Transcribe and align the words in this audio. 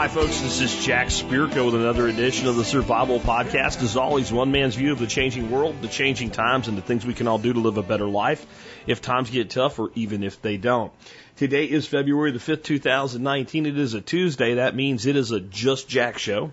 Hi, 0.00 0.08
folks. 0.08 0.40
This 0.40 0.62
is 0.62 0.82
Jack 0.82 1.08
Spirko 1.08 1.66
with 1.66 1.74
another 1.74 2.08
edition 2.08 2.48
of 2.48 2.56
the 2.56 2.64
Survival 2.64 3.20
Podcast. 3.20 3.82
As 3.82 3.98
always, 3.98 4.32
one 4.32 4.50
man's 4.50 4.74
view 4.74 4.92
of 4.92 4.98
the 4.98 5.06
changing 5.06 5.50
world, 5.50 5.82
the 5.82 5.88
changing 5.88 6.30
times, 6.30 6.68
and 6.68 6.78
the 6.78 6.80
things 6.80 7.04
we 7.04 7.12
can 7.12 7.28
all 7.28 7.36
do 7.36 7.52
to 7.52 7.60
live 7.60 7.76
a 7.76 7.82
better 7.82 8.06
life 8.06 8.46
if 8.86 9.02
times 9.02 9.28
get 9.28 9.50
tough 9.50 9.78
or 9.78 9.90
even 9.94 10.22
if 10.22 10.40
they 10.40 10.56
don't. 10.56 10.90
Today 11.36 11.66
is 11.66 11.86
February 11.86 12.30
the 12.30 12.38
5th, 12.38 12.62
2019. 12.62 13.66
It 13.66 13.78
is 13.78 13.92
a 13.92 14.00
Tuesday. 14.00 14.54
That 14.54 14.74
means 14.74 15.04
it 15.04 15.16
is 15.16 15.32
a 15.32 15.40
Just 15.40 15.86
Jack 15.86 16.16
show. 16.16 16.50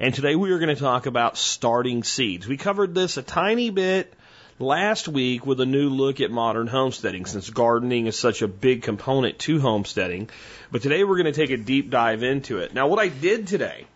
And 0.00 0.12
today 0.12 0.34
we 0.34 0.50
are 0.50 0.58
going 0.58 0.74
to 0.74 0.82
talk 0.82 1.06
about 1.06 1.38
starting 1.38 2.02
seeds. 2.02 2.48
We 2.48 2.56
covered 2.56 2.92
this 2.92 3.16
a 3.18 3.22
tiny 3.22 3.70
bit 3.70 4.12
last 4.60 5.08
week 5.08 5.46
with 5.46 5.60
a 5.60 5.66
new 5.66 5.88
look 5.88 6.20
at 6.20 6.30
modern 6.30 6.66
homesteading 6.66 7.26
since 7.26 7.48
gardening 7.50 8.06
is 8.06 8.18
such 8.18 8.42
a 8.42 8.48
big 8.48 8.82
component 8.82 9.38
to 9.40 9.60
homesteading. 9.60 10.28
But 10.70 10.82
today 10.82 11.04
we're 11.04 11.16
going 11.16 11.32
to 11.32 11.40
take 11.40 11.50
a 11.50 11.56
deep 11.56 11.90
dive 11.90 12.22
into 12.22 12.58
it. 12.58 12.74
Now, 12.74 12.88
what 12.88 12.98
I 12.98 13.08
did 13.08 13.46
today, 13.46 13.86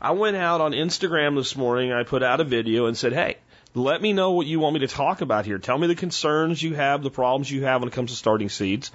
I 0.00 0.12
went 0.12 0.36
out 0.36 0.60
on 0.60 0.72
Instagram 0.72 1.36
this 1.36 1.56
morning, 1.56 1.92
I 1.92 2.02
put 2.02 2.22
out 2.22 2.40
a 2.40 2.44
video 2.44 2.86
and 2.86 2.96
said, 2.96 3.12
hey, 3.12 3.36
let 3.74 4.02
me 4.02 4.12
know 4.12 4.32
what 4.32 4.46
you 4.46 4.60
want 4.60 4.74
me 4.74 4.80
to 4.80 4.88
talk 4.88 5.22
about 5.22 5.46
here. 5.46 5.58
Tell 5.58 5.78
me 5.78 5.86
the 5.86 5.94
concerns 5.94 6.62
you 6.62 6.74
have, 6.74 7.02
the 7.02 7.10
problems 7.10 7.50
you 7.50 7.64
have 7.64 7.80
when 7.80 7.88
it 7.88 7.94
comes 7.94 8.10
to 8.10 8.16
starting 8.16 8.50
seeds. 8.50 8.90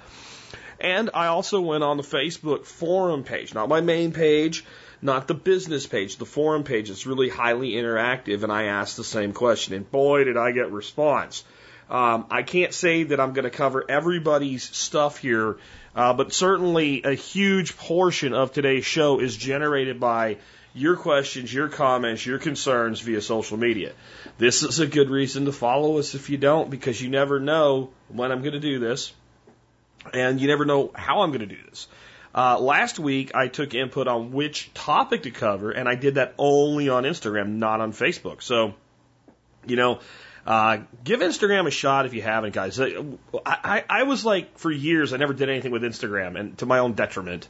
And 0.80 1.10
I 1.12 1.26
also 1.26 1.60
went 1.60 1.82
on 1.82 1.96
the 1.96 2.04
Facebook 2.04 2.64
forum 2.64 3.24
page, 3.24 3.52
not 3.52 3.68
my 3.68 3.80
main 3.80 4.12
page, 4.12 4.64
not 5.00 5.28
the 5.28 5.34
business 5.34 5.86
page, 5.86 6.16
the 6.16 6.26
forum 6.26 6.64
page. 6.64 6.90
It's 6.90 7.06
really 7.06 7.28
highly 7.28 7.72
interactive, 7.72 8.42
and 8.42 8.52
I 8.52 8.64
asked 8.64 8.96
the 8.96 9.04
same 9.04 9.32
question, 9.32 9.74
and 9.74 9.90
boy, 9.90 10.24
did 10.24 10.36
I 10.36 10.52
get 10.52 10.72
response. 10.72 11.44
Um, 11.90 12.26
I 12.30 12.42
can't 12.42 12.74
say 12.74 13.04
that 13.04 13.18
I'm 13.20 13.32
going 13.32 13.44
to 13.44 13.50
cover 13.50 13.84
everybody's 13.88 14.64
stuff 14.76 15.18
here, 15.18 15.58
uh, 15.96 16.12
but 16.12 16.32
certainly 16.32 17.02
a 17.04 17.14
huge 17.14 17.76
portion 17.76 18.34
of 18.34 18.52
today's 18.52 18.84
show 18.84 19.20
is 19.20 19.36
generated 19.36 19.98
by 19.98 20.36
your 20.74 20.96
questions, 20.96 21.52
your 21.52 21.68
comments, 21.68 22.26
your 22.26 22.38
concerns 22.38 23.00
via 23.00 23.22
social 23.22 23.56
media. 23.56 23.92
This 24.36 24.62
is 24.62 24.80
a 24.80 24.86
good 24.86 25.08
reason 25.08 25.46
to 25.46 25.52
follow 25.52 25.98
us 25.98 26.14
if 26.14 26.28
you 26.28 26.36
don't, 26.36 26.68
because 26.68 27.00
you 27.00 27.08
never 27.08 27.40
know 27.40 27.90
when 28.08 28.32
I'm 28.32 28.40
going 28.40 28.52
to 28.52 28.60
do 28.60 28.78
this, 28.78 29.12
and 30.12 30.40
you 30.40 30.46
never 30.46 30.64
know 30.64 30.90
how 30.94 31.22
I'm 31.22 31.30
going 31.30 31.40
to 31.40 31.46
do 31.46 31.62
this. 31.70 31.88
Uh, 32.38 32.56
last 32.60 33.00
week, 33.00 33.34
I 33.34 33.48
took 33.48 33.74
input 33.74 34.06
on 34.06 34.30
which 34.30 34.72
topic 34.72 35.24
to 35.24 35.32
cover, 35.32 35.72
and 35.72 35.88
I 35.88 35.96
did 35.96 36.14
that 36.14 36.34
only 36.38 36.88
on 36.88 37.02
Instagram, 37.02 37.56
not 37.56 37.80
on 37.80 37.92
Facebook. 37.92 38.42
So, 38.42 38.74
you 39.66 39.74
know, 39.74 39.98
uh, 40.46 40.78
give 41.02 41.18
Instagram 41.18 41.66
a 41.66 41.72
shot 41.72 42.06
if 42.06 42.14
you 42.14 42.22
haven't, 42.22 42.54
guys. 42.54 42.78
I, 42.78 42.94
I, 43.44 43.84
I 43.90 44.02
was 44.04 44.24
like, 44.24 44.56
for 44.56 44.70
years, 44.70 45.12
I 45.12 45.16
never 45.16 45.32
did 45.32 45.50
anything 45.50 45.72
with 45.72 45.82
Instagram, 45.82 46.38
and 46.38 46.56
to 46.58 46.66
my 46.66 46.78
own 46.78 46.92
detriment. 46.92 47.48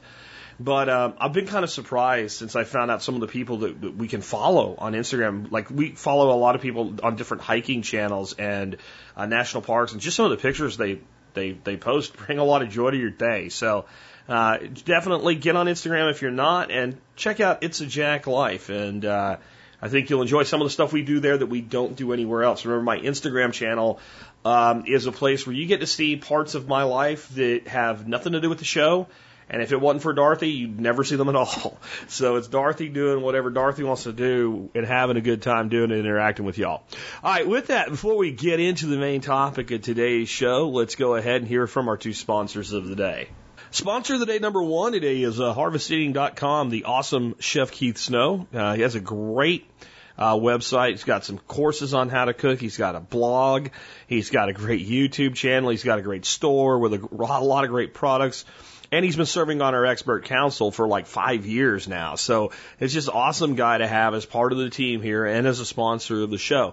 But 0.59 0.89
um, 0.89 1.13
I've 1.21 1.35
been 1.35 1.47
kind 1.47 1.65
of 1.65 1.71
surprised 1.71 2.39
since 2.39 2.57
I 2.57 2.65
found 2.65 2.91
out 2.91 3.03
some 3.03 3.15
of 3.15 3.21
the 3.21 3.29
people 3.29 3.59
that, 3.59 3.83
that 3.83 3.95
we 3.95 4.09
can 4.09 4.23
follow 4.23 4.75
on 4.79 4.95
Instagram. 4.95 5.53
Like 5.53 5.69
we 5.69 5.91
follow 5.91 6.35
a 6.35 6.39
lot 6.39 6.55
of 6.55 6.63
people 6.63 6.95
on 7.03 7.17
different 7.17 7.43
hiking 7.43 7.83
channels 7.83 8.33
and 8.33 8.79
uh, 9.15 9.27
national 9.27 9.65
parks, 9.65 9.93
and 9.93 10.01
just 10.01 10.17
some 10.17 10.25
of 10.25 10.31
the 10.31 10.39
pictures 10.39 10.79
they 10.79 11.01
they 11.35 11.53
they 11.53 11.77
post 11.77 12.17
bring 12.17 12.39
a 12.39 12.45
lot 12.45 12.63
of 12.63 12.71
joy 12.71 12.91
to 12.91 12.97
your 12.97 13.11
day. 13.11 13.51
So 13.51 13.85
uh, 14.29 14.59
definitely 14.85 15.37
get 15.37 15.57
on 15.57 15.67
Instagram 15.67 16.11
if 16.11 16.21
you're 16.23 16.31
not, 16.31 16.71
and 16.71 16.99
check 17.17 17.41
out 17.41 17.63
It's 17.63 17.81
a 17.81 17.87
Jack 17.87 18.27
Life. 18.27 18.69
And 18.69 19.05
uh, 19.05 19.39
I 19.81 19.89
think 19.89 20.11
you'll 20.11 20.23
enjoy 20.23 20.43
some 20.43 20.61
of 20.61 20.67
the 20.67 20.71
stuff 20.71 20.93
we 20.93 21.03
do 21.03 21.21
there 21.21 21.39
that 21.39 21.47
we 21.47 21.61
don't 21.61 21.97
do 21.97 22.13
anywhere 22.13 22.43
else. 22.43 22.65
Remember, 22.65 22.85
my 22.85 22.99
Instagram 22.99 23.53
channel 23.53 24.01
um, 24.45 24.85
is 24.87 25.07
a 25.07 25.13
place 25.13 25.47
where 25.47 25.57
you 25.57 25.67
get 25.67 25.81
to 25.81 25.87
see 25.87 26.17
parts 26.17 26.55
of 26.55 26.69
my 26.69 26.83
life 26.83 27.29
that 27.37 27.69
have 27.69 28.07
nothing 28.07 28.33
to 28.33 28.41
do 28.41 28.49
with 28.49 28.59
the 28.59 28.65
show. 28.65 29.07
And 29.51 29.63
if 29.63 29.73
it 29.73 29.81
wasn't 29.81 30.03
for 30.03 30.13
Dorothy, 30.13 30.51
you'd 30.51 30.79
never 30.79 31.05
see 31.05 31.17
them 31.17 31.31
at 31.31 31.37
all. 31.37 31.79
So 32.09 32.37
it's 32.37 32.49
Dorothy 32.49 32.89
doing 32.89 33.23
whatever 33.23 33.51
Dorothy 33.51 33.83
wants 33.83 34.05
to 34.05 34.13
do 34.13 34.71
and 34.75 34.87
having 34.87 35.17
a 35.17 35.21
good 35.21 35.43
time 35.43 35.69
doing 35.69 35.91
it 35.91 35.99
and 35.99 36.07
interacting 36.07 36.45
with 36.45 36.59
y'all. 36.59 36.83
All 37.23 37.33
right, 37.33 37.47
with 37.47 37.69
that, 37.69 37.89
before 37.89 38.17
we 38.17 38.33
get 38.33 38.61
into 38.61 38.87
the 38.87 38.97
main 38.97 39.21
topic 39.21 39.71
of 39.71 39.83
today's 39.83 40.29
show, 40.29 40.69
let's 40.69 40.97
go 40.97 41.15
ahead 41.15 41.37
and 41.37 41.49
hear 41.49 41.67
from 41.67 41.89
our 41.89 41.97
two 41.97 42.13
sponsors 42.13 42.73
of 42.73 42.89
the 42.89 42.97
day. 42.97 43.29
Sponsor 43.71 44.15
of 44.15 44.21
the 44.21 44.27
day 44.27 44.39
number 44.39 44.63
one 44.63 44.93
today 44.93 45.23
is 45.23 45.39
uh, 45.39 45.53
harvesteating.com, 45.53 46.71
the 46.71 46.85
awesome 46.85 47.35
Chef 47.39 47.71
Keith 47.71 47.99
Snow. 47.99 48.47
Uh, 48.53 48.75
he 48.75 48.81
has 48.81 48.95
a 48.95 49.01
great 49.01 49.69
uh, 50.17 50.37
website. 50.37 50.93
He's 50.93 51.05
got 51.05 51.27
some 51.27 51.39
courses 51.39 51.93
on 51.93 52.09
how 52.09 52.25
to 52.25 52.33
cook. 52.33 52.61
He's 52.61 52.79
got 52.79 52.95
a 52.95 53.01
blog. 53.01 53.69
He's 54.07 54.31
got 54.31 54.49
a 54.49 54.55
great 54.55 54.89
YouTube 54.89 55.35
channel. 55.35 55.69
He's 55.69 55.85
got 55.85 55.99
a 55.99 56.03
great 56.03 56.25
store 56.25 56.79
with 56.79 56.95
a, 56.95 57.09
a 57.13 57.45
lot 57.45 57.65
of 57.65 57.71
great 57.71 57.93
products. 57.93 58.47
And 58.91 59.05
he's 59.05 59.17
been 59.17 59.27
serving 59.27 59.61
on 59.61 59.75
our 59.75 59.85
expert 59.85 60.25
council 60.25 60.71
for 60.71 60.89
like 60.89 61.07
five 61.07 61.45
years 61.45 61.87
now. 61.87 62.15
So 62.15 62.53
it's 62.81 62.95
just 62.95 63.11
awesome 63.11 63.55
guy 63.55 63.77
to 63.77 63.87
have 63.87 64.15
as 64.15 64.25
part 64.25 64.53
of 64.53 64.59
the 64.59 64.71
team 64.71 65.03
here 65.03 65.27
and 65.27 65.47
as 65.47 65.61
a 65.61 65.67
sponsor 65.67 66.23
of 66.23 66.31
the 66.31 66.39
show. 66.39 66.73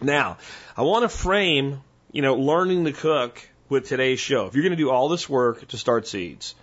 Now, 0.00 0.38
I 0.78 0.82
want 0.82 1.02
to 1.02 1.10
frame, 1.10 1.82
you 2.10 2.22
know, 2.22 2.36
learning 2.36 2.86
to 2.86 2.92
cook 2.92 3.46
with 3.70 3.88
today's 3.88 4.20
show. 4.20 4.46
If 4.46 4.54
you're 4.54 4.64
going 4.64 4.76
to 4.76 4.76
do 4.76 4.90
all 4.90 5.08
this 5.08 5.28
work 5.28 5.68
to 5.68 5.78
start 5.78 6.06
seeds, 6.06 6.54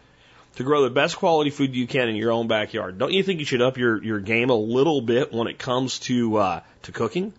to 0.56 0.64
grow 0.64 0.84
the 0.84 0.90
best 0.90 1.18
quality 1.18 1.50
food 1.50 1.76
you 1.76 1.88
can 1.88 2.10
in 2.10 2.16
your 2.16 2.32
own 2.32 2.48
backyard, 2.48 2.98
don't 2.98 3.14
you 3.14 3.24
think 3.24 3.40
you 3.40 3.46
should 3.46 3.62
up 3.62 3.78
your, 3.78 4.04
your 4.04 4.20
game 4.20 4.50
a 4.50 4.56
little 4.56 5.02
bit 5.02 5.32
when 5.32 5.48
it 5.48 5.58
comes 5.58 6.00
to, 6.00 6.38
uh, 6.38 6.62
to 6.84 6.92
cooking? 6.92 7.34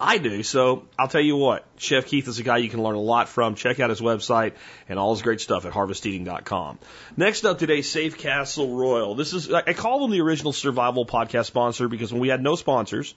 I 0.00 0.16
do. 0.16 0.42
So 0.42 0.84
I'll 0.98 1.08
tell 1.08 1.20
you 1.20 1.36
what, 1.36 1.66
Chef 1.76 2.06
Keith 2.06 2.26
is 2.26 2.38
a 2.38 2.42
guy 2.42 2.56
you 2.56 2.70
can 2.70 2.82
learn 2.82 2.94
a 2.94 3.00
lot 3.00 3.28
from. 3.28 3.54
Check 3.54 3.80
out 3.80 3.90
his 3.90 4.00
website 4.00 4.54
and 4.88 4.98
all 4.98 5.12
his 5.14 5.20
great 5.20 5.42
stuff 5.42 5.66
at 5.66 5.72
harvesteating.com. 5.72 6.78
Next 7.18 7.44
up 7.44 7.58
today, 7.58 7.82
Safe 7.82 8.16
Castle 8.16 8.74
Royal. 8.76 9.14
This 9.14 9.34
is, 9.34 9.52
I 9.52 9.74
call 9.74 10.00
them 10.00 10.10
the 10.10 10.22
original 10.22 10.54
survival 10.54 11.04
podcast 11.04 11.46
sponsor 11.46 11.86
because 11.86 12.12
when 12.12 12.22
we 12.22 12.28
had 12.28 12.42
no 12.42 12.56
sponsors, 12.56 13.14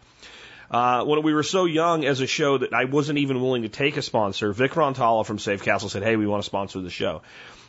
uh, 0.73 1.06
when 1.06 1.22
we 1.23 1.34
were 1.34 1.44
so 1.44 1.66
young 1.66 2.03
as 2.03 2.19
a 2.19 2.28
show 2.28 2.57
that 2.57 2.73
I 2.73 2.85
wasn't 2.85 3.19
even 3.19 3.41
willing 3.41 3.61
to 3.61 3.69
take 3.69 3.95
a 3.97 4.01
sponsor, 4.01 4.51
Vic 4.51 4.72
Rantala 4.72 5.25
from 5.25 5.39
Safe 5.39 5.63
Castle 5.63 5.89
said, 5.89 6.03
Hey, 6.03 6.16
we 6.16 6.28
want 6.28 6.44
to 6.44 6.45
sponsor 6.45 6.81
the 6.81 6.89
show. 6.89 7.22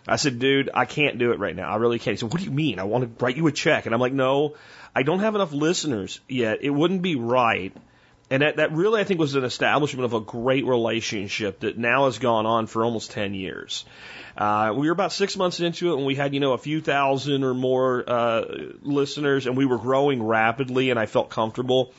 I 0.07 0.17
said, 0.17 0.39
dude, 0.39 0.69
I 0.75 0.85
can't 0.85 1.19
do 1.19 1.33
it 1.33 1.39
right 1.39 1.57
now. 1.57 1.71
I 1.71 1.77
really 1.77 1.99
can't. 1.99 2.13
He 2.15 2.19
said, 2.19 2.31
what 2.31 2.41
do 2.41 2.45
you 2.45 2.51
mean? 2.51 2.79
I 2.79 2.85
want 2.85 3.05
to 3.19 3.25
write 3.25 3.39
you 3.39 3.47
a 3.47 3.53
check. 3.53 3.87
And 3.87 3.95
I'm 3.95 4.01
like, 4.03 4.13
no, 4.13 4.55
I 4.95 5.03
don't 5.03 5.21
have 5.21 5.35
enough 5.35 5.53
listeners 5.53 6.21
yet. 6.29 6.59
It 6.61 6.69
wouldn't 6.69 7.01
be 7.01 7.17
right 7.17 7.75
and 8.31 8.43
that, 8.43 8.57
that 8.57 8.73
really, 8.73 9.01
I 9.01 9.05
think, 9.05 9.21
was 9.21 9.35
an 9.35 9.45
establishment 9.45 10.07
of 10.07 10.15
a 10.15 10.21
great 10.21 10.65
relationship 10.65 11.61
that 11.61 11.77
now 11.77 12.07
has 12.07 12.19
gone 12.19 12.47
on 12.47 12.67
for 12.67 12.85
almost 12.85 13.11
10 13.11 13.35
years. 13.35 13.85
Uh, 14.37 14.73
we 14.77 14.87
were 14.87 14.93
about 14.93 15.13
six 15.13 15.37
months 15.37 15.61
into 15.61 15.93
it 15.93 15.99
and 15.99 16.07
we 16.07 16.15
had, 16.15 16.33
you 16.33 16.41
know, 16.41 16.55
a 16.55 16.59
few 16.59 16.81
thousand 16.81 17.45
or 17.45 17.55
more 17.55 18.03
uh, 18.07 18.45
listeners 18.83 19.47
and 19.47 19.57
we 19.57 19.67
were 19.67 19.79
growing 19.79 20.23
rapidly 20.23 20.91
and 20.91 20.99
I 20.99 21.07
felt 21.07 21.31
comfortable. 21.31 21.93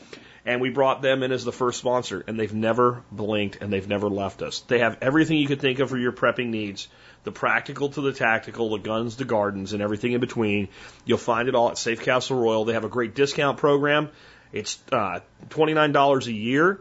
And 0.46 0.62
we 0.62 0.70
brought 0.70 1.02
them 1.02 1.24
in 1.24 1.32
as 1.32 1.44
the 1.44 1.52
first 1.52 1.80
sponsor 1.80 2.24
and 2.28 2.40
they've 2.40 2.54
never 2.54 3.04
blinked 3.12 3.58
and 3.62 3.74
they've 3.74 3.88
never 3.88 4.10
left 4.10 4.44
us. 4.44 4.60
They 4.62 4.80
have 4.80 5.00
everything 5.02 5.38
you 5.38 5.48
could 5.48 5.60
think 5.60 5.80
of 5.80 5.90
for 5.90 5.98
your 5.98 6.12
prepping 6.12 6.50
needs. 6.50 6.88
The 7.24 7.32
practical 7.32 7.90
to 7.90 8.02
the 8.02 8.14
tactical, 8.14 8.70
the 8.70 8.78
guns, 8.78 9.16
the 9.16 9.26
gardens, 9.26 9.74
and 9.74 9.82
everything 9.82 10.12
in 10.12 10.20
between. 10.20 10.68
You'll 11.06 11.18
find 11.18 11.50
it 11.50 11.56
all 11.56 11.72
at 11.72 11.80
Safe 11.80 12.02
Castle 12.02 12.40
Royal. 12.40 12.66
They 12.66 12.74
have 12.74 12.86
a 12.86 12.90
great 12.90 13.16
discount 13.16 13.58
program. 13.58 14.10
It's 14.54 14.78
uh, 14.92 15.22
$29 15.50 16.28
a 16.28 16.32
year, 16.32 16.80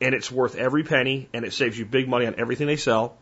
and 0.00 0.14
it's 0.14 0.30
worth 0.30 0.54
every 0.54 0.84
penny, 0.84 1.28
and 1.34 1.44
it 1.44 1.52
saves 1.52 1.76
you 1.76 1.84
big 1.84 2.08
money 2.08 2.26
on 2.26 2.36
everything 2.38 2.68
they 2.68 2.76
sell. 2.76 3.18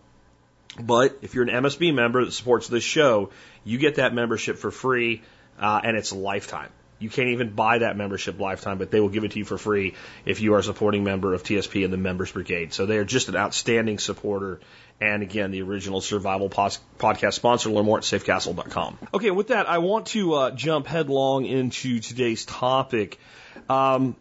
But 0.78 1.19
if 1.22 1.34
you're 1.34 1.48
an 1.48 1.65
MSB 1.65 1.94
member 1.94 2.25
that 2.25 2.32
supports 2.32 2.69
this 2.69 2.84
show, 2.84 3.31
you 3.65 3.78
get 3.78 3.97
that 3.97 4.15
membership 4.15 4.59
for 4.59 4.71
free, 4.71 5.22
uh, 5.59 5.81
and 5.82 5.97
it's 5.97 6.12
lifetime. 6.12 6.71
You 6.98 7.09
can't 7.09 7.28
even 7.28 7.50
buy 7.50 7.78
that 7.78 7.97
membership 7.97 8.41
lifetime, 8.41 8.78
but 8.78 8.91
they 8.91 9.00
will 9.00 9.09
give 9.09 9.24
it 9.24 9.33
to 9.33 9.39
you 9.39 9.45
for 9.45 9.59
free 9.59 9.95
if 10.24 10.41
you 10.41 10.54
are 10.54 10.59
a 10.59 10.62
supporting 10.62 11.04
member 11.04 11.34
of 11.34 11.42
TSP 11.42 11.84
and 11.84 11.92
the 11.92 11.97
Members 11.97 12.33
Brigade. 12.33 12.72
So 12.72 12.86
they 12.86 12.98
are 12.98 13.04
just 13.04 13.28
an 13.28 13.36
outstanding 13.36 13.98
supporter. 13.98 14.60
And 15.00 15.22
again, 15.22 15.53
the 15.53 15.62
original 15.62 16.00
survival 16.00 16.48
podcast 16.50 17.34
sponsor. 17.34 17.71
Learn 17.71 17.84
more 17.84 17.98
at 17.98 18.04
safecastle.com. 18.04 18.98
Okay, 19.15 19.30
with 19.30 19.48
that, 19.48 19.68
I 19.68 19.78
want 19.78 20.06
to 20.09 20.34
uh, 20.34 20.50
jump 20.50 20.89
headlong 20.89 21.45
into 21.47 22.00
today's 22.00 22.45
topic. 22.45 23.18
Um, 23.68 24.16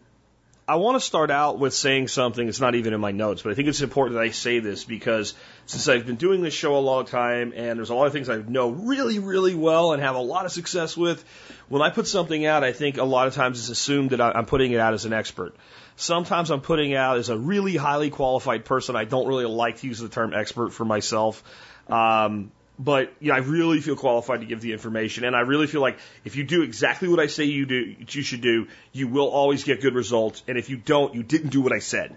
I 0.68 0.76
want 0.76 0.96
to 0.96 1.00
start 1.00 1.30
out 1.30 1.58
with 1.58 1.72
saying 1.72 2.08
something 2.08 2.44
that's 2.44 2.60
not 2.60 2.74
even 2.74 2.92
in 2.92 3.00
my 3.00 3.10
notes, 3.10 3.40
but 3.40 3.52
I 3.52 3.54
think 3.54 3.68
it's 3.68 3.80
important 3.80 4.16
that 4.16 4.22
I 4.22 4.32
say 4.32 4.58
this 4.58 4.84
because 4.84 5.32
since 5.64 5.88
I've 5.88 6.04
been 6.04 6.16
doing 6.16 6.42
this 6.42 6.52
show 6.52 6.76
a 6.76 6.78
long 6.78 7.06
time 7.06 7.54
and 7.56 7.78
there's 7.78 7.88
a 7.88 7.94
lot 7.94 8.06
of 8.06 8.12
things 8.12 8.28
I 8.28 8.36
know 8.36 8.68
really, 8.68 9.18
really 9.18 9.54
well 9.54 9.94
and 9.94 10.02
have 10.02 10.14
a 10.14 10.20
lot 10.20 10.44
of 10.44 10.52
success 10.52 10.94
with, 10.94 11.24
when 11.70 11.80
I 11.80 11.88
put 11.88 12.06
something 12.06 12.44
out, 12.44 12.64
I 12.64 12.72
think 12.72 12.98
a 12.98 13.04
lot 13.04 13.28
of 13.28 13.34
times 13.34 13.58
it's 13.60 13.70
assumed 13.70 14.10
that 14.10 14.20
I'm 14.20 14.44
putting 14.44 14.72
it 14.72 14.78
out 14.78 14.92
as 14.92 15.06
an 15.06 15.14
expert. 15.14 15.56
Sometimes 15.96 16.50
I'm 16.50 16.60
putting 16.60 16.94
out 16.94 17.16
as 17.16 17.30
a 17.30 17.38
really 17.38 17.74
highly 17.74 18.10
qualified 18.10 18.66
person. 18.66 18.94
I 18.94 19.04
don't 19.04 19.26
really 19.26 19.46
like 19.46 19.78
to 19.78 19.86
use 19.86 20.00
the 20.00 20.10
term 20.10 20.34
expert 20.34 20.74
for 20.74 20.84
myself. 20.84 21.42
Um, 21.88 22.52
but 22.78 23.12
yeah, 23.20 23.34
I 23.34 23.38
really 23.38 23.80
feel 23.80 23.96
qualified 23.96 24.40
to 24.40 24.46
give 24.46 24.60
the 24.60 24.72
information, 24.72 25.24
and 25.24 25.34
I 25.34 25.40
really 25.40 25.66
feel 25.66 25.80
like 25.80 25.98
if 26.24 26.36
you 26.36 26.44
do 26.44 26.62
exactly 26.62 27.08
what 27.08 27.18
I 27.18 27.26
say 27.26 27.44
you 27.44 27.66
do, 27.66 27.96
you 28.08 28.22
should 28.22 28.40
do, 28.40 28.68
you 28.92 29.08
will 29.08 29.28
always 29.28 29.64
get 29.64 29.80
good 29.80 29.94
results. 29.94 30.42
And 30.46 30.56
if 30.56 30.70
you 30.70 30.76
don't, 30.76 31.14
you 31.14 31.22
didn't 31.22 31.50
do 31.50 31.60
what 31.60 31.72
I 31.72 31.80
said. 31.80 32.16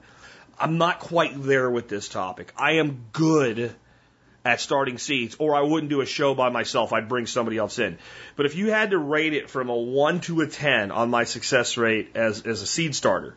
I'm 0.60 0.78
not 0.78 1.00
quite 1.00 1.42
there 1.42 1.70
with 1.70 1.88
this 1.90 2.08
topic. 2.08 2.54
I 2.56 2.74
am 2.74 3.06
good 3.12 3.74
at 4.46 4.60
starting 4.60 5.00
seeds, 5.00 5.36
or 5.40 5.56
I 5.56 5.62
wouldn't 5.62 5.90
do 5.90 6.02
a 6.02 6.06
show 6.06 6.36
by 6.36 6.50
myself. 6.50 6.94
I'd 6.94 7.10
bring 7.10 7.26
somebody 7.26 7.58
else 7.58 7.80
in. 7.80 7.98
But 8.36 8.46
if 8.46 8.56
you 8.56 8.70
had 8.70 8.92
to 8.92 8.98
rate 8.98 9.34
it 9.34 9.50
from 9.50 9.70
a 9.70 9.76
one 9.76 10.20
to 10.22 10.42
a 10.42 10.48
ten 10.48 10.92
on 10.92 11.10
my 11.10 11.24
success 11.24 11.78
rate 11.78 12.12
as 12.16 12.44
as 12.44 12.62
a 12.62 12.68
seed 12.68 12.96
starter, 12.96 13.36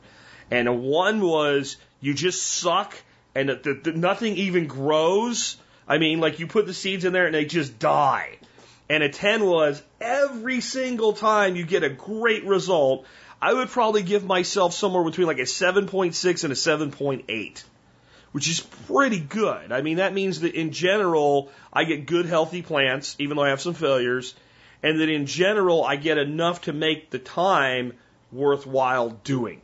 and 0.50 0.68
a 0.68 0.72
one 0.72 1.22
was 1.22 1.76
you 2.00 2.12
just 2.12 2.42
suck 2.42 2.94
and 3.34 3.48
that, 3.48 3.62
that, 3.64 3.84
that 3.84 3.96
nothing 3.96 4.36
even 4.36 4.66
grows 4.66 5.56
I 5.88 5.98
mean, 5.98 6.20
like 6.20 6.38
you 6.38 6.46
put 6.46 6.66
the 6.66 6.74
seeds 6.74 7.04
in 7.04 7.12
there 7.12 7.26
and 7.26 7.34
they 7.34 7.44
just 7.44 7.78
die. 7.78 8.38
And 8.88 9.02
a 9.02 9.08
10 9.08 9.44
was 9.44 9.82
every 10.00 10.60
single 10.60 11.12
time 11.12 11.56
you 11.56 11.64
get 11.64 11.82
a 11.82 11.88
great 11.88 12.44
result, 12.44 13.06
I 13.40 13.52
would 13.52 13.68
probably 13.68 14.02
give 14.02 14.24
myself 14.24 14.74
somewhere 14.74 15.04
between 15.04 15.26
like 15.26 15.38
a 15.38 15.42
7.6 15.42 16.44
and 16.44 16.52
a 16.52 16.56
7.8, 16.56 17.64
which 18.32 18.48
is 18.48 18.60
pretty 18.60 19.20
good. 19.20 19.72
I 19.72 19.82
mean, 19.82 19.98
that 19.98 20.14
means 20.14 20.40
that 20.40 20.54
in 20.54 20.72
general, 20.72 21.50
I 21.72 21.84
get 21.84 22.06
good, 22.06 22.26
healthy 22.26 22.62
plants, 22.62 23.16
even 23.18 23.36
though 23.36 23.44
I 23.44 23.50
have 23.50 23.60
some 23.60 23.74
failures, 23.74 24.34
and 24.82 25.00
that 25.00 25.08
in 25.08 25.26
general, 25.26 25.84
I 25.84 25.96
get 25.96 26.18
enough 26.18 26.62
to 26.62 26.72
make 26.72 27.10
the 27.10 27.18
time 27.18 27.94
worthwhile 28.32 29.10
doing. 29.10 29.60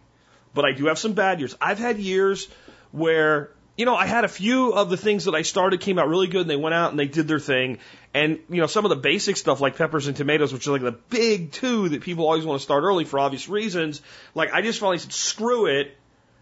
But 0.55 0.64
I 0.64 0.73
do 0.73 0.87
have 0.87 0.99
some 0.99 1.12
bad 1.12 1.40
years. 1.40 1.56
I've 1.61 1.78
had 1.78 1.99
years 1.99 2.49
where 2.90 3.50
you 3.80 3.86
know, 3.86 3.96
I 3.96 4.04
had 4.04 4.24
a 4.24 4.28
few 4.28 4.74
of 4.74 4.90
the 4.90 4.98
things 4.98 5.24
that 5.24 5.34
I 5.34 5.40
started 5.40 5.80
came 5.80 5.98
out 5.98 6.06
really 6.06 6.26
good 6.26 6.42
and 6.42 6.50
they 6.50 6.56
went 6.56 6.74
out 6.74 6.90
and 6.90 6.98
they 6.98 7.06
did 7.06 7.26
their 7.26 7.38
thing. 7.38 7.78
And, 8.12 8.38
you 8.50 8.60
know, 8.60 8.66
some 8.66 8.84
of 8.84 8.90
the 8.90 8.96
basic 8.96 9.38
stuff 9.38 9.62
like 9.62 9.76
peppers 9.76 10.06
and 10.06 10.14
tomatoes, 10.14 10.52
which 10.52 10.68
are 10.68 10.72
like 10.72 10.82
the 10.82 10.92
big 10.92 11.50
two 11.50 11.88
that 11.88 12.02
people 12.02 12.26
always 12.26 12.44
want 12.44 12.60
to 12.60 12.62
start 12.62 12.84
early 12.84 13.06
for 13.06 13.18
obvious 13.18 13.48
reasons, 13.48 14.02
like 14.34 14.52
I 14.52 14.60
just 14.60 14.80
finally 14.80 14.98
said, 14.98 15.14
screw 15.14 15.64
it 15.64 15.96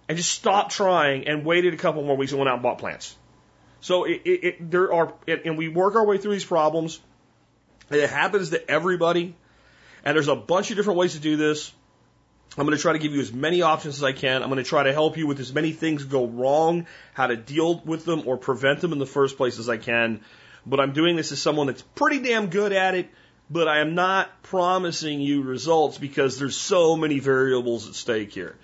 and 0.09 0.19
just 0.19 0.33
stopped 0.33 0.73
trying 0.73 1.29
and 1.29 1.45
waited 1.45 1.75
a 1.75 1.77
couple 1.77 2.03
more 2.03 2.17
weeks 2.17 2.33
and 2.33 2.41
went 2.41 2.49
out 2.49 2.55
and 2.55 2.63
bought 2.65 2.79
plants. 2.79 3.17
So 3.83 4.03
it, 4.03 4.23
it, 4.25 4.45
it 4.45 4.71
there 4.73 4.93
are, 4.93 5.15
and 5.29 5.57
we 5.57 5.69
work 5.69 5.95
our 5.95 6.05
way 6.05 6.19
through 6.19 6.33
these 6.33 6.45
problems. 6.45 6.99
It 7.89 8.11
happens 8.11 8.51
to 8.51 8.69
everybody. 8.69 9.37
And 10.05 10.17
there's 10.17 10.27
a 10.27 10.35
bunch 10.35 10.73
of 10.73 10.77
different 10.77 10.99
ways 10.99 11.13
to 11.13 11.21
do 11.21 11.37
this. 11.37 11.73
I'm 12.57 12.65
going 12.65 12.77
to 12.77 12.83
try 12.83 12.93
to 12.93 12.99
give 12.99 13.13
you 13.13 13.21
as 13.21 13.33
many 13.33 13.63
options 13.63 13.97
as 13.97 14.03
I 14.03 14.13
can. 14.13 14.43
I'm 14.43 14.49
going 14.49 14.63
to 14.63 14.69
try 14.69 14.83
to 14.83 14.93
help 14.93 15.17
you 15.17 15.27
with 15.27 15.39
as 15.39 15.53
many 15.53 15.73
things 15.73 16.05
go 16.05 16.27
wrong, 16.27 16.87
how 17.15 17.27
to 17.27 17.37
deal 17.37 17.81
with 17.85 18.05
them 18.05 18.23
or 18.27 18.37
prevent 18.37 18.81
them 18.81 18.93
in 18.93 18.99
the 18.99 19.07
first 19.07 19.37
place 19.37 19.59
as 19.59 19.69
I 19.69 19.77
can. 19.77 20.21
But 20.67 20.81
I'm 20.81 20.93
doing 20.93 21.17
this 21.17 21.31
as 21.31 21.41
someone 21.41 21.67
that's 21.69 21.83
pretty 21.83 22.21
damn 22.21 22.49
good 22.49 22.73
at 22.73 22.95
it, 22.95 23.11
but 23.51 23.69
I 23.69 23.79
am 23.81 23.95
not 23.95 24.43
promising 24.43 25.21
you 25.21 25.43
results 25.43 25.99
because 25.99 26.39
there's 26.39 26.57
so 26.57 26.97
many 26.97 27.21
variables 27.21 27.89
at 27.89 27.95
stake 27.95 28.33
here. 28.33 28.57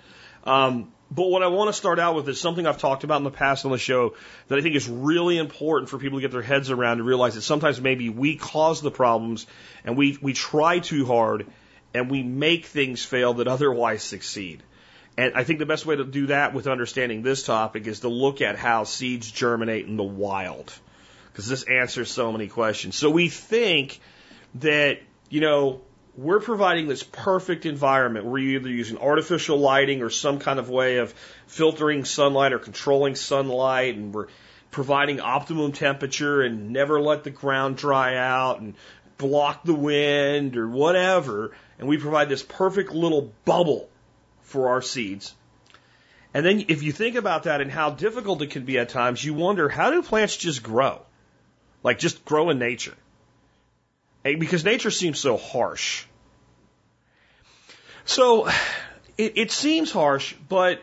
Um, 0.43 0.91
but 1.09 1.27
what 1.27 1.43
I 1.43 1.47
want 1.47 1.69
to 1.69 1.73
start 1.73 1.99
out 1.99 2.15
with 2.15 2.27
is 2.27 2.41
something 2.41 2.65
I've 2.65 2.79
talked 2.79 3.03
about 3.03 3.17
in 3.17 3.23
the 3.23 3.31
past 3.31 3.65
on 3.65 3.71
the 3.71 3.77
show 3.77 4.15
that 4.47 4.57
I 4.57 4.61
think 4.61 4.75
is 4.75 4.89
really 4.89 5.37
important 5.37 5.89
for 5.89 5.97
people 5.97 6.17
to 6.19 6.21
get 6.21 6.31
their 6.31 6.41
heads 6.41 6.69
around 6.71 6.97
to 6.97 7.03
realize 7.03 7.35
that 7.35 7.43
sometimes 7.43 7.79
maybe 7.79 8.09
we 8.09 8.35
cause 8.35 8.81
the 8.81 8.91
problems 8.91 9.45
and 9.83 9.95
we, 9.95 10.17
we 10.21 10.33
try 10.33 10.79
too 10.79 11.05
hard 11.05 11.45
and 11.95 12.11
we 12.11 12.21
make 12.23 12.65
things 12.65 13.03
fail 13.05 13.35
that 13.35 13.47
otherwise 13.47 14.03
succeed. 14.03 14.61
And 15.17 15.33
I 15.33 15.45
think 15.45 15.59
the 15.59 15.65
best 15.65 15.85
way 15.85 15.95
to 15.95 16.03
do 16.03 16.27
that 16.27 16.53
with 16.53 16.67
understanding 16.67 17.21
this 17.21 17.43
topic 17.43 17.87
is 17.87 18.01
to 18.01 18.09
look 18.09 18.41
at 18.41 18.57
how 18.57 18.83
seeds 18.83 19.31
germinate 19.31 19.87
in 19.87 19.95
the 19.95 20.03
wild. 20.03 20.73
Because 21.31 21.47
this 21.47 21.63
answers 21.63 22.11
so 22.11 22.33
many 22.33 22.49
questions. 22.49 22.97
So 22.97 23.09
we 23.09 23.29
think 23.29 23.99
that, 24.55 24.99
you 25.29 25.39
know, 25.39 25.81
we're 26.17 26.41
providing 26.41 26.87
this 26.87 27.03
perfect 27.03 27.65
environment. 27.65 28.25
We're 28.25 28.39
either 28.39 28.69
using 28.69 28.97
artificial 28.97 29.57
lighting 29.57 30.01
or 30.01 30.09
some 30.09 30.39
kind 30.39 30.59
of 30.59 30.69
way 30.69 30.97
of 30.97 31.13
filtering 31.47 32.03
sunlight 32.03 32.51
or 32.51 32.59
controlling 32.59 33.15
sunlight, 33.15 33.95
and 33.95 34.13
we're 34.13 34.27
providing 34.71 35.21
optimum 35.21 35.71
temperature 35.71 36.41
and 36.41 36.71
never 36.71 36.99
let 36.99 37.23
the 37.23 37.31
ground 37.31 37.77
dry 37.77 38.17
out 38.17 38.59
and 38.59 38.75
block 39.17 39.63
the 39.63 39.73
wind 39.73 40.57
or 40.57 40.67
whatever 40.67 41.51
and 41.79 41.87
we 41.87 41.97
provide 41.97 42.29
this 42.29 42.43
perfect 42.43 42.91
little 42.91 43.33
bubble 43.43 43.89
for 44.43 44.69
our 44.69 44.81
seeds. 44.81 45.33
And 46.33 46.45
then 46.45 46.65
if 46.67 46.83
you 46.83 46.91
think 46.91 47.15
about 47.15 47.43
that 47.43 47.61
and 47.61 47.71
how 47.71 47.91
difficult 47.91 48.41
it 48.41 48.51
can 48.51 48.65
be 48.65 48.77
at 48.77 48.89
times, 48.89 49.23
you 49.23 49.33
wonder 49.33 49.69
how 49.69 49.91
do 49.91 50.01
plants 50.01 50.35
just 50.35 50.63
grow? 50.63 51.01
Like 51.83 51.99
just 51.99 52.25
grow 52.25 52.49
in 52.49 52.59
nature. 52.59 52.95
Because 54.23 54.65
nature 54.65 54.91
seems 54.91 55.19
so 55.19 55.37
harsh. 55.37 56.05
So 58.05 58.47
it, 59.17 59.33
it 59.37 59.51
seems 59.51 59.91
harsh, 59.91 60.35
but 60.49 60.81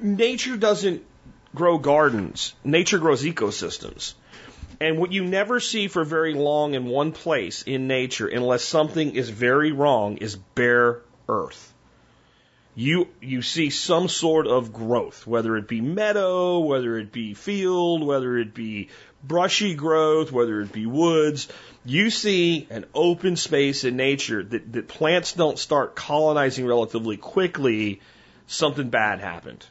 nature 0.00 0.56
doesn't 0.56 1.04
grow 1.54 1.78
gardens. 1.78 2.54
Nature 2.64 2.98
grows 2.98 3.22
ecosystems. 3.22 4.14
And 4.80 4.98
what 4.98 5.12
you 5.12 5.24
never 5.24 5.60
see 5.60 5.88
for 5.88 6.04
very 6.04 6.34
long 6.34 6.74
in 6.74 6.86
one 6.86 7.12
place 7.12 7.62
in 7.62 7.86
nature, 7.86 8.28
unless 8.28 8.64
something 8.64 9.14
is 9.14 9.30
very 9.30 9.72
wrong, 9.72 10.18
is 10.18 10.36
bare 10.36 11.02
earth. 11.28 11.72
You, 12.76 13.08
you 13.20 13.42
see 13.42 13.70
some 13.70 14.08
sort 14.08 14.48
of 14.48 14.72
growth, 14.72 15.26
whether 15.26 15.56
it 15.56 15.68
be 15.68 15.80
meadow, 15.80 16.58
whether 16.58 16.98
it 16.98 17.12
be 17.12 17.34
field, 17.34 18.04
whether 18.04 18.36
it 18.36 18.52
be 18.52 18.88
brushy 19.22 19.74
growth, 19.74 20.32
whether 20.32 20.60
it 20.60 20.72
be 20.72 20.86
woods. 20.86 21.46
You 21.84 22.10
see 22.10 22.66
an 22.70 22.84
open 22.92 23.36
space 23.36 23.84
in 23.84 23.96
nature 23.96 24.42
that, 24.42 24.72
that 24.72 24.88
plants 24.88 25.34
don't 25.34 25.58
start 25.58 25.94
colonizing 25.94 26.66
relatively 26.66 27.16
quickly, 27.16 28.00
something 28.48 28.90
bad 28.90 29.20
happened. 29.20 29.64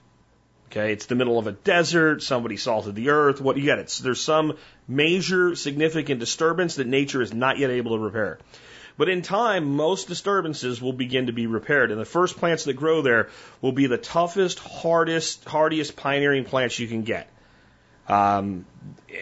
Okay, 0.73 0.91
it's 0.91 1.05
the 1.05 1.13
middle 1.13 1.37
of 1.37 1.45
a 1.45 1.51
desert. 1.51 2.23
Somebody 2.23 2.57
salted 2.57 2.95
the 2.95 3.09
earth. 3.11 3.39
What 3.39 3.57
you 3.57 3.63
get? 3.63 3.77
It's 3.77 3.99
there's 3.99 4.19
some 4.19 4.57
major 4.87 5.53
significant 5.53 6.19
disturbance 6.19 6.77
that 6.77 6.87
nature 6.87 7.21
is 7.21 7.31
not 7.31 7.59
yet 7.59 7.69
able 7.69 7.95
to 7.95 8.03
repair. 8.03 8.39
But 8.97 9.07
in 9.07 9.21
time, 9.21 9.75
most 9.75 10.07
disturbances 10.07 10.81
will 10.81 10.93
begin 10.93 11.27
to 11.27 11.31
be 11.31 11.45
repaired, 11.45 11.91
and 11.91 12.01
the 12.01 12.05
first 12.05 12.37
plants 12.37 12.63
that 12.63 12.73
grow 12.73 13.03
there 13.03 13.29
will 13.61 13.71
be 13.71 13.85
the 13.85 13.99
toughest, 13.99 14.57
hardest, 14.57 15.45
hardiest 15.45 15.95
pioneering 15.95 16.43
plants 16.43 16.79
you 16.79 16.87
can 16.87 17.03
get. 17.03 17.29
Um, 18.07 18.65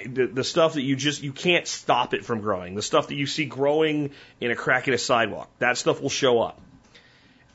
the, 0.06 0.28
the 0.28 0.46
stuff 0.46 0.76
that 0.76 0.84
you 0.84 0.96
just 0.96 1.22
you 1.22 1.34
can't 1.34 1.68
stop 1.68 2.14
it 2.14 2.24
from 2.24 2.40
growing. 2.40 2.76
The 2.76 2.82
stuff 2.82 3.10
that 3.10 3.16
you 3.16 3.28
see 3.28 3.44
growing 3.44 4.12
in 4.40 4.52
a 4.52 4.56
crack 4.56 4.88
in 4.88 4.94
a 4.94 4.98
sidewalk, 4.98 5.50
that 5.60 5.78
stuff 5.78 6.02
will 6.02 6.10
show 6.10 6.40
up. 6.40 6.62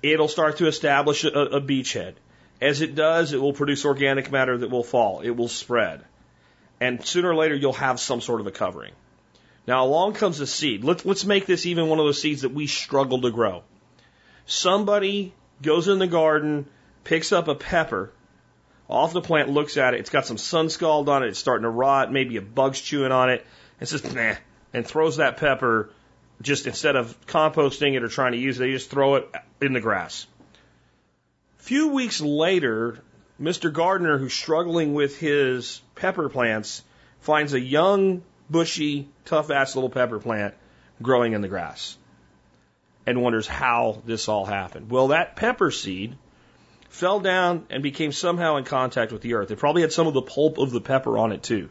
It'll 0.02 0.28
start 0.28 0.58
to 0.58 0.66
establish 0.66 1.24
a, 1.24 1.28
a 1.28 1.60
beachhead. 1.62 2.16
As 2.60 2.80
it 2.80 2.94
does, 2.94 3.32
it 3.32 3.40
will 3.40 3.52
produce 3.52 3.84
organic 3.84 4.30
matter 4.30 4.56
that 4.56 4.70
will 4.70 4.84
fall. 4.84 5.20
It 5.20 5.30
will 5.30 5.48
spread. 5.48 6.04
And 6.80 7.04
sooner 7.04 7.30
or 7.30 7.34
later, 7.34 7.54
you'll 7.54 7.74
have 7.74 8.00
some 8.00 8.20
sort 8.20 8.40
of 8.40 8.46
a 8.46 8.50
covering. 8.50 8.92
Now, 9.66 9.84
along 9.84 10.14
comes 10.14 10.40
a 10.40 10.46
seed. 10.46 10.84
Let's, 10.84 11.04
let's 11.04 11.24
make 11.24 11.46
this 11.46 11.66
even 11.66 11.88
one 11.88 11.98
of 11.98 12.04
those 12.04 12.20
seeds 12.20 12.42
that 12.42 12.54
we 12.54 12.66
struggle 12.66 13.22
to 13.22 13.30
grow. 13.30 13.62
Somebody 14.46 15.34
goes 15.60 15.88
in 15.88 15.98
the 15.98 16.06
garden, 16.06 16.66
picks 17.04 17.32
up 17.32 17.48
a 17.48 17.54
pepper 17.54 18.12
off 18.88 19.12
the 19.12 19.20
plant, 19.20 19.48
looks 19.48 19.76
at 19.76 19.94
it. 19.94 20.00
It's 20.00 20.10
got 20.10 20.26
some 20.26 20.38
sun 20.38 20.70
scald 20.70 21.08
on 21.08 21.24
it. 21.24 21.28
It's 21.28 21.38
starting 21.38 21.64
to 21.64 21.70
rot. 21.70 22.12
Maybe 22.12 22.36
a 22.36 22.42
bug's 22.42 22.80
chewing 22.80 23.12
on 23.12 23.30
it. 23.30 23.44
And 23.80 23.88
says, 23.88 24.14
nah, 24.14 24.34
and 24.72 24.86
throws 24.86 25.16
that 25.16 25.36
pepper 25.36 25.90
just 26.40 26.66
instead 26.66 26.96
of 26.96 27.18
composting 27.26 27.94
it 27.94 28.02
or 28.02 28.08
trying 28.08 28.32
to 28.32 28.38
use 28.38 28.56
it, 28.56 28.60
they 28.60 28.72
just 28.72 28.90
throw 28.90 29.16
it 29.16 29.28
in 29.60 29.72
the 29.72 29.80
grass 29.80 30.26
few 31.66 31.88
weeks 31.88 32.20
later, 32.20 32.96
Mr. 33.42 33.72
Gardner, 33.72 34.18
who's 34.18 34.32
struggling 34.32 34.94
with 34.94 35.18
his 35.18 35.82
pepper 35.96 36.28
plants, 36.28 36.84
finds 37.22 37.54
a 37.54 37.60
young, 37.60 38.22
bushy, 38.48 39.08
tough 39.24 39.50
ass 39.50 39.74
little 39.74 39.90
pepper 39.90 40.20
plant 40.20 40.54
growing 41.02 41.32
in 41.32 41.40
the 41.40 41.48
grass 41.48 41.98
and 43.04 43.20
wonders 43.20 43.48
how 43.48 44.00
this 44.06 44.28
all 44.28 44.44
happened. 44.44 44.92
Well, 44.92 45.08
that 45.08 45.34
pepper 45.34 45.72
seed 45.72 46.16
fell 46.88 47.18
down 47.18 47.66
and 47.68 47.82
became 47.82 48.12
somehow 48.12 48.58
in 48.58 48.64
contact 48.64 49.10
with 49.10 49.22
the 49.22 49.34
earth. 49.34 49.50
It 49.50 49.58
probably 49.58 49.82
had 49.82 49.92
some 49.92 50.06
of 50.06 50.14
the 50.14 50.22
pulp 50.22 50.58
of 50.58 50.70
the 50.70 50.80
pepper 50.80 51.18
on 51.18 51.32
it 51.32 51.42
too. 51.42 51.68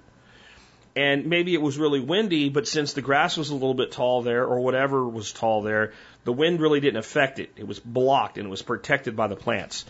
And 0.95 1.25
maybe 1.25 1.53
it 1.53 1.61
was 1.61 1.77
really 1.77 1.99
windy, 1.99 2.47
but 2.49 2.67
since 2.67 2.93
the 2.93 3.01
grass 3.01 3.35
was 3.35 3.49
a 3.49 3.53
little 3.53 3.73
bit 3.73 3.91
tall 3.91 4.21
there, 4.21 4.45
or 4.45 4.61
whatever 4.61 5.05
was 5.05 5.33
tall 5.33 5.61
there, 5.61 5.91
the 6.23 6.31
wind 6.31 6.61
really 6.61 6.79
didn't 6.79 6.99
affect 6.99 7.39
it. 7.39 7.51
It 7.57 7.67
was 7.67 7.79
blocked 7.79 8.37
and 8.37 8.47
it 8.47 8.49
was 8.49 8.61
protected 8.61 9.15
by 9.15 9.27
the 9.27 9.35
plants. 9.35 9.83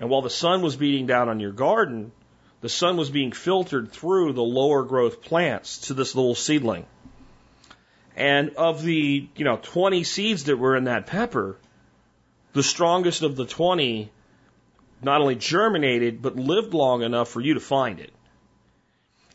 And 0.00 0.10
while 0.10 0.20
the 0.20 0.30
sun 0.30 0.60
was 0.60 0.76
beating 0.76 1.06
down 1.06 1.30
on 1.30 1.40
your 1.40 1.52
garden, 1.52 2.12
the 2.60 2.68
sun 2.68 2.98
was 2.98 3.08
being 3.08 3.32
filtered 3.32 3.90
through 3.90 4.34
the 4.34 4.42
lower 4.42 4.82
growth 4.82 5.22
plants 5.22 5.78
to 5.88 5.94
this 5.94 6.14
little 6.14 6.34
seedling. 6.34 6.84
And 8.14 8.50
of 8.50 8.82
the, 8.82 9.28
you 9.36 9.44
know, 9.44 9.58
20 9.62 10.04
seeds 10.04 10.44
that 10.44 10.58
were 10.58 10.76
in 10.76 10.84
that 10.84 11.06
pepper, 11.06 11.56
the 12.52 12.62
strongest 12.62 13.22
of 13.22 13.34
the 13.36 13.46
20 13.46 14.10
not 15.02 15.22
only 15.22 15.36
germinated, 15.36 16.20
but 16.20 16.36
lived 16.36 16.74
long 16.74 17.02
enough 17.02 17.28
for 17.28 17.40
you 17.40 17.54
to 17.54 17.60
find 17.60 18.00
it. 18.00 18.12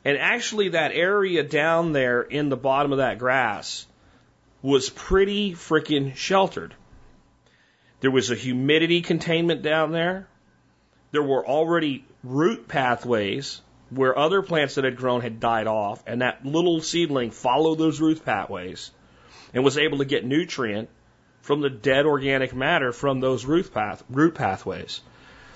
And 0.06 0.18
actually, 0.20 0.70
that 0.70 0.92
area 0.94 1.44
down 1.44 1.92
there 1.92 2.22
in 2.22 2.50
the 2.50 2.56
bottom 2.56 2.92
of 2.92 3.00
that 3.00 3.18
grass 3.18 3.88
was 4.62 4.90
pretty 4.90 5.54
freaking 5.54 6.16
sheltered. 6.16 6.76
There 8.02 8.12
was 8.12 8.30
a 8.30 8.36
humidity 8.36 9.02
containment 9.02 9.64
down 9.64 9.92
there. 9.92 10.28
There 11.12 11.24
were 11.24 11.46
already 11.46 12.06
root 12.24 12.68
pathways 12.68 13.62
where 13.90 14.18
other 14.18 14.42
plants 14.42 14.76
that 14.76 14.84
had 14.84 14.98
grown 14.98 15.22
had 15.22 15.40
died 15.40 15.68
off, 15.68 16.04
and 16.06 16.22
that 16.22 16.46
little 16.46 16.82
seedling 16.82 17.32
followed 17.32 17.80
those 17.80 18.00
root 18.00 18.24
pathways 18.24 18.92
and 19.54 19.64
was 19.64 19.78
able 19.78 20.00
to 20.00 20.06
get 20.06 20.26
nutrient 20.26 20.90
from 21.42 21.62
the 21.62 21.70
dead 21.70 22.06
organic 22.06 22.54
matter 22.54 22.92
from 22.92 23.20
those 23.20 23.46
root, 23.46 23.74
path, 23.74 24.04
root 24.10 24.36
pathways. 24.36 25.02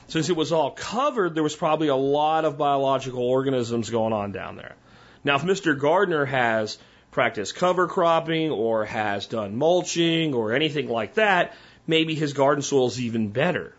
Since 0.09 0.29
it 0.29 0.35
was 0.35 0.51
all 0.51 0.71
covered, 0.71 1.35
there 1.35 1.43
was 1.43 1.55
probably 1.55 1.87
a 1.87 1.95
lot 1.95 2.43
of 2.43 2.57
biological 2.57 3.21
organisms 3.21 3.91
going 3.91 4.11
on 4.11 4.31
down 4.31 4.55
there. 4.55 4.75
Now, 5.23 5.35
if 5.35 5.43
Mr. 5.43 5.77
Gardner 5.77 6.25
has 6.25 6.79
practiced 7.11 7.53
cover 7.53 7.87
cropping 7.87 8.49
or 8.49 8.85
has 8.85 9.27
done 9.27 9.55
mulching 9.55 10.33
or 10.33 10.53
anything 10.53 10.89
like 10.89 11.13
that, 11.15 11.53
maybe 11.85 12.15
his 12.15 12.33
garden 12.33 12.63
soil 12.63 12.87
is 12.87 12.99
even 12.99 13.29
better. 13.29 13.75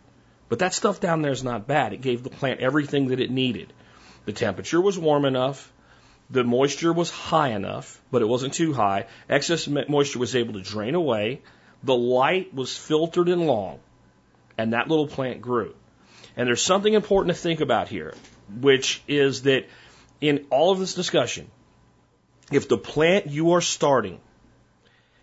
But 0.48 0.60
that 0.60 0.72
stuff 0.72 1.00
down 1.00 1.22
there 1.22 1.32
is 1.32 1.42
not 1.42 1.66
bad. 1.66 1.92
It 1.92 2.00
gave 2.00 2.22
the 2.22 2.30
plant 2.30 2.60
everything 2.60 3.08
that 3.08 3.18
it 3.18 3.32
needed. 3.32 3.72
The 4.24 4.32
temperature 4.32 4.80
was 4.80 4.96
warm 4.96 5.24
enough. 5.24 5.72
The 6.30 6.44
moisture 6.44 6.92
was 6.92 7.10
high 7.10 7.48
enough, 7.48 8.00
but 8.12 8.22
it 8.22 8.28
wasn't 8.28 8.54
too 8.54 8.72
high. 8.72 9.06
Excess 9.28 9.66
moisture 9.66 10.20
was 10.20 10.36
able 10.36 10.52
to 10.52 10.60
drain 10.60 10.94
away. 10.94 11.42
The 11.82 11.96
light 11.96 12.54
was 12.54 12.76
filtered 12.76 13.28
and 13.28 13.48
long, 13.48 13.80
and 14.56 14.74
that 14.74 14.86
little 14.86 15.08
plant 15.08 15.40
grew. 15.40 15.74
And 16.36 16.46
there's 16.48 16.62
something 16.62 16.94
important 16.94 17.36
to 17.36 17.40
think 17.40 17.60
about 17.60 17.88
here, 17.88 18.14
which 18.60 19.02
is 19.08 19.42
that 19.42 19.66
in 20.20 20.46
all 20.50 20.70
of 20.70 20.78
this 20.78 20.94
discussion, 20.94 21.50
if 22.52 22.68
the 22.68 22.78
plant 22.78 23.26
you 23.26 23.52
are 23.52 23.60
starting 23.60 24.20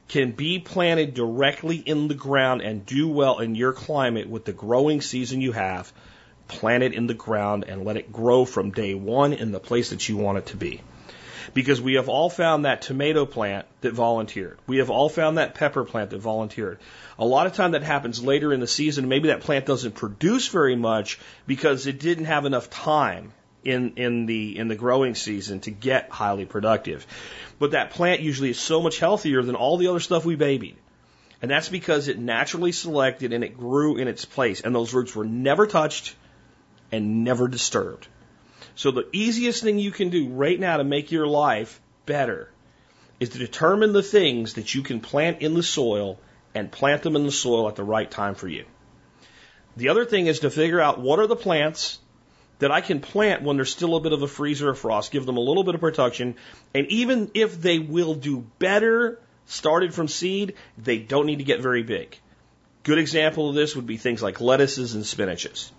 can 0.07 0.31
be 0.31 0.59
planted 0.59 1.13
directly 1.13 1.77
in 1.77 2.07
the 2.07 2.15
ground 2.15 2.61
and 2.61 2.85
do 2.85 3.07
well 3.07 3.39
in 3.39 3.55
your 3.55 3.73
climate 3.73 4.29
with 4.29 4.45
the 4.45 4.53
growing 4.53 5.01
season 5.01 5.41
you 5.41 5.51
have, 5.51 5.91
plant 6.47 6.83
it 6.83 6.93
in 6.93 7.07
the 7.07 7.13
ground 7.13 7.65
and 7.67 7.83
let 7.83 7.97
it 7.97 8.11
grow 8.11 8.45
from 8.45 8.71
day 8.71 8.93
one 8.93 9.33
in 9.33 9.51
the 9.51 9.59
place 9.59 9.89
that 9.89 10.07
you 10.07 10.15
want 10.15 10.37
it 10.37 10.45
to 10.47 10.57
be. 10.57 10.81
Because 11.53 11.81
we 11.81 11.93
have 11.95 12.09
all 12.09 12.29
found 12.29 12.65
that 12.65 12.81
tomato 12.81 13.25
plant 13.25 13.65
that 13.81 13.93
volunteered. 13.93 14.59
We 14.67 14.77
have 14.77 14.89
all 14.89 15.09
found 15.09 15.37
that 15.37 15.55
pepper 15.55 15.85
plant 15.85 16.11
that 16.11 16.19
volunteered. 16.19 16.79
A 17.17 17.25
lot 17.25 17.47
of 17.47 17.53
time 17.53 17.71
that 17.71 17.83
happens 17.83 18.23
later 18.23 18.53
in 18.53 18.59
the 18.59 18.67
season. 18.67 19.07
Maybe 19.07 19.29
that 19.29 19.41
plant 19.41 19.65
doesn't 19.65 19.95
produce 19.95 20.47
very 20.47 20.75
much 20.75 21.19
because 21.45 21.87
it 21.87 21.99
didn't 21.99 22.25
have 22.25 22.45
enough 22.45 22.69
time 22.69 23.33
in, 23.63 23.93
in 23.95 24.25
the, 24.25 24.57
in 24.57 24.67
the 24.67 24.75
growing 24.75 25.15
season 25.15 25.59
to 25.61 25.71
get 25.71 26.09
highly 26.09 26.45
productive. 26.45 27.05
But 27.59 27.71
that 27.71 27.91
plant 27.91 28.21
usually 28.21 28.51
is 28.51 28.59
so 28.59 28.81
much 28.81 28.99
healthier 28.99 29.41
than 29.41 29.55
all 29.55 29.77
the 29.77 29.87
other 29.87 29.99
stuff 29.99 30.25
we 30.25 30.35
babied. 30.35 30.77
And 31.41 31.51
that's 31.51 31.69
because 31.69 32.07
it 32.07 32.17
naturally 32.17 32.71
selected 32.71 33.33
and 33.33 33.43
it 33.43 33.57
grew 33.57 33.97
in 33.97 34.07
its 34.07 34.25
place. 34.25 34.61
And 34.61 34.73
those 34.73 34.93
roots 34.93 35.15
were 35.15 35.25
never 35.25 35.67
touched 35.67 36.15
and 36.91 37.23
never 37.23 37.47
disturbed. 37.47 38.07
So 38.77 38.91
the 38.91 39.07
easiest 39.11 39.63
thing 39.63 39.79
you 39.79 39.89
can 39.89 40.09
do 40.11 40.27
right 40.29 40.59
now 40.59 40.77
to 40.77 40.83
make 40.83 41.11
your 41.11 41.25
life 41.25 41.81
better 42.05 42.51
is 43.19 43.29
to 43.29 43.39
determine 43.39 43.91
the 43.91 44.03
things 44.03 44.53
that 44.53 44.75
you 44.75 44.83
can 44.83 44.99
plant 44.99 45.41
in 45.41 45.55
the 45.55 45.63
soil 45.63 46.19
and 46.53 46.71
plant 46.71 47.01
them 47.01 47.15
in 47.15 47.23
the 47.23 47.31
soil 47.31 47.67
at 47.67 47.75
the 47.75 47.83
right 47.83 48.09
time 48.09 48.35
for 48.35 48.47
you. 48.47 48.65
The 49.77 49.89
other 49.89 50.05
thing 50.05 50.27
is 50.27 50.41
to 50.41 50.51
figure 50.51 50.79
out 50.79 51.01
what 51.01 51.17
are 51.17 51.25
the 51.25 51.35
plants 51.35 51.97
that 52.59 52.71
I 52.71 52.81
can 52.81 52.99
plant 52.99 53.41
when 53.41 53.55
there's 53.55 53.71
still 53.71 53.95
a 53.95 53.99
bit 53.99 54.13
of 54.13 54.21
a 54.21 54.27
freeze 54.27 54.61
or 54.61 54.75
frost, 54.75 55.11
give 55.11 55.25
them 55.25 55.37
a 55.37 55.47
little 55.47 55.63
bit 55.63 55.73
of 55.73 55.81
protection, 55.81 56.35
and 56.75 56.85
even 56.91 57.31
if 57.33 57.59
they 57.59 57.79
will 57.79 58.13
do 58.13 58.45
better 58.59 59.19
started 59.47 59.91
from 59.91 60.07
seed, 60.07 60.53
they 60.77 60.99
don't 60.99 61.25
need 61.25 61.39
to 61.39 61.43
get 61.43 61.61
very 61.61 61.81
big. 61.81 62.15
Good 62.83 62.99
example 62.99 63.49
of 63.49 63.55
this 63.55 63.75
would 63.75 63.87
be 63.87 63.97
things 63.97 64.21
like 64.21 64.39
lettuces 64.39 64.93
and 64.93 65.03
spinaches. 65.03 65.71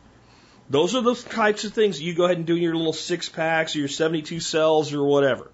Those 0.71 0.95
are 0.95 1.01
the 1.01 1.15
types 1.15 1.65
of 1.65 1.73
things 1.73 2.01
you 2.01 2.15
go 2.15 2.25
ahead 2.25 2.37
and 2.37 2.47
do 2.47 2.57
your 2.57 2.77
little 2.77 2.93
six 2.93 3.29
packs 3.29 3.75
or 3.75 3.79
your 3.79 3.89
72 3.89 4.41
cells 4.41 4.93
or 4.93 5.03
whatever. 5.03 5.51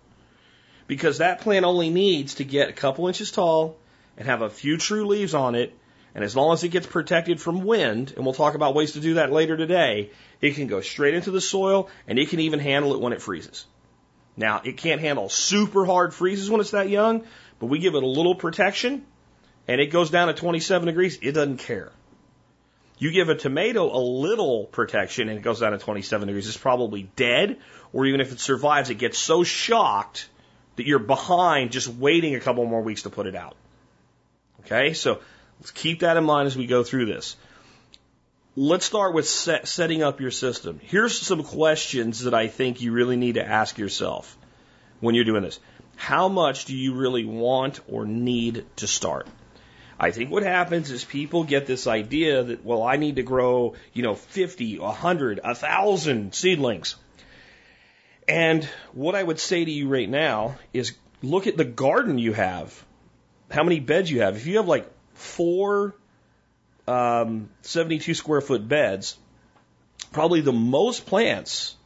Because 0.88 1.18
that 1.18 1.40
plant 1.40 1.64
only 1.64 1.88
needs 1.88 2.35
to 2.37 2.44
get 2.44 2.68
a 2.68 2.73
couple 2.73 3.06
inches 3.06 3.30
tall 3.30 3.76
and 4.16 4.26
have 4.26 4.42
a 4.42 4.50
few 4.50 4.76
true 4.76 5.06
leaves 5.06 5.35
on 5.35 5.54
it. 5.54 5.73
And 6.16 6.25
as 6.25 6.37
long 6.37 6.52
as 6.52 6.62
it 6.64 6.68
gets 6.68 6.87
protected 6.87 7.40
from 7.40 7.64
wind, 7.64 8.12
and 8.14 8.25
we'll 8.25 8.35
talk 8.35 8.54
about 8.54 8.75
ways 8.75 8.92
to 8.92 9.00
do 9.00 9.14
that 9.14 9.33
later 9.33 9.56
today, 9.56 10.11
it 10.40 10.54
can 10.54 10.66
go 10.66 10.80
straight 10.80 11.14
into 11.14 11.30
the 11.30 11.40
soil 11.40 11.88
and 12.06 12.18
it 12.18 12.28
can 12.28 12.40
even 12.40 12.59
handle 12.59 12.94
it 12.94 13.00
when 13.00 13.12
it 13.12 13.23
freezes. 13.23 13.66
Now, 14.37 14.62
it 14.64 14.76
can't 14.76 15.00
handle 15.00 15.28
super 15.28 15.85
hard 15.85 16.12
freezes 16.12 16.50
when 16.50 16.61
it's 16.61 16.73
that 16.73 16.88
young, 16.88 17.25
but 17.61 17.66
we 17.66 17.78
give 17.78 17.94
it 17.94 18.02
a 18.02 18.06
little 18.06 18.35
protection 18.35 19.06
and 19.68 19.80
it 19.80 19.87
goes 19.87 20.11
down 20.11 20.28
to 20.28 20.35
27 20.35 20.87
degrees. 20.87 21.18
It 21.23 21.33
doesn't 21.33 21.59
care. 21.59 21.92
You 22.98 23.10
give 23.10 23.28
a 23.28 23.34
tomato 23.34 23.94
a 23.94 23.98
little 23.98 24.64
protection 24.64 25.28
and 25.28 25.38
it 25.38 25.42
goes 25.42 25.60
down 25.60 25.72
to 25.72 25.78
27 25.78 26.28
degrees, 26.28 26.46
it's 26.46 26.56
probably 26.56 27.10
dead, 27.16 27.58
or 27.92 28.06
even 28.06 28.20
if 28.20 28.32
it 28.32 28.40
survives, 28.40 28.90
it 28.90 28.96
gets 28.96 29.18
so 29.18 29.42
shocked 29.42 30.28
that 30.76 30.86
you're 30.86 30.98
behind 30.98 31.72
just 31.72 31.88
waiting 31.88 32.34
a 32.34 32.40
couple 32.40 32.64
more 32.64 32.82
weeks 32.82 33.02
to 33.02 33.10
put 33.10 33.26
it 33.26 33.34
out. 33.34 33.56
Okay, 34.60 34.94
so 34.94 35.20
let's 35.60 35.70
keep 35.70 36.00
that 36.00 36.16
in 36.16 36.24
mind 36.24 36.46
as 36.46 36.56
we 36.56 36.66
go 36.66 36.82
through 36.84 37.06
this. 37.06 37.36
Let's 38.56 38.86
start 38.86 39.14
with 39.14 39.28
set, 39.28 39.66
setting 39.66 40.02
up 40.02 40.20
your 40.20 40.30
system. 40.30 40.80
Here's 40.80 41.18
some 41.18 41.42
questions 41.42 42.22
that 42.24 42.34
I 42.34 42.46
think 42.46 42.80
you 42.80 42.92
really 42.92 43.16
need 43.16 43.34
to 43.34 43.44
ask 43.44 43.78
yourself 43.78 44.36
when 45.00 45.16
you're 45.16 45.24
doing 45.24 45.42
this. 45.42 45.58
How 45.96 46.28
much 46.28 46.64
do 46.64 46.76
you 46.76 46.94
really 46.94 47.24
want 47.24 47.80
or 47.88 48.06
need 48.06 48.64
to 48.76 48.86
start? 48.86 49.26
I 49.98 50.10
think 50.10 50.30
what 50.30 50.42
happens 50.42 50.90
is 50.90 51.04
people 51.04 51.44
get 51.44 51.66
this 51.66 51.86
idea 51.86 52.42
that, 52.42 52.64
well, 52.64 52.82
I 52.82 52.96
need 52.96 53.16
to 53.16 53.22
grow, 53.22 53.74
you 53.92 54.02
know, 54.02 54.14
50, 54.14 54.78
100, 54.78 55.40
1,000 55.42 56.34
seedlings. 56.34 56.96
And 58.26 58.64
what 58.92 59.14
I 59.14 59.22
would 59.22 59.38
say 59.38 59.64
to 59.64 59.70
you 59.70 59.88
right 59.88 60.08
now 60.08 60.56
is 60.72 60.94
look 61.22 61.46
at 61.46 61.56
the 61.56 61.64
garden 61.64 62.18
you 62.18 62.32
have, 62.32 62.84
how 63.50 63.62
many 63.62 63.80
beds 63.80 64.10
you 64.10 64.22
have. 64.22 64.36
If 64.36 64.46
you 64.46 64.56
have 64.56 64.66
like 64.66 64.90
four 65.14 65.94
um, 66.88 67.48
72 67.62 68.14
square 68.14 68.40
foot 68.40 68.66
beds, 68.66 69.16
probably 70.12 70.40
the 70.40 70.52
most 70.52 71.06
plants 71.06 71.76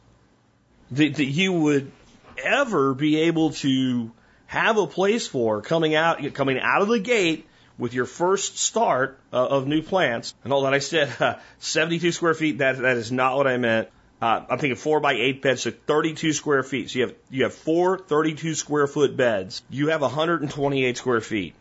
that, 0.91 1.15
that 1.15 1.25
you 1.25 1.53
would 1.53 1.91
ever 2.37 2.93
be 2.93 3.21
able 3.21 3.51
to 3.51 4.11
have 4.47 4.77
a 4.77 4.87
place 4.87 5.27
for 5.27 5.61
coming 5.61 5.93
out 5.93 6.33
coming 6.33 6.59
out 6.59 6.81
of 6.81 6.87
the 6.87 6.99
gate 6.99 7.45
with 7.79 7.93
your 7.93 8.05
first 8.05 8.59
start 8.59 9.17
uh, 9.33 9.47
of 9.47 9.65
new 9.65 9.81
plants, 9.81 10.35
and 10.43 10.53
all 10.53 10.63
that 10.63 10.73
I 10.73 10.79
said, 10.79 11.09
uh, 11.19 11.35
72 11.59 12.11
square 12.11 12.35
feet, 12.35 12.59
that, 12.59 12.77
that 12.77 12.97
is 12.97 13.11
not 13.11 13.37
what 13.37 13.47
I 13.47 13.57
meant. 13.57 13.89
Uh, 14.21 14.45
I'm 14.49 14.59
thinking 14.59 14.75
four 14.75 14.99
by 14.99 15.13
eight 15.13 15.41
beds, 15.41 15.61
so 15.61 15.71
32 15.71 16.33
square 16.33 16.61
feet. 16.61 16.89
So 16.89 16.99
you 16.99 17.07
have, 17.07 17.15
you 17.31 17.43
have 17.43 17.53
four 17.53 17.97
32 17.97 18.53
square 18.53 18.85
foot 18.85 19.15
beds. 19.15 19.63
You 19.69 19.87
have 19.87 20.01
128 20.01 20.97
square 20.97 21.21
feet. 21.21 21.55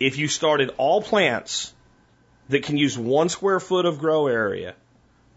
If 0.00 0.18
you 0.18 0.26
started 0.26 0.74
all 0.76 1.00
plants 1.00 1.72
that 2.48 2.64
can 2.64 2.76
use 2.76 2.98
one 2.98 3.28
square 3.28 3.60
foot 3.60 3.86
of 3.86 4.00
grow 4.00 4.26
area, 4.26 4.74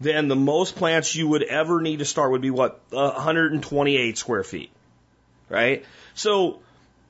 then 0.00 0.26
the 0.26 0.36
most 0.36 0.74
plants 0.74 1.14
you 1.14 1.28
would 1.28 1.44
ever 1.44 1.80
need 1.80 2.00
to 2.00 2.04
start 2.04 2.32
would 2.32 2.42
be 2.42 2.50
what? 2.50 2.80
128 2.90 4.18
square 4.18 4.42
feet. 4.42 4.70
Right? 5.48 5.84
So 6.14 6.58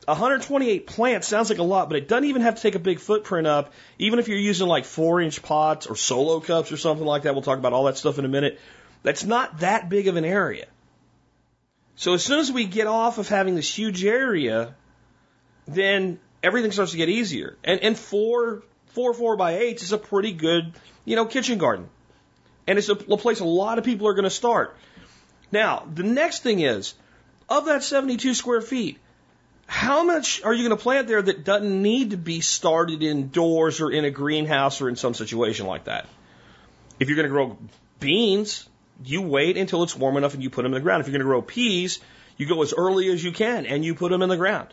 128 0.06 0.86
plants 0.86 1.28
sounds 1.28 1.50
like 1.50 1.58
a 1.58 1.62
lot, 1.62 1.88
but 1.88 1.98
it 1.98 2.08
doesn't 2.08 2.24
even 2.24 2.42
have 2.42 2.56
to 2.56 2.62
take 2.62 2.74
a 2.74 2.78
big 2.78 2.98
footprint 2.98 3.46
up. 3.46 3.72
Even 3.98 4.18
if 4.18 4.28
you're 4.28 4.38
using 4.38 4.66
like 4.66 4.84
four 4.84 5.20
inch 5.20 5.42
pots 5.42 5.86
or 5.86 5.96
solo 5.96 6.40
cups 6.40 6.72
or 6.72 6.76
something 6.76 7.06
like 7.06 7.22
that, 7.22 7.34
we'll 7.34 7.42
talk 7.42 7.58
about 7.58 7.72
all 7.72 7.84
that 7.84 7.96
stuff 7.96 8.18
in 8.18 8.24
a 8.24 8.28
minute. 8.28 8.58
That's 9.02 9.24
not 9.24 9.60
that 9.60 9.88
big 9.88 10.08
of 10.08 10.16
an 10.16 10.24
area. 10.24 10.66
So 11.96 12.14
as 12.14 12.24
soon 12.24 12.38
as 12.40 12.50
we 12.50 12.64
get 12.64 12.86
off 12.86 13.18
of 13.18 13.28
having 13.28 13.54
this 13.54 13.76
huge 13.76 14.04
area, 14.04 14.74
then 15.66 16.20
everything 16.42 16.72
starts 16.72 16.92
to 16.92 16.96
get 16.96 17.08
easier. 17.08 17.56
And, 17.64 17.80
and 17.80 17.98
four, 17.98 18.62
four, 18.86 19.12
four 19.14 19.36
by 19.36 19.58
eights 19.58 19.82
is 19.82 19.92
a 19.92 19.98
pretty 19.98 20.32
good, 20.32 20.72
you 21.04 21.16
know, 21.16 21.26
kitchen 21.26 21.58
garden. 21.58 21.88
And 22.66 22.78
it's 22.78 22.88
a, 22.88 22.92
a 22.92 23.16
place 23.16 23.40
a 23.40 23.44
lot 23.44 23.78
of 23.78 23.84
people 23.84 24.08
are 24.08 24.14
going 24.14 24.24
to 24.24 24.30
start. 24.30 24.76
Now, 25.50 25.86
the 25.92 26.02
next 26.02 26.42
thing 26.42 26.60
is, 26.60 26.94
of 27.48 27.66
that 27.66 27.82
72 27.82 28.34
square 28.34 28.60
feet, 28.60 28.98
how 29.68 30.02
much 30.02 30.42
are 30.42 30.54
you 30.54 30.66
going 30.66 30.76
to 30.76 30.82
plant 30.82 31.08
there 31.08 31.20
that 31.20 31.44
doesn't 31.44 31.82
need 31.82 32.10
to 32.10 32.16
be 32.16 32.40
started 32.40 33.02
indoors 33.02 33.82
or 33.82 33.92
in 33.92 34.06
a 34.06 34.10
greenhouse 34.10 34.80
or 34.80 34.88
in 34.88 34.96
some 34.96 35.12
situation 35.12 35.66
like 35.66 35.84
that? 35.84 36.06
If 36.98 37.08
you're 37.08 37.16
going 37.16 37.28
to 37.28 37.30
grow 37.30 37.58
beans, 38.00 38.66
you 39.04 39.20
wait 39.20 39.58
until 39.58 39.82
it's 39.82 39.94
warm 39.94 40.16
enough 40.16 40.32
and 40.32 40.42
you 40.42 40.48
put 40.48 40.62
them 40.62 40.72
in 40.72 40.80
the 40.80 40.80
ground. 40.80 41.02
If 41.02 41.06
you're 41.06 41.12
going 41.12 41.20
to 41.20 41.26
grow 41.26 41.42
peas, 41.42 42.00
you 42.38 42.46
go 42.46 42.62
as 42.62 42.72
early 42.72 43.10
as 43.10 43.22
you 43.22 43.30
can 43.30 43.66
and 43.66 43.84
you 43.84 43.94
put 43.94 44.10
them 44.10 44.22
in 44.22 44.30
the 44.30 44.38
ground. 44.38 44.68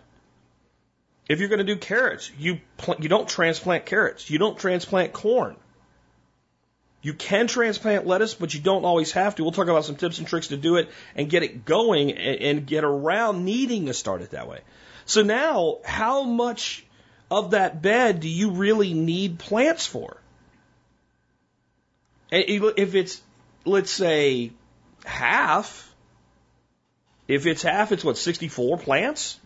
If 1.28 1.42
you're 1.42 1.50
going 1.50 1.60
to 1.60 1.66
do 1.66 1.76
carrots, 1.76 2.32
you 2.40 2.62
pl- 2.78 2.96
you 3.00 3.10
don't 3.10 3.28
transplant 3.28 3.86
carrots. 3.86 4.30
You 4.30 4.40
don't 4.40 4.58
transplant 4.58 5.12
corn. 5.12 5.58
You 7.06 7.14
can 7.14 7.46
transplant 7.46 8.08
lettuce, 8.08 8.34
but 8.34 8.56
you 8.56 8.60
don't 8.60 8.84
always 8.84 9.12
have 9.12 9.36
to. 9.36 9.44
We'll 9.44 9.52
talk 9.52 9.68
about 9.68 9.86
some 9.86 9.96
tips 9.96 10.18
and 10.18 10.26
tricks 10.26 10.48
to 10.48 10.58
do 10.58 10.78
it 10.78 10.90
and 11.16 11.30
get 11.30 11.44
it 11.44 11.64
going 11.64 12.14
and, 12.14 12.66
get 12.66 12.84
around 12.84 13.46
needing 13.46 13.86
to 13.86 13.94
start 13.94 14.24
it 14.24 14.32
that 14.32 14.48
way. 14.48 14.62
So 15.06 15.22
now, 15.22 15.82
how 15.86 16.24
much 16.24 16.84
of 17.30 17.52
that 17.52 17.80
bed 17.80 18.22
do 18.22 18.28
you 18.28 18.50
really 18.50 18.96
need 18.96 19.38
plants 19.38 19.86
for? 19.86 20.18
If 22.32 22.96
it's, 22.96 23.22
let's 23.66 23.92
say, 23.92 24.54
half, 25.04 25.94
if 27.28 27.46
it's 27.46 27.62
half, 27.62 27.92
it's 27.92 28.04
what, 28.04 28.18
64 28.18 28.80
plants? 28.80 29.40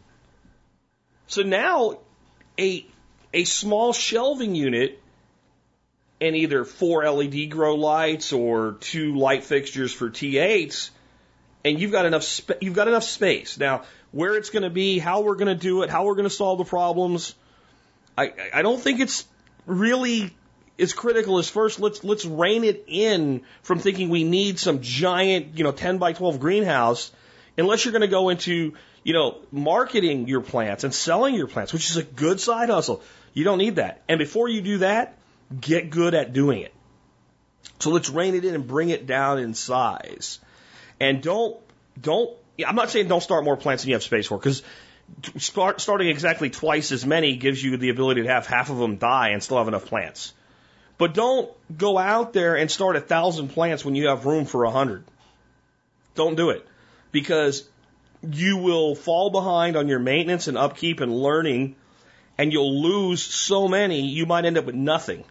So 1.27 1.41
now 1.41 1.99
a, 2.57 2.87
a 3.33 3.43
small 3.43 3.91
shelving 3.91 4.55
unit 4.55 5.03
and 6.21 6.35
either 6.35 6.65
four 6.65 7.09
LED 7.09 7.49
grow 7.49 7.75
lights 7.75 8.33
or 8.33 8.77
two 8.79 9.15
light 9.15 9.43
fixtures 9.43 9.93
for 9.93 10.09
T8s, 10.09 10.89
and 11.63 11.79
you've 11.79 11.91
got 11.91 12.05
enough 12.05 12.23
sp- 12.23 12.59
you've 12.61 12.75
got 12.75 12.88
enough 12.88 13.03
space. 13.03 13.57
Now, 13.57 13.83
where 14.11 14.35
it's 14.35 14.49
going 14.49 14.63
to 14.63 14.69
be, 14.69 14.99
how 14.99 15.21
we're 15.21 15.35
going 15.35 15.47
to 15.47 15.61
do 15.61 15.83
it, 15.83 15.89
how 15.89 16.05
we're 16.05 16.15
going 16.15 16.27
to 16.27 16.33
solve 16.33 16.57
the 16.57 16.65
problems, 16.65 17.35
I 18.17 18.33
I 18.53 18.61
don't 18.61 18.81
think 18.81 18.99
it's 18.99 19.25
really 19.65 20.35
as 20.79 20.93
critical 20.93 21.38
as 21.39 21.49
first 21.49 21.79
let's 21.79 22.03
let's 22.03 22.25
rein 22.25 22.63
it 22.63 22.85
in 22.88 23.41
from 23.61 23.79
thinking 23.79 24.09
we 24.09 24.23
need 24.23 24.59
some 24.59 24.81
giant 24.81 25.57
you 25.57 25.63
know 25.63 25.71
10 25.71 25.97
by 25.97 26.13
12 26.13 26.39
greenhouse 26.39 27.11
unless 27.57 27.83
you're 27.83 27.91
going 27.91 28.01
to 28.01 28.07
go 28.07 28.29
into 28.29 28.73
you 29.03 29.13
know 29.13 29.38
marketing 29.51 30.27
your 30.27 30.41
plants 30.41 30.83
and 30.83 30.93
selling 30.93 31.35
your 31.35 31.47
plants 31.47 31.73
which 31.73 31.89
is 31.89 31.97
a 31.97 32.03
good 32.03 32.39
side 32.39 32.69
hustle 32.69 33.03
you 33.33 33.43
don't 33.43 33.57
need 33.57 33.75
that 33.75 34.01
and 34.07 34.19
before 34.19 34.47
you 34.47 34.61
do 34.61 34.77
that 34.79 35.17
Get 35.59 35.89
good 35.89 36.13
at 36.13 36.33
doing 36.33 36.61
it. 36.61 36.73
So 37.79 37.91
let's 37.91 38.09
rein 38.09 38.35
it 38.35 38.45
in 38.45 38.55
and 38.55 38.67
bring 38.67 38.89
it 38.89 39.07
down 39.07 39.39
in 39.39 39.53
size. 39.53 40.39
And 40.99 41.21
don't, 41.21 41.57
don't, 41.99 42.35
I'm 42.65 42.75
not 42.75 42.89
saying 42.89 43.07
don't 43.07 43.23
start 43.23 43.43
more 43.43 43.57
plants 43.57 43.83
than 43.83 43.89
you 43.89 43.95
have 43.95 44.03
space 44.03 44.27
for, 44.27 44.37
because 44.37 44.63
start, 45.37 45.79
starting 45.81 46.09
exactly 46.09 46.49
twice 46.49 46.91
as 46.91 47.05
many 47.05 47.37
gives 47.37 47.63
you 47.63 47.77
the 47.77 47.89
ability 47.89 48.23
to 48.23 48.27
have 48.27 48.47
half 48.47 48.69
of 48.69 48.77
them 48.77 48.97
die 48.97 49.29
and 49.29 49.41
still 49.41 49.57
have 49.57 49.67
enough 49.67 49.85
plants. 49.85 50.33
But 50.97 51.13
don't 51.13 51.49
go 51.75 51.97
out 51.97 52.33
there 52.33 52.55
and 52.55 52.69
start 52.69 52.97
a 52.97 53.01
thousand 53.01 53.49
plants 53.49 53.85
when 53.85 53.95
you 53.95 54.09
have 54.09 54.25
room 54.25 54.43
for 54.45 54.65
a 54.65 54.71
hundred. 54.71 55.05
Don't 56.15 56.35
do 56.35 56.49
it. 56.49 56.67
Because 57.11 57.67
you 58.21 58.57
will 58.57 58.95
fall 58.95 59.29
behind 59.29 59.77
on 59.77 59.87
your 59.87 59.99
maintenance 59.99 60.47
and 60.47 60.57
upkeep 60.57 60.99
and 60.99 61.15
learning, 61.15 61.77
and 62.37 62.51
you'll 62.51 62.81
lose 62.81 63.23
so 63.23 63.69
many, 63.69 64.01
you 64.01 64.25
might 64.25 64.43
end 64.43 64.57
up 64.57 64.65
with 64.65 64.75
nothing. 64.75 65.23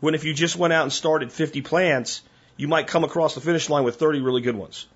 When 0.00 0.14
if 0.14 0.24
you 0.24 0.34
just 0.34 0.56
went 0.56 0.72
out 0.72 0.82
and 0.82 0.92
started 0.92 1.32
50 1.32 1.62
plants, 1.62 2.22
you 2.56 2.68
might 2.68 2.86
come 2.86 3.04
across 3.04 3.34
the 3.34 3.40
finish 3.40 3.68
line 3.70 3.84
with 3.84 3.96
30 3.96 4.20
really 4.20 4.42
good 4.42 4.56
ones. 4.56 4.86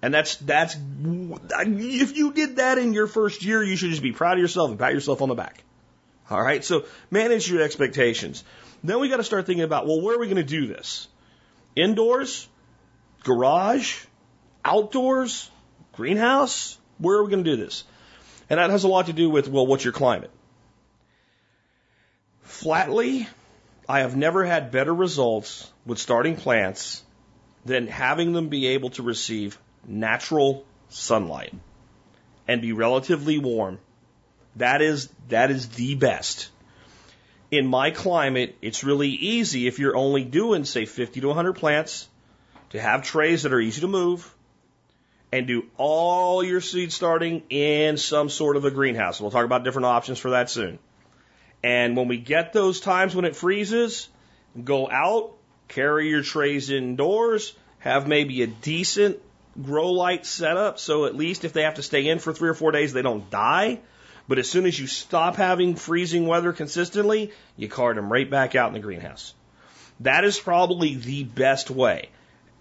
And 0.00 0.14
that's, 0.14 0.36
that's, 0.36 0.76
if 0.76 2.16
you 2.16 2.32
did 2.32 2.56
that 2.56 2.78
in 2.78 2.92
your 2.92 3.08
first 3.08 3.44
year, 3.44 3.62
you 3.62 3.76
should 3.76 3.90
just 3.90 4.02
be 4.02 4.12
proud 4.12 4.34
of 4.34 4.38
yourself 4.38 4.70
and 4.70 4.78
pat 4.78 4.92
yourself 4.92 5.22
on 5.22 5.28
the 5.28 5.34
back. 5.34 5.64
All 6.30 6.40
right. 6.40 6.64
So 6.64 6.84
manage 7.10 7.50
your 7.50 7.62
expectations. 7.62 8.44
Then 8.84 9.00
we 9.00 9.08
got 9.08 9.16
to 9.16 9.24
start 9.24 9.46
thinking 9.46 9.64
about, 9.64 9.86
well, 9.86 10.00
where 10.00 10.14
are 10.14 10.18
we 10.18 10.26
going 10.26 10.36
to 10.36 10.42
do 10.44 10.66
this? 10.68 11.08
Indoors? 11.74 12.48
Garage? 13.24 14.04
Outdoors? 14.64 15.50
Greenhouse? 15.92 16.78
Where 16.98 17.16
are 17.16 17.24
we 17.24 17.30
going 17.30 17.42
to 17.42 17.50
do 17.50 17.56
this? 17.56 17.84
And 18.50 18.58
that 18.58 18.70
has 18.70 18.84
a 18.84 18.88
lot 18.88 19.06
to 19.06 19.12
do 19.12 19.28
with, 19.28 19.48
well, 19.48 19.66
what's 19.66 19.84
your 19.84 19.92
climate? 19.92 20.30
Flatly, 22.42 23.28
I 23.88 24.00
have 24.00 24.16
never 24.16 24.44
had 24.44 24.70
better 24.70 24.94
results 24.94 25.70
with 25.86 25.98
starting 25.98 26.36
plants 26.36 27.02
than 27.64 27.86
having 27.86 28.32
them 28.32 28.48
be 28.48 28.68
able 28.68 28.90
to 28.90 29.02
receive 29.02 29.58
natural 29.86 30.66
sunlight 30.90 31.54
and 32.46 32.60
be 32.60 32.72
relatively 32.72 33.38
warm. 33.38 33.78
That 34.56 34.82
is, 34.82 35.08
that 35.28 35.50
is 35.50 35.68
the 35.70 35.94
best. 35.94 36.50
In 37.50 37.66
my 37.66 37.90
climate, 37.90 38.56
it's 38.60 38.84
really 38.84 39.08
easy 39.08 39.66
if 39.66 39.78
you're 39.78 39.96
only 39.96 40.24
doing, 40.24 40.64
say, 40.64 40.84
50 40.84 41.22
to 41.22 41.28
100 41.28 41.54
plants 41.54 42.08
to 42.70 42.80
have 42.80 43.02
trays 43.02 43.44
that 43.44 43.54
are 43.54 43.60
easy 43.60 43.80
to 43.80 43.88
move 43.88 44.34
and 45.32 45.46
do 45.46 45.64
all 45.78 46.44
your 46.44 46.60
seed 46.60 46.92
starting 46.92 47.42
in 47.48 47.96
some 47.96 48.28
sort 48.28 48.56
of 48.56 48.66
a 48.66 48.70
greenhouse. 48.70 49.18
We'll 49.18 49.30
talk 49.30 49.46
about 49.46 49.64
different 49.64 49.86
options 49.86 50.18
for 50.18 50.30
that 50.30 50.50
soon. 50.50 50.78
And 51.62 51.96
when 51.96 52.08
we 52.08 52.18
get 52.18 52.52
those 52.52 52.80
times 52.80 53.14
when 53.14 53.24
it 53.24 53.36
freezes, 53.36 54.08
go 54.62 54.88
out, 54.88 55.32
carry 55.66 56.08
your 56.08 56.22
trays 56.22 56.70
indoors, 56.70 57.54
have 57.80 58.06
maybe 58.06 58.42
a 58.42 58.46
decent 58.46 59.20
grow 59.60 59.90
light 59.90 60.24
setup 60.24 60.78
so 60.78 61.06
at 61.06 61.16
least 61.16 61.44
if 61.44 61.52
they 61.52 61.62
have 61.62 61.74
to 61.74 61.82
stay 61.82 62.06
in 62.06 62.20
for 62.20 62.32
three 62.32 62.48
or 62.48 62.54
four 62.54 62.72
days, 62.72 62.92
they 62.92 63.02
don't 63.02 63.28
die. 63.30 63.80
But 64.28 64.38
as 64.38 64.48
soon 64.48 64.66
as 64.66 64.78
you 64.78 64.86
stop 64.86 65.36
having 65.36 65.74
freezing 65.74 66.26
weather 66.26 66.52
consistently, 66.52 67.32
you 67.56 67.68
cart 67.68 67.96
them 67.96 68.12
right 68.12 68.30
back 68.30 68.54
out 68.54 68.68
in 68.68 68.74
the 68.74 68.80
greenhouse. 68.80 69.34
That 70.00 70.24
is 70.24 70.38
probably 70.38 70.94
the 70.94 71.24
best 71.24 71.70
way. 71.70 72.10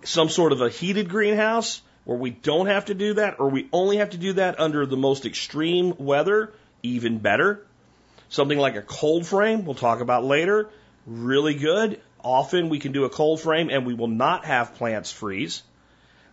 Some 0.03 0.29
sort 0.29 0.53
of 0.53 0.61
a 0.61 0.69
heated 0.69 1.09
greenhouse 1.09 1.81
where 2.05 2.17
we 2.17 2.29
don't 2.29 2.67
have 2.67 2.85
to 2.85 2.93
do 2.93 3.15
that 3.15 3.39
or 3.39 3.49
we 3.49 3.67
only 3.73 3.97
have 3.97 4.11
to 4.11 4.17
do 4.17 4.33
that 4.33 4.59
under 4.59 4.85
the 4.85 4.95
most 4.95 5.25
extreme 5.25 5.93
weather, 5.97 6.53
even 6.81 7.17
better. 7.19 7.65
Something 8.29 8.57
like 8.57 8.75
a 8.75 8.81
cold 8.81 9.25
frame, 9.25 9.65
we'll 9.65 9.75
talk 9.75 10.01
about 10.01 10.25
later, 10.25 10.69
really 11.05 11.53
good. 11.53 12.01
Often 12.23 12.69
we 12.69 12.79
can 12.79 12.91
do 12.91 13.05
a 13.05 13.09
cold 13.09 13.39
frame 13.39 13.69
and 13.69 13.85
we 13.85 13.93
will 13.93 14.07
not 14.07 14.45
have 14.45 14.75
plants 14.75 15.11
freeze. 15.11 15.63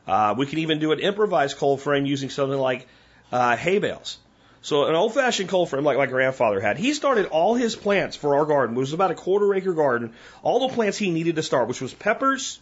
Uh, 0.07 0.35
we 0.37 0.47
can 0.47 0.59
even 0.59 0.81
do 0.81 0.93
an 0.93 0.99
improvised 0.99 1.57
cold 1.57 1.81
frame 1.81 2.05
using 2.05 2.31
something 2.31 2.59
like 2.59 2.87
uh, 3.31 3.57
hay 3.57 3.79
bales. 3.79 4.19
So 4.61 4.87
an 4.87 4.95
old 4.95 5.15
fashioned 5.15 5.51
cold 5.51 5.69
frame 5.69 5.85
like 5.85 5.99
my 5.99 6.07
grandfather 6.07 6.59
had, 6.59 6.79
he 6.79 6.95
started 6.95 7.27
all 7.27 7.55
his 7.55 7.77
plants 7.77 8.17
for 8.17 8.37
our 8.37 8.47
garden. 8.47 8.75
which 8.75 8.85
was 8.85 8.93
about 8.95 9.11
a 9.11 9.15
quarter 9.15 9.55
acre 9.55 9.75
garden. 9.75 10.15
All 10.43 10.67
the 10.67 10.75
plants 10.75 10.99
he 10.99 11.11
needed 11.11 11.37
to 11.37 11.43
start, 11.43 11.69
which 11.69 11.83
was 11.83 11.93
peppers, 11.93 12.61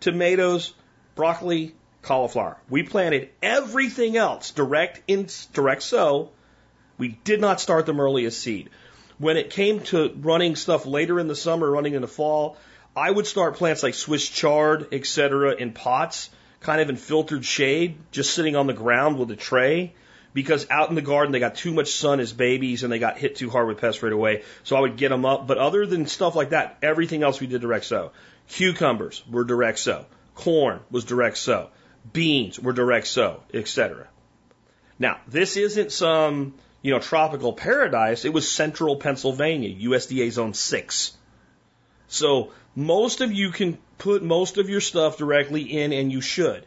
tomatoes, 0.00 0.72
broccoli, 1.14 1.74
cauliflower. 2.00 2.56
We 2.68 2.82
planted 2.82 3.28
everything 3.42 4.16
else 4.16 4.50
direct 4.50 5.02
in 5.06 5.28
direct 5.52 5.82
sow 5.82 6.30
we 7.02 7.18
did 7.24 7.40
not 7.40 7.60
start 7.60 7.84
them 7.84 7.98
early 7.98 8.26
as 8.26 8.36
seed. 8.36 8.70
When 9.18 9.36
it 9.36 9.50
came 9.50 9.80
to 9.86 10.14
running 10.20 10.54
stuff 10.54 10.86
later 10.86 11.18
in 11.18 11.26
the 11.26 11.34
summer, 11.34 11.68
running 11.68 11.94
in 11.94 12.00
the 12.00 12.06
fall, 12.06 12.56
I 12.94 13.10
would 13.10 13.26
start 13.26 13.56
plants 13.56 13.82
like 13.82 13.94
Swiss 13.94 14.28
chard, 14.28 14.86
etc., 14.92 15.56
in 15.56 15.72
pots, 15.72 16.30
kind 16.60 16.80
of 16.80 16.88
in 16.88 16.94
filtered 16.94 17.44
shade, 17.44 17.96
just 18.12 18.34
sitting 18.34 18.54
on 18.54 18.68
the 18.68 18.72
ground 18.72 19.18
with 19.18 19.32
a 19.32 19.36
tray. 19.36 19.94
Because 20.32 20.64
out 20.70 20.90
in 20.90 20.94
the 20.94 21.02
garden 21.02 21.32
they 21.32 21.40
got 21.40 21.56
too 21.56 21.72
much 21.72 21.90
sun 21.90 22.20
as 22.20 22.32
babies 22.32 22.84
and 22.84 22.92
they 22.92 23.00
got 23.00 23.18
hit 23.18 23.34
too 23.34 23.50
hard 23.50 23.66
with 23.66 23.78
pests 23.78 24.00
right 24.04 24.12
away. 24.12 24.44
So 24.62 24.76
I 24.76 24.80
would 24.80 24.96
get 24.96 25.08
them 25.08 25.24
up. 25.24 25.48
But 25.48 25.58
other 25.58 25.84
than 25.86 26.06
stuff 26.06 26.36
like 26.36 26.50
that, 26.50 26.78
everything 26.82 27.24
else 27.24 27.40
we 27.40 27.48
did 27.48 27.62
direct 27.62 27.84
sow. 27.86 28.12
Cucumbers 28.48 29.24
were 29.28 29.42
direct 29.42 29.80
sow. 29.80 30.06
Corn 30.36 30.78
was 30.88 31.04
direct 31.04 31.36
sow. 31.36 31.70
Beans 32.12 32.60
were 32.60 32.72
direct 32.72 33.08
sow, 33.08 33.42
etc. 33.52 34.06
Now, 35.00 35.18
this 35.26 35.56
isn't 35.56 35.90
some 35.90 36.54
you 36.82 36.92
know, 36.92 36.98
tropical 36.98 37.52
paradise, 37.52 38.24
it 38.24 38.32
was 38.32 38.50
central 38.50 38.96
Pennsylvania, 38.96 39.74
USDA 39.88 40.30
zone 40.32 40.52
six. 40.52 41.16
So 42.08 42.50
most 42.74 43.20
of 43.20 43.32
you 43.32 43.50
can 43.50 43.78
put 43.98 44.22
most 44.22 44.58
of 44.58 44.68
your 44.68 44.80
stuff 44.80 45.16
directly 45.16 45.62
in 45.62 45.92
and 45.92 46.10
you 46.12 46.20
should. 46.20 46.66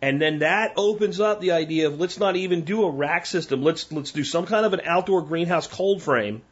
And 0.00 0.22
then 0.22 0.38
that 0.38 0.74
opens 0.76 1.18
up 1.18 1.40
the 1.40 1.52
idea 1.52 1.88
of 1.88 1.98
let's 1.98 2.18
not 2.18 2.36
even 2.36 2.62
do 2.62 2.84
a 2.84 2.90
rack 2.90 3.26
system. 3.26 3.62
Let's, 3.62 3.90
let's 3.90 4.12
do 4.12 4.22
some 4.22 4.46
kind 4.46 4.64
of 4.64 4.72
an 4.72 4.82
outdoor 4.84 5.22
greenhouse 5.22 5.66
cold 5.66 6.02
frame. 6.02 6.42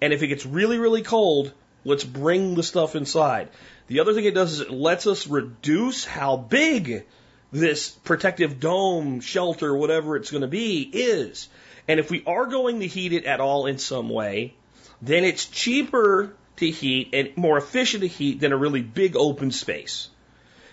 And 0.00 0.12
if 0.12 0.22
it 0.22 0.28
gets 0.28 0.46
really, 0.46 0.78
really 0.78 1.02
cold, 1.02 1.52
let's 1.84 2.04
bring 2.04 2.54
the 2.54 2.62
stuff 2.62 2.94
inside. 2.94 3.48
The 3.88 4.00
other 4.00 4.14
thing 4.14 4.24
it 4.24 4.34
does 4.34 4.52
is 4.52 4.60
it 4.60 4.70
lets 4.70 5.06
us 5.08 5.26
reduce 5.26 6.04
how 6.04 6.36
big 6.36 7.06
this 7.50 7.90
protective 7.90 8.60
dome, 8.60 9.20
shelter, 9.20 9.74
whatever 9.76 10.16
it's 10.16 10.30
going 10.30 10.42
to 10.42 10.48
be 10.48 10.82
is. 10.82 11.48
And 11.88 12.00
if 12.00 12.10
we 12.10 12.22
are 12.26 12.46
going 12.46 12.80
to 12.80 12.86
heat 12.86 13.12
it 13.12 13.24
at 13.24 13.40
all 13.40 13.66
in 13.66 13.78
some 13.78 14.08
way, 14.08 14.54
then 15.00 15.24
it's 15.24 15.44
cheaper 15.46 16.34
to 16.56 16.70
heat 16.70 17.10
and 17.12 17.36
more 17.36 17.58
efficient 17.58 18.02
to 18.02 18.08
heat 18.08 18.40
than 18.40 18.52
a 18.52 18.56
really 18.56 18.82
big 18.82 19.16
open 19.16 19.50
space. 19.50 20.08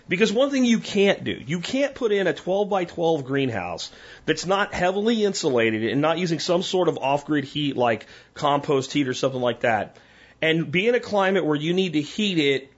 Because 0.06 0.32
one 0.32 0.50
thing 0.50 0.64
you 0.66 0.80
can't 0.80 1.24
do, 1.24 1.32
you 1.46 1.60
can't 1.60 1.94
put 1.94 2.12
in 2.12 2.26
a 2.26 2.34
12 2.34 2.68
by 2.68 2.84
12 2.84 3.24
greenhouse 3.24 3.90
that's 4.26 4.44
not 4.44 4.74
heavily 4.74 5.24
insulated 5.24 5.82
and 5.84 6.02
not 6.02 6.18
using 6.18 6.40
some 6.40 6.62
sort 6.62 6.88
of 6.88 6.98
off 6.98 7.24
grid 7.24 7.44
heat 7.44 7.74
like 7.76 8.06
compost 8.34 8.92
heat 8.92 9.08
or 9.08 9.14
something 9.14 9.40
like 9.40 9.60
that, 9.60 9.96
and 10.42 10.70
be 10.70 10.88
in 10.88 10.94
a 10.94 11.00
climate 11.00 11.46
where 11.46 11.56
you 11.56 11.72
need 11.72 11.94
to 11.94 12.02
heat 12.02 12.38
it 12.38 12.70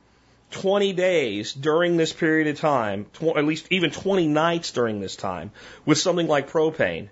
20 0.53 0.93
days 0.93 1.53
during 1.53 1.97
this 1.97 2.13
period 2.13 2.47
of 2.47 2.61
time, 2.61 3.07
at 3.37 3.45
least 3.45 3.67
even 3.71 3.91
20 3.91 4.29
nights 4.29 4.71
during 4.71 5.01
this 5.01 5.17
time, 5.17 5.51
with 5.85 5.99
something 5.99 6.29
like 6.29 6.49
propane 6.49 7.09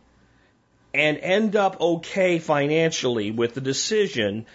and 0.94 1.18
end 1.18 1.56
up 1.56 1.80
okay 1.80 2.38
financially 2.38 3.32
with 3.32 3.54
the 3.54 3.60
decision 3.60 4.46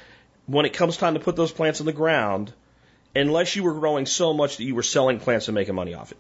when 0.45 0.65
it 0.65 0.73
comes 0.73 0.97
time 0.97 1.13
to 1.13 1.19
put 1.19 1.35
those 1.35 1.51
plants 1.51 1.79
in 1.81 1.85
the 1.85 1.93
ground, 1.93 2.53
unless 3.15 3.55
you 3.55 3.63
were 3.63 3.73
growing 3.73 4.05
so 4.05 4.33
much 4.33 4.57
that 4.57 4.63
you 4.63 4.73
were 4.73 4.83
selling 4.83 5.19
plants 5.19 5.47
and 5.47 5.55
making 5.55 5.75
money 5.75 5.93
off 5.93 6.11
it. 6.11 6.17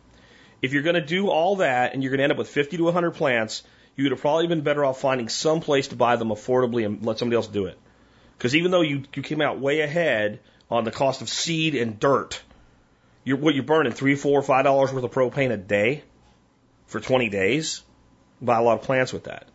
If 0.61 0.73
you're 0.73 0.83
going 0.83 0.95
to 0.95 1.05
do 1.05 1.29
all 1.29 1.57
that 1.57 1.93
and 1.93 2.03
you're 2.03 2.11
going 2.11 2.19
to 2.19 2.23
end 2.23 2.31
up 2.33 2.37
with 2.37 2.49
50 2.49 2.77
to 2.77 2.83
100 2.83 3.11
plants, 3.11 3.63
you 3.95 4.03
would 4.03 4.11
have 4.11 4.21
probably 4.21 4.47
been 4.47 4.61
better 4.61 4.83
off 4.83 4.99
finding 4.99 5.29
some 5.29 5.61
place 5.61 5.87
to 5.87 5.95
buy 5.95 6.17
them 6.17 6.29
affordably 6.29 6.85
and 6.85 7.05
let 7.05 7.17
somebody 7.17 7.37
else 7.37 7.47
do 7.47 7.65
it. 7.65 7.77
Because 8.37 8.55
even 8.55 8.71
though 8.71 8.81
you, 8.81 9.03
you 9.15 9.23
came 9.23 9.41
out 9.41 9.59
way 9.59 9.81
ahead 9.81 10.41
on 10.69 10.83
the 10.83 10.91
cost 10.91 11.21
of 11.21 11.29
seed 11.29 11.75
and 11.75 11.99
dirt, 11.99 12.41
you're, 13.23 13.37
what 13.37 13.55
you're 13.55 13.63
burning 13.63 13.93
three, 13.93 14.15
four, 14.15 14.41
five 14.41 14.65
dollars 14.65 14.91
worth 14.91 15.03
of 15.03 15.11
propane 15.11 15.51
a 15.51 15.57
day 15.57 16.03
for 16.87 16.99
20 16.99 17.29
days. 17.29 17.83
Buy 18.41 18.57
a 18.57 18.61
lot 18.61 18.79
of 18.79 18.85
plants 18.85 19.11
with 19.11 19.25
that. 19.25 19.47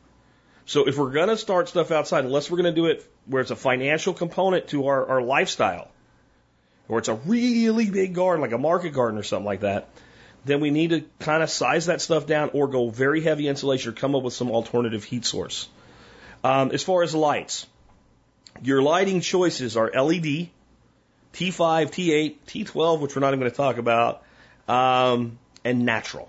So 0.67 0.89
if 0.89 0.97
we're 0.97 1.11
going 1.11 1.29
to 1.29 1.37
start 1.37 1.69
stuff 1.69 1.91
outside, 1.91 2.25
unless 2.25 2.51
we're 2.51 2.63
going 2.63 2.75
to 2.75 2.81
do 2.81 2.87
it 2.87 3.05
where 3.27 3.43
it's 3.43 3.51
a 3.51 3.57
financial 3.57 4.15
component 4.15 4.69
to 4.69 4.87
our, 4.87 5.07
our 5.07 5.23
lifestyle, 5.23 5.89
or 6.89 6.99
it's 6.99 7.09
a 7.09 7.15
really 7.15 7.91
big 7.91 8.15
garden, 8.15 8.41
like 8.41 8.53
a 8.53 8.59
market 8.59 8.91
garden 8.91 9.19
or 9.19 9.23
something 9.23 9.47
like 9.47 9.61
that, 9.61 9.89
then 10.45 10.61
we 10.61 10.71
need 10.71 10.91
to 10.91 11.05
kind 11.19 11.43
of 11.43 11.51
size 11.51 11.87
that 11.87 12.01
stuff 12.01 12.27
down 12.27 12.51
or 12.53 12.69
go 12.69 12.91
very 12.91 13.23
heavy 13.23 13.49
insulation 13.49 13.91
or 13.91 13.95
come 13.95 14.15
up 14.15 14.23
with 14.23 14.35
some 14.35 14.51
alternative 14.51 15.05
heat 15.05 15.25
source. 15.25 15.69
Um, 16.43 16.71
as 16.73 16.83
far 16.83 17.03
as 17.03 17.15
lights, 17.15 17.67
your 18.63 18.83
lighting 18.83 19.21
choices 19.21 19.77
are 19.77 19.91
LED, 19.91 20.51
T5, 21.33 21.91
T8, 21.91 22.37
T12, 22.47 23.01
which 23.01 23.17
we're 23.17 23.21
not 23.21 23.29
even 23.29 23.41
going 23.41 23.51
to 23.51 23.57
talk 23.57 23.79
about, 23.79 24.23
um, 24.69 25.39
and 25.65 25.85
natural. 25.87 26.29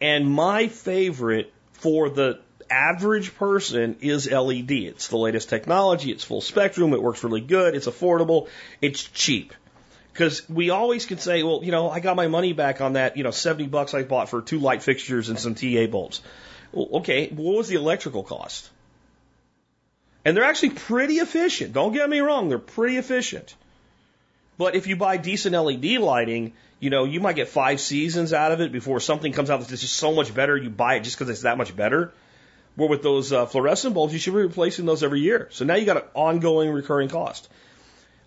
And 0.00 0.30
my 0.30 0.68
favorite 0.68 1.52
for 1.72 2.08
the 2.08 2.40
average 2.70 3.34
person 3.36 3.96
is 4.00 4.30
LED. 4.30 4.70
It's 4.70 5.08
the 5.08 5.18
latest 5.18 5.48
technology. 5.48 6.10
It's 6.10 6.24
full 6.24 6.40
spectrum. 6.40 6.92
It 6.92 7.02
works 7.02 7.24
really 7.24 7.40
good. 7.40 7.74
It's 7.74 7.86
affordable. 7.86 8.48
It's 8.80 9.02
cheap. 9.02 9.52
Because 10.12 10.48
we 10.48 10.70
always 10.70 11.06
can 11.06 11.18
say, 11.18 11.42
well, 11.42 11.60
you 11.62 11.70
know, 11.70 11.88
I 11.90 12.00
got 12.00 12.16
my 12.16 12.28
money 12.28 12.52
back 12.52 12.80
on 12.80 12.94
that, 12.94 13.16
you 13.16 13.22
know, 13.22 13.30
70 13.30 13.68
bucks 13.68 13.94
I 13.94 14.02
bought 14.02 14.28
for 14.28 14.42
two 14.42 14.58
light 14.58 14.82
fixtures 14.82 15.28
and 15.28 15.38
some 15.38 15.54
T8 15.54 15.90
bulbs. 15.90 16.20
Well, 16.72 16.88
okay, 16.94 17.28
what 17.28 17.56
was 17.56 17.68
the 17.68 17.76
electrical 17.76 18.22
cost? 18.22 18.68
And 20.24 20.36
they're 20.36 20.44
actually 20.44 20.70
pretty 20.70 21.14
efficient. 21.14 21.72
Don't 21.72 21.92
get 21.92 22.08
me 22.10 22.20
wrong, 22.20 22.48
they're 22.48 22.58
pretty 22.58 22.96
efficient. 22.96 23.54
But 24.58 24.74
if 24.74 24.86
you 24.86 24.96
buy 24.96 25.16
decent 25.16 25.54
LED 25.54 26.00
lighting, 26.00 26.52
you 26.80 26.90
know, 26.90 27.04
you 27.04 27.20
might 27.20 27.36
get 27.36 27.48
five 27.48 27.80
seasons 27.80 28.32
out 28.32 28.52
of 28.52 28.60
it 28.60 28.72
before 28.72 29.00
something 29.00 29.32
comes 29.32 29.48
out 29.48 29.60
that's 29.60 29.80
just 29.80 29.96
so 29.96 30.12
much 30.12 30.34
better, 30.34 30.56
you 30.56 30.68
buy 30.68 30.96
it 30.96 31.00
just 31.00 31.16
because 31.16 31.30
it's 31.30 31.42
that 31.42 31.56
much 31.56 31.74
better. 31.74 32.12
Where 32.76 32.88
with 32.88 33.02
those 33.02 33.32
uh, 33.32 33.46
fluorescent 33.46 33.94
bulbs, 33.94 34.12
you 34.12 34.18
should 34.18 34.34
be 34.34 34.40
replacing 34.40 34.86
those 34.86 35.02
every 35.02 35.20
year. 35.20 35.48
So 35.50 35.64
now 35.64 35.74
you 35.74 35.84
got 35.84 35.98
an 35.98 36.08
ongoing 36.14 36.70
recurring 36.70 37.08
cost. 37.08 37.48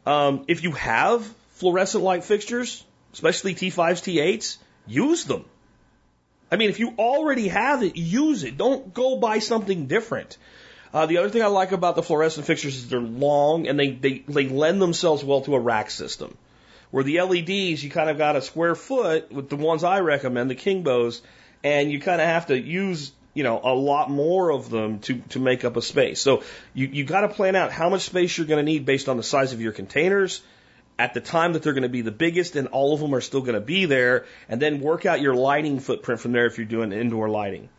Um, 0.06 0.46
if 0.48 0.64
you 0.64 0.72
have 0.72 1.26
fluorescent 1.52 2.04
light 2.04 2.24
fixtures, 2.24 2.84
especially 3.14 3.56
T5s, 3.56 4.02
T8s, 4.04 4.58
use 4.86 5.26
them. 5.26 5.46
I 6.52 6.56
mean, 6.56 6.70
if 6.70 6.80
you 6.80 6.94
already 7.00 7.48
have 7.48 7.82
it, 7.84 7.96
use 7.96 8.44
it. 8.44 8.58
Don't 8.58 8.94
go 8.94 9.18
buy 9.18 9.40
something 9.40 9.88
different. 9.88 10.38
Uh, 10.94 11.08
the 11.08 11.18
other 11.18 11.30
thing 11.30 11.42
I 11.42 11.48
like 11.48 11.72
about 11.72 11.96
the 11.96 12.04
fluorescent 12.04 12.46
fixtures 12.46 12.76
is 12.76 12.90
they're 12.90 13.00
long 13.00 13.68
and 13.68 13.80
they, 13.80 13.92
they, 13.92 14.24
they 14.28 14.48
lend 14.48 14.80
themselves 14.80 15.24
well 15.24 15.42
to 15.42 15.56
a 15.56 15.60
rack 15.60 15.90
system. 15.90 16.38
Where 16.92 17.04
the 17.04 17.20
LEDs, 17.22 17.84
you 17.84 17.90
kind 17.90 18.12
of 18.12 18.20
got 18.20 18.36
a 18.36 18.42
square 18.42 18.76
foot 18.76 19.32
with 19.32 19.50
the 19.50 19.56
ones 19.56 19.84
I 19.84 20.02
recommend, 20.02 20.52
the 20.52 20.56
Kingbows, 20.56 21.22
and 21.64 21.92
you 21.92 22.00
kind 22.00 22.22
of 22.22 22.28
have 22.28 22.48
to 22.48 22.60
use 22.60 23.12
you 23.34 23.44
know, 23.44 23.60
a 23.64 23.74
lot 23.74 24.10
more 24.10 24.52
of 24.52 24.70
them 24.70 25.00
to, 25.00 25.20
to 25.30 25.40
make 25.40 25.66
up 25.66 25.76
a 25.76 25.82
space. 25.82 26.22
So 26.22 26.44
you, 26.74 26.88
you 26.88 27.04
got 27.04 27.22
to 27.22 27.30
plan 27.30 27.56
out 27.56 27.72
how 27.72 27.90
much 27.90 28.02
space 28.02 28.38
you're 28.38 28.48
going 28.48 28.64
to 28.64 28.72
need 28.72 28.86
based 28.86 29.10
on 29.10 29.18
the 29.18 29.24
size 29.24 29.54
of 29.54 29.62
your 29.62 29.72
containers 29.72 30.42
at 31.00 31.14
the 31.14 31.22
time 31.22 31.54
that 31.54 31.64
they're 31.64 31.74
going 31.74 31.84
to 31.84 31.90
be 31.90 32.02
the 32.02 32.12
biggest 32.12 32.56
and 32.56 32.68
all 32.68 32.94
of 32.94 33.00
them 33.00 33.16
are 33.16 33.22
still 33.22 33.42
going 33.42 33.56
to 33.56 33.62
be 33.62 33.86
there 33.86 34.26
and 34.48 34.62
then 34.62 34.80
work 34.80 35.06
out 35.06 35.22
your 35.22 35.34
lighting 35.34 35.80
footprint 35.80 36.22
from 36.22 36.32
there 36.32 36.46
if 36.46 36.58
you're 36.58 36.66
doing 36.66 36.92
indoor 36.92 37.30
lighting. 37.30 37.70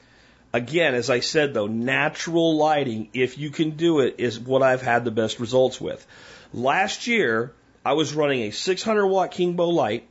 Again, 0.52 0.94
as 0.94 1.10
I 1.10 1.20
said 1.20 1.54
though, 1.54 1.66
natural 1.66 2.56
lighting, 2.56 3.10
if 3.12 3.38
you 3.38 3.50
can 3.50 3.70
do 3.70 4.00
it, 4.00 4.16
is 4.18 4.38
what 4.38 4.62
I've 4.62 4.82
had 4.82 5.04
the 5.04 5.10
best 5.10 5.38
results 5.38 5.80
with. 5.80 6.04
Last 6.52 7.06
year, 7.06 7.52
I 7.84 7.92
was 7.92 8.14
running 8.14 8.42
a 8.42 8.50
600 8.50 9.06
watt 9.06 9.32
Kingbo 9.32 9.72
light 9.72 10.08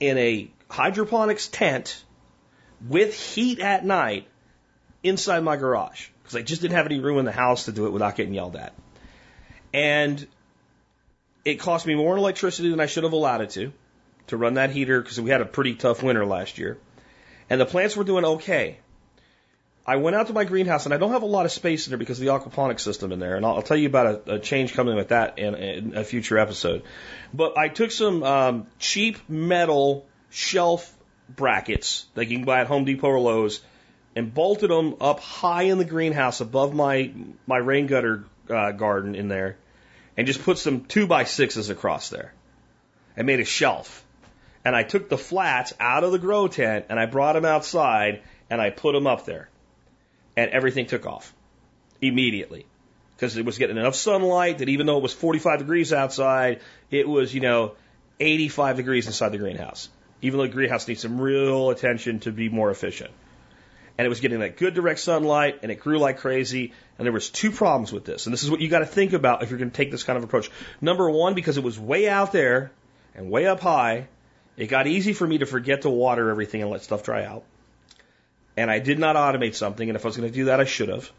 in 0.00 0.18
a 0.18 0.50
hydroponics 0.68 1.48
tent 1.48 2.02
with 2.88 3.14
heat 3.14 3.60
at 3.60 3.84
night 3.84 4.26
inside 5.04 5.44
my 5.44 5.56
garage 5.56 6.08
because 6.22 6.36
I 6.36 6.42
just 6.42 6.62
didn't 6.62 6.76
have 6.76 6.86
any 6.86 6.98
room 6.98 7.18
in 7.18 7.24
the 7.24 7.32
house 7.32 7.66
to 7.66 7.72
do 7.72 7.86
it 7.86 7.92
without 7.92 8.16
getting 8.16 8.34
yelled 8.34 8.56
at. 8.56 8.72
And 9.72 10.26
it 11.44 11.56
cost 11.56 11.86
me 11.86 11.94
more 11.94 12.14
in 12.14 12.18
electricity 12.18 12.70
than 12.70 12.80
I 12.80 12.86
should 12.86 13.04
have 13.04 13.12
allowed 13.12 13.42
it 13.42 13.50
to, 13.50 13.72
to 14.28 14.36
run 14.36 14.54
that 14.54 14.70
heater 14.70 15.00
because 15.00 15.20
we 15.20 15.30
had 15.30 15.42
a 15.42 15.44
pretty 15.44 15.74
tough 15.74 16.02
winter 16.02 16.24
last 16.24 16.58
year. 16.58 16.78
And 17.50 17.60
the 17.60 17.66
plants 17.66 17.94
were 17.94 18.04
doing 18.04 18.24
okay. 18.24 18.78
I 19.86 19.96
went 19.96 20.16
out 20.16 20.28
to 20.28 20.32
my 20.32 20.44
greenhouse 20.44 20.86
and 20.86 20.94
I 20.94 20.96
don't 20.96 21.10
have 21.10 21.22
a 21.22 21.26
lot 21.26 21.44
of 21.44 21.52
space 21.52 21.86
in 21.86 21.90
there 21.90 21.98
because 21.98 22.18
of 22.18 22.24
the 22.24 22.32
aquaponics 22.32 22.80
system 22.80 23.12
in 23.12 23.18
there. 23.18 23.36
And 23.36 23.44
I'll, 23.44 23.56
I'll 23.56 23.62
tell 23.62 23.76
you 23.76 23.86
about 23.86 24.06
a, 24.06 24.34
a, 24.36 24.38
change 24.38 24.72
coming 24.72 24.96
with 24.96 25.08
that 25.08 25.38
in, 25.38 25.54
in, 25.54 25.96
a 25.96 26.04
future 26.04 26.38
episode. 26.38 26.84
But 27.34 27.58
I 27.58 27.68
took 27.68 27.90
some 27.90 28.22
um, 28.22 28.66
cheap 28.78 29.18
metal 29.28 30.06
shelf 30.30 30.90
brackets 31.28 32.06
that 32.14 32.28
you 32.28 32.38
can 32.38 32.46
buy 32.46 32.60
at 32.60 32.66
Home 32.68 32.86
Depot 32.86 33.08
or 33.08 33.20
Lowe's 33.20 33.60
and 34.16 34.32
bolted 34.32 34.70
them 34.70 34.96
up 35.00 35.20
high 35.20 35.64
in 35.64 35.78
the 35.78 35.84
greenhouse 35.84 36.40
above 36.40 36.74
my 36.74 37.12
my 37.46 37.56
rain 37.56 37.86
gutter 37.86 38.24
uh, 38.48 38.72
garden 38.72 39.14
in 39.14 39.28
there, 39.28 39.56
and 40.16 40.26
just 40.26 40.42
put 40.42 40.58
some 40.58 40.84
two 40.84 41.06
by 41.06 41.24
sixes 41.24 41.70
across 41.70 42.10
there. 42.10 42.32
I 43.16 43.22
made 43.22 43.40
a 43.40 43.44
shelf, 43.44 44.04
and 44.64 44.74
I 44.74 44.82
took 44.82 45.08
the 45.08 45.18
flats 45.18 45.72
out 45.80 46.04
of 46.04 46.12
the 46.12 46.18
grow 46.18 46.48
tent 46.48 46.86
and 46.88 46.98
I 46.98 47.06
brought 47.06 47.34
them 47.34 47.44
outside 47.44 48.22
and 48.50 48.60
I 48.60 48.70
put 48.70 48.92
them 48.92 49.06
up 49.06 49.24
there, 49.24 49.48
and 50.36 50.50
everything 50.50 50.86
took 50.86 51.06
off 51.06 51.34
immediately 52.00 52.66
because 53.16 53.36
it 53.36 53.44
was 53.44 53.58
getting 53.58 53.76
enough 53.76 53.94
sunlight 53.94 54.58
that 54.58 54.68
even 54.68 54.86
though 54.86 54.98
it 54.98 55.02
was 55.02 55.12
45 55.12 55.60
degrees 55.60 55.92
outside, 55.92 56.60
it 56.90 57.08
was 57.08 57.34
you 57.34 57.40
know 57.40 57.74
85 58.20 58.76
degrees 58.76 59.06
inside 59.06 59.30
the 59.30 59.38
greenhouse. 59.38 59.88
Even 60.22 60.38
though 60.38 60.46
the 60.46 60.52
greenhouse 60.52 60.88
needs 60.88 61.02
some 61.02 61.20
real 61.20 61.70
attention 61.70 62.20
to 62.20 62.32
be 62.32 62.48
more 62.48 62.70
efficient 62.70 63.10
and 63.96 64.04
it 64.04 64.08
was 64.08 64.20
getting 64.20 64.40
that 64.40 64.56
good 64.56 64.74
direct 64.74 65.00
sunlight 65.00 65.60
and 65.62 65.70
it 65.70 65.76
grew 65.76 65.98
like 65.98 66.18
crazy. 66.18 66.72
And 66.98 67.06
there 67.06 67.12
was 67.12 67.30
two 67.30 67.50
problems 67.50 67.92
with 67.92 68.04
this. 68.04 68.26
And 68.26 68.32
this 68.32 68.42
is 68.42 68.50
what 68.50 68.60
you 68.60 68.68
got 68.68 68.80
to 68.80 68.86
think 68.86 69.12
about 69.12 69.42
if 69.42 69.50
you're 69.50 69.58
going 69.58 69.70
to 69.70 69.76
take 69.76 69.90
this 69.90 70.02
kind 70.02 70.16
of 70.16 70.24
approach. 70.24 70.50
Number 70.80 71.08
one, 71.08 71.34
because 71.34 71.56
it 71.56 71.64
was 71.64 71.78
way 71.78 72.08
out 72.08 72.32
there 72.32 72.72
and 73.14 73.30
way 73.30 73.46
up 73.46 73.60
high, 73.60 74.08
it 74.56 74.66
got 74.66 74.86
easy 74.86 75.12
for 75.12 75.26
me 75.26 75.38
to 75.38 75.46
forget 75.46 75.82
to 75.82 75.90
water 75.90 76.30
everything 76.30 76.62
and 76.62 76.70
let 76.70 76.82
stuff 76.82 77.04
dry 77.04 77.24
out. 77.24 77.44
And 78.56 78.70
I 78.70 78.78
did 78.78 78.98
not 78.98 79.16
automate 79.16 79.54
something. 79.54 79.88
And 79.88 79.96
if 79.96 80.04
I 80.04 80.08
was 80.08 80.16
going 80.16 80.28
to 80.28 80.34
do 80.34 80.46
that, 80.46 80.60
I 80.60 80.64
should 80.64 80.88
have. 80.88 81.10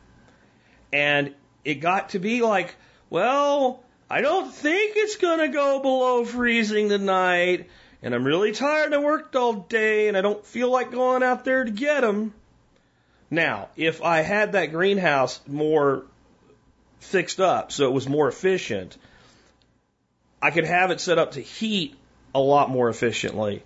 And 0.91 1.33
it 1.63 1.75
got 1.75 2.09
to 2.09 2.19
be 2.19 2.41
like, 2.41 2.75
well, 3.09 3.83
I 4.09 4.21
don't 4.21 4.53
think 4.53 4.93
it's 4.95 5.17
going 5.17 5.39
to 5.39 5.47
go 5.47 5.81
below 5.81 6.25
freezing 6.25 6.89
tonight. 6.89 7.69
And 8.01 8.13
I'm 8.13 8.23
really 8.23 8.51
tired. 8.51 8.93
I 8.93 8.99
worked 8.99 9.35
all 9.35 9.53
day 9.53 10.07
and 10.07 10.17
I 10.17 10.21
don't 10.21 10.45
feel 10.45 10.69
like 10.69 10.91
going 10.91 11.23
out 11.23 11.43
there 11.43 11.63
to 11.63 11.71
get 11.71 12.01
them. 12.01 12.33
Now, 13.29 13.69
if 13.75 14.01
I 14.01 14.21
had 14.21 14.53
that 14.53 14.67
greenhouse 14.67 15.39
more 15.47 16.05
fixed 16.99 17.39
up 17.39 17.71
so 17.71 17.85
it 17.85 17.93
was 17.93 18.07
more 18.07 18.27
efficient, 18.27 18.97
I 20.41 20.51
could 20.51 20.65
have 20.65 20.91
it 20.91 21.01
set 21.01 21.17
up 21.17 21.31
to 21.31 21.41
heat 21.41 21.95
a 22.33 22.39
lot 22.39 22.69
more 22.69 22.89
efficiently. 22.89 23.63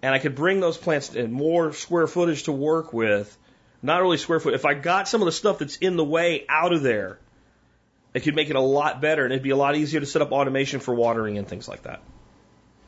And 0.00 0.14
I 0.14 0.18
could 0.18 0.34
bring 0.34 0.60
those 0.60 0.78
plants 0.78 1.14
in 1.14 1.32
more 1.32 1.72
square 1.72 2.06
footage 2.06 2.44
to 2.44 2.52
work 2.52 2.92
with. 2.92 3.36
Not 3.82 4.00
really 4.00 4.16
square 4.16 4.40
foot, 4.40 4.54
if 4.54 4.64
I 4.64 4.74
got 4.74 5.08
some 5.08 5.22
of 5.22 5.26
the 5.26 5.32
stuff 5.32 5.58
that's 5.58 5.76
in 5.76 5.96
the 5.96 6.04
way 6.04 6.44
out 6.48 6.72
of 6.72 6.82
there, 6.82 7.18
it 8.14 8.20
could 8.20 8.34
make 8.34 8.50
it 8.50 8.56
a 8.56 8.60
lot 8.60 9.00
better 9.00 9.24
and 9.24 9.32
it'd 9.32 9.42
be 9.42 9.50
a 9.50 9.56
lot 9.56 9.76
easier 9.76 10.00
to 10.00 10.06
set 10.06 10.22
up 10.22 10.32
automation 10.32 10.80
for 10.80 10.94
watering 10.94 11.38
and 11.38 11.46
things 11.46 11.68
like 11.68 11.82
that. 11.82 12.00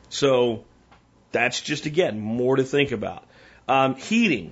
So 0.09 0.65
that's 1.31 1.61
just 1.61 1.85
again 1.85 2.19
more 2.19 2.55
to 2.55 2.63
think 2.63 2.91
about. 2.91 3.25
Um, 3.67 3.95
heating 3.95 4.51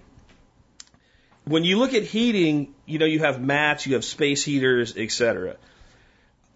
when 1.49 1.63
you 1.63 1.79
look 1.79 1.95
at 1.95 2.03
heating, 2.03 2.75
you 2.85 2.99
know, 2.99 3.07
you 3.07 3.19
have 3.19 3.41
mats, 3.41 3.87
you 3.87 3.95
have 3.95 4.05
space 4.05 4.43
heaters, 4.43 4.95
etc. 4.95 5.55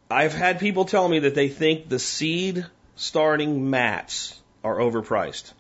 I've 0.10 0.36
had 0.36 0.60
people 0.60 0.86
tell 0.86 1.10
me 1.10 1.20
that 1.20 1.34
they 1.34 1.50
think 1.50 1.90
the 1.90 1.98
seed 1.98 2.64
starting 2.96 3.72
mats 3.72 4.40
are 4.64 4.78
overpriced. 4.78 5.52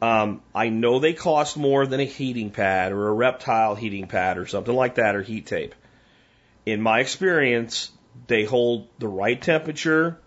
Um, 0.00 0.42
I 0.54 0.68
know 0.68 1.00
they 1.00 1.12
cost 1.12 1.56
more 1.56 1.88
than 1.88 1.98
a 1.98 2.04
heating 2.04 2.50
pad 2.50 2.92
or 2.92 3.08
a 3.08 3.12
reptile 3.12 3.74
heating 3.74 4.06
pad 4.06 4.38
or 4.38 4.46
something 4.46 4.74
like 4.74 4.94
that 4.94 5.16
or 5.16 5.22
heat 5.22 5.46
tape. 5.46 5.74
In 6.64 6.80
my 6.80 7.00
experience, 7.00 7.90
they 8.28 8.44
hold 8.44 8.86
the 9.00 9.08
right 9.08 9.42
temperature, 9.42 10.20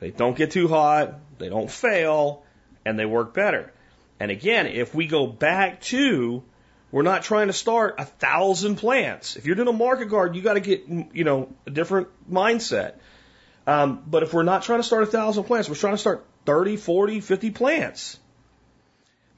they 0.00 0.10
don't 0.10 0.36
get 0.36 0.52
too 0.52 0.68
hot, 0.68 1.18
they 1.38 1.50
don't 1.50 1.70
fail, 1.70 2.42
and 2.86 2.98
they 2.98 3.04
work 3.04 3.34
better. 3.34 3.70
And 4.18 4.30
again, 4.30 4.66
if 4.66 4.94
we 4.94 5.06
go 5.06 5.26
back 5.26 5.82
to 5.82 6.42
we're 6.96 7.02
not 7.02 7.22
trying 7.22 7.48
to 7.48 7.52
start 7.52 7.96
a 7.98 8.06
thousand 8.06 8.76
plants. 8.76 9.36
If 9.36 9.44
you're 9.44 9.54
doing 9.54 9.68
a 9.68 9.72
market 9.74 10.06
garden, 10.06 10.34
you 10.34 10.40
got 10.40 10.54
to 10.54 10.60
get, 10.60 10.88
you 10.88 11.24
know, 11.24 11.52
a 11.66 11.70
different 11.70 12.08
mindset. 12.26 12.94
Um, 13.66 14.02
but 14.06 14.22
if 14.22 14.32
we're 14.32 14.44
not 14.44 14.62
trying 14.62 14.78
to 14.78 14.82
start 14.82 15.02
a 15.02 15.06
thousand 15.06 15.44
plants, 15.44 15.68
we're 15.68 15.74
trying 15.74 15.92
to 15.92 15.98
start 15.98 16.24
30, 16.46 16.78
40, 16.78 17.20
50 17.20 17.50
plants. 17.50 18.18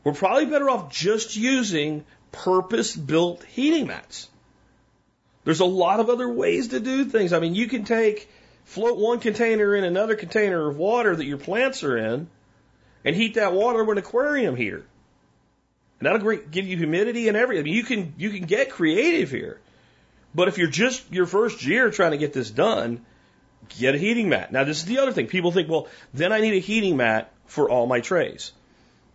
We're 0.05 0.12
probably 0.12 0.47
better 0.47 0.71
off 0.71 0.92
just 0.92 1.35
using 1.35 2.05
purpose 2.31 2.94
built 2.94 3.42
heating 3.42 3.88
mats. 3.88 4.29
There's 5.42 5.59
a 5.59 5.64
lot 5.64 5.99
of 5.99 6.11
other 6.11 6.29
ways 6.29 6.68
to 6.68 6.79
do 6.79 7.07
things. 7.07 7.33
I 7.33 7.40
mean, 7.40 7.57
you 7.57 7.66
can 7.66 7.83
take, 7.83 8.31
float 8.66 8.99
one 8.99 9.18
container 9.18 9.75
in 9.75 9.83
another 9.83 10.14
container 10.14 10.68
of 10.68 10.77
water 10.77 11.16
that 11.16 11.25
your 11.25 11.38
plants 11.38 11.83
are 11.83 11.99
in 11.99 12.29
and 13.05 13.16
heat 13.16 13.35
that 13.35 13.53
water 13.53 13.83
with 13.83 13.99
an 13.99 14.05
aquarium 14.05 14.55
heater. 14.55 14.87
And 16.00 16.06
that'll 16.06 16.37
give 16.37 16.66
you 16.66 16.76
humidity 16.76 17.28
and 17.28 17.37
everything. 17.37 17.62
I 17.62 17.64
mean, 17.64 17.74
you 17.74 17.82
can, 17.82 18.14
you 18.16 18.30
can 18.30 18.44
get 18.44 18.70
creative 18.70 19.30
here. 19.30 19.61
But 20.34 20.48
if 20.48 20.58
you're 20.58 20.68
just 20.68 21.12
your 21.12 21.26
first 21.26 21.64
year 21.64 21.90
trying 21.90 22.12
to 22.12 22.18
get 22.18 22.32
this 22.32 22.50
done, 22.50 23.04
get 23.78 23.94
a 23.94 23.98
heating 23.98 24.28
mat. 24.28 24.52
Now, 24.52 24.64
this 24.64 24.78
is 24.78 24.84
the 24.84 24.98
other 24.98 25.12
thing. 25.12 25.26
People 25.26 25.50
think, 25.50 25.68
well, 25.68 25.88
then 26.14 26.32
I 26.32 26.40
need 26.40 26.54
a 26.54 26.61
heating 26.61 26.96
mat 26.96 27.32
for 27.46 27.68
all 27.68 27.87
my 27.87 28.00
trays. 28.00 28.52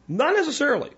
Not 0.07 0.35
necessarily. 0.35 0.89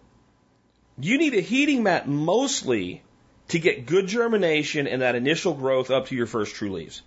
You 0.98 1.18
need 1.18 1.36
a 1.36 1.42
heating 1.42 1.84
mat 1.84 2.08
mostly 2.08 3.04
to 3.50 3.60
get 3.60 3.86
good 3.86 4.08
germination 4.08 4.88
and 4.88 5.02
that 5.02 5.16
initial 5.16 5.54
growth 5.54 5.92
up 5.92 6.08
to 6.08 6.16
your 6.16 6.26
first 6.26 6.56
true 6.56 6.72
leaves. 6.72 7.04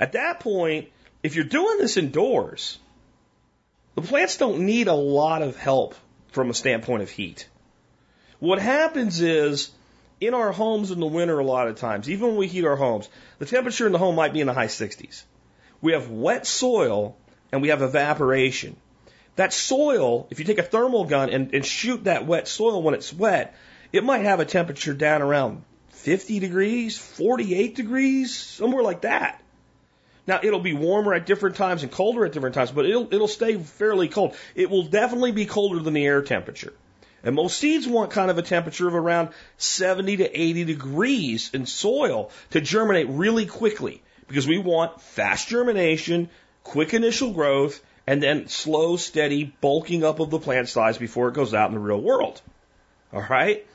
At 0.00 0.12
that 0.12 0.40
point, 0.40 0.88
if 1.22 1.36
you're 1.36 1.44
doing 1.44 1.78
this 1.78 1.96
indoors, 1.96 2.78
the 3.94 4.02
plants 4.02 4.38
don't 4.38 4.66
need 4.66 4.88
a 4.88 4.94
lot 4.94 5.42
of 5.42 5.56
help 5.56 5.94
from 6.32 6.50
a 6.50 6.54
standpoint 6.54 7.02
of 7.02 7.10
heat. 7.10 7.46
What 8.42 8.58
happens 8.58 9.20
is, 9.20 9.70
in 10.20 10.34
our 10.34 10.50
homes 10.50 10.90
in 10.90 10.98
the 10.98 11.06
winter, 11.06 11.38
a 11.38 11.44
lot 11.44 11.68
of 11.68 11.76
times, 11.76 12.10
even 12.10 12.26
when 12.26 12.36
we 12.38 12.48
heat 12.48 12.64
our 12.64 12.74
homes, 12.74 13.08
the 13.38 13.46
temperature 13.46 13.86
in 13.86 13.92
the 13.92 13.98
home 13.98 14.16
might 14.16 14.32
be 14.32 14.40
in 14.40 14.48
the 14.48 14.52
high 14.52 14.66
60s. 14.66 15.22
We 15.80 15.92
have 15.92 16.10
wet 16.10 16.44
soil 16.44 17.16
and 17.52 17.62
we 17.62 17.68
have 17.68 17.82
evaporation. 17.82 18.74
That 19.36 19.52
soil, 19.52 20.26
if 20.28 20.40
you 20.40 20.44
take 20.44 20.58
a 20.58 20.64
thermal 20.64 21.04
gun 21.04 21.30
and, 21.30 21.54
and 21.54 21.64
shoot 21.64 22.02
that 22.02 22.26
wet 22.26 22.48
soil 22.48 22.82
when 22.82 22.94
it's 22.94 23.12
wet, 23.12 23.54
it 23.92 24.02
might 24.02 24.24
have 24.24 24.40
a 24.40 24.44
temperature 24.44 24.92
down 24.92 25.22
around 25.22 25.62
50 25.90 26.40
degrees, 26.40 26.98
48 26.98 27.76
degrees, 27.76 28.34
somewhere 28.34 28.82
like 28.82 29.02
that. 29.02 29.40
Now 30.26 30.40
it'll 30.42 30.58
be 30.58 30.74
warmer 30.74 31.14
at 31.14 31.26
different 31.26 31.54
times 31.54 31.84
and 31.84 31.92
colder 31.92 32.24
at 32.24 32.32
different 32.32 32.56
times, 32.56 32.72
but 32.72 32.86
it'll 32.86 33.06
it'll 33.14 33.28
stay 33.28 33.56
fairly 33.56 34.08
cold. 34.08 34.34
It 34.56 34.68
will 34.68 34.82
definitely 34.82 35.30
be 35.30 35.46
colder 35.46 35.78
than 35.78 35.94
the 35.94 36.04
air 36.04 36.22
temperature. 36.22 36.72
And 37.24 37.36
most 37.36 37.58
seeds 37.58 37.86
want 37.86 38.10
kind 38.10 38.30
of 38.30 38.38
a 38.38 38.42
temperature 38.42 38.88
of 38.88 38.94
around 38.94 39.30
70 39.56 40.18
to 40.18 40.40
80 40.40 40.64
degrees 40.64 41.50
in 41.54 41.66
soil 41.66 42.30
to 42.50 42.60
germinate 42.60 43.08
really 43.08 43.46
quickly 43.46 44.02
because 44.26 44.46
we 44.46 44.58
want 44.58 45.00
fast 45.00 45.48
germination, 45.48 46.30
quick 46.64 46.94
initial 46.94 47.32
growth, 47.32 47.82
and 48.06 48.22
then 48.22 48.48
slow, 48.48 48.96
steady 48.96 49.44
bulking 49.60 50.04
up 50.04 50.20
of 50.20 50.30
the 50.30 50.38
plant 50.38 50.68
size 50.68 50.98
before 50.98 51.28
it 51.28 51.34
goes 51.34 51.54
out 51.54 51.68
in 51.68 51.74
the 51.74 51.80
real 51.80 52.00
world. 52.00 52.40
All 53.12 53.22
right? 53.28 53.66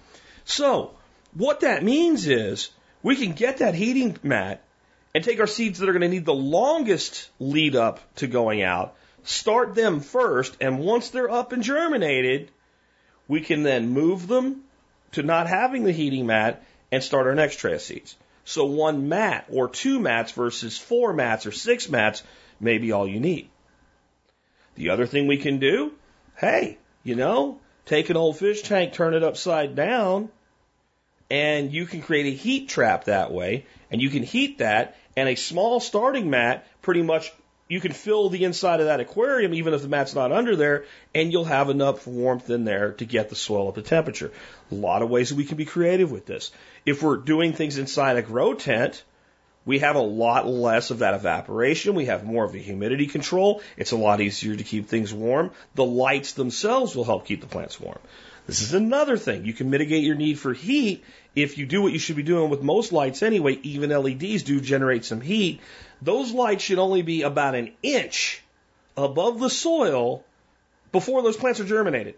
So, 0.43 0.91
what 1.33 1.61
that 1.61 1.83
means 1.83 2.27
is 2.27 2.69
we 3.03 3.15
can 3.15 3.31
get 3.33 3.59
that 3.59 3.75
heating 3.75 4.17
mat 4.23 4.63
and 5.13 5.23
take 5.23 5.39
our 5.39 5.47
seeds 5.47 5.79
that 5.79 5.87
are 5.87 5.93
going 5.93 6.01
to 6.01 6.09
need 6.09 6.25
the 6.25 6.33
longest 6.33 7.29
lead 7.39 7.75
up 7.75 7.99
to 8.15 8.27
going 8.27 8.61
out, 8.61 8.95
start 9.23 9.75
them 9.75 10.01
first, 10.01 10.57
and 10.59 10.79
once 10.79 11.09
they're 11.09 11.31
up 11.31 11.53
and 11.53 11.63
germinated, 11.63 12.51
we 13.27 13.41
can 13.41 13.63
then 13.63 13.89
move 13.89 14.27
them 14.27 14.63
to 15.13 15.23
not 15.23 15.47
having 15.47 15.83
the 15.83 15.91
heating 15.91 16.25
mat 16.25 16.63
and 16.91 17.03
start 17.03 17.27
our 17.27 17.35
next 17.35 17.57
tray 17.57 17.73
of 17.73 17.81
seeds. 17.81 18.15
So 18.45 18.65
one 18.65 19.09
mat 19.09 19.45
or 19.51 19.67
two 19.67 19.99
mats 19.99 20.31
versus 20.31 20.77
four 20.77 21.13
mats 21.13 21.45
or 21.45 21.51
six 21.51 21.89
mats 21.89 22.23
may 22.59 22.77
be 22.77 22.91
all 22.91 23.07
you 23.07 23.19
need. 23.19 23.49
The 24.75 24.91
other 24.91 25.05
thing 25.05 25.27
we 25.27 25.37
can 25.37 25.59
do, 25.59 25.91
hey, 26.35 26.77
you 27.03 27.15
know, 27.15 27.59
take 27.85 28.09
an 28.09 28.17
old 28.17 28.37
fish 28.37 28.61
tank, 28.61 28.93
turn 28.93 29.13
it 29.13 29.23
upside 29.23 29.75
down, 29.75 30.29
and 31.29 31.73
you 31.73 31.85
can 31.85 32.01
create 32.01 32.27
a 32.27 32.37
heat 32.37 32.69
trap 32.69 33.05
that 33.05 33.31
way, 33.31 33.65
and 33.91 34.01
you 34.01 34.09
can 34.09 34.23
heat 34.23 34.59
that, 34.59 34.95
and 35.15 35.27
a 35.27 35.35
small 35.35 35.79
starting 35.79 36.29
mat 36.29 36.65
pretty 36.81 37.01
much 37.01 37.33
you 37.67 37.79
can 37.79 37.91
fill 37.91 38.29
the 38.29 38.43
inside 38.43 38.79
of 38.79 38.85
that 38.85 38.99
aquarium 38.99 39.53
even 39.53 39.73
if 39.73 39.81
the 39.81 39.87
mat's 39.87 40.15
not 40.15 40.31
under 40.31 40.55
there, 40.55 40.85
and 41.13 41.31
you'll 41.31 41.45
have 41.45 41.69
enough 41.69 42.07
warmth 42.07 42.49
in 42.49 42.63
there 42.63 42.93
to 42.93 43.05
get 43.05 43.29
the 43.29 43.35
soil 43.35 43.67
up 43.67 43.75
to 43.75 43.81
temperature. 43.81 44.31
A 44.71 44.75
lot 44.75 45.01
of 45.01 45.09
ways 45.09 45.29
that 45.29 45.35
we 45.35 45.45
can 45.45 45.57
be 45.57 45.65
creative 45.65 46.11
with 46.11 46.25
this. 46.25 46.51
If 46.85 47.03
we're 47.03 47.17
doing 47.17 47.53
things 47.53 47.77
inside 47.77 48.17
a 48.17 48.21
grow 48.21 48.53
tent, 48.53 49.03
we 49.65 49.79
have 49.79 49.97
a 49.97 50.01
lot 50.01 50.47
less 50.47 50.91
of 50.91 50.99
that 50.99 51.13
evaporation. 51.13 51.93
We 51.93 52.05
have 52.05 52.23
more 52.23 52.45
of 52.45 52.55
a 52.55 52.59
humidity 52.59 53.05
control. 53.05 53.61
It's 53.75 53.91
a 53.91 53.97
lot 53.97 54.21
easier 54.21 54.55
to 54.55 54.63
keep 54.63 54.87
things 54.87 55.13
warm. 55.13 55.51
The 55.75 55.83
lights 55.83 56.31
themselves 56.31 56.95
will 56.95 57.03
help 57.03 57.25
keep 57.25 57.41
the 57.41 57.47
plants 57.47 57.77
warm. 57.77 57.99
This 58.47 58.61
is 58.61 58.73
another 58.73 59.17
thing. 59.17 59.45
You 59.45 59.53
can 59.53 59.69
mitigate 59.69 60.03
your 60.03 60.15
need 60.15 60.39
for 60.39 60.53
heat 60.53 61.03
if 61.35 61.57
you 61.57 61.65
do 61.65 61.81
what 61.81 61.93
you 61.93 61.99
should 61.99 62.15
be 62.15 62.23
doing 62.23 62.49
with 62.49 62.63
most 62.63 62.91
lights 62.93 63.21
anyway. 63.21 63.59
Even 63.61 63.89
LEDs 63.89 64.43
do 64.43 64.61
generate 64.61 65.05
some 65.05 65.21
heat. 65.21 65.59
Those 66.01 66.31
lights 66.31 66.63
should 66.63 66.79
only 66.79 67.01
be 67.01 67.23
about 67.23 67.55
an 67.55 67.73
inch 67.83 68.41
above 68.95 69.39
the 69.39 69.49
soil 69.49 70.23
before 70.91 71.21
those 71.21 71.37
plants 71.37 71.59
are 71.59 71.65
germinated. 71.65 72.15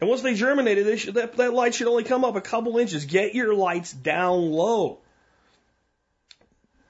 And 0.00 0.08
once 0.08 0.22
they 0.22 0.34
germinated, 0.34 0.86
they 0.86 0.96
should, 0.96 1.14
that, 1.14 1.36
that 1.36 1.52
light 1.52 1.74
should 1.74 1.86
only 1.86 2.04
come 2.04 2.24
up 2.24 2.36
a 2.36 2.40
couple 2.40 2.78
inches. 2.78 3.04
Get 3.04 3.34
your 3.34 3.54
lights 3.54 3.92
down 3.92 4.50
low 4.50 4.98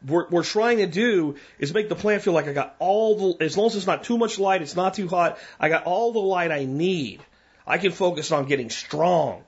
we're, 0.06 0.28
we're 0.28 0.44
trying 0.44 0.78
to 0.78 0.86
do 0.86 1.36
is 1.58 1.72
make 1.74 1.88
the 1.88 1.94
plant 1.94 2.22
feel 2.22 2.32
like 2.32 2.48
I 2.48 2.52
got 2.52 2.76
all 2.78 3.34
the, 3.34 3.44
as 3.44 3.56
long 3.56 3.66
as 3.66 3.76
it's 3.76 3.86
not 3.86 4.04
too 4.04 4.18
much 4.18 4.38
light, 4.38 4.62
it's 4.62 4.76
not 4.76 4.94
too 4.94 5.08
hot, 5.08 5.38
I 5.58 5.68
got 5.68 5.84
all 5.84 6.12
the 6.12 6.20
light 6.20 6.50
I 6.50 6.64
need. 6.64 7.20
I 7.66 7.78
can 7.78 7.92
focus 7.92 8.30
on 8.30 8.46
getting 8.46 8.70
strong, 8.70 9.42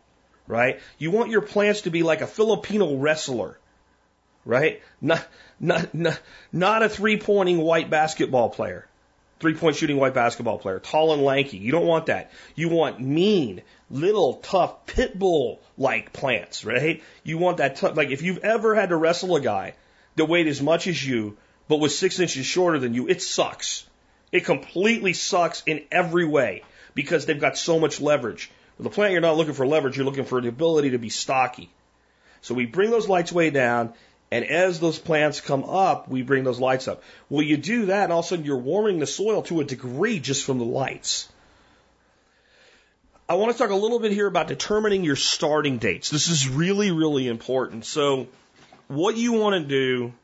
right? 0.46 0.80
You 0.98 1.10
want 1.10 1.30
your 1.30 1.42
plants 1.42 1.82
to 1.82 1.90
be 1.90 2.02
like 2.02 2.20
a 2.20 2.26
Filipino 2.26 2.96
wrestler, 2.96 3.58
right? 4.44 4.82
Not, 5.00 5.26
not, 5.60 5.94
not, 5.94 6.20
not 6.52 6.82
a 6.82 6.88
three 6.88 7.18
pointing 7.18 7.58
white 7.58 7.90
basketball 7.90 8.50
player, 8.50 8.88
three 9.38 9.54
point 9.54 9.76
shooting 9.76 9.98
white 9.98 10.14
basketball 10.14 10.58
player, 10.58 10.80
tall 10.80 11.12
and 11.12 11.22
lanky. 11.22 11.58
You 11.58 11.70
don't 11.70 11.86
want 11.86 12.06
that. 12.06 12.32
You 12.56 12.68
want 12.70 13.00
mean, 13.00 13.62
little, 13.88 14.34
tough, 14.34 14.86
pit 14.86 15.16
bull 15.16 15.60
like 15.76 16.12
plants, 16.12 16.64
right? 16.64 17.02
You 17.22 17.38
want 17.38 17.58
that 17.58 17.76
tough, 17.76 17.96
like 17.96 18.10
if 18.10 18.22
you've 18.22 18.38
ever 18.38 18.74
had 18.74 18.88
to 18.88 18.96
wrestle 18.96 19.36
a 19.36 19.40
guy 19.40 19.74
that 20.16 20.24
weighed 20.24 20.48
as 20.48 20.60
much 20.60 20.88
as 20.88 21.06
you, 21.06 21.36
but 21.68 21.78
was 21.78 21.96
six 21.96 22.18
inches 22.18 22.46
shorter 22.46 22.80
than 22.80 22.94
you, 22.94 23.08
it 23.08 23.22
sucks. 23.22 23.86
It 24.32 24.44
completely 24.44 25.12
sucks 25.12 25.62
in 25.66 25.84
every 25.92 26.26
way 26.26 26.62
because 26.94 27.26
they've 27.26 27.40
got 27.40 27.58
so 27.58 27.78
much 27.78 28.00
leverage. 28.00 28.50
With 28.76 28.86
a 28.86 28.90
plant, 28.90 29.12
you're 29.12 29.20
not 29.20 29.36
looking 29.36 29.54
for 29.54 29.66
leverage, 29.66 29.96
you're 29.96 30.06
looking 30.06 30.24
for 30.24 30.40
the 30.40 30.48
ability 30.48 30.90
to 30.90 30.98
be 30.98 31.08
stocky. 31.08 31.70
So 32.40 32.54
we 32.54 32.66
bring 32.66 32.90
those 32.90 33.08
lights 33.08 33.32
way 33.32 33.50
down, 33.50 33.92
and 34.30 34.44
as 34.44 34.78
those 34.78 34.98
plants 34.98 35.40
come 35.40 35.64
up, 35.64 36.08
we 36.08 36.22
bring 36.22 36.44
those 36.44 36.60
lights 36.60 36.86
up. 36.86 37.02
Well, 37.28 37.42
you 37.42 37.56
do 37.56 37.86
that, 37.86 38.04
and 38.04 38.12
all 38.12 38.20
of 38.20 38.24
a 38.26 38.28
sudden 38.28 38.44
you're 38.44 38.56
warming 38.56 38.98
the 38.98 39.06
soil 39.06 39.42
to 39.42 39.60
a 39.60 39.64
degree 39.64 40.20
just 40.20 40.44
from 40.44 40.58
the 40.58 40.64
lights. 40.64 41.28
I 43.28 43.34
want 43.34 43.52
to 43.52 43.58
talk 43.58 43.70
a 43.70 43.74
little 43.74 43.98
bit 43.98 44.12
here 44.12 44.26
about 44.26 44.48
determining 44.48 45.04
your 45.04 45.16
starting 45.16 45.78
dates. 45.78 46.08
This 46.08 46.28
is 46.28 46.48
really, 46.48 46.90
really 46.90 47.28
important. 47.28 47.84
So, 47.84 48.28
what 48.86 49.16
you 49.16 49.32
want 49.32 49.62
to 49.62 49.68
do 49.68 50.14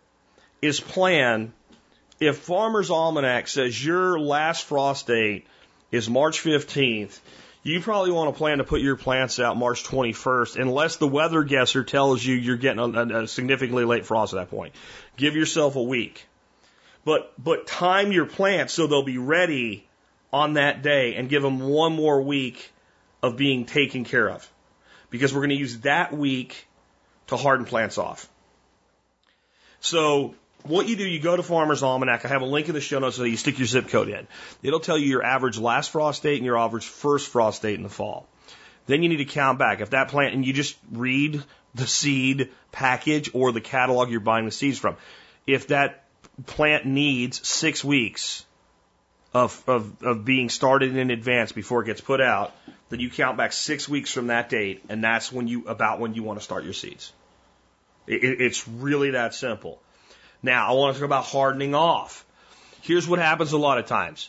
is 0.63 0.81
plan 0.81 1.53
if 2.19 2.39
Farmer's 2.39 2.91
Almanac 2.91 3.49
says 3.49 3.85
your 3.85 4.19
last 4.19 4.65
frost 4.65 5.07
date 5.07 5.47
is 5.95 6.11
March 6.11 6.43
15th, 6.43 7.21
you 7.63 7.81
probably 7.81 8.11
want 8.11 8.35
to 8.35 8.37
plan 8.37 8.59
to 8.59 8.65
put 8.65 8.81
your 8.81 8.97
plants 8.97 9.39
out 9.39 9.57
March 9.57 9.85
21st, 9.85 10.61
unless 10.61 10.97
the 10.97 11.07
weather 11.07 11.45
guesser 11.45 11.85
tells 11.85 12.25
you 12.25 12.35
you're 12.35 12.57
getting 12.57 12.81
a, 12.81 13.23
a 13.23 13.29
significantly 13.29 13.85
late 13.85 14.05
frost 14.05 14.35
at 14.35 14.37
that 14.37 14.51
point. 14.51 14.75
Give 15.17 15.37
yourself 15.37 15.77
a 15.77 15.83
week. 15.83 16.27
But, 17.05 17.33
but 17.43 17.67
time 17.67 18.13
your 18.13 18.27
plants 18.27 18.73
so 18.73 18.87
they'll 18.87 19.05
be 19.05 19.19
ready 19.19 19.87
on 20.33 20.55
that 20.55 20.83
day 20.83 21.15
and 21.15 21.29
give 21.29 21.43
them 21.43 21.61
one 21.61 21.93
more 21.93 22.21
week 22.21 22.73
of 23.23 23.37
being 23.37 23.65
taken 23.65 24.05
care 24.05 24.29
of. 24.29 24.51
Because 25.11 25.33
we're 25.33 25.41
going 25.41 25.51
to 25.51 25.57
use 25.57 25.79
that 25.81 26.13
week 26.13 26.67
to 27.29 27.37
harden 27.37 27.67
plants 27.67 27.99
off. 27.99 28.29
So 29.81 30.35
what 30.65 30.89
you 30.89 30.97
do, 30.97 31.07
you 31.07 31.21
go 31.21 31.37
to 31.37 31.43
Farmer's 31.43 31.83
Almanac. 31.83 32.25
I 32.25 32.29
have 32.29 32.43
a 32.43 32.47
link 32.47 32.69
in 32.69 32.75
the 32.75 32.81
show 32.81 32.99
notes 32.99 33.17
so 33.17 33.25
you 33.25 33.37
stick 33.37 33.59
your 33.59 33.67
zip 33.67 33.89
code 33.89 34.09
in. 34.09 34.27
It'll 34.63 34.81
tell 34.81 34.99
you 34.99 35.07
your 35.07 35.23
average 35.23 35.59
last 35.59 35.91
frost 35.91 36.23
date 36.23 36.37
and 36.37 36.45
your 36.45 36.59
average 36.59 36.87
first 36.87 37.29
frost 37.29 37.63
date 37.63 37.75
in 37.75 37.83
the 37.83 37.89
fall. 37.89 38.27
Then 38.87 39.03
you 39.03 39.09
need 39.09 39.19
to 39.19 39.25
count 39.25 39.59
back. 39.59 39.81
If 39.81 39.91
that 39.91 40.09
plant, 40.09 40.35
and 40.35 40.45
you 40.45 40.53
just 40.53 40.77
read 40.91 41.43
the 41.75 41.87
seed 41.87 42.51
package 42.73 43.31
or 43.35 43.53
the 43.53 43.61
catalog 43.61 44.11
you're 44.11 44.21
buying 44.21 44.45
the 44.45 44.51
seeds 44.51 44.79
from. 44.79 44.97
If 45.47 45.69
that 45.69 46.05
plant 46.47 46.87
needs 46.87 47.47
six 47.47 47.85
weeks 47.85 48.45
of, 49.33 49.63
of, 49.67 50.03
of 50.03 50.25
being 50.25 50.49
started 50.49 50.97
in 50.97 51.11
advance 51.11 51.53
before 51.53 51.83
it 51.83 51.87
gets 51.87 52.01
put 52.01 52.21
out, 52.21 52.53
then 52.89 53.01
you 53.01 53.11
count 53.11 53.37
back 53.37 53.53
six 53.53 53.89
weeks 53.89 54.13
from 54.13 54.29
that 54.29 54.49
date, 54.49 54.85
and 54.89 55.03
that's 55.03 55.33
when 55.33 55.49
you 55.49 55.67
about 55.67 55.99
when 56.01 56.15
you 56.15 56.23
want 56.23 56.39
to 56.39 56.45
start 56.45 56.65
your 56.65 56.73
seeds. 56.73 57.13
It, 58.07 58.41
it's 58.41 58.69
really 58.69 59.13
that 59.13 59.35
simple. 59.35 59.81
Now, 60.45 60.69
I 60.69 60.73
want 60.73 60.95
to 60.95 61.01
talk 61.01 61.07
about 61.07 61.25
hardening 61.25 61.75
off. 61.75 62.27
Here's 62.83 63.09
what 63.09 63.19
happens 63.19 63.53
a 63.53 63.59
lot 63.59 63.79
of 63.79 63.87
times. 63.87 64.29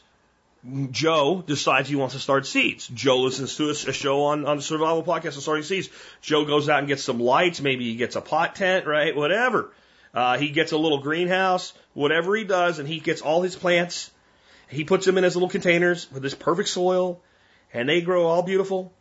Joe 0.92 1.44
decides 1.46 1.90
he 1.90 1.98
wants 1.98 2.16
to 2.16 2.22
start 2.22 2.48
seeds. 2.48 2.88
Joe 2.88 3.20
listens 3.20 3.58
to 3.58 3.70
a, 3.70 3.76
show 3.76 4.24
on, 4.24 4.46
on 4.46 4.56
the 4.56 4.64
survival 4.64 5.04
podcast 5.04 5.36
on 5.36 5.42
starting 5.42 5.66
seeds. 5.66 5.90
Joe 6.22 6.46
goes 6.46 6.70
out 6.70 6.80
and 6.80 6.88
gets 6.88 7.04
some 7.04 7.20
lights. 7.20 7.60
Maybe 7.60 7.84
he 7.84 7.98
gets 7.98 8.16
a 8.16 8.22
pot 8.22 8.56
tent, 8.56 8.88
right? 8.88 9.14
Whatever. 9.14 9.74
Uh, 10.14 10.38
he 10.38 10.50
gets 10.50 10.72
a 10.72 10.78
little 10.78 11.00
greenhouse, 11.00 11.74
whatever 11.94 12.34
he 12.34 12.46
does, 12.46 12.80
and 12.80 12.88
he 12.88 13.02
gets 13.02 13.22
all 13.22 13.42
his 13.42 13.58
plants. 13.58 14.10
He 14.70 14.86
puts 14.86 15.06
them 15.06 15.18
in 15.18 15.26
his 15.26 15.36
little 15.36 15.50
containers 15.50 16.10
with 16.14 16.24
this 16.24 16.34
perfect 16.34 16.70
soil, 16.70 17.22
and 17.74 17.90
they 17.90 18.00
grow 18.00 18.26
all 18.26 18.42
beautiful. 18.42 18.94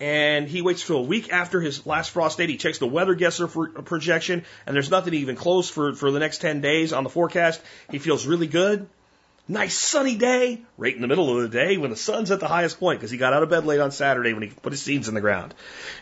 And 0.00 0.48
he 0.48 0.62
waits 0.62 0.86
till 0.86 0.96
a 0.96 1.02
week 1.02 1.30
after 1.30 1.60
his 1.60 1.86
last 1.86 2.10
frost 2.10 2.38
date. 2.38 2.48
He 2.48 2.56
checks 2.56 2.78
the 2.78 2.86
weather 2.86 3.14
guesser 3.14 3.46
for 3.46 3.66
a 3.66 3.82
projection, 3.82 4.44
and 4.66 4.74
there's 4.74 4.90
nothing 4.90 5.12
even 5.12 5.36
close 5.36 5.68
for, 5.68 5.94
for 5.94 6.10
the 6.10 6.18
next 6.18 6.38
10 6.38 6.62
days 6.62 6.94
on 6.94 7.04
the 7.04 7.10
forecast. 7.10 7.60
He 7.90 7.98
feels 7.98 8.26
really 8.26 8.46
good. 8.46 8.88
Nice 9.46 9.76
sunny 9.76 10.14
day, 10.14 10.62
right 10.78 10.94
in 10.94 11.02
the 11.02 11.08
middle 11.08 11.36
of 11.36 11.42
the 11.42 11.48
day 11.48 11.76
when 11.76 11.90
the 11.90 11.96
sun's 11.96 12.30
at 12.30 12.38
the 12.38 12.46
highest 12.46 12.78
point 12.78 13.00
because 13.00 13.10
he 13.10 13.18
got 13.18 13.32
out 13.32 13.42
of 13.42 13.50
bed 13.50 13.66
late 13.66 13.80
on 13.80 13.90
Saturday 13.90 14.32
when 14.32 14.44
he 14.44 14.48
put 14.48 14.72
his 14.72 14.80
seeds 14.80 15.08
in 15.08 15.14
the 15.14 15.20
ground. 15.20 15.54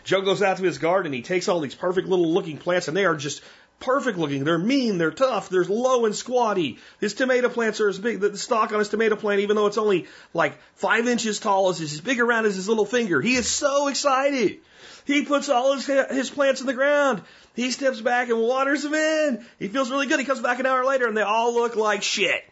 Joe 0.03 0.21
goes 0.21 0.43
out 0.43 0.57
to 0.57 0.63
his 0.63 0.77
garden. 0.77 1.13
He 1.13 1.23
takes 1.23 1.47
all 1.47 1.59
these 1.59 1.73
perfect 1.73 2.07
little 2.07 2.31
looking 2.31 2.59
plants 2.59 2.87
and 2.87 2.95
they 2.95 3.05
are 3.05 3.15
just 3.15 3.41
perfect 3.79 4.17
looking. 4.17 4.43
They're 4.43 4.57
mean. 4.57 4.97
They're 4.97 5.11
tough. 5.11 5.49
They're 5.49 5.63
low 5.63 6.05
and 6.05 6.15
squatty. 6.15 6.79
His 6.99 7.13
tomato 7.13 7.49
plants 7.49 7.79
are 7.79 7.89
as 7.89 7.99
big. 7.99 8.19
The 8.19 8.37
stalk 8.37 8.71
on 8.71 8.79
his 8.79 8.89
tomato 8.89 9.15
plant, 9.15 9.41
even 9.41 9.55
though 9.55 9.67
it's 9.67 9.77
only 9.77 10.07
like 10.33 10.57
five 10.75 11.07
inches 11.07 11.39
tall, 11.39 11.69
is 11.69 11.81
as 11.81 12.01
big 12.01 12.19
around 12.19 12.45
as 12.45 12.55
his 12.55 12.69
little 12.69 12.85
finger. 12.85 13.21
He 13.21 13.35
is 13.35 13.49
so 13.49 13.87
excited. 13.87 14.59
He 15.05 15.25
puts 15.25 15.49
all 15.49 15.73
his, 15.73 15.85
his 15.85 16.29
plants 16.29 16.61
in 16.61 16.67
the 16.67 16.73
ground. 16.73 17.21
He 17.55 17.71
steps 17.71 17.99
back 17.99 18.29
and 18.29 18.39
waters 18.39 18.83
them 18.83 18.93
in. 18.93 19.45
He 19.57 19.67
feels 19.67 19.89
really 19.89 20.07
good. 20.07 20.19
He 20.19 20.25
comes 20.25 20.41
back 20.41 20.59
an 20.59 20.65
hour 20.65 20.85
later 20.85 21.07
and 21.07 21.17
they 21.17 21.21
all 21.21 21.53
look 21.53 21.75
like 21.75 22.03
shit. 22.03 22.43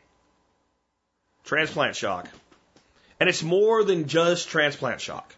Transplant 1.45 1.95
shock. 1.95 2.27
And 3.19 3.29
it's 3.29 3.43
more 3.43 3.83
than 3.83 4.07
just 4.07 4.49
transplant 4.49 5.01
shock. 5.01 5.35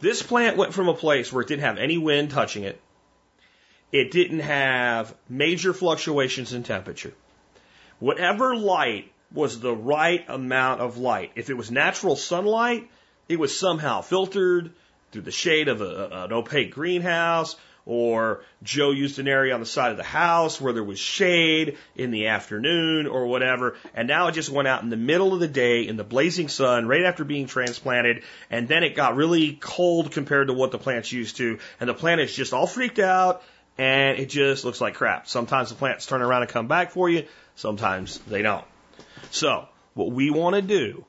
This 0.00 0.22
plant 0.22 0.56
went 0.56 0.74
from 0.74 0.88
a 0.88 0.94
place 0.94 1.32
where 1.32 1.42
it 1.42 1.48
didn't 1.48 1.62
have 1.62 1.78
any 1.78 1.98
wind 1.98 2.30
touching 2.30 2.64
it. 2.64 2.80
It 3.92 4.10
didn't 4.10 4.40
have 4.40 5.14
major 5.28 5.72
fluctuations 5.72 6.52
in 6.52 6.62
temperature. 6.62 7.12
Whatever 7.98 8.56
light 8.56 9.12
was 9.32 9.60
the 9.60 9.74
right 9.74 10.24
amount 10.28 10.80
of 10.80 10.98
light. 10.98 11.32
If 11.34 11.50
it 11.50 11.54
was 11.54 11.70
natural 11.70 12.16
sunlight, 12.16 12.88
it 13.28 13.38
was 13.38 13.56
somehow 13.56 14.00
filtered 14.00 14.72
through 15.12 15.22
the 15.22 15.30
shade 15.30 15.68
of 15.68 15.80
a, 15.80 16.08
an 16.24 16.32
opaque 16.32 16.72
greenhouse 16.72 17.56
or 17.86 18.42
Joe 18.62 18.90
used 18.90 19.18
an 19.18 19.26
area 19.26 19.54
on 19.54 19.60
the 19.60 19.66
side 19.66 19.90
of 19.90 19.96
the 19.96 20.02
house 20.02 20.60
where 20.60 20.72
there 20.72 20.84
was 20.84 20.98
shade 20.98 21.76
in 21.96 22.10
the 22.10 22.28
afternoon 22.28 23.06
or 23.06 23.26
whatever. 23.26 23.76
And 23.94 24.06
now 24.06 24.28
it 24.28 24.32
just 24.32 24.50
went 24.50 24.68
out 24.68 24.82
in 24.82 24.90
the 24.90 24.96
middle 24.96 25.32
of 25.32 25.40
the 25.40 25.48
day 25.48 25.86
in 25.86 25.96
the 25.96 26.04
blazing 26.04 26.48
sun 26.48 26.86
right 26.86 27.04
after 27.04 27.24
being 27.24 27.46
transplanted. 27.46 28.22
And 28.50 28.68
then 28.68 28.84
it 28.84 28.94
got 28.94 29.16
really 29.16 29.54
cold 29.58 30.12
compared 30.12 30.48
to 30.48 30.54
what 30.54 30.70
the 30.70 30.78
plant's 30.78 31.10
used 31.10 31.38
to. 31.38 31.58
And 31.80 31.88
the 31.88 31.94
plant 31.94 32.20
is 32.20 32.32
just 32.32 32.52
all 32.52 32.66
freaked 32.66 32.98
out 32.98 33.42
and 33.78 34.18
it 34.18 34.28
just 34.28 34.64
looks 34.64 34.80
like 34.80 34.94
crap. 34.94 35.28
Sometimes 35.28 35.70
the 35.70 35.74
plants 35.74 36.06
turn 36.06 36.22
around 36.22 36.42
and 36.42 36.50
come 36.50 36.68
back 36.68 36.92
for 36.92 37.08
you. 37.08 37.26
Sometimes 37.56 38.18
they 38.20 38.42
don't. 38.42 38.64
So 39.30 39.66
what 39.94 40.10
we 40.10 40.30
want 40.30 40.56
to 40.56 40.62
do 40.62 41.04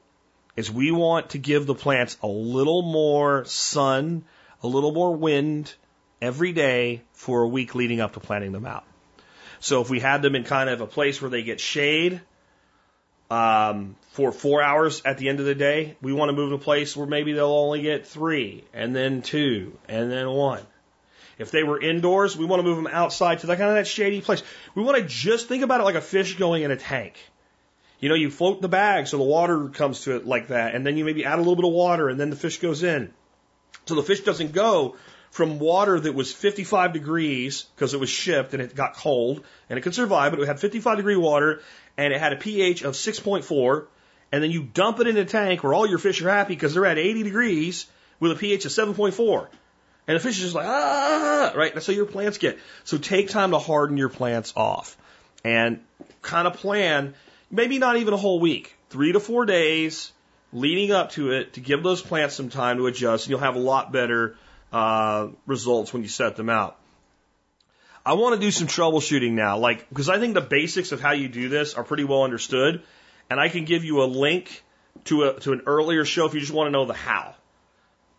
is 0.55 0.71
we 0.71 0.91
want 0.91 1.31
to 1.31 1.37
give 1.37 1.65
the 1.65 1.75
plants 1.75 2.17
a 2.21 2.27
little 2.27 2.81
more 2.81 3.45
sun, 3.45 4.23
a 4.63 4.67
little 4.67 4.91
more 4.91 5.15
wind, 5.15 5.73
every 6.21 6.51
day 6.51 7.01
for 7.13 7.41
a 7.41 7.47
week 7.47 7.73
leading 7.73 7.99
up 7.99 8.13
to 8.13 8.19
planting 8.19 8.51
them 8.51 8.65
out. 8.65 8.83
So 9.59 9.81
if 9.81 9.89
we 9.89 9.99
had 9.99 10.21
them 10.21 10.35
in 10.35 10.43
kind 10.43 10.69
of 10.69 10.81
a 10.81 10.87
place 10.87 11.21
where 11.21 11.29
they 11.29 11.43
get 11.43 11.59
shade 11.59 12.21
um, 13.29 13.95
for 14.11 14.31
four 14.31 14.61
hours 14.61 15.01
at 15.05 15.17
the 15.17 15.29
end 15.29 15.39
of 15.39 15.45
the 15.45 15.55
day, 15.55 15.95
we 16.01 16.13
want 16.13 16.29
to 16.29 16.33
move 16.33 16.49
to 16.49 16.55
a 16.55 16.59
place 16.59 16.97
where 16.97 17.07
maybe 17.07 17.33
they'll 17.33 17.47
only 17.47 17.81
get 17.81 18.07
three, 18.07 18.63
and 18.73 18.95
then 18.95 19.21
two, 19.21 19.77
and 19.87 20.11
then 20.11 20.29
one. 20.29 20.61
If 21.41 21.51
they 21.51 21.63
were 21.63 21.81
indoors, 21.81 22.37
we 22.37 22.45
want 22.45 22.59
to 22.59 22.63
move 22.63 22.77
them 22.77 22.87
outside 22.87 23.39
to 23.39 23.47
that 23.47 23.57
kind 23.57 23.69
of 23.69 23.75
that 23.75 23.87
shady 23.87 24.21
place. 24.21 24.43
We 24.75 24.83
want 24.83 24.97
to 24.97 25.03
just 25.03 25.47
think 25.47 25.63
about 25.63 25.81
it 25.81 25.83
like 25.83 25.95
a 25.95 26.01
fish 26.01 26.37
going 26.37 26.63
in 26.63 26.71
a 26.71 26.77
tank. 26.77 27.17
You 27.99 28.09
know, 28.09 28.15
you 28.15 28.31
float 28.31 28.61
the 28.61 28.69
bag 28.69 29.07
so 29.07 29.17
the 29.17 29.23
water 29.23 29.69
comes 29.69 30.01
to 30.01 30.15
it 30.15 30.25
like 30.25 30.47
that, 30.47 30.73
and 30.73 30.85
then 30.85 30.97
you 30.97 31.05
maybe 31.05 31.25
add 31.25 31.35
a 31.35 31.41
little 31.41 31.55
bit 31.55 31.65
of 31.65 31.71
water, 31.71 32.09
and 32.09 32.19
then 32.19 32.29
the 32.29 32.35
fish 32.35 32.59
goes 32.59 32.83
in. 32.83 33.13
So 33.85 33.95
the 33.95 34.03
fish 34.03 34.21
doesn't 34.21 34.53
go 34.53 34.95
from 35.31 35.59
water 35.59 35.99
that 35.99 36.13
was 36.13 36.31
55 36.33 36.93
degrees 36.93 37.65
because 37.75 37.93
it 37.93 37.99
was 37.99 38.09
shipped 38.09 38.53
and 38.53 38.61
it 38.61 38.75
got 38.75 38.95
cold 38.95 39.43
and 39.69 39.79
it 39.79 39.81
could 39.81 39.95
survive, 39.95 40.31
but 40.31 40.41
it 40.41 40.47
had 40.47 40.59
55 40.59 40.97
degree 40.97 41.15
water 41.15 41.61
and 41.97 42.13
it 42.13 42.19
had 42.19 42.33
a 42.33 42.35
pH 42.35 42.83
of 42.83 42.93
6.4. 42.93 43.85
And 44.33 44.43
then 44.43 44.51
you 44.51 44.63
dump 44.63 44.99
it 44.99 45.07
in 45.07 45.17
a 45.17 45.25
tank 45.25 45.63
where 45.63 45.73
all 45.73 45.87
your 45.87 45.97
fish 45.97 46.21
are 46.21 46.29
happy 46.29 46.53
because 46.53 46.73
they're 46.73 46.85
at 46.85 46.97
80 46.97 47.23
degrees 47.23 47.85
with 48.19 48.31
a 48.33 48.35
pH 48.35 48.65
of 48.65 48.71
7.4. 48.71 49.47
And 50.11 50.19
the 50.19 50.23
fish 50.23 50.35
is 50.39 50.43
just 50.43 50.55
like, 50.55 50.65
ah, 50.67 51.53
right? 51.55 51.73
That's 51.73 51.87
how 51.87 51.93
your 51.93 52.05
plants 52.05 52.37
get. 52.37 52.59
So 52.83 52.97
take 52.97 53.29
time 53.29 53.51
to 53.51 53.59
harden 53.59 53.95
your 53.95 54.09
plants 54.09 54.51
off 54.57 54.97
and 55.45 55.79
kind 56.21 56.47
of 56.47 56.55
plan, 56.55 57.13
maybe 57.49 57.79
not 57.79 57.95
even 57.95 58.13
a 58.13 58.17
whole 58.17 58.41
week, 58.41 58.75
three 58.89 59.13
to 59.13 59.21
four 59.21 59.45
days 59.45 60.11
leading 60.51 60.91
up 60.91 61.11
to 61.11 61.31
it 61.31 61.53
to 61.53 61.61
give 61.61 61.81
those 61.81 62.01
plants 62.01 62.35
some 62.35 62.49
time 62.49 62.75
to 62.75 62.87
adjust 62.87 63.25
and 63.25 63.29
you'll 63.29 63.39
have 63.39 63.55
a 63.55 63.59
lot 63.59 63.93
better 63.93 64.35
uh, 64.73 65.29
results 65.47 65.93
when 65.93 66.03
you 66.03 66.09
set 66.09 66.35
them 66.35 66.49
out. 66.49 66.75
I 68.05 68.15
want 68.15 68.35
to 68.35 68.41
do 68.41 68.51
some 68.51 68.67
troubleshooting 68.67 69.31
now, 69.31 69.59
like, 69.59 69.87
because 69.87 70.09
I 70.09 70.19
think 70.19 70.33
the 70.33 70.41
basics 70.41 70.91
of 70.91 70.99
how 70.99 71.13
you 71.13 71.29
do 71.29 71.47
this 71.47 71.75
are 71.75 71.85
pretty 71.85 72.03
well 72.03 72.23
understood. 72.23 72.83
And 73.29 73.39
I 73.39 73.47
can 73.47 73.63
give 73.63 73.85
you 73.85 74.03
a 74.03 74.07
link 74.07 74.61
to 75.05 75.23
a, 75.23 75.39
to 75.39 75.53
an 75.53 75.61
earlier 75.67 76.03
show 76.03 76.25
if 76.25 76.33
you 76.33 76.41
just 76.41 76.51
want 76.51 76.67
to 76.67 76.71
know 76.71 76.83
the 76.83 76.93
how. 76.93 77.33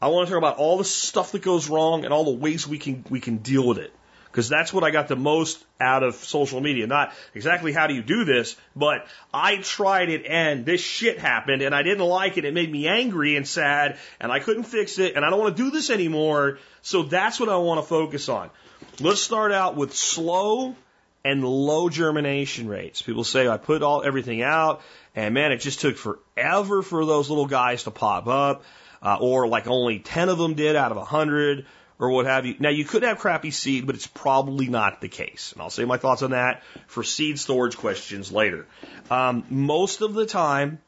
I 0.02 0.08
want 0.08 0.26
to 0.26 0.32
talk 0.32 0.38
about 0.38 0.56
all 0.56 0.78
the 0.78 0.84
stuff 0.84 1.30
that 1.30 1.42
goes 1.42 1.68
wrong 1.68 2.04
and 2.04 2.12
all 2.12 2.24
the 2.24 2.32
ways 2.32 2.66
we 2.66 2.78
can, 2.78 3.04
we 3.08 3.20
can 3.20 3.36
deal 3.36 3.64
with 3.64 3.78
it 3.78 3.94
because 4.32 4.48
that's 4.48 4.72
what 4.72 4.82
I 4.82 4.90
got 4.90 5.06
the 5.06 5.14
most 5.14 5.64
out 5.80 6.02
of 6.02 6.16
social 6.16 6.60
media. 6.60 6.88
Not 6.88 7.12
exactly 7.36 7.72
how 7.72 7.86
do 7.86 7.94
you 7.94 8.02
do 8.02 8.24
this, 8.24 8.56
but 8.74 9.06
I 9.32 9.58
tried 9.58 10.08
it 10.08 10.26
and 10.26 10.66
this 10.66 10.80
shit 10.80 11.20
happened 11.20 11.62
and 11.62 11.72
I 11.72 11.84
didn't 11.84 12.04
like 12.04 12.36
it. 12.36 12.44
It 12.44 12.52
made 12.52 12.72
me 12.72 12.88
angry 12.88 13.36
and 13.36 13.46
sad 13.46 13.96
and 14.18 14.32
I 14.32 14.40
couldn't 14.40 14.64
fix 14.64 14.98
it 14.98 15.14
and 15.14 15.24
I 15.24 15.30
don't 15.30 15.38
want 15.38 15.56
to 15.56 15.62
do 15.62 15.70
this 15.70 15.88
anymore. 15.88 16.58
So 16.80 17.04
that's 17.04 17.38
what 17.38 17.48
I 17.48 17.58
want 17.58 17.80
to 17.80 17.86
focus 17.86 18.28
on. 18.28 18.50
Let's 18.98 19.20
start 19.20 19.52
out 19.52 19.76
with 19.76 19.94
slow 19.94 20.74
and 21.24 21.44
low 21.44 21.88
germination 21.88 22.66
rates. 22.66 23.02
People 23.02 23.22
say 23.22 23.46
I 23.46 23.56
put 23.56 23.84
all 23.84 24.02
everything 24.02 24.42
out 24.42 24.82
and 25.14 25.32
man, 25.32 25.52
it 25.52 25.58
just 25.58 25.80
took 25.80 25.96
forever 25.96 26.82
for 26.82 27.06
those 27.06 27.30
little 27.30 27.46
guys 27.46 27.84
to 27.84 27.92
pop 27.92 28.26
up. 28.26 28.64
Uh, 29.02 29.16
or 29.20 29.48
like 29.48 29.66
only 29.66 29.98
10 29.98 30.28
of 30.28 30.38
them 30.38 30.54
did 30.54 30.76
out 30.76 30.92
of 30.92 30.96
100 30.96 31.66
or 31.98 32.10
what 32.10 32.26
have 32.26 32.46
you. 32.46 32.56
Now, 32.58 32.70
you 32.70 32.84
could 32.84 33.02
have 33.02 33.18
crappy 33.18 33.50
seed, 33.50 33.86
but 33.86 33.94
it's 33.94 34.06
probably 34.06 34.66
not 34.66 35.00
the 35.00 35.08
case. 35.08 35.52
And 35.52 35.62
I'll 35.62 35.70
say 35.70 35.84
my 35.84 35.98
thoughts 35.98 36.22
on 36.22 36.32
that 36.32 36.62
for 36.86 37.02
seed 37.02 37.38
storage 37.38 37.76
questions 37.76 38.32
later. 38.32 38.66
Um, 39.10 39.44
most 39.50 40.02
of 40.02 40.14
the 40.14 40.26
time, 40.26 40.80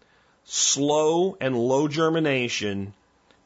slow 0.45 1.37
and 1.41 1.57
low 1.57 1.89
germination 1.89 2.95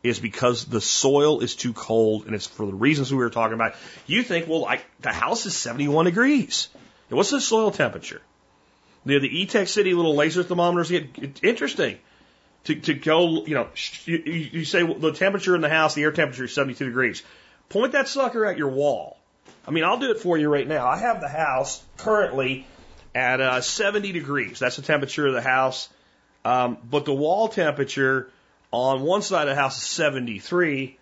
is 0.03 0.19
because 0.19 0.65
the 0.65 0.81
soil 0.81 1.41
is 1.41 1.57
too 1.57 1.73
cold, 1.73 2.27
and 2.27 2.35
it's 2.35 2.47
for 2.47 2.67
the 2.67 2.73
reasons 2.73 3.11
we 3.11 3.19
were 3.19 3.31
talking 3.31 3.55
about. 3.55 3.75
You 4.07 4.23
think, 4.23 4.49
well, 4.49 4.65
I, 4.65 4.81
the 5.01 5.13
house 5.13 5.45
is 5.45 5.57
71 5.57 6.07
degrees. 6.07 6.69
What's 7.09 7.31
the 7.31 7.41
soil 7.41 7.71
temperature? 7.71 8.23
The, 9.05 9.19
the 9.19 9.29
Etekcity 9.29 9.95
little 9.95 10.15
laser 10.15 10.43
thermometers 10.43 10.91
get 10.91 11.43
interesting. 11.43 11.99
To, 12.65 12.75
to 12.75 12.95
go, 12.95 13.45
you 13.47 13.55
know, 13.55 13.69
you, 14.05 14.65
say 14.65 14.83
well, 14.83 14.99
the 14.99 15.13
temperature 15.13 15.55
in 15.55 15.63
the 15.63 15.71
house, 15.71 15.95
the 15.95 16.03
air 16.03 16.13
temperature 16.13 16.45
is 16.45 16.53
72 16.53 16.85
degrees. 16.85 17.23
Point 17.71 17.93
that 17.93 18.09
sucker 18.09 18.45
at 18.45 18.59
your 18.59 18.69
wall. 18.69 19.17
I 19.67 19.71
mean, 19.71 19.85
I'll 19.85 19.99
do 19.99 20.11
it 20.11 20.21
for 20.21 20.37
you 20.37 20.49
right 20.49 20.67
now. 20.67 20.87
I 20.87 20.99
have 20.99 21.21
the 21.21 21.29
house 21.29 21.83
currently 21.99 22.67
at 23.15 23.41
uh, 23.41 23.61
70 23.61 24.13
degrees. 24.13 24.59
That's 24.59 24.77
the 24.77 24.83
temperature 24.83 25.27
of 25.27 25.35
the 25.35 25.43
house. 25.43 25.89
Um, 26.45 26.79
but 26.89 27.05
the 27.05 27.15
wall 27.15 27.49
temperature 27.49 28.31
on 28.71 29.03
one 29.03 29.23
side 29.23 29.49
of 29.49 29.55
the 29.55 29.61
house 29.61 29.77
is 29.77 29.83
73, 29.85 30.99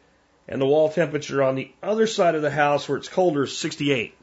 and 0.48 0.60
the 0.60 0.66
wall 0.66 0.88
temperature 0.88 1.42
on 1.42 1.54
the 1.56 1.70
other 1.82 2.06
side 2.06 2.34
of 2.34 2.42
the 2.42 2.50
house 2.50 2.88
where 2.88 2.98
it's 2.98 3.08
colder 3.08 3.44
is 3.44 3.56
68. 3.56 4.14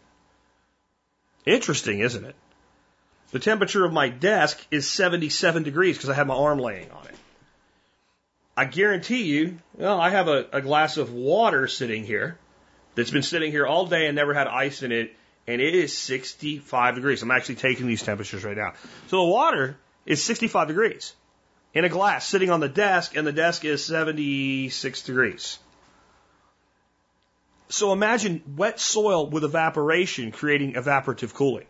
Interesting, 1.45 1.99
isn't 1.99 2.24
it? 2.24 2.36
The 3.32 3.39
temperature 3.39 3.84
of 3.84 3.91
my 3.91 4.10
desk 4.10 4.66
is 4.72 4.89
77 4.89 5.64
degrees 5.64 5.97
because 5.97 6.10
I 6.10 6.14
have 6.14 6.28
my 6.28 6.36
arm 6.36 6.60
laying 6.60 6.91
on 6.91 7.08
it. 7.08 7.16
I 8.56 8.66
guarantee 8.66 9.24
you, 9.24 9.58
well, 9.76 9.99
I 9.99 10.10
have 10.10 10.28
a, 10.28 10.45
a 10.54 10.62
glass 10.62 10.97
of 10.97 11.12
water 11.12 11.68
sitting 11.68 12.06
here 12.06 12.38
that's 12.95 13.10
been 13.10 13.24
sitting 13.24 13.51
here 13.51 13.66
all 13.66 13.88
day 13.88 14.06
and 14.06 14.16
never 14.16 14.34
had 14.34 14.47
ice 14.47 14.84
in 14.84 14.91
it, 14.91 15.16
and 15.47 15.60
it 15.60 15.74
is 15.74 15.97
65 15.97 16.95
degrees. 16.95 17.24
I'm 17.24 17.32
actually 17.32 17.56
taking 17.56 17.88
these 17.88 18.04
temperatures 18.04 18.43
right 18.43 18.56
now. 18.56 18.74
So 19.08 19.26
the 19.26 19.32
water 19.32 19.78
is 20.06 20.24
65 20.24 20.68
degrees 20.68 21.14
in 21.74 21.86
a 21.86 21.89
glass 21.89 22.28
sitting 22.28 22.51
on 22.51 22.60
the 22.60 22.70
desk, 22.70 23.16
and 23.16 23.26
the 23.26 23.32
desk 23.32 23.66
is 23.66 23.84
76 23.86 25.01
degrees. 25.01 25.58
So 27.70 27.91
imagine 27.91 28.43
wet 28.56 28.80
soil 28.80 29.28
with 29.28 29.43
evaporation 29.43 30.32
creating 30.32 30.74
evaporative 30.74 31.34
cooling. 31.34 31.66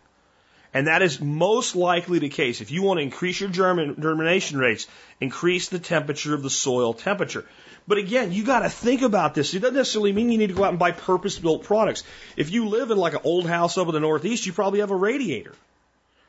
And 0.74 0.88
that 0.88 1.02
is 1.02 1.20
most 1.20 1.76
likely 1.76 2.18
the 2.18 2.28
case. 2.28 2.60
If 2.60 2.72
you 2.72 2.82
want 2.82 2.98
to 2.98 3.02
increase 3.02 3.40
your 3.40 3.48
germin, 3.48 4.00
germination 4.00 4.58
rates, 4.58 4.88
increase 5.20 5.68
the 5.68 5.78
temperature 5.78 6.34
of 6.34 6.42
the 6.42 6.50
soil 6.50 6.92
temperature. 6.92 7.46
But 7.86 7.98
again, 7.98 8.32
you 8.32 8.44
got 8.44 8.60
to 8.60 8.68
think 8.68 9.02
about 9.02 9.34
this. 9.34 9.54
It 9.54 9.60
doesn't 9.60 9.76
necessarily 9.76 10.12
mean 10.12 10.30
you 10.30 10.38
need 10.38 10.48
to 10.48 10.54
go 10.54 10.64
out 10.64 10.70
and 10.70 10.78
buy 10.78 10.90
purpose 10.90 11.38
built 11.38 11.62
products. 11.62 12.02
If 12.36 12.50
you 12.50 12.68
live 12.68 12.90
in 12.90 12.98
like 12.98 13.14
an 13.14 13.20
old 13.22 13.46
house 13.46 13.78
up 13.78 13.86
in 13.86 13.94
the 13.94 14.00
Northeast, 14.00 14.46
you 14.46 14.52
probably 14.52 14.80
have 14.80 14.90
a 14.90 14.96
radiator. 14.96 15.54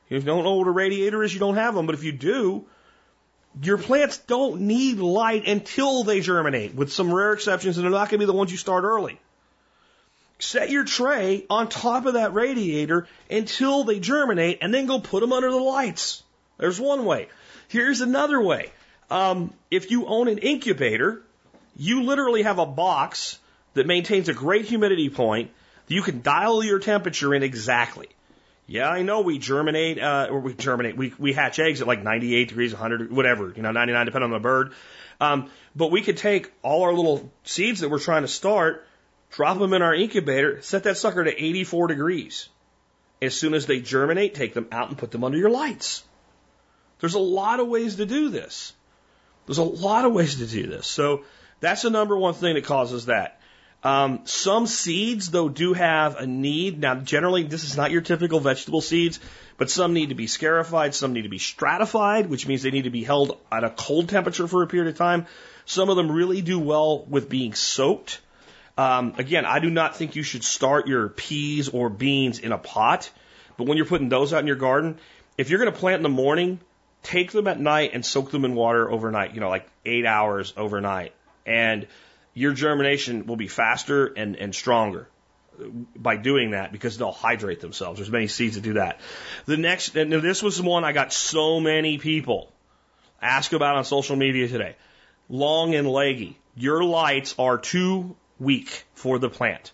If 0.10 0.22
you 0.24 0.28
don't 0.28 0.44
know 0.44 0.56
what 0.56 0.68
a 0.68 0.72
radiator 0.72 1.24
is, 1.24 1.34
you 1.34 1.40
don't 1.40 1.56
have 1.56 1.74
them. 1.74 1.88
But 1.88 1.96
if 1.96 2.04
you 2.04 2.12
do, 2.12 2.66
your 3.64 3.80
plants 3.80 4.20
don't 4.20 4.62
need 4.62 5.00
light 5.00 5.48
until 5.48 6.04
they 6.04 6.20
germinate, 6.20 6.76
with 6.76 6.94
some 6.94 7.12
rare 7.12 7.34
exceptions, 7.34 7.78
and 7.78 7.84
they're 7.84 7.92
not 7.92 8.10
going 8.10 8.20
to 8.20 8.26
be 8.26 8.26
the 8.26 8.34
ones 8.34 8.52
you 8.52 8.58
start 8.58 8.84
early. 8.84 9.20
Set 10.38 10.70
your 10.70 10.84
tray 10.84 11.46
on 11.50 11.70
top 11.70 12.06
of 12.06 12.14
that 12.14 12.34
radiator 12.34 13.08
until 13.30 13.84
they 13.84 14.00
germinate, 14.00 14.60
and 14.62 14.74
then 14.74 14.86
go 14.86 15.00
put 15.00 15.22
them 15.22 15.32
under 15.32 15.50
the 15.50 15.58
lights. 15.58 16.24
There's 16.58 16.80
one 16.80 17.06
way. 17.06 17.30
Here's 17.68 18.02
another 18.02 18.42
way. 18.42 18.72
Um, 19.10 19.54
if 19.72 19.92
you 19.92 20.08
own 20.08 20.28
an 20.28 20.40
incubator, 20.40 21.22
you 21.76 22.04
literally 22.04 22.44
have 22.44 22.60
a 22.60 22.66
box 22.66 23.40
that 23.74 23.86
maintains 23.86 24.30
a 24.30 24.34
great 24.34 24.66
humidity 24.66 25.10
point 25.10 25.52
that 25.88 25.94
you 25.94 26.02
can 26.02 26.22
dial 26.22 26.64
your 26.64 26.80
temperature 26.80 27.34
in 27.34 27.44
exactly. 27.44 28.08
Yeah, 28.68 28.90
I 28.90 29.04
know 29.04 29.22
we 29.22 29.38
germinate, 29.38 30.00
uh, 30.00 30.28
or 30.32 30.40
we 30.40 30.54
germinate, 30.56 30.98
we, 30.98 31.14
we 31.20 31.34
hatch 31.34 31.60
eggs 31.60 31.82
at 31.82 31.88
like 31.88 32.02
98 32.02 32.50
degrees, 32.50 32.74
100, 32.74 33.12
whatever, 33.12 33.54
you 33.56 33.62
know, 33.62 33.72
99, 33.72 34.06
depending 34.08 34.32
on 34.32 34.32
the 34.32 34.40
bird. 34.40 34.74
Um, 35.22 35.52
but 35.76 35.92
we 35.92 36.02
could 36.02 36.18
take 36.18 36.52
all 36.64 36.84
our 36.84 36.94
little 36.94 37.32
seeds 37.44 37.82
that 37.82 37.90
we're 37.90 38.00
trying 38.00 38.24
to 38.24 38.28
start, 38.28 38.88
drop 39.36 39.60
them 39.60 39.74
in 39.74 39.82
our 39.82 39.94
incubator, 39.94 40.62
set 40.62 40.84
that 40.84 40.98
sucker 40.98 41.24
to 41.24 41.44
84 41.44 41.88
degrees. 41.88 42.50
As 43.22 43.36
soon 43.36 43.54
as 43.54 43.66
they 43.66 43.80
germinate, 43.80 44.34
take 44.34 44.54
them 44.54 44.68
out 44.72 44.90
and 44.90 44.98
put 44.98 45.12
them 45.12 45.24
under 45.24 45.38
your 45.38 45.50
lights. 45.50 46.04
There's 47.00 47.16
a 47.16 47.20
lot 47.20 47.60
of 47.60 47.68
ways 47.68 47.96
to 47.96 48.06
do 48.06 48.30
this. 48.30 48.74
There's 49.46 49.58
a 49.58 49.64
lot 49.64 50.06
of 50.06 50.14
ways 50.14 50.36
to 50.36 50.46
do 50.46 50.68
this. 50.68 50.88
So 50.88 51.24
that's 51.60 51.82
the 51.82 51.90
number 51.90 52.18
one 52.18 52.34
thing 52.34 52.56
that 52.56 52.64
causes 52.64 53.08
that. 53.08 53.40
Um, 53.84 54.22
some 54.24 54.66
seeds, 54.66 55.30
though, 55.30 55.50
do 55.50 55.74
have 55.74 56.16
a 56.16 56.26
need. 56.26 56.80
Now, 56.80 56.96
generally, 56.96 57.44
this 57.44 57.64
is 57.64 57.78
not 57.78 57.92
your 57.92 58.02
typical 58.02 58.40
vegetable 58.40 58.82
seeds, 58.82 59.20
but 59.58 59.70
some 59.70 59.94
need 59.94 60.10
to 60.10 60.16
be 60.16 60.28
scarified, 60.28 60.96
some 60.96 61.14
need 61.14 61.22
to 61.24 61.30
be 61.30 61.38
stratified, 61.38 62.28
which 62.28 62.48
means 62.48 62.64
they 62.64 62.72
need 62.72 62.86
to 62.86 62.90
be 62.90 63.04
held 63.04 63.38
at 63.52 63.64
a 63.64 63.70
cold 63.70 64.10
temperature 64.10 64.48
for 64.48 64.64
a 64.64 64.68
period 64.68 64.90
of 64.90 64.98
time. 64.98 65.28
Some 65.66 65.90
of 65.90 65.98
them 65.98 66.12
really 66.12 66.42
do 66.42 66.60
well 66.60 67.06
with 67.06 67.30
being 67.30 67.54
soaked. 67.54 68.22
Um, 68.78 69.14
again, 69.18 69.46
I 69.46 69.60
do 69.60 69.70
not 69.70 69.96
think 69.96 70.16
you 70.16 70.24
should 70.24 70.44
start 70.44 70.88
your 70.88 71.10
peas 71.10 71.70
or 71.70 71.90
beans 71.90 72.40
in 72.40 72.52
a 72.52 72.58
pot, 72.58 73.10
but 73.58 73.68
when 73.68 73.78
you're 73.78 73.86
putting 73.86 74.10
those 74.10 74.34
out 74.34 74.40
in 74.42 74.48
your 74.48 74.58
garden, 74.58 75.00
if 75.38 75.50
you're 75.50 75.60
going 75.60 75.72
to 75.72 75.78
plant 75.78 75.98
in 75.98 76.04
the 76.04 76.10
morning, 76.10 76.60
take 77.04 77.32
them 77.32 77.48
at 77.48 77.60
night 77.60 77.92
and 77.94 78.06
soak 78.06 78.32
them 78.32 78.44
in 78.44 78.56
water 78.56 78.90
overnight, 78.90 79.34
you 79.34 79.40
know, 79.40 79.50
like 79.50 79.68
eight 79.86 80.06
hours 80.06 80.54
overnight. 80.58 81.14
And 81.46 81.88
your 82.34 82.54
germination 82.54 83.28
will 83.28 83.38
be 83.38 83.48
faster 83.48 84.08
and, 84.08 84.36
and 84.36 84.54
stronger 84.54 85.08
by 85.96 86.18
doing 86.18 86.52
that 86.52 86.74
because 86.74 86.98
they'll 86.98 87.12
hydrate 87.12 87.62
themselves. 87.62 88.00
There's 88.00 88.12
many 88.12 88.28
seeds 88.28 88.56
that 88.56 88.62
do 88.62 88.74
that. 88.74 89.00
The 89.46 89.56
next, 89.56 89.96
and 89.96 90.12
this 90.12 90.44
was 90.44 90.62
one 90.62 90.84
I 90.84 90.92
got 90.92 91.14
so 91.14 91.62
many 91.62 91.98
people 91.98 92.52
ask 93.22 93.54
about 93.54 93.78
on 93.78 93.86
social 93.86 94.16
media 94.16 94.48
today. 94.48 94.76
Long 95.30 95.74
and 95.76 95.90
leggy. 95.90 96.38
Your 96.56 96.84
lights 96.84 97.36
are 97.40 97.58
too 97.58 98.16
weak 98.40 98.86
for 98.94 99.20
the 99.20 99.30
plant. 99.30 99.72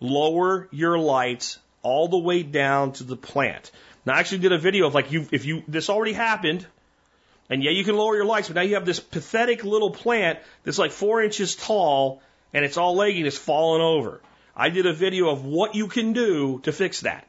Lower 0.00 0.68
your 0.70 0.98
lights 0.98 1.58
all 1.82 2.08
the 2.08 2.18
way 2.18 2.42
down 2.42 2.92
to 2.92 3.04
the 3.04 3.16
plant. 3.16 3.70
Now 4.04 4.14
I 4.14 4.20
actually 4.20 4.38
did 4.38 4.52
a 4.52 4.58
video 4.58 4.86
of 4.86 4.94
like 4.94 5.12
you, 5.12 5.26
if 5.32 5.44
you, 5.44 5.62
this 5.68 5.90
already 5.90 6.12
happened, 6.12 6.66
and 7.48 7.62
yeah, 7.62 7.70
you 7.70 7.84
can 7.84 7.96
lower 7.96 8.16
your 8.16 8.24
lights, 8.24 8.48
but 8.48 8.56
now 8.56 8.62
you 8.62 8.74
have 8.74 8.86
this 8.86 9.00
pathetic 9.00 9.64
little 9.64 9.90
plant 9.90 10.38
that's 10.64 10.78
like 10.78 10.90
four 10.90 11.22
inches 11.22 11.54
tall 11.54 12.22
and 12.52 12.64
it's 12.64 12.76
all 12.76 12.96
leggy 12.96 13.18
and 13.18 13.26
it's 13.26 13.38
falling 13.38 13.82
over. 13.82 14.20
I 14.56 14.70
did 14.70 14.86
a 14.86 14.92
video 14.92 15.28
of 15.28 15.44
what 15.44 15.74
you 15.74 15.88
can 15.88 16.12
do 16.12 16.60
to 16.60 16.72
fix 16.72 17.00
that. 17.00 17.26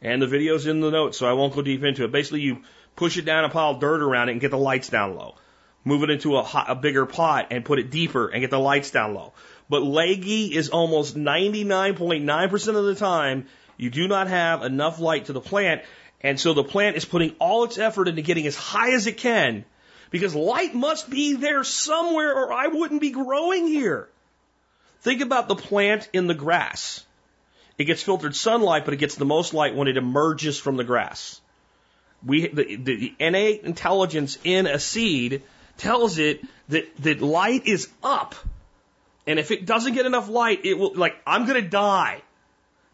And 0.00 0.20
the 0.20 0.26
video's 0.26 0.66
in 0.66 0.80
the 0.80 0.90
notes, 0.90 1.18
so 1.18 1.26
I 1.26 1.34
won't 1.34 1.54
go 1.54 1.62
deep 1.62 1.82
into 1.82 2.04
it. 2.04 2.12
Basically, 2.12 2.40
you 2.40 2.62
push 2.96 3.16
it 3.16 3.24
down 3.24 3.44
a 3.44 3.48
pile 3.48 3.70
of 3.70 3.80
dirt 3.80 4.02
around 4.02 4.28
it 4.28 4.32
and 4.32 4.40
get 4.40 4.50
the 4.50 4.58
lights 4.58 4.88
down 4.88 5.16
low. 5.16 5.36
Move 5.84 6.02
it 6.02 6.10
into 6.10 6.36
a, 6.36 6.42
hot, 6.42 6.66
a 6.68 6.74
bigger 6.74 7.04
pot 7.06 7.48
and 7.50 7.64
put 7.64 7.78
it 7.78 7.90
deeper 7.90 8.28
and 8.28 8.40
get 8.40 8.50
the 8.50 8.58
lights 8.58 8.90
down 8.90 9.14
low. 9.14 9.34
But 9.68 9.82
leggy 9.82 10.54
is 10.54 10.68
almost 10.68 11.16
99.9% 11.16 12.76
of 12.76 12.84
the 12.84 12.94
time 12.94 13.46
you 13.76 13.90
do 13.90 14.06
not 14.06 14.28
have 14.28 14.62
enough 14.62 15.00
light 15.00 15.26
to 15.26 15.32
the 15.32 15.40
plant 15.40 15.82
and 16.24 16.40
so 16.40 16.54
the 16.54 16.64
plant 16.64 16.96
is 16.96 17.04
putting 17.04 17.36
all 17.38 17.64
its 17.64 17.76
effort 17.76 18.08
into 18.08 18.22
getting 18.22 18.46
as 18.46 18.56
high 18.56 18.92
as 18.92 19.06
it 19.06 19.18
can 19.18 19.64
because 20.10 20.34
light 20.34 20.74
must 20.74 21.10
be 21.10 21.34
there 21.34 21.62
somewhere 21.64 22.34
or 22.34 22.52
I 22.52 22.68
wouldn't 22.68 23.02
be 23.02 23.10
growing 23.10 23.66
here. 23.66 24.08
Think 25.02 25.20
about 25.20 25.48
the 25.48 25.54
plant 25.54 26.08
in 26.14 26.26
the 26.26 26.34
grass. 26.34 27.04
It 27.76 27.84
gets 27.84 28.02
filtered 28.02 28.34
sunlight, 28.34 28.86
but 28.86 28.94
it 28.94 28.98
gets 28.98 29.16
the 29.16 29.26
most 29.26 29.52
light 29.52 29.74
when 29.74 29.86
it 29.86 29.98
emerges 29.98 30.58
from 30.58 30.78
the 30.78 30.84
grass. 30.84 31.40
We, 32.24 32.46
the, 32.46 32.76
the 32.76 33.14
innate 33.18 33.64
intelligence 33.64 34.38
in 34.44 34.66
a 34.66 34.78
seed 34.78 35.42
tells 35.76 36.16
it 36.16 36.42
that, 36.70 36.96
that 37.00 37.20
light 37.20 37.66
is 37.66 37.90
up. 38.02 38.34
And 39.26 39.38
if 39.38 39.50
it 39.50 39.66
doesn't 39.66 39.94
get 39.94 40.06
enough 40.06 40.28
light, 40.28 40.64
it 40.64 40.78
will, 40.78 40.94
like, 40.94 41.16
I'm 41.26 41.46
to 41.46 41.62
die. 41.62 42.22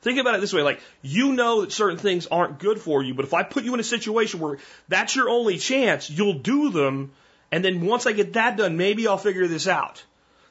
Think 0.02 0.18
about 0.18 0.34
it 0.34 0.40
this 0.40 0.52
way, 0.52 0.62
like, 0.62 0.80
you 1.02 1.32
know 1.34 1.60
that 1.60 1.72
certain 1.72 1.98
things 1.98 2.26
aren't 2.26 2.58
good 2.58 2.80
for 2.80 3.02
you, 3.02 3.12
but 3.12 3.26
if 3.26 3.34
I 3.34 3.42
put 3.42 3.64
you 3.64 3.74
in 3.74 3.80
a 3.80 3.84
situation 3.84 4.40
where 4.40 4.58
that's 4.88 5.14
your 5.14 5.28
only 5.28 5.58
chance, 5.58 6.08
you'll 6.08 6.38
do 6.38 6.70
them, 6.70 7.10
and 7.52 7.62
then 7.62 7.84
once 7.84 8.06
I 8.06 8.12
get 8.12 8.32
that 8.34 8.56
done, 8.56 8.78
maybe 8.78 9.06
I'll 9.06 9.18
figure 9.18 9.46
this 9.46 9.68
out. 9.68 10.02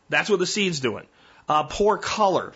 That's 0.10 0.30
what 0.30 0.40
the 0.40 0.46
seed's 0.46 0.80
doing. 0.80 1.08
Uh, 1.48 1.64
poor 1.64 1.98
color. 1.98 2.54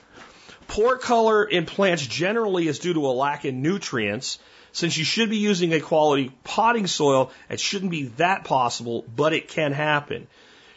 Poor 0.68 0.98
color 0.98 1.44
in 1.44 1.66
plants 1.66 2.06
generally 2.06 2.68
is 2.68 2.80
due 2.80 2.94
to 2.94 3.08
a 3.08 3.14
lack 3.14 3.44
in 3.46 3.62
nutrients. 3.64 4.38
Since 4.72 4.98
you 4.98 5.04
should 5.04 5.30
be 5.30 5.38
using 5.38 5.74
a 5.74 5.80
quality 5.80 6.32
potting 6.44 6.88
soil, 6.88 7.32
it 7.50 7.60
shouldn't 7.60 7.92
be 7.92 8.06
that 8.18 8.44
possible, 8.44 9.04
but 9.16 9.34
it 9.34 9.48
can 9.48 9.72
happen. 9.72 10.28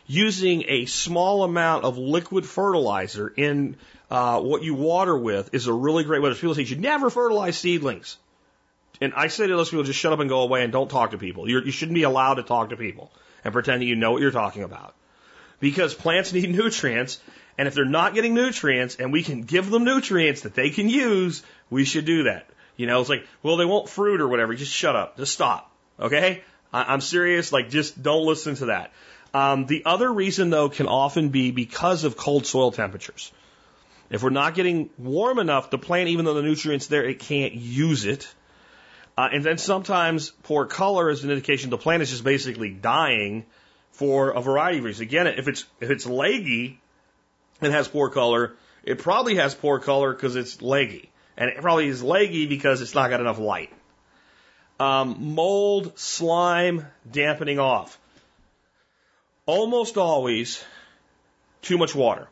Using 0.07 0.64
a 0.68 0.86
small 0.86 1.42
amount 1.42 1.84
of 1.84 1.98
liquid 1.98 2.46
fertilizer 2.46 3.28
in 3.28 3.76
uh, 4.11 4.40
what 4.40 4.62
you 4.62 4.74
water 4.74 5.16
with 5.16 5.52
is 5.52 5.66
a 5.66 5.72
really 5.72 6.04
great 6.04 6.22
way. 6.22 6.32
People 6.34 6.54
say 6.54 6.61
you 6.61 6.66
should 6.66 6.80
never 6.80 7.11
fertilize 7.11 7.59
seedlings. 7.59 8.16
And 9.00 9.12
I 9.14 9.26
say 9.28 9.46
to 9.46 9.57
those 9.57 9.68
people, 9.68 9.84
just 9.84 9.98
shut 9.98 10.12
up 10.12 10.20
and 10.20 10.28
go 10.28 10.42
away 10.42 10.62
and 10.62 10.72
don't 10.72 10.88
talk 10.88 11.11
to 11.11 11.18
people. 11.18 11.48
You're, 11.48 11.64
you 11.64 11.72
shouldn't 11.72 11.94
be 11.94 12.04
allowed 12.04 12.34
to 12.34 12.42
talk 12.42 12.70
to 12.70 12.76
people 12.76 13.11
and 13.44 13.52
pretend 13.52 13.82
that 13.82 13.86
you 13.86 13.96
know 13.96 14.12
what 14.12 14.22
you're 14.22 14.30
talking 14.30 14.62
about. 14.62 14.94
Because 15.61 15.94
plants 15.94 16.32
need 16.32 16.50
nutrients, 16.50 17.20
and 17.59 17.68
if 17.68 17.74
they're 17.74 17.84
not 17.84 18.14
getting 18.14 18.34
nutrients 18.34 18.96
and 18.96 19.12
we 19.12 19.22
can 19.22 19.42
give 19.42 19.70
them 19.70 19.84
nutrients 19.84 20.42
that 20.42 20.54
they 20.54 20.70
can 20.70 20.88
use, 20.88 21.42
we 21.68 21.84
should 21.84 22.04
do 22.04 22.24
that. 22.24 22.48
You 22.76 22.86
know, 22.86 23.00
it's 23.00 23.09
like, 23.09 23.26
well, 23.42 23.57
they 23.57 23.64
want 23.64 23.88
fruit 23.88 24.20
or 24.20 24.28
whatever. 24.28 24.54
Just 24.54 24.72
shut 24.72 24.94
up. 24.94 25.16
Just 25.16 25.32
stop. 25.32 25.70
Okay? 25.98 26.42
I, 26.72 26.92
I'm 26.92 27.00
serious. 27.00 27.52
Like, 27.52 27.70
just 27.70 28.02
don't 28.02 28.24
listen 28.24 28.54
to 28.57 28.66
that. 28.66 28.92
Um, 29.37 29.66
the 29.66 29.82
other 29.84 30.11
reason, 30.11 30.49
though, 30.49 30.70
can 30.70 30.87
often 30.87 31.28
be 31.28 31.51
because 31.51 32.05
of 32.05 32.16
cold 32.16 32.47
soil 32.47 32.72
temperatures. 32.72 33.30
If 34.09 34.22
we're 34.22 34.30
not 34.30 34.55
getting 34.55 34.89
warm 34.97 35.39
enough, 35.39 35.68
the 35.68 35.76
plant, 35.76 36.09
even 36.09 36.24
though 36.24 36.32
the 36.32 36.43
nutrients 36.43 36.87
there, 36.87 37.05
it 37.05 37.18
can't 37.18 37.53
use 37.53 38.07
it. 38.07 38.34
Uh, 39.18 39.28
and 39.30 39.45
then 39.45 39.59
sometimes 39.59 40.30
poor 40.45 40.64
color 40.64 41.11
is 41.11 41.22
an 41.22 41.30
indication 41.30 41.68
the 41.68 41.76
plant 41.76 42.03
is 42.03 42.11
just 42.11 42.24
basically 42.24 42.70
dying 42.70 43.45
for 43.93 44.30
a 44.30 44.41
variety 44.41 44.78
of 44.78 44.84
reasons. 44.84 45.03
Again, 45.03 45.26
if 45.26 45.49
it's 45.49 45.66
if 45.80 45.91
it's 45.91 46.07
leggy 46.07 46.80
and 47.61 47.74
has 47.74 47.89
poor 47.89 48.09
color, 48.09 48.57
it 48.84 48.99
probably 49.01 49.34
has 49.34 49.55
poor 49.55 49.80
color 49.80 50.14
because 50.14 50.34
it's 50.37 50.62
leggy, 50.62 51.11
and 51.37 51.51
it 51.51 51.61
probably 51.61 51.89
is 51.89 52.03
leggy 52.03 52.47
because 52.47 52.80
it's 52.80 52.95
not 52.95 53.11
got 53.11 53.20
enough 53.20 53.39
light. 53.39 53.70
Um, 54.80 55.34
mold, 55.34 55.99
slime, 55.99 56.87
dampening 57.11 57.59
off. 57.59 57.99
Almost 59.47 59.97
always 59.97 60.62
too 61.62 61.78
much 61.78 61.94
water 61.94 62.28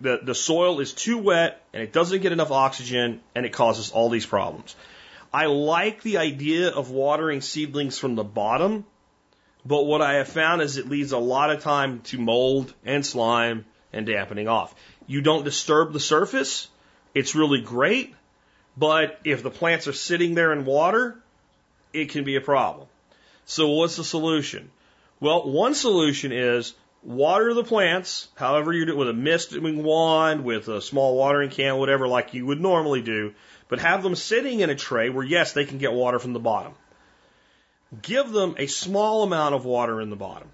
the, 0.00 0.20
the 0.22 0.34
soil 0.34 0.80
is 0.80 0.92
too 0.92 1.18
wet 1.18 1.62
and 1.72 1.82
it 1.82 1.92
doesn't 1.92 2.20
get 2.20 2.32
enough 2.32 2.50
oxygen 2.50 3.20
and 3.34 3.46
it 3.46 3.52
causes 3.52 3.90
all 3.90 4.08
these 4.08 4.26
problems. 4.26 4.76
I 5.32 5.46
like 5.46 6.02
the 6.02 6.18
idea 6.18 6.68
of 6.68 6.90
watering 6.90 7.40
seedlings 7.40 7.98
from 7.98 8.14
the 8.14 8.22
bottom, 8.22 8.84
but 9.64 9.84
what 9.84 10.02
I 10.02 10.14
have 10.14 10.28
found 10.28 10.62
is 10.62 10.76
it 10.76 10.88
leaves 10.88 11.12
a 11.12 11.18
lot 11.18 11.50
of 11.50 11.62
time 11.62 12.00
to 12.02 12.18
mold 12.18 12.72
and 12.84 13.04
slime 13.04 13.64
and 13.92 14.06
dampening 14.06 14.46
off. 14.46 14.74
You 15.06 15.22
don't 15.22 15.44
disturb 15.44 15.92
the 15.92 16.00
surface, 16.00 16.68
it's 17.14 17.34
really 17.34 17.60
great, 17.60 18.14
but 18.76 19.18
if 19.24 19.42
the 19.42 19.50
plants 19.50 19.88
are 19.88 19.92
sitting 19.92 20.34
there 20.34 20.52
in 20.52 20.64
water, 20.64 21.16
it 21.92 22.10
can 22.10 22.24
be 22.24 22.36
a 22.36 22.40
problem. 22.40 22.86
So 23.46 23.70
what's 23.70 23.96
the 23.96 24.04
solution? 24.04 24.70
Well, 25.20 25.50
one 25.50 25.74
solution 25.74 26.32
is 26.32 26.74
water 27.02 27.54
the 27.54 27.64
plants, 27.64 28.28
however 28.34 28.72
you 28.72 28.86
do 28.86 28.92
it, 28.92 28.98
with 28.98 29.08
a 29.08 29.12
misting 29.12 29.82
wand, 29.82 30.44
with 30.44 30.68
a 30.68 30.80
small 30.80 31.16
watering 31.16 31.50
can, 31.50 31.76
whatever, 31.76 32.08
like 32.08 32.34
you 32.34 32.46
would 32.46 32.60
normally 32.60 33.02
do. 33.02 33.34
but 33.68 33.78
have 33.80 34.02
them 34.02 34.14
sitting 34.14 34.60
in 34.60 34.70
a 34.70 34.74
tray 34.74 35.08
where, 35.08 35.24
yes, 35.24 35.52
they 35.52 35.64
can 35.64 35.78
get 35.78 35.92
water 35.92 36.18
from 36.18 36.32
the 36.32 36.38
bottom. 36.38 36.74
Give 38.02 38.30
them 38.30 38.54
a 38.58 38.66
small 38.66 39.22
amount 39.22 39.54
of 39.54 39.64
water 39.64 40.00
in 40.00 40.10
the 40.10 40.16
bottom. 40.16 40.48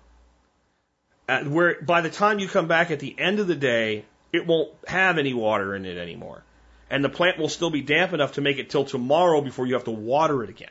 Uh, 1.29 1.45
where 1.45 1.81
by 1.83 2.01
the 2.01 2.11
time 2.11 2.39
you 2.39 2.49
come 2.49 2.67
back 2.67 2.91
at 2.91 3.01
the 3.01 3.15
end 3.19 3.41
of 3.41 3.47
the 3.47 3.57
day, 3.57 4.05
it 4.33 4.47
won't 4.47 4.71
have 4.87 5.19
any 5.19 5.35
water 5.35 5.75
in 5.75 5.87
it 5.87 5.97
anymore. 5.97 6.43
And 6.89 7.05
the 7.05 7.09
plant 7.09 7.39
will 7.39 7.49
still 7.49 7.71
be 7.71 7.83
damp 7.83 8.13
enough 8.13 8.33
to 8.33 8.41
make 8.41 8.59
it 8.59 8.71
till 8.71 8.85
tomorrow 8.85 9.41
before 9.41 9.67
you 9.67 9.75
have 9.75 9.85
to 9.85 9.91
water 9.91 10.43
it 10.43 10.51
again. 10.51 10.71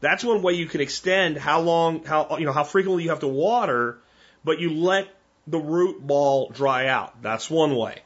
That's 0.00 0.24
one 0.24 0.42
way 0.42 0.52
you 0.54 0.66
can 0.66 0.80
extend 0.80 1.36
how 1.36 1.60
long, 1.60 2.04
how, 2.04 2.36
you 2.38 2.46
know, 2.46 2.52
how 2.52 2.64
frequently 2.64 3.04
you 3.04 3.10
have 3.10 3.20
to 3.20 3.28
water, 3.28 3.98
but 4.44 4.60
you 4.60 4.74
let 4.74 5.08
the 5.46 5.58
root 5.58 6.06
ball 6.06 6.50
dry 6.50 6.86
out. 6.86 7.20
That's 7.22 7.50
one 7.50 7.74
way. 7.74 8.00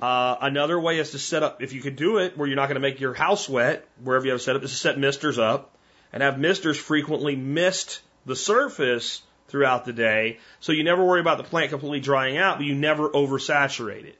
Uh, 0.00 0.36
another 0.40 0.78
way 0.78 0.98
is 0.98 1.12
to 1.12 1.18
set 1.18 1.42
up, 1.42 1.62
if 1.62 1.72
you 1.72 1.80
could 1.80 1.96
do 1.96 2.18
it 2.18 2.36
where 2.36 2.46
you're 2.46 2.56
not 2.56 2.66
going 2.66 2.74
to 2.76 2.80
make 2.80 3.00
your 3.00 3.14
house 3.14 3.48
wet, 3.48 3.86
wherever 4.02 4.24
you 4.24 4.32
have 4.32 4.42
set 4.42 4.56
up, 4.56 4.62
is 4.62 4.70
to 4.70 4.76
set 4.76 4.98
misters 4.98 5.38
up 5.38 5.76
and 6.12 6.22
have 6.22 6.38
misters 6.38 6.76
frequently 6.76 7.36
mist 7.36 8.00
the 8.26 8.36
surface 8.36 9.22
throughout 9.48 9.84
the 9.84 9.92
day. 9.92 10.38
So 10.60 10.72
you 10.72 10.84
never 10.84 11.04
worry 11.04 11.20
about 11.20 11.38
the 11.38 11.44
plant 11.44 11.70
completely 11.70 12.00
drying 12.00 12.36
out, 12.36 12.58
but 12.58 12.66
you 12.66 12.74
never 12.74 13.08
oversaturate 13.08 14.04
it. 14.04 14.18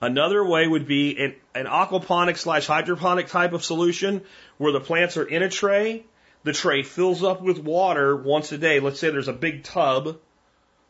Another 0.00 0.44
way 0.44 0.66
would 0.66 0.86
be 0.86 1.16
an, 1.18 1.34
an 1.54 1.66
aquaponic 1.66 2.36
slash 2.36 2.66
hydroponic 2.66 3.28
type 3.28 3.54
of 3.54 3.64
solution 3.64 4.22
where 4.58 4.72
the 4.72 4.80
plants 4.80 5.16
are 5.16 5.24
in 5.24 5.42
a 5.42 5.48
tray. 5.48 6.04
The 6.46 6.52
tray 6.52 6.84
fills 6.84 7.24
up 7.24 7.42
with 7.42 7.58
water 7.58 8.14
once 8.14 8.52
a 8.52 8.58
day. 8.58 8.78
Let's 8.78 9.00
say 9.00 9.10
there's 9.10 9.26
a 9.26 9.32
big 9.32 9.64
tub 9.64 10.16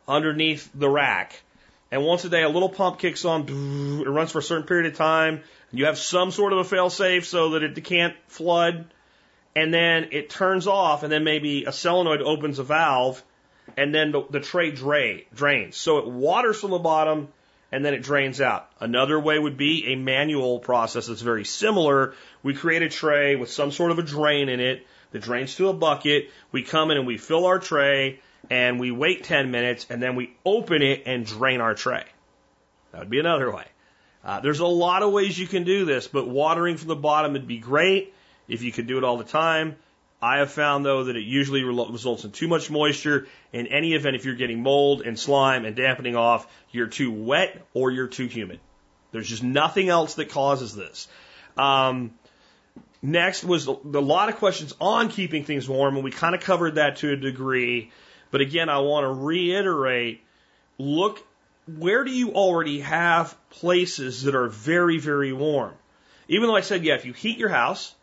underneath 0.07 0.69
the 0.75 0.87
rack. 0.87 1.41
And 1.91 2.05
once 2.05 2.23
a 2.25 2.29
day, 2.29 2.43
a 2.43 2.49
little 2.49 2.69
pump 2.69 2.99
kicks 2.99 3.25
on. 3.25 3.41
It 4.05 4.07
runs 4.07 4.31
for 4.31 4.37
a 4.37 4.43
certain 4.43 4.67
period 4.67 4.85
of 4.85 4.95
time. 4.99 5.41
You 5.71 5.85
have 5.85 5.97
some 5.97 6.29
sort 6.29 6.53
of 6.53 6.59
a 6.59 6.63
fail 6.63 6.91
safe 6.91 7.25
so 7.25 7.49
that 7.51 7.63
it 7.63 7.83
can't 7.83 8.13
flood. 8.27 8.85
And 9.55 9.73
then 9.73 10.09
it 10.11 10.29
turns 10.29 10.67
off, 10.67 11.01
and 11.01 11.11
then 11.11 11.23
maybe 11.23 11.63
a 11.63 11.71
solenoid 11.71 12.21
opens 12.21 12.59
a 12.59 12.63
valve, 12.63 13.23
and 13.75 13.95
then 13.95 14.11
the, 14.11 14.27
the 14.29 14.39
tray 14.39 14.69
dra- 14.69 15.21
drains. 15.33 15.75
So 15.75 15.97
it 15.97 16.05
waters 16.05 16.61
from 16.61 16.69
the 16.69 16.77
bottom, 16.77 17.29
and 17.71 17.83
then 17.83 17.95
it 17.95 18.03
drains 18.03 18.41
out. 18.41 18.69
Another 18.79 19.19
way 19.19 19.39
would 19.39 19.57
be 19.57 19.87
a 19.87 19.95
manual 19.95 20.59
process 20.59 21.07
that's 21.07 21.21
very 21.21 21.45
similar. 21.45 22.13
We 22.43 22.53
create 22.53 22.83
a 22.83 22.89
tray 22.89 23.35
with 23.35 23.49
some 23.49 23.71
sort 23.71 23.89
of 23.89 23.97
a 23.97 24.03
drain 24.03 24.49
in 24.49 24.59
it 24.59 24.85
that 25.11 25.21
drains 25.21 25.55
to 25.55 25.69
a 25.69 25.73
bucket. 25.73 26.29
We 26.51 26.63
come 26.63 26.91
in 26.91 26.97
and 26.97 27.07
we 27.07 27.17
fill 27.17 27.45
our 27.45 27.59
tray 27.59 28.19
and 28.49 28.79
we 28.79 28.91
wait 28.91 29.23
10 29.23 29.51
minutes 29.51 29.85
and 29.89 30.01
then 30.01 30.15
we 30.15 30.35
open 30.45 30.81
it 30.81 31.03
and 31.05 31.25
drain 31.25 31.61
our 31.61 31.73
tray. 31.73 32.03
That 32.91 32.99
would 32.99 33.09
be 33.09 33.19
another 33.19 33.51
way. 33.51 33.65
Uh, 34.23 34.39
there's 34.39 34.59
a 34.59 34.65
lot 34.65 35.03
of 35.03 35.13
ways 35.13 35.37
you 35.37 35.47
can 35.47 35.63
do 35.63 35.85
this, 35.85 36.07
but 36.07 36.27
watering 36.27 36.77
from 36.77 36.89
the 36.89 36.95
bottom 36.95 37.33
would 37.33 37.47
be 37.47 37.59
great 37.59 38.13
if 38.47 38.61
you 38.61 38.71
could 38.71 38.87
do 38.87 38.97
it 38.97 39.03
all 39.03 39.17
the 39.17 39.23
time. 39.23 39.75
I 40.21 40.39
have 40.39 40.51
found 40.51 40.85
though 40.85 41.05
that 41.05 41.15
it 41.15 41.21
usually 41.21 41.63
results 41.63 42.23
in 42.23 42.31
too 42.31 42.47
much 42.47 42.71
moisture. 42.71 43.27
In 43.53 43.67
any 43.67 43.93
event, 43.93 44.15
if 44.15 44.25
you're 44.25 44.35
getting 44.35 44.63
mold 44.63 45.01
and 45.01 45.17
slime 45.17 45.63
and 45.65 45.75
dampening 45.75 46.15
off, 46.15 46.47
you're 46.71 46.87
too 46.87 47.11
wet 47.11 47.65
or 47.73 47.91
you're 47.91 48.07
too 48.07 48.27
humid. 48.27 48.59
There's 49.11 49.29
just 49.29 49.43
nothing 49.43 49.89
else 49.89 50.15
that 50.15 50.29
causes 50.29 50.75
this. 50.75 51.07
Um, 51.55 52.13
next 53.01 53.43
was 53.43 53.67
a, 53.67 53.71
lot 53.71 54.29
of 54.29 54.37
questions 54.37 54.73
on 54.79 55.09
keeping 55.09 55.43
things 55.43 55.67
warm, 55.67 55.95
and 55.95 56.03
we 56.03 56.11
kind 56.11 56.35
of 56.35 56.41
covered 56.41 56.75
that 56.75 56.97
to 56.97 57.11
a 57.11 57.15
degree. 57.15 57.91
But 58.31 58.41
again, 58.41 58.69
I 58.69 58.79
want 58.79 59.03
to 59.05 59.09
reiterate 59.09 60.21
look, 60.77 61.23
where 61.67 62.03
do 62.03 62.11
you 62.11 62.33
already 62.33 62.81
have 62.81 63.35
places 63.49 64.23
that 64.23 64.35
are 64.35 64.47
very, 64.47 64.99
very 64.99 65.33
warm? 65.33 65.73
Even 66.27 66.47
though 66.47 66.55
I 66.55 66.61
said, 66.61 66.83
yeah, 66.83 66.95
if 66.95 67.05
you 67.05 67.13
heat 67.13 67.37
your 67.37 67.49
house, 67.49 67.93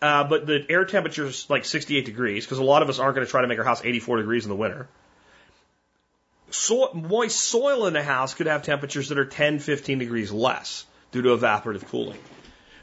uh, 0.00 0.24
but 0.24 0.46
the 0.46 0.64
air 0.68 0.84
temperature 0.84 1.26
is 1.26 1.48
like 1.50 1.64
68 1.64 2.04
degrees, 2.04 2.44
because 2.44 2.58
a 2.58 2.64
lot 2.64 2.82
of 2.82 2.88
us 2.88 2.98
aren't 2.98 3.14
going 3.14 3.26
to 3.26 3.30
try 3.30 3.42
to 3.42 3.48
make 3.48 3.58
our 3.58 3.64
house 3.64 3.82
84 3.84 4.18
degrees 4.18 4.44
in 4.44 4.50
the 4.50 4.56
winter. 4.56 4.88
So, 6.50 6.92
moist 6.94 7.38
soil 7.38 7.86
in 7.86 7.92
the 7.92 8.02
house 8.02 8.34
could 8.34 8.46
have 8.46 8.62
temperatures 8.62 9.10
that 9.10 9.18
are 9.18 9.26
10, 9.26 9.58
15 9.58 9.98
degrees 9.98 10.32
less 10.32 10.86
due 11.10 11.22
to 11.22 11.36
evaporative 11.36 11.86
cooling. 11.88 12.18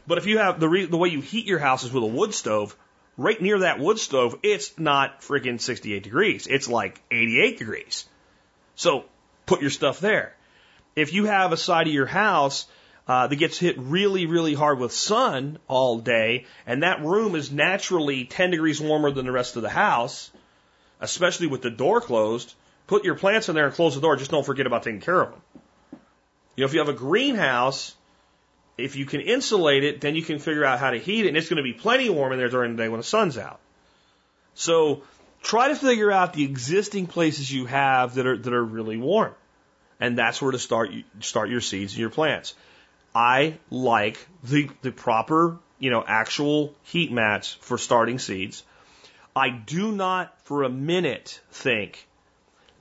But 0.07 0.17
if 0.17 0.25
you 0.25 0.37
have 0.37 0.59
the, 0.59 0.69
re- 0.69 0.85
the 0.85 0.97
way 0.97 1.09
you 1.09 1.21
heat 1.21 1.45
your 1.45 1.59
house 1.59 1.83
is 1.83 1.91
with 1.91 2.03
a 2.03 2.07
wood 2.07 2.33
stove, 2.33 2.75
right 3.17 3.41
near 3.41 3.59
that 3.59 3.79
wood 3.79 3.99
stove, 3.99 4.37
it's 4.43 4.77
not 4.77 5.21
freaking 5.21 5.59
68 5.59 6.03
degrees. 6.03 6.47
It's 6.47 6.67
like 6.67 7.01
88 7.11 7.57
degrees. 7.57 8.05
So 8.75 9.05
put 9.45 9.61
your 9.61 9.69
stuff 9.69 9.99
there. 9.99 10.35
If 10.95 11.13
you 11.13 11.25
have 11.25 11.51
a 11.51 11.57
side 11.57 11.87
of 11.87 11.93
your 11.93 12.05
house 12.05 12.67
uh, 13.07 13.27
that 13.27 13.35
gets 13.35 13.57
hit 13.57 13.77
really, 13.77 14.25
really 14.25 14.53
hard 14.53 14.79
with 14.79 14.91
sun 14.91 15.59
all 15.67 15.99
day, 15.99 16.45
and 16.65 16.83
that 16.83 17.03
room 17.03 17.35
is 17.35 17.51
naturally 17.51 18.25
10 18.25 18.51
degrees 18.51 18.81
warmer 18.81 19.11
than 19.11 19.25
the 19.25 19.31
rest 19.31 19.55
of 19.55 19.61
the 19.61 19.69
house, 19.69 20.31
especially 21.01 21.47
with 21.47 21.61
the 21.61 21.69
door 21.69 22.01
closed, 22.01 22.53
put 22.87 23.03
your 23.03 23.15
plants 23.15 23.49
in 23.49 23.55
there 23.55 23.67
and 23.67 23.75
close 23.75 23.95
the 23.95 24.01
door. 24.01 24.15
Just 24.15 24.31
don't 24.31 24.45
forget 24.45 24.65
about 24.65 24.83
taking 24.83 25.01
care 25.01 25.21
of 25.21 25.31
them. 25.31 25.41
You 26.55 26.61
know, 26.61 26.65
if 26.65 26.73
you 26.73 26.79
have 26.79 26.89
a 26.89 26.93
greenhouse, 26.93 27.93
if 28.77 28.95
you 28.95 29.05
can 29.05 29.21
insulate 29.21 29.83
it, 29.83 30.01
then 30.01 30.15
you 30.15 30.21
can 30.21 30.39
figure 30.39 30.65
out 30.65 30.79
how 30.79 30.91
to 30.91 30.99
heat 30.99 31.25
it, 31.25 31.29
and 31.29 31.37
it's 31.37 31.49
going 31.49 31.57
to 31.57 31.63
be 31.63 31.73
plenty 31.73 32.09
warm 32.09 32.33
in 32.33 32.37
there 32.37 32.49
during 32.49 32.75
the 32.75 32.83
day 32.83 32.89
when 32.89 32.99
the 32.99 33.05
sun's 33.05 33.37
out. 33.37 33.59
So 34.53 35.03
try 35.41 35.69
to 35.69 35.75
figure 35.75 36.11
out 36.11 36.33
the 36.33 36.43
existing 36.43 37.07
places 37.07 37.51
you 37.51 37.65
have 37.65 38.15
that 38.15 38.25
are 38.25 38.37
that 38.37 38.53
are 38.53 38.63
really 38.63 38.97
warm, 38.97 39.33
and 39.99 40.17
that's 40.17 40.41
where 40.41 40.51
to 40.51 40.59
start 40.59 40.91
start 41.21 41.49
your 41.49 41.61
seeds 41.61 41.93
and 41.93 41.99
your 41.99 42.09
plants. 42.09 42.53
I 43.13 43.57
like 43.69 44.25
the 44.43 44.69
the 44.81 44.91
proper 44.91 45.57
you 45.79 45.91
know 45.91 46.03
actual 46.05 46.75
heat 46.83 47.11
mats 47.11 47.57
for 47.61 47.77
starting 47.77 48.19
seeds. 48.19 48.63
I 49.35 49.49
do 49.49 49.91
not 49.91 50.33
for 50.43 50.63
a 50.63 50.69
minute 50.69 51.41
think 51.51 52.07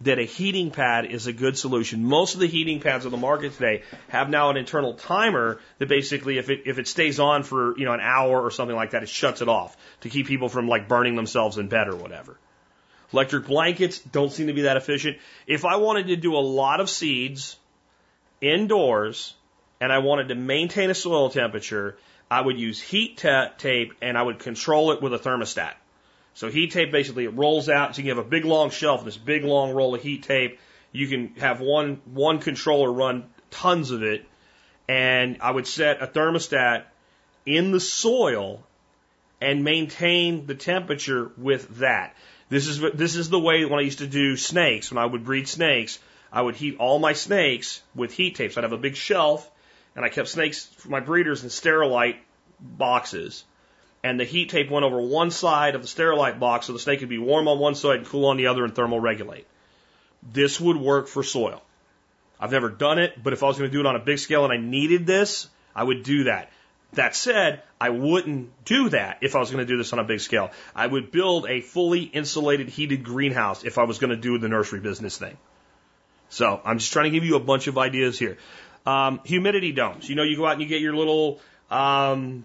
that 0.05 0.19
a 0.19 0.25
heating 0.25 0.71
pad 0.71 1.07
is 1.07 1.27
a 1.27 1.33
good 1.33 1.59
solution. 1.59 2.05
Most 2.05 2.35
of 2.35 2.41
the 2.41 2.47
heating 2.47 2.81
pads 2.81 3.05
on 3.05 3.13
the 3.13 3.19
market 3.19 3.55
today 3.55 3.83
have 4.09 4.29
now 4.31 4.51
an 4.51 4.57
internal 4.57 4.95
timer 4.95 5.61
that 5.79 5.89
basically, 5.89 6.39
if 6.39 6.51
it 6.51 6.63
if 6.67 6.79
it 6.79 6.89
stays 6.89 7.19
on 7.19 7.43
for 7.43 7.77
you 7.79 7.85
know 7.85 7.93
an 7.93 8.01
hour 8.01 8.41
or 8.41 8.51
something 8.51 8.77
like 8.77 8.91
that, 8.91 9.03
it 9.03 9.09
shuts 9.09 9.43
it 9.43 9.49
off 9.49 9.77
to 10.03 10.09
keep 10.09 10.27
people 10.27 10.49
from 10.49 10.69
like 10.69 10.89
burning 10.89 11.17
themselves 11.17 11.59
in 11.59 11.69
bed 11.69 11.89
or 11.89 11.97
whatever. 11.97 12.39
Electric 13.13 13.47
blankets 13.47 13.99
don't 13.99 14.33
seem 14.33 14.49
to 14.49 14.53
be 14.53 14.63
that 14.63 14.77
efficient. 14.77 15.19
If 15.47 15.65
I 15.65 15.77
wanted 15.77 16.09
to 16.09 16.17
do 16.17 16.35
a 16.35 16.45
lot 16.61 16.81
of 16.81 16.91
seeds 16.91 17.57
indoors 18.41 19.35
and 19.81 19.93
I 19.93 19.99
wanted 19.99 20.29
to 20.29 20.35
maintain 20.35 20.91
a 20.91 20.95
soil 20.95 21.31
temperature, 21.31 21.97
I 22.31 22.41
would 22.41 22.59
use 22.59 22.81
heat 22.81 23.17
tape 23.59 23.95
and 24.03 24.19
I 24.19 24.23
would 24.23 24.39
control 24.39 24.93
it 24.93 25.01
with 25.01 25.15
a 25.15 25.19
thermostat. 25.19 25.75
So 26.35 26.51
heat 26.51 26.73
tape 26.73 26.91
basically 26.91 27.25
it 27.25 27.35
rolls 27.35 27.69
out. 27.69 27.95
So 27.95 28.03
you 28.03 28.09
can 28.09 28.17
have 28.17 28.27
a 28.27 28.29
big 28.29 28.45
long 28.45 28.71
shelf, 28.71 29.05
this 29.05 29.17
big 29.17 29.45
long 29.45 29.73
roll 29.73 29.95
of 29.95 30.03
heat 30.03 30.25
tape. 30.25 30.59
You 30.93 31.09
can 31.09 31.35
have 31.37 31.61
one 31.61 32.01
one 32.05 32.41
controller 32.41 32.93
run 32.93 33.25
tons 33.51 33.91
of 33.91 34.03
it, 34.03 34.27
and 34.89 35.39
I 35.41 35.51
would 35.51 35.67
set 35.67 36.03
a 36.03 36.07
thermostat 36.07 36.85
in 37.47 37.71
the 37.71 37.81
soil 37.81 38.65
and 39.41 39.65
maintain 39.65 40.47
the 40.47 40.55
temperature 40.55 41.31
with 41.37 41.79
that. 41.79 42.17
This 42.49 42.67
is 42.67 42.81
this 42.81 43.17
is 43.17 43.31
the 43.31 43.41
way 43.41 43.65
when 43.65 43.79
I 43.79 43.83
used 43.83 43.99
to 43.99 44.07
do 44.07 44.37
snakes. 44.37 44.91
When 44.91 44.99
I 44.99 45.07
would 45.07 45.25
breed 45.25 45.49
snakes, 45.49 45.99
I 46.33 46.43
would 46.43 46.57
heat 46.57 46.77
all 46.79 46.99
my 46.99 47.13
snakes 47.13 47.81
with 47.95 48.13
heat 48.13 48.35
tape. 48.35 48.53
So 48.53 48.61
I'd 48.61 48.65
have 48.65 48.73
a 48.73 48.79
big 48.79 48.97
shelf, 48.97 49.49
and 49.95 50.05
I 50.05 50.09
kept 50.09 50.29
snakes 50.29 50.67
for 50.67 50.89
my 50.89 51.01
breeders 51.01 51.45
in 51.45 51.49
Sterilite 51.49 52.17
boxes 52.61 53.45
and 54.05 54.21
the 54.21 54.25
heat 54.25 54.51
tape 54.51 54.71
went 54.71 54.85
over 54.85 55.01
one 55.01 55.31
side 55.31 55.75
of 55.75 55.81
the 55.81 55.89
Sterilite 55.89 56.39
box 56.39 56.67
so 56.67 56.75
the 56.75 56.79
snake 56.79 57.01
could 57.01 57.09
be 57.09 57.19
warm 57.19 57.49
on 57.49 57.59
one 57.59 57.75
side 57.75 57.97
and 57.97 58.07
cool 58.07 58.27
on 58.27 58.37
the 58.37 58.49
other 58.49 58.63
and 58.63 58.75
thermal 58.75 59.01
regulate. 59.01 59.47
This 60.23 60.61
would 60.61 60.77
work 60.77 61.09
for 61.09 61.23
soil. 61.23 61.63
I've 62.39 62.53
never 62.53 62.69
done 62.69 62.99
it, 62.99 63.21
but 63.21 63.33
if 63.33 63.43
I 63.43 63.47
was 63.47 63.57
going 63.57 63.71
to 63.71 63.73
do 63.75 63.81
it 63.81 63.87
on 63.87 63.97
a 63.97 64.01
big 64.01 64.19
scale 64.19 64.45
and 64.45 64.53
I 64.53 64.59
needed 64.59 65.07
this, 65.07 65.49
I 65.75 65.83
would 65.83 66.03
do 66.03 66.25
that. 66.25 66.53
That 66.93 67.17
said, 67.17 67.63
I 67.81 67.89
wouldn't 67.89 68.51
do 68.67 68.91
that 68.91 69.19
if 69.23 69.35
I 69.35 69.39
was 69.39 69.51
going 69.51 69.67
to 69.67 69.73
do 69.73 69.79
this 69.79 69.93
on 69.95 69.99
a 69.99 70.05
big 70.05 70.21
scale. 70.21 70.51
I 70.77 70.87
would 70.87 71.11
build 71.11 71.47
a 71.49 71.63
fully 71.63 72.03
insulated 72.03 72.69
heated 72.69 73.05
greenhouse 73.05 73.65
if 73.65 73.79
I 73.79 73.85
was 73.85 73.99
going 73.99 74.11
to 74.11 74.17
do 74.17 74.37
the 74.37 74.49
nursery 74.49 74.81
business 74.81 75.17
thing. 75.17 75.37
So 76.29 76.61
I'm 76.63 76.79
just 76.79 76.93
trying 76.93 77.05
to 77.05 77.11
give 77.11 77.25
you 77.25 77.37
a 77.37 77.41
bunch 77.41 77.69
of 77.69 77.79
ideas 77.79 78.19
here. 78.19 78.37
Um, 78.85 79.21
humidity 79.25 79.73
domes. 79.73 80.09
You 80.09 80.15
know, 80.15 80.25
you 80.25 80.37
go 80.37 80.47
out 80.47 80.53
and 80.53 80.61
you 80.61 80.69
get 80.69 80.83
your 80.83 80.95
little 80.95 81.41
um, 81.71 82.45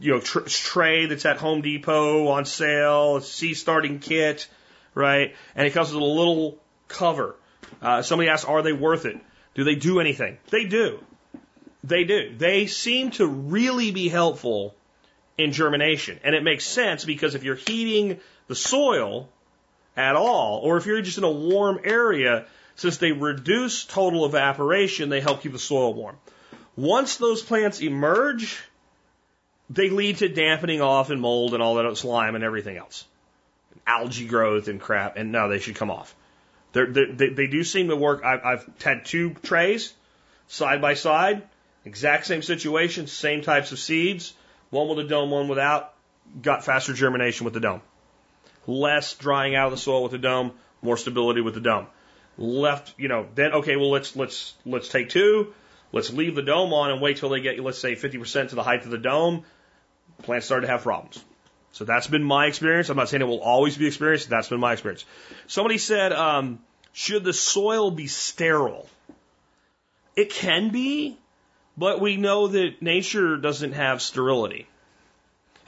you 0.00 0.12
know, 0.12 0.20
tr- 0.20 0.40
tray 0.40 1.06
that's 1.06 1.26
at 1.26 1.38
Home 1.38 1.62
Depot 1.62 2.28
on 2.28 2.44
sale, 2.44 3.16
a 3.16 3.22
seed 3.22 3.56
starting 3.56 3.98
kit, 3.98 4.48
right? 4.94 5.34
And 5.54 5.66
it 5.66 5.70
comes 5.70 5.92
with 5.92 6.02
a 6.02 6.04
little 6.04 6.58
cover. 6.88 7.36
Uh, 7.82 8.02
somebody 8.02 8.30
asks, 8.30 8.44
are 8.44 8.62
they 8.62 8.72
worth 8.72 9.04
it? 9.04 9.16
Do 9.54 9.64
they 9.64 9.74
do 9.74 10.00
anything? 10.00 10.38
They 10.50 10.64
do. 10.64 11.00
They 11.84 12.04
do. 12.04 12.34
They 12.36 12.66
seem 12.66 13.10
to 13.12 13.26
really 13.26 13.90
be 13.90 14.08
helpful 14.08 14.74
in 15.36 15.52
germination. 15.52 16.18
And 16.24 16.34
it 16.34 16.42
makes 16.42 16.64
sense 16.64 17.04
because 17.04 17.34
if 17.34 17.44
you're 17.44 17.56
heating 17.56 18.20
the 18.48 18.54
soil 18.54 19.28
at 19.96 20.16
all, 20.16 20.60
or 20.62 20.76
if 20.76 20.86
you're 20.86 21.02
just 21.02 21.18
in 21.18 21.24
a 21.24 21.30
warm 21.30 21.80
area, 21.84 22.46
since 22.76 22.98
they 22.98 23.12
reduce 23.12 23.84
total 23.84 24.26
evaporation, 24.26 25.08
they 25.08 25.20
help 25.20 25.42
keep 25.42 25.52
the 25.52 25.58
soil 25.58 25.94
warm. 25.94 26.16
Once 26.76 27.16
those 27.16 27.42
plants 27.42 27.80
emerge, 27.80 28.62
they 29.70 29.90
lead 29.90 30.18
to 30.18 30.28
dampening 30.28 30.80
off 30.80 31.10
and 31.10 31.20
mold 31.20 31.54
and 31.54 31.62
all 31.62 31.76
that 31.76 31.96
slime 31.96 32.34
and 32.34 32.44
everything 32.44 32.76
else, 32.76 33.04
algae 33.86 34.26
growth 34.26 34.68
and 34.68 34.80
crap. 34.80 35.16
And 35.16 35.32
no, 35.32 35.48
they 35.48 35.58
should 35.58 35.76
come 35.76 35.90
off. 35.90 36.14
They're, 36.72 36.86
they 36.86 37.28
they 37.30 37.46
do 37.46 37.64
seem 37.64 37.88
to 37.88 37.96
work. 37.96 38.24
I've, 38.24 38.44
I've 38.44 38.70
had 38.82 39.04
two 39.04 39.30
trays 39.42 39.92
side 40.48 40.80
by 40.80 40.94
side, 40.94 41.42
exact 41.84 42.26
same 42.26 42.42
situation, 42.42 43.06
same 43.06 43.42
types 43.42 43.72
of 43.72 43.78
seeds, 43.78 44.34
one 44.70 44.88
with 44.88 44.98
a 44.98 45.08
dome, 45.08 45.30
one 45.30 45.48
without. 45.48 45.94
Got 46.42 46.62
faster 46.62 46.92
germination 46.92 47.46
with 47.46 47.54
the 47.54 47.60
dome, 47.60 47.80
less 48.66 49.14
drying 49.14 49.54
out 49.54 49.66
of 49.66 49.70
the 49.72 49.78
soil 49.78 50.02
with 50.02 50.12
the 50.12 50.18
dome, 50.18 50.52
more 50.82 50.98
stability 50.98 51.40
with 51.40 51.54
the 51.54 51.60
dome. 51.60 51.86
Left, 52.36 52.92
you 52.98 53.08
know, 53.08 53.26
then 53.34 53.52
okay, 53.54 53.76
well 53.76 53.90
let's 53.90 54.14
let's 54.14 54.52
let's 54.66 54.88
take 54.88 55.08
two, 55.08 55.54
let's 55.90 56.12
leave 56.12 56.34
the 56.34 56.42
dome 56.42 56.74
on 56.74 56.90
and 56.90 57.00
wait 57.00 57.16
till 57.16 57.30
they 57.30 57.40
get 57.40 57.58
let's 57.60 57.78
say 57.78 57.96
50% 57.96 58.50
to 58.50 58.56
the 58.56 58.62
height 58.62 58.84
of 58.84 58.90
the 58.90 58.98
dome. 58.98 59.44
Plants 60.22 60.46
start 60.46 60.62
to 60.62 60.68
have 60.68 60.82
problems. 60.82 61.22
So 61.72 61.84
that's 61.84 62.06
been 62.06 62.24
my 62.24 62.46
experience. 62.46 62.88
I'm 62.88 62.96
not 62.96 63.08
saying 63.08 63.22
it 63.22 63.26
will 63.26 63.40
always 63.40 63.76
be 63.76 63.86
experienced. 63.86 64.28
That's 64.28 64.48
been 64.48 64.60
my 64.60 64.72
experience. 64.72 65.04
Somebody 65.46 65.78
said, 65.78 66.12
um, 66.12 66.58
should 66.92 67.24
the 67.24 67.32
soil 67.32 67.90
be 67.90 68.06
sterile? 68.06 68.88
It 70.16 70.30
can 70.30 70.70
be, 70.70 71.16
but 71.76 72.00
we 72.00 72.16
know 72.16 72.48
that 72.48 72.82
nature 72.82 73.36
doesn't 73.36 73.74
have 73.74 74.02
sterility. 74.02 74.66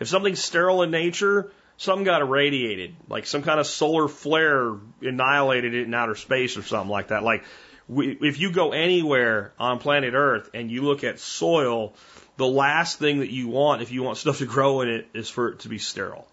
If 0.00 0.08
something's 0.08 0.42
sterile 0.42 0.82
in 0.82 0.90
nature, 0.90 1.52
something 1.76 2.04
got 2.04 2.22
irradiated, 2.22 2.96
like 3.08 3.26
some 3.26 3.42
kind 3.42 3.60
of 3.60 3.66
solar 3.66 4.08
flare 4.08 4.74
annihilated 5.02 5.74
it 5.74 5.86
in 5.86 5.94
outer 5.94 6.16
space 6.16 6.56
or 6.56 6.62
something 6.62 6.90
like 6.90 7.08
that. 7.08 7.22
Like, 7.22 7.44
we, 7.86 8.18
if 8.20 8.40
you 8.40 8.52
go 8.52 8.72
anywhere 8.72 9.52
on 9.58 9.78
planet 9.78 10.14
Earth 10.14 10.50
and 10.54 10.70
you 10.70 10.82
look 10.82 11.04
at 11.04 11.20
soil, 11.20 11.94
the 12.36 12.46
last 12.46 12.98
thing 12.98 13.20
that 13.20 13.30
you 13.30 13.48
want 13.48 13.82
if 13.82 13.92
you 13.92 14.02
want 14.02 14.18
stuff 14.18 14.38
to 14.38 14.46
grow 14.46 14.80
in 14.80 14.88
it 14.88 15.08
is 15.14 15.28
for 15.28 15.48
it 15.48 15.60
to 15.60 15.68
be 15.68 15.78
sterile. 15.78 16.26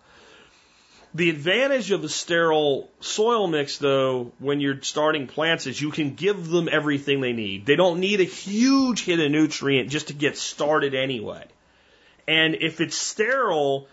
The 1.13 1.29
advantage 1.29 1.91
of 1.91 2.01
the 2.01 2.09
sterile 2.09 2.91
soil 2.99 3.47
mix, 3.47 3.77
though, 3.77 4.33
when 4.39 4.59
you're 4.59 4.81
starting 4.81 5.27
plants, 5.27 5.65
is 5.65 5.81
you 5.81 5.89
can 5.89 6.13
give 6.13 6.47
them 6.47 6.69
everything 6.71 7.21
they 7.21 7.33
need. 7.33 7.65
They 7.65 7.75
don't 7.75 7.99
need 7.99 8.19
a 8.19 8.25
huge 8.25 9.03
hit 9.03 9.19
of 9.19 9.31
nutrient 9.31 9.89
just 9.89 10.07
to 10.07 10.13
get 10.13 10.37
started 10.37 10.93
anyway. 10.93 11.45
And 12.27 12.55
if 12.55 12.81
it's 12.81 12.95
sterile, 12.95 13.87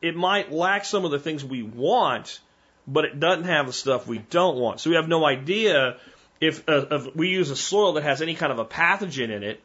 it 0.00 0.16
might 0.16 0.52
lack 0.52 0.84
some 0.84 1.04
of 1.04 1.10
the 1.10 1.18
things 1.18 1.44
we 1.44 1.62
want, 1.62 2.40
but 2.86 3.04
it 3.04 3.18
doesn't 3.18 3.44
have 3.44 3.66
the 3.66 3.72
stuff 3.72 4.06
we 4.06 4.18
don't 4.18 4.56
want. 4.56 4.80
So 4.80 4.90
we 4.90 4.96
have 4.96 5.08
no 5.08 5.26
idea 5.26 5.96
if, 6.40 6.66
uh, 6.68 6.86
if 6.90 7.16
we 7.16 7.28
use 7.28 7.50
a 7.50 7.56
soil 7.56 7.94
that 7.94 8.04
has 8.04 8.22
any 8.22 8.34
kind 8.34 8.52
of 8.52 8.58
a 8.58 8.64
pathogen 8.64 9.30
in 9.30 9.42
it 9.42 9.60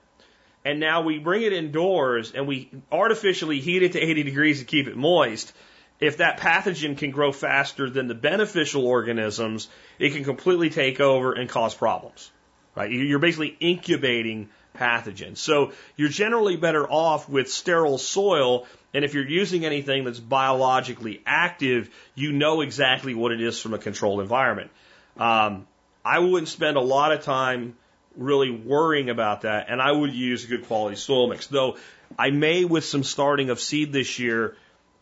and 0.65 0.79
now 0.79 1.03
we 1.03 1.19
bring 1.19 1.43
it 1.43 1.53
indoors 1.53 2.31
and 2.31 2.47
we 2.47 2.71
artificially 2.91 3.61
heat 3.61 3.83
it 3.83 3.91
to 3.91 3.99
80 4.01 4.23
degrees 4.23 4.59
to 4.59 4.65
keep 4.65 4.87
it 4.87 4.97
moist. 4.97 5.53
If 5.99 6.17
that 6.17 6.39
pathogen 6.39 6.97
can 6.97 7.11
grow 7.11 7.31
faster 7.31 7.89
than 7.89 8.07
the 8.07 8.15
beneficial 8.15 8.85
organisms, 8.85 9.69
it 9.99 10.13
can 10.13 10.23
completely 10.25 10.71
take 10.71 10.99
over 10.99 11.31
and 11.33 11.47
cause 11.47 11.75
problems. 11.75 12.31
Right? 12.75 12.91
You're 12.91 13.19
basically 13.19 13.55
incubating 13.59 14.49
pathogens. 14.75 15.37
So 15.37 15.71
you're 15.95 16.09
generally 16.09 16.57
better 16.57 16.85
off 16.85 17.29
with 17.29 17.49
sterile 17.49 17.99
soil. 17.99 18.65
And 18.93 19.05
if 19.05 19.13
you're 19.13 19.27
using 19.27 19.65
anything 19.65 20.03
that's 20.03 20.19
biologically 20.19 21.21
active, 21.25 21.89
you 22.15 22.33
know 22.33 22.61
exactly 22.61 23.13
what 23.13 23.31
it 23.31 23.39
is 23.39 23.61
from 23.61 23.73
a 23.73 23.77
controlled 23.77 24.19
environment. 24.19 24.71
Um, 25.15 25.67
I 26.03 26.19
wouldn't 26.19 26.49
spend 26.49 26.75
a 26.75 26.81
lot 26.81 27.13
of 27.13 27.23
time 27.23 27.77
really 28.17 28.51
worrying 28.51 29.09
about 29.09 29.41
that, 29.41 29.67
and 29.69 29.81
I 29.81 29.91
would 29.91 30.13
use 30.13 30.43
a 30.43 30.47
good 30.47 30.67
quality 30.67 30.95
soil 30.95 31.27
mix. 31.27 31.47
Though 31.47 31.77
I 32.17 32.29
may, 32.29 32.65
with 32.65 32.85
some 32.85 33.03
starting 33.03 33.49
of 33.49 33.59
seed 33.59 33.91
this 33.91 34.19
year, 34.19 34.55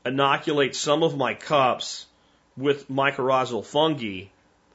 inoculate 0.05 0.75
some 0.75 1.03
of 1.03 1.17
my 1.17 1.33
cups 1.33 2.05
with 2.57 2.89
mycorrhizal 2.89 3.65
fungi 3.65 4.25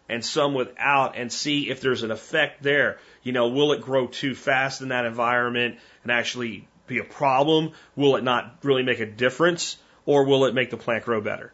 and 0.08 0.24
some 0.24 0.54
without 0.54 1.16
and 1.16 1.32
see 1.32 1.68
if 1.68 1.80
there's 1.80 2.02
an 2.02 2.10
effect 2.10 2.62
there. 2.62 2.98
You 3.22 3.32
know, 3.32 3.48
will 3.48 3.72
it 3.72 3.82
grow 3.82 4.06
too 4.06 4.34
fast 4.34 4.80
in 4.80 4.88
that 4.88 5.04
environment 5.04 5.78
and 6.02 6.12
actually 6.12 6.66
be 6.86 6.98
a 6.98 7.04
problem? 7.04 7.72
Will 7.94 8.16
it 8.16 8.24
not 8.24 8.58
really 8.62 8.82
make 8.82 9.00
a 9.00 9.06
difference? 9.06 9.76
Or 10.06 10.24
will 10.24 10.46
it 10.46 10.54
make 10.54 10.70
the 10.70 10.78
plant 10.78 11.04
grow 11.04 11.20
better? 11.20 11.52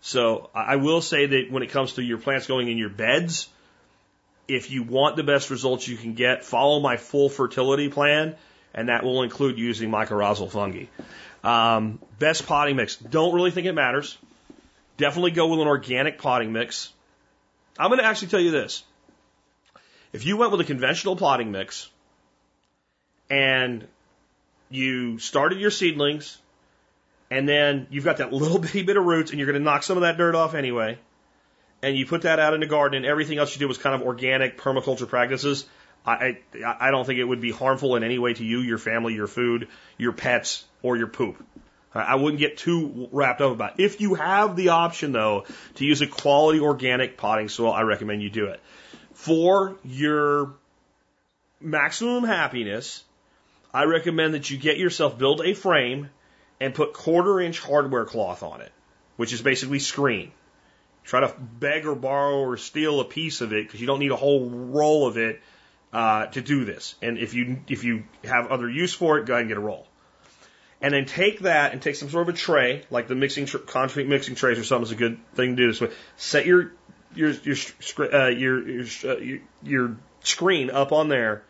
So 0.00 0.50
I 0.54 0.76
will 0.76 1.00
say 1.00 1.26
that 1.26 1.50
when 1.50 1.62
it 1.62 1.70
comes 1.70 1.94
to 1.94 2.02
your 2.02 2.18
plants 2.18 2.46
going 2.46 2.68
in 2.68 2.78
your 2.78 2.88
beds, 2.88 3.48
if 4.48 4.70
you 4.70 4.82
want 4.82 5.16
the 5.16 5.22
best 5.22 5.50
results 5.50 5.86
you 5.86 5.96
can 5.96 6.14
get, 6.14 6.44
follow 6.44 6.80
my 6.80 6.96
full 6.96 7.28
fertility 7.28 7.90
plan, 7.90 8.34
and 8.74 8.88
that 8.88 9.04
will 9.04 9.22
include 9.22 9.58
using 9.58 9.90
mycorrhizal 9.90 10.50
fungi. 10.50 10.86
Um, 11.44 12.00
best 12.18 12.46
potting 12.46 12.76
mix. 12.76 12.96
Don't 12.96 13.34
really 13.34 13.50
think 13.50 13.66
it 13.66 13.74
matters. 13.74 14.16
Definitely 14.96 15.32
go 15.32 15.46
with 15.48 15.60
an 15.60 15.68
organic 15.68 16.18
potting 16.18 16.52
mix. 16.52 16.92
I'm 17.78 17.90
going 17.90 18.00
to 18.00 18.06
actually 18.06 18.28
tell 18.28 18.40
you 18.40 18.50
this. 18.50 18.82
If 20.12 20.24
you 20.24 20.36
went 20.36 20.50
with 20.50 20.60
a 20.62 20.64
conventional 20.64 21.14
potting 21.14 21.52
mix 21.52 21.90
and 23.30 23.86
you 24.70 25.18
started 25.18 25.60
your 25.60 25.70
seedlings 25.70 26.38
and 27.30 27.48
then 27.48 27.86
you've 27.90 28.04
got 28.04 28.16
that 28.16 28.32
little 28.32 28.58
bitty 28.58 28.82
bit 28.82 28.96
of 28.96 29.04
roots 29.04 29.30
and 29.30 29.38
you're 29.38 29.46
going 29.46 29.60
to 29.60 29.64
knock 29.64 29.82
some 29.82 29.98
of 29.98 30.02
that 30.02 30.16
dirt 30.16 30.34
off 30.34 30.54
anyway, 30.54 30.98
and 31.82 31.96
you 31.96 32.06
put 32.06 32.22
that 32.22 32.38
out 32.38 32.54
in 32.54 32.60
the 32.60 32.66
garden 32.66 32.96
and 32.98 33.06
everything 33.06 33.38
else 33.38 33.54
you 33.54 33.60
do 33.60 33.68
was 33.68 33.78
kind 33.78 33.94
of 33.94 34.02
organic 34.02 34.58
permaculture 34.58 35.08
practices, 35.08 35.66
I, 36.04 36.38
I, 36.54 36.76
I 36.80 36.90
don't 36.90 37.04
think 37.04 37.18
it 37.18 37.24
would 37.24 37.40
be 37.40 37.50
harmful 37.50 37.96
in 37.96 38.02
any 38.02 38.18
way 38.18 38.34
to 38.34 38.44
you, 38.44 38.60
your 38.60 38.78
family, 38.78 39.14
your 39.14 39.26
food, 39.26 39.68
your 39.96 40.12
pets, 40.12 40.64
or 40.82 40.96
your 40.96 41.08
poop. 41.08 41.44
I 41.94 42.16
wouldn't 42.16 42.38
get 42.38 42.58
too 42.58 43.08
wrapped 43.12 43.40
up 43.40 43.52
about 43.52 43.80
it. 43.80 43.84
If 43.84 44.00
you 44.00 44.14
have 44.14 44.56
the 44.56 44.68
option, 44.68 45.12
though, 45.12 45.46
to 45.76 45.84
use 45.84 46.00
a 46.02 46.06
quality 46.06 46.60
organic 46.60 47.16
potting 47.16 47.48
soil, 47.48 47.72
I 47.72 47.82
recommend 47.82 48.22
you 48.22 48.30
do 48.30 48.46
it. 48.46 48.60
For 49.14 49.76
your 49.84 50.54
maximum 51.60 52.24
happiness, 52.24 53.02
I 53.72 53.84
recommend 53.84 54.34
that 54.34 54.50
you 54.50 54.58
get 54.58 54.78
yourself, 54.78 55.18
build 55.18 55.40
a 55.40 55.54
frame, 55.54 56.10
and 56.60 56.74
put 56.74 56.92
quarter 56.92 57.40
inch 57.40 57.58
hardware 57.58 58.04
cloth 58.04 58.42
on 58.42 58.60
it, 58.60 58.72
which 59.16 59.32
is 59.32 59.40
basically 59.40 59.78
screen. 59.78 60.30
Try 61.08 61.20
to 61.20 61.34
beg 61.38 61.86
or 61.86 61.94
borrow 61.94 62.40
or 62.40 62.58
steal 62.58 63.00
a 63.00 63.04
piece 63.04 63.40
of 63.40 63.54
it 63.54 63.66
because 63.66 63.80
you 63.80 63.86
don't 63.86 63.98
need 63.98 64.10
a 64.10 64.16
whole 64.16 64.50
roll 64.50 65.06
of 65.06 65.16
it 65.16 65.40
uh, 65.90 66.26
to 66.26 66.42
do 66.42 66.66
this. 66.66 66.96
And 67.00 67.16
if 67.16 67.32
you 67.32 67.60
if 67.66 67.82
you 67.82 68.04
have 68.24 68.48
other 68.48 68.68
use 68.68 68.92
for 68.92 69.16
it, 69.18 69.24
go 69.24 69.32
ahead 69.32 69.40
and 69.40 69.48
get 69.48 69.56
a 69.56 69.60
roll. 69.60 69.86
And 70.82 70.92
then 70.92 71.06
take 71.06 71.40
that 71.40 71.72
and 71.72 71.80
take 71.80 71.94
some 71.94 72.10
sort 72.10 72.28
of 72.28 72.34
a 72.34 72.36
tray, 72.36 72.84
like 72.90 73.08
the 73.08 73.14
mixing 73.14 73.46
tr- 73.46 73.56
concrete 73.56 74.06
mixing 74.06 74.34
trays 74.34 74.58
or 74.58 74.64
something 74.64 74.84
is 74.84 74.92
a 74.92 74.96
good 74.96 75.18
thing 75.34 75.56
to 75.56 75.62
do 75.62 75.68
this 75.68 75.80
with. 75.80 75.96
Set 76.18 76.44
your 76.44 76.72
your 77.14 77.30
your 77.30 77.56
uh, 78.12 78.28
your 78.28 78.68
your, 78.68 78.86
uh, 79.06 79.16
your, 79.16 79.38
your 79.62 79.96
screen 80.20 80.68
up 80.68 80.92
on 80.92 81.08
there 81.08 81.42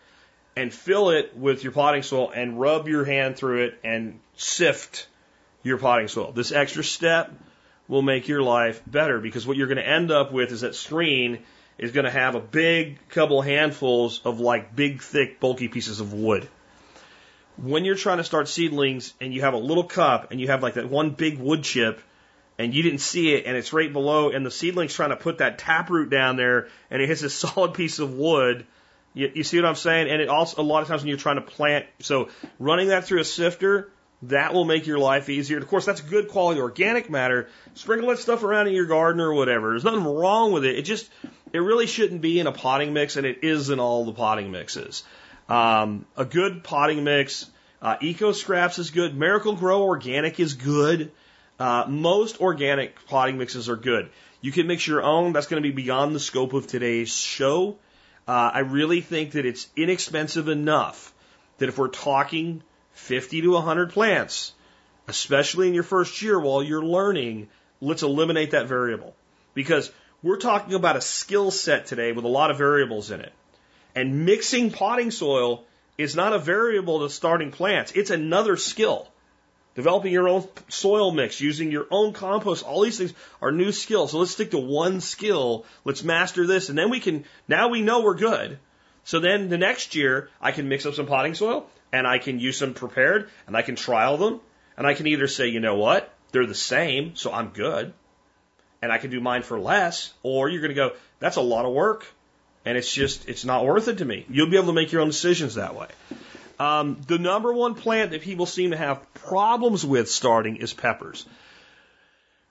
and 0.55 0.73
fill 0.73 1.11
it 1.11 1.37
with 1.37 1.65
your 1.65 1.73
potting 1.73 2.05
soil 2.05 2.31
and 2.31 2.61
rub 2.61 2.87
your 2.87 3.05
hand 3.05 3.37
through 3.37 3.65
it 3.65 3.81
and 3.83 4.21
sift 4.37 5.09
your 5.65 5.79
potting 5.79 6.07
soil. 6.07 6.31
This 6.31 6.53
extra 6.53 6.85
step 6.85 7.33
will 7.89 8.03
make 8.03 8.29
your 8.29 8.43
life 8.43 8.83
better 8.87 9.19
because 9.19 9.47
what 9.47 9.57
you're 9.57 9.67
going 9.67 9.79
to 9.79 9.89
end 9.89 10.11
up 10.11 10.31
with 10.31 10.53
is 10.53 10.61
that 10.61 10.75
screen 10.75 11.39
is 11.79 11.93
going 11.93 12.05
to 12.05 12.11
have 12.11 12.35
a 12.35 12.41
big 12.41 12.99
couple 13.09 13.41
handfuls 13.41 14.21
of 14.25 14.41
like 14.41 14.77
big, 14.77 15.01
thick, 15.01 15.41
bulky 15.41 15.69
pieces 15.69 16.01
of 16.01 16.13
wood. 16.13 16.47
When 17.57 17.85
you're 17.85 17.97
trying 17.97 18.19
to 18.19 18.25
start 18.25 18.49
seedlings 18.49 19.15
and 19.21 19.33
you 19.33 19.41
have 19.41 19.55
a 19.55 19.59
little 19.59 19.85
cup 19.85 20.31
and 20.31 20.41
you 20.41 20.49
have 20.49 20.63
like 20.63 20.75
that 20.75 20.89
one 20.89 21.11
big 21.11 21.39
wood 21.39 21.65
chip 21.65 22.01
and 22.59 22.75
you 22.75 22.83
didn't 22.83 23.01
see 23.01 23.33
it 23.35 23.47
and 23.47 23.57
it's 23.57 23.73
right 23.73 23.93
below 23.93 24.31
and 24.31 24.45
the 24.45 24.51
seedling's 24.51 24.95
trying 24.95 25.11
to 25.11 25.17
put 25.17 25.39
that 25.39 25.59
taproot 25.59 26.11
down 26.11 26.37
there 26.37 26.69
and 26.91 27.01
it 27.01 27.09
hits 27.09 27.23
a 27.23 27.31
solid 27.31 27.75
piece 27.75 27.99
of 27.99 28.13
wood, 28.13 28.67
you, 29.15 29.33
you 29.35 29.45
see 29.45 29.57
what 29.57 29.67
I'm 29.67 29.75
saying? 29.75 30.11
And 30.11 30.21
it 30.21 30.29
also, 30.29 30.61
a 30.61 30.65
lot 30.65 30.83
of 30.83 30.89
times 30.89 31.03
when 31.03 31.09
you're 31.09 31.19
trying 31.19 31.37
to 31.37 31.43
plant, 31.43 31.87
so 32.01 32.29
running 32.59 32.89
that 32.89 33.05
through 33.05 33.21
a 33.21 33.25
sifter, 33.25 33.91
that 34.23 34.53
will 34.53 34.65
make 34.65 34.87
your 34.87 34.99
life 34.99 35.29
easier. 35.29 35.59
Of 35.59 35.69
course, 35.69 35.87
that's 35.87 36.01
good 36.01 36.29
quality 36.29 36.61
organic 36.61 37.09
matter. 37.09 37.49
Sprinkle 37.75 38.09
that 38.09 38.19
stuff 38.19 38.43
around 38.43 38.67
in 38.67 38.75
your 38.75 38.87
garden 38.87 39.21
or 39.21 39.33
whatever. 39.33 39.71
There's 39.71 39.85
nothing 39.85 40.05
wrong 40.05 40.53
with 40.53 40.65
it. 40.65 40.77
It 40.77 40.83
just, 40.83 41.09
it 41.53 41.59
really 41.59 41.87
shouldn't 41.87 42.21
be 42.21 42.41
in 42.41 42.47
a 42.47 42.53
potting 42.53 42.93
mix, 42.93 43.17
and 43.17 43.27
it 43.27 43.45
is 43.45 43.71
in 43.71 43.79
all 43.79 44.05
the 44.05 44.13
potting 44.13 44.51
mixes. 44.51 45.05
Um, 45.49 46.05
a 46.17 46.25
good 46.25 46.65
potting 46.65 47.05
mix, 47.05 47.47
uh, 47.81 47.97
EcoScraps 47.99 48.79
is 48.79 48.91
good. 48.91 49.17
Miracle-Gro 49.17 49.83
Organic 49.83 50.41
is 50.41 50.55
good. 50.55 51.13
Uh, 51.59 51.85
most 51.89 52.41
organic 52.41 53.07
potting 53.07 53.39
mixes 53.39 53.69
are 53.69 53.77
good. 53.77 54.11
You 54.41 54.53
can 54.53 54.67
mix 54.67 54.87
your 54.87 55.03
own. 55.03 55.33
That's 55.33 55.47
going 55.47 55.63
to 55.63 55.69
be 55.69 55.75
beyond 55.75 56.15
the 56.15 56.21
scope 56.21 56.53
of 56.53 56.67
today's 56.67 57.17
show. 57.17 57.79
Uh, 58.27 58.51
I 58.55 58.59
really 58.61 59.01
think 59.01 59.33
that 59.33 59.47
it's 59.47 59.69
inexpensive 59.75 60.49
enough 60.49 61.13
that 61.59 61.69
if 61.69 61.79
we're 61.79 61.89
talking 61.89 62.63
50 62.99 63.43
to 63.43 63.53
100 63.53 63.91
plants, 63.93 64.53
especially 65.07 65.69
in 65.69 65.75
your 65.75 65.83
first 65.83 66.21
year 66.21 66.39
while 66.39 66.63
you're 66.63 66.85
learning, 66.85 67.49
let's 67.81 68.03
eliminate 68.03 68.51
that 68.51 68.67
variable. 68.67 69.15
Because 69.55 69.91
we're 70.23 70.37
talking 70.37 70.75
about 70.75 70.97
a 70.97 71.01
skill 71.01 71.51
set 71.51 71.87
today 71.87 72.13
with 72.13 72.25
a 72.25 72.29
lot 72.29 72.51
of 72.51 72.59
variables 72.59 73.11
in 73.11 73.21
it. 73.21 73.33
And 73.95 74.27
mixing 74.27 74.71
potting 74.71 75.11
soil 75.11 75.65
is 75.97 76.15
not 76.15 76.33
a 76.33 76.39
variable 76.39 77.01
to 77.01 77.11
starting 77.11 77.51
plants. 77.51 77.93
It's 77.93 78.11
another 78.11 78.57
skill. 78.57 79.09
developing 79.75 80.13
your 80.13 80.29
own 80.29 80.47
soil 80.69 81.13
mix, 81.13 81.41
using 81.41 81.71
your 81.71 81.87
own 81.93 82.13
compost, 82.13 82.65
all 82.65 82.83
these 82.83 82.99
things 82.99 83.15
are 83.41 83.53
new 83.53 83.71
skills. 83.71 84.11
So 84.11 84.19
let's 84.19 84.33
stick 84.33 84.51
to 84.51 84.59
one 84.59 85.01
skill. 85.01 85.65
Let's 85.85 86.03
master 86.03 86.49
this. 86.49 86.69
And 86.69 86.77
then 86.77 86.91
we 86.91 86.99
can, 86.99 87.25
now 87.47 87.69
we 87.69 87.81
know 87.81 88.03
we're 88.03 88.17
good. 88.17 88.59
So 89.05 89.21
then 89.21 89.49
the 89.49 89.57
next 89.57 89.95
year 89.95 90.31
I 90.41 90.51
can 90.51 90.69
mix 90.69 90.85
up 90.85 90.95
some 90.95 91.07
potting 91.07 91.35
soil 91.35 91.71
and 91.93 92.07
I 92.07 92.19
can 92.19 92.39
use 92.39 92.59
them 92.59 92.75
prepared 92.75 93.29
and 93.47 93.57
I 93.57 93.63
can 93.63 93.77
trial 93.77 94.17
them 94.17 94.41
and 94.77 94.87
I 94.87 94.95
can 94.95 95.07
either 95.07 95.29
say, 95.29 95.49
you 95.49 95.61
know 95.61 95.77
what? 95.77 96.13
They're 96.33 96.47
the 96.47 96.55
same. 96.55 97.17
So 97.17 97.33
I'm 97.33 97.49
good. 97.49 97.93
And 98.81 98.93
I 98.93 98.99
can 98.99 99.11
do 99.11 99.21
mine 99.21 99.43
for 99.43 99.59
less. 99.59 100.13
Or 100.23 100.49
you're 100.49 100.61
going 100.61 100.71
to 100.71 100.75
go, 100.75 100.93
that's 101.19 101.37
a 101.37 101.43
lot 101.43 101.65
of 101.65 101.73
work 101.73 102.07
and 102.65 102.77
it's 102.77 102.93
just, 102.93 103.29
it's 103.29 103.45
not 103.45 103.65
worth 103.65 103.89
it 103.89 103.99
to 103.99 104.05
me. 104.05 104.27
You'll 104.29 104.51
be 104.51 104.57
able 104.57 104.69
to 104.69 104.73
make 104.73 104.93
your 104.93 105.01
own 105.01 105.09
decisions 105.09 105.55
that 105.55 105.75
way. 105.75 105.89
Um, 106.59 107.01
the 107.07 107.19
number 107.19 107.53
one 107.53 107.75
plant 107.75 108.11
that 108.11 108.23
people 108.23 108.47
seem 108.47 108.73
to 108.73 108.77
have 108.77 109.15
problems 109.15 109.87
with 109.87 110.11
starting 110.11 110.57
is 110.57 110.75
peppers. 110.75 111.25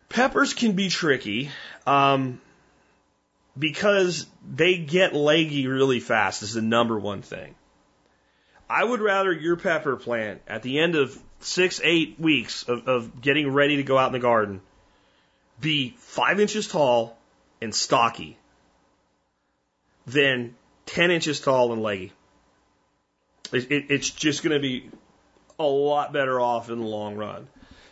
Peppers 0.10 0.54
can 0.54 0.72
be 0.72 0.90
tricky 0.90 1.52
um, 1.86 2.40
because 3.60 4.26
they 4.50 4.78
get 4.78 5.14
leggy 5.14 5.68
really 5.68 6.00
fast. 6.00 6.42
Is 6.42 6.54
the 6.54 6.62
number 6.62 6.98
one 6.98 7.22
thing. 7.22 7.56
I 8.70 8.84
would 8.84 9.01
rather 9.01 9.32
your 9.32 9.55
pepper 9.55 9.95
plant 9.95 10.41
at 10.47 10.61
the 10.61 10.80
end 10.80 10.95
of 10.95 11.18
six, 11.39 11.80
eight 11.84 12.20
weeks 12.20 12.63
of, 12.63 12.88
of 12.88 13.22
getting 13.22 13.51
ready 13.51 13.78
to 13.78 13.84
go 13.84 13.97
out 13.97 14.07
in 14.07 14.13
the 14.13 14.20
garden 14.20 14.61
be 15.59 15.95
five 15.97 16.39
inches 16.39 16.68
tall 16.68 17.18
and 17.61 17.74
stocky 17.74 18.38
than 20.05 20.55
10 20.86 21.11
inches 21.11 21.39
tall 21.39 21.74
and 21.74 21.82
leggy. 21.82 22.11
It, 23.51 23.72
it, 23.72 23.86
it's 23.89 24.09
just 24.09 24.43
going 24.43 24.53
to 24.53 24.61
be 24.61 24.89
a 25.59 25.63
lot 25.63 26.13
better 26.13 26.39
off 26.39 26.70
in 26.70 26.80
the 26.80 26.86
long 26.86 27.15
run. 27.15 27.47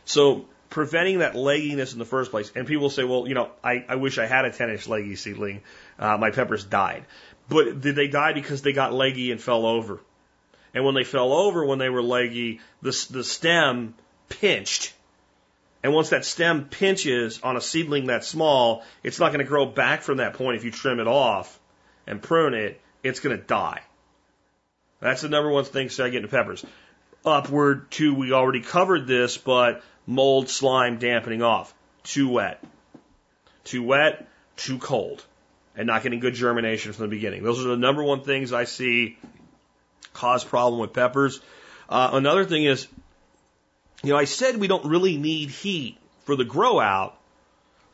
So 0.06 0.46
preventing 0.70 1.20
that 1.20 1.34
legginess 1.34 1.94
in 1.94 2.00
the 2.00 2.06
first 2.06 2.32
place, 2.32 2.52
and 2.56 2.68
people 2.68 2.90
say, 2.90 3.04
well, 3.04 3.28
you 3.28 3.34
know, 3.34 3.50
I, 3.64 3.86
I 3.88 3.96
wish 3.96 4.18
I 4.18 4.26
had 4.26 4.46
a 4.46 4.52
10 4.52 4.70
inch 4.70 4.88
leggy 4.88 5.16
seedling. 5.16 5.62
Uh, 5.98 6.18
my 6.18 6.32
peppers 6.32 6.64
died. 6.64 7.06
But 7.50 7.82
did 7.82 7.96
they 7.96 8.08
die 8.08 8.34
because 8.34 8.62
they 8.62 8.74
got 8.74 8.94
leggy 8.94 9.32
and 9.32 9.42
fell 9.42 9.66
over? 9.66 10.00
And 10.76 10.84
when 10.84 10.94
they 10.94 11.06
fell 11.06 11.32
over, 11.32 11.66
when 11.66 11.80
they 11.80 11.90
were 11.90 12.04
leggy, 12.04 12.60
the, 12.82 13.08
the 13.10 13.24
stem 13.24 13.96
pinched. 14.28 14.94
And 15.82 15.94
once 15.94 16.10
that 16.10 16.26
stem 16.26 16.66
pinches 16.66 17.40
on 17.42 17.56
a 17.56 17.62
seedling 17.62 18.08
that 18.08 18.26
small, 18.26 18.84
it's 19.02 19.18
not 19.18 19.30
going 19.30 19.40
to 19.40 19.46
grow 19.46 19.66
back 19.66 20.02
from 20.02 20.18
that 20.18 20.34
point 20.34 20.58
if 20.58 20.66
you 20.66 20.72
trim 20.72 21.00
it 21.00 21.08
off 21.08 21.60
and 22.06 22.22
prune 22.22 22.54
it, 22.54 22.82
it's 23.04 23.22
going 23.22 23.38
to 23.38 23.42
die. 23.42 23.84
That's 25.00 25.22
the 25.22 25.30
number 25.30 25.50
one 25.50 25.64
thing 25.64 25.90
I 26.00 26.10
get 26.10 26.16
into 26.16 26.28
peppers. 26.28 26.66
Upward 27.24 27.90
to, 27.92 28.14
we 28.14 28.34
already 28.34 28.62
covered 28.62 29.08
this, 29.08 29.38
but 29.38 29.82
mold, 30.06 30.50
slime, 30.50 30.98
dampening 30.98 31.42
off. 31.42 31.74
Too 32.04 32.28
wet. 32.28 32.62
Too 33.64 33.82
wet, 33.82 34.28
too 34.58 34.78
cold. 34.78 35.24
And 35.78 35.88
not 35.88 36.04
getting 36.04 36.20
good 36.20 36.34
germination 36.34 36.92
from 36.94 37.04
the 37.04 37.10
beginning. 37.10 37.44
Those 37.44 37.66
are 37.66 37.70
the 37.70 37.78
number 37.78 38.04
one 38.04 38.24
things 38.24 38.52
I 38.52 38.66
see 38.66 39.18
cause 40.16 40.44
problem 40.44 40.82
with 40.82 40.94
peppers. 40.94 41.40
Uh, 41.88 42.10
another 42.14 42.46
thing 42.46 42.64
is, 42.64 42.88
you 44.04 44.10
know, 44.10 44.18
I 44.18 44.26
said 44.26 44.58
we 44.58 44.68
don't 44.68 44.86
really 44.86 45.18
need 45.18 45.50
heat 45.50 45.98
for 46.24 46.36
the 46.36 46.46
grow 46.46 46.80
out. 46.80 47.18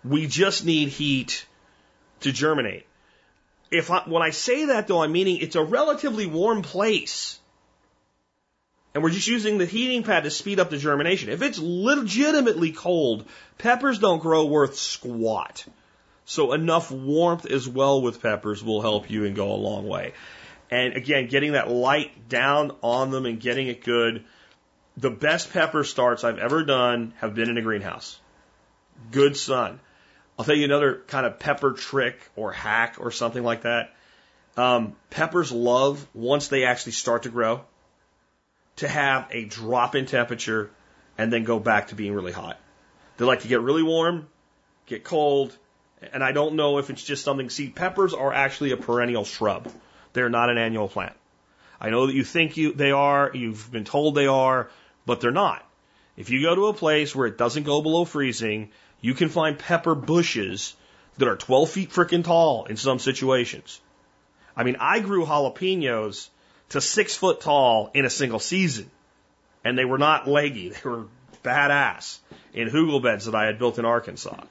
We 0.03 0.27
just 0.27 0.65
need 0.65 0.89
heat 0.89 1.45
to 2.21 2.31
germinate 2.31 2.85
if 3.71 3.89
I, 3.89 4.01
when 4.01 4.21
I 4.21 4.31
say 4.31 4.65
that 4.65 4.87
though, 4.87 5.01
I'm 5.01 5.13
meaning 5.13 5.37
it's 5.37 5.55
a 5.55 5.63
relatively 5.63 6.27
warm 6.27 6.61
place. 6.61 7.39
And 8.93 9.01
we're 9.01 9.09
just 9.09 9.27
using 9.27 9.57
the 9.57 9.65
heating 9.65 10.03
pad 10.03 10.25
to 10.25 10.29
speed 10.29 10.59
up 10.59 10.69
the 10.69 10.77
germination. 10.77 11.29
If 11.29 11.41
it's 11.41 11.57
legitimately 11.57 12.73
cold, 12.73 13.25
peppers 13.57 13.99
don't 13.99 14.21
grow 14.21 14.45
worth 14.45 14.75
squat. 14.75 15.65
So 16.25 16.51
enough 16.51 16.91
warmth 16.91 17.45
as 17.45 17.67
well 17.67 18.01
with 18.01 18.21
peppers 18.21 18.61
will 18.61 18.81
help 18.81 19.09
you 19.09 19.25
and 19.25 19.33
go 19.33 19.53
a 19.53 19.55
long 19.55 19.87
way. 19.87 20.13
And 20.71 20.95
again, 20.95 21.27
getting 21.27 21.51
that 21.51 21.69
light 21.69 22.29
down 22.29 22.71
on 22.81 23.11
them 23.11 23.25
and 23.25 23.39
getting 23.39 23.67
it 23.67 23.83
good. 23.83 24.23
The 24.97 25.11
best 25.11 25.51
pepper 25.51 25.83
starts 25.83 26.23
I've 26.23 26.39
ever 26.39 26.63
done 26.63 27.13
have 27.17 27.35
been 27.35 27.49
in 27.49 27.57
a 27.57 27.61
greenhouse. 27.61 28.19
Good 29.11 29.35
sun. 29.35 29.79
I'll 30.39 30.45
tell 30.45 30.55
you 30.55 30.65
another 30.65 31.03
kind 31.07 31.25
of 31.25 31.39
pepper 31.39 31.73
trick 31.73 32.17
or 32.35 32.51
hack 32.51 32.95
or 32.99 33.11
something 33.11 33.43
like 33.43 33.63
that. 33.63 33.93
Um, 34.57 34.95
peppers 35.09 35.51
love, 35.51 36.05
once 36.13 36.47
they 36.47 36.63
actually 36.63 36.93
start 36.93 37.23
to 37.23 37.29
grow, 37.29 37.61
to 38.77 38.87
have 38.87 39.27
a 39.31 39.45
drop 39.45 39.95
in 39.95 40.05
temperature 40.05 40.71
and 41.17 41.31
then 41.31 41.43
go 41.43 41.59
back 41.59 41.89
to 41.89 41.95
being 41.95 42.13
really 42.13 42.31
hot. 42.31 42.59
They 43.17 43.25
like 43.25 43.41
to 43.41 43.47
get 43.47 43.61
really 43.61 43.83
warm, 43.83 44.27
get 44.87 45.03
cold, 45.03 45.55
and 46.13 46.23
I 46.23 46.31
don't 46.31 46.55
know 46.55 46.79
if 46.79 46.89
it's 46.89 47.03
just 47.03 47.23
something. 47.23 47.49
See, 47.49 47.69
peppers 47.69 48.13
are 48.13 48.33
actually 48.33 48.71
a 48.71 48.77
perennial 48.77 49.25
shrub. 49.25 49.71
They're 50.13 50.29
not 50.29 50.49
an 50.49 50.57
annual 50.57 50.87
plant. 50.87 51.15
I 51.79 51.89
know 51.89 52.07
that 52.07 52.13
you 52.13 52.23
think 52.23 52.57
you, 52.57 52.73
they 52.73 52.91
are, 52.91 53.31
you've 53.33 53.71
been 53.71 53.85
told 53.85 54.13
they 54.13 54.27
are, 54.27 54.69
but 55.05 55.21
they're 55.21 55.31
not. 55.31 55.65
If 56.15 56.29
you 56.29 56.41
go 56.41 56.53
to 56.53 56.67
a 56.67 56.73
place 56.73 57.15
where 57.15 57.27
it 57.27 57.37
doesn't 57.37 57.63
go 57.63 57.81
below 57.81 58.05
freezing, 58.05 58.69
you 58.99 59.13
can 59.13 59.29
find 59.29 59.57
pepper 59.57 59.95
bushes 59.95 60.75
that 61.17 61.27
are 61.27 61.35
12 61.35 61.69
feet 61.69 61.89
freaking 61.89 62.23
tall 62.23 62.65
in 62.65 62.77
some 62.77 62.99
situations. 62.99 63.81
I 64.55 64.63
mean, 64.63 64.77
I 64.79 64.99
grew 64.99 65.25
jalapenos 65.25 66.29
to 66.69 66.81
six 66.81 67.15
foot 67.15 67.41
tall 67.41 67.91
in 67.93 68.05
a 68.05 68.09
single 68.09 68.39
season. 68.39 68.89
And 69.63 69.77
they 69.77 69.85
were 69.85 69.97
not 69.97 70.27
leggy. 70.27 70.69
They 70.83 70.89
were 70.89 71.05
badass 71.43 72.19
in 72.53 72.69
hugel 72.69 73.01
beds 73.01 73.25
that 73.25 73.35
I 73.35 73.45
had 73.45 73.57
built 73.57 73.79
in 73.79 73.85
Arkansas. 73.85 74.43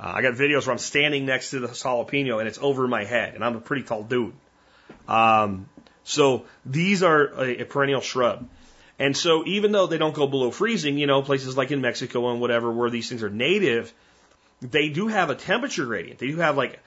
Uh, 0.00 0.12
I 0.14 0.22
got 0.22 0.34
videos 0.34 0.66
where 0.66 0.72
I'm 0.72 0.78
standing 0.78 1.26
next 1.26 1.50
to 1.50 1.60
the 1.60 1.68
jalapeno 1.68 2.38
and 2.38 2.48
it's 2.48 2.58
over 2.58 2.88
my 2.88 3.04
head 3.04 3.34
and 3.34 3.44
I'm 3.44 3.56
a 3.56 3.60
pretty 3.60 3.82
tall 3.82 4.02
dude. 4.02 4.34
Um, 5.08 5.68
so 6.04 6.44
these 6.64 7.02
are 7.02 7.26
a, 7.40 7.62
a 7.62 7.64
perennial 7.64 8.00
shrub. 8.00 8.48
And 8.98 9.16
so 9.16 9.44
even 9.46 9.72
though 9.72 9.86
they 9.86 9.98
don't 9.98 10.14
go 10.14 10.26
below 10.26 10.50
freezing, 10.50 10.98
you 10.98 11.06
know, 11.06 11.22
places 11.22 11.56
like 11.56 11.70
in 11.70 11.80
Mexico 11.80 12.30
and 12.30 12.40
whatever 12.40 12.70
where 12.70 12.90
these 12.90 13.08
things 13.08 13.22
are 13.22 13.30
native, 13.30 13.92
they 14.60 14.90
do 14.90 15.08
have 15.08 15.30
a 15.30 15.34
temperature 15.34 15.86
gradient. 15.86 16.18
They 16.18 16.28
do 16.28 16.36
have 16.36 16.56
like, 16.56 16.78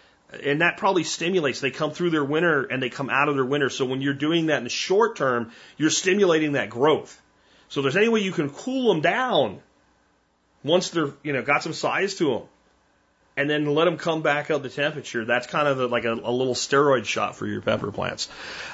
and 0.43 0.61
that 0.61 0.77
probably 0.77 1.03
stimulates. 1.03 1.59
They 1.59 1.71
come 1.71 1.91
through 1.91 2.11
their 2.11 2.23
winter 2.23 2.63
and 2.63 2.81
they 2.81 2.89
come 2.89 3.09
out 3.09 3.27
of 3.27 3.35
their 3.35 3.45
winter. 3.45 3.69
So 3.69 3.85
when 3.85 4.01
you're 4.01 4.13
doing 4.13 4.47
that 4.47 4.59
in 4.59 4.63
the 4.63 4.69
short 4.69 5.17
term, 5.17 5.51
you're 5.77 5.89
stimulating 5.89 6.53
that 6.53 6.69
growth. 6.69 7.21
So 7.69 7.79
if 7.79 7.83
there's 7.83 7.97
any 7.97 8.09
way 8.09 8.21
you 8.21 8.31
can 8.31 8.49
cool 8.49 8.93
them 8.93 9.01
down 9.01 9.59
once 10.63 10.89
they're, 10.89 11.11
you 11.23 11.33
know, 11.33 11.41
got 11.41 11.63
some 11.63 11.73
size 11.73 12.15
to 12.15 12.29
them 12.29 12.43
and 13.37 13.49
then 13.49 13.65
let 13.65 13.85
them 13.85 13.97
come 13.97 14.21
back 14.21 14.49
up 14.49 14.63
to 14.63 14.69
temperature. 14.69 15.25
That's 15.25 15.47
kind 15.47 15.67
of 15.67 15.79
a, 15.79 15.87
like 15.87 16.05
a, 16.05 16.13
a, 16.13 16.31
little 16.31 16.55
steroid 16.55 17.05
shot 17.05 17.35
for 17.35 17.45
your 17.45 17.61
pepper 17.61 17.91
plants. 17.91 18.29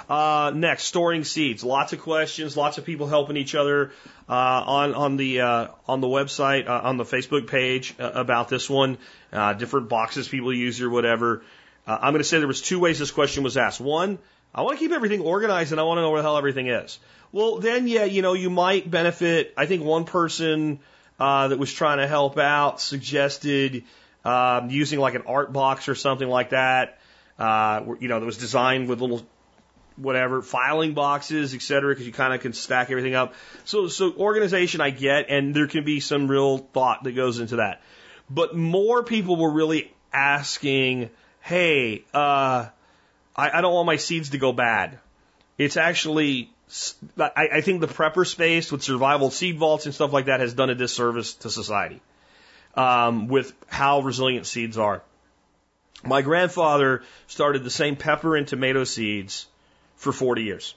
Uh, 0.07 0.51
next, 0.53 0.83
storing 0.83 1.23
seeds. 1.23 1.63
Lots 1.63 1.93
of 1.93 2.01
questions. 2.01 2.55
Lots 2.55 2.77
of 2.77 2.85
people 2.85 3.07
helping 3.07 3.37
each 3.37 3.55
other 3.55 3.91
uh, 4.29 4.33
on 4.33 4.93
on 4.93 5.17
the 5.17 5.41
uh, 5.41 5.67
on 5.87 6.01
the 6.01 6.07
website 6.07 6.67
uh, 6.67 6.81
on 6.83 6.97
the 6.97 7.05
Facebook 7.05 7.47
page 7.47 7.95
uh, 7.99 8.11
about 8.13 8.49
this 8.49 8.69
one. 8.69 8.97
Uh, 9.33 9.53
different 9.53 9.89
boxes 9.89 10.27
people 10.27 10.53
use 10.53 10.81
or 10.81 10.89
whatever. 10.89 11.43
I'm 11.87 12.13
going 12.13 12.19
to 12.19 12.23
say 12.23 12.37
there 12.37 12.47
was 12.47 12.61
two 12.61 12.79
ways 12.79 12.99
this 12.99 13.11
question 13.11 13.43
was 13.43 13.57
asked. 13.57 13.81
One, 13.81 14.19
I 14.53 14.61
want 14.61 14.77
to 14.77 14.85
keep 14.85 14.93
everything 14.93 15.21
organized 15.21 15.71
and 15.71 15.81
I 15.81 15.83
want 15.83 15.97
to 15.97 16.01
know 16.03 16.11
where 16.11 16.21
the 16.21 16.27
hell 16.27 16.37
everything 16.37 16.67
is. 16.67 16.99
Well, 17.33 17.57
then 17.57 17.87
yeah, 17.87 18.05
you 18.05 18.21
know, 18.21 18.33
you 18.33 18.49
might 18.49 18.89
benefit. 18.89 19.53
I 19.57 19.65
think 19.65 19.83
one 19.83 20.05
person 20.05 20.79
that 21.17 21.57
was 21.57 21.73
trying 21.73 21.97
to 21.97 22.07
help 22.07 22.37
out 22.37 22.79
suggested 22.79 23.83
um, 24.23 24.69
using 24.69 24.99
like 24.99 25.15
an 25.15 25.23
art 25.27 25.51
box 25.51 25.89
or 25.89 25.95
something 25.95 26.27
like 26.27 26.51
that. 26.51 26.99
Uh, 27.39 27.95
you 27.99 28.07
know, 28.07 28.19
that 28.19 28.25
was 28.25 28.37
designed 28.37 28.87
with 28.87 29.01
little 29.01 29.25
whatever 29.97 30.41
filing 30.41 30.93
boxes, 30.93 31.53
et 31.53 31.61
cetera, 31.61 31.93
because 31.93 32.05
you 32.05 32.13
kind 32.13 32.33
of 32.33 32.41
can 32.41 32.53
stack 32.53 32.89
everything 32.91 33.15
up. 33.15 33.33
So, 33.65 33.87
so 33.87 34.13
organization 34.13 34.81
I 34.81 34.89
get, 34.89 35.29
and 35.29 35.53
there 35.53 35.67
can 35.67 35.83
be 35.83 35.99
some 35.99 36.27
real 36.27 36.59
thought 36.59 37.03
that 37.03 37.13
goes 37.13 37.39
into 37.39 37.57
that. 37.57 37.81
But 38.29 38.55
more 38.55 39.03
people 39.03 39.35
were 39.35 39.51
really 39.51 39.91
asking, 40.13 41.09
"Hey, 41.41 42.03
uh, 42.13 42.67
I, 43.35 43.49
I 43.57 43.61
don't 43.61 43.73
want 43.73 43.87
my 43.87 43.97
seeds 43.97 44.31
to 44.31 44.37
go 44.37 44.53
bad." 44.53 44.99
It's 45.57 45.77
actually 45.77 46.51
I, 47.17 47.49
I 47.53 47.61
think 47.61 47.81
the 47.81 47.87
prepper 47.87 48.25
space 48.25 48.71
with 48.71 48.83
survival 48.83 49.29
seed 49.29 49.57
vaults 49.57 49.85
and 49.85 49.93
stuff 49.93 50.13
like 50.13 50.25
that 50.25 50.39
has 50.39 50.53
done 50.53 50.69
a 50.69 50.75
disservice 50.75 51.33
to 51.35 51.49
society 51.49 52.01
um, 52.75 53.27
with 53.27 53.53
how 53.67 54.01
resilient 54.01 54.45
seeds 54.45 54.77
are. 54.77 55.03
My 56.03 56.21
grandfather 56.21 57.03
started 57.27 57.63
the 57.63 57.69
same 57.69 57.95
pepper 57.95 58.35
and 58.35 58.47
tomato 58.47 58.83
seeds 58.83 59.47
for 59.95 60.11
40 60.11 60.43
years. 60.43 60.75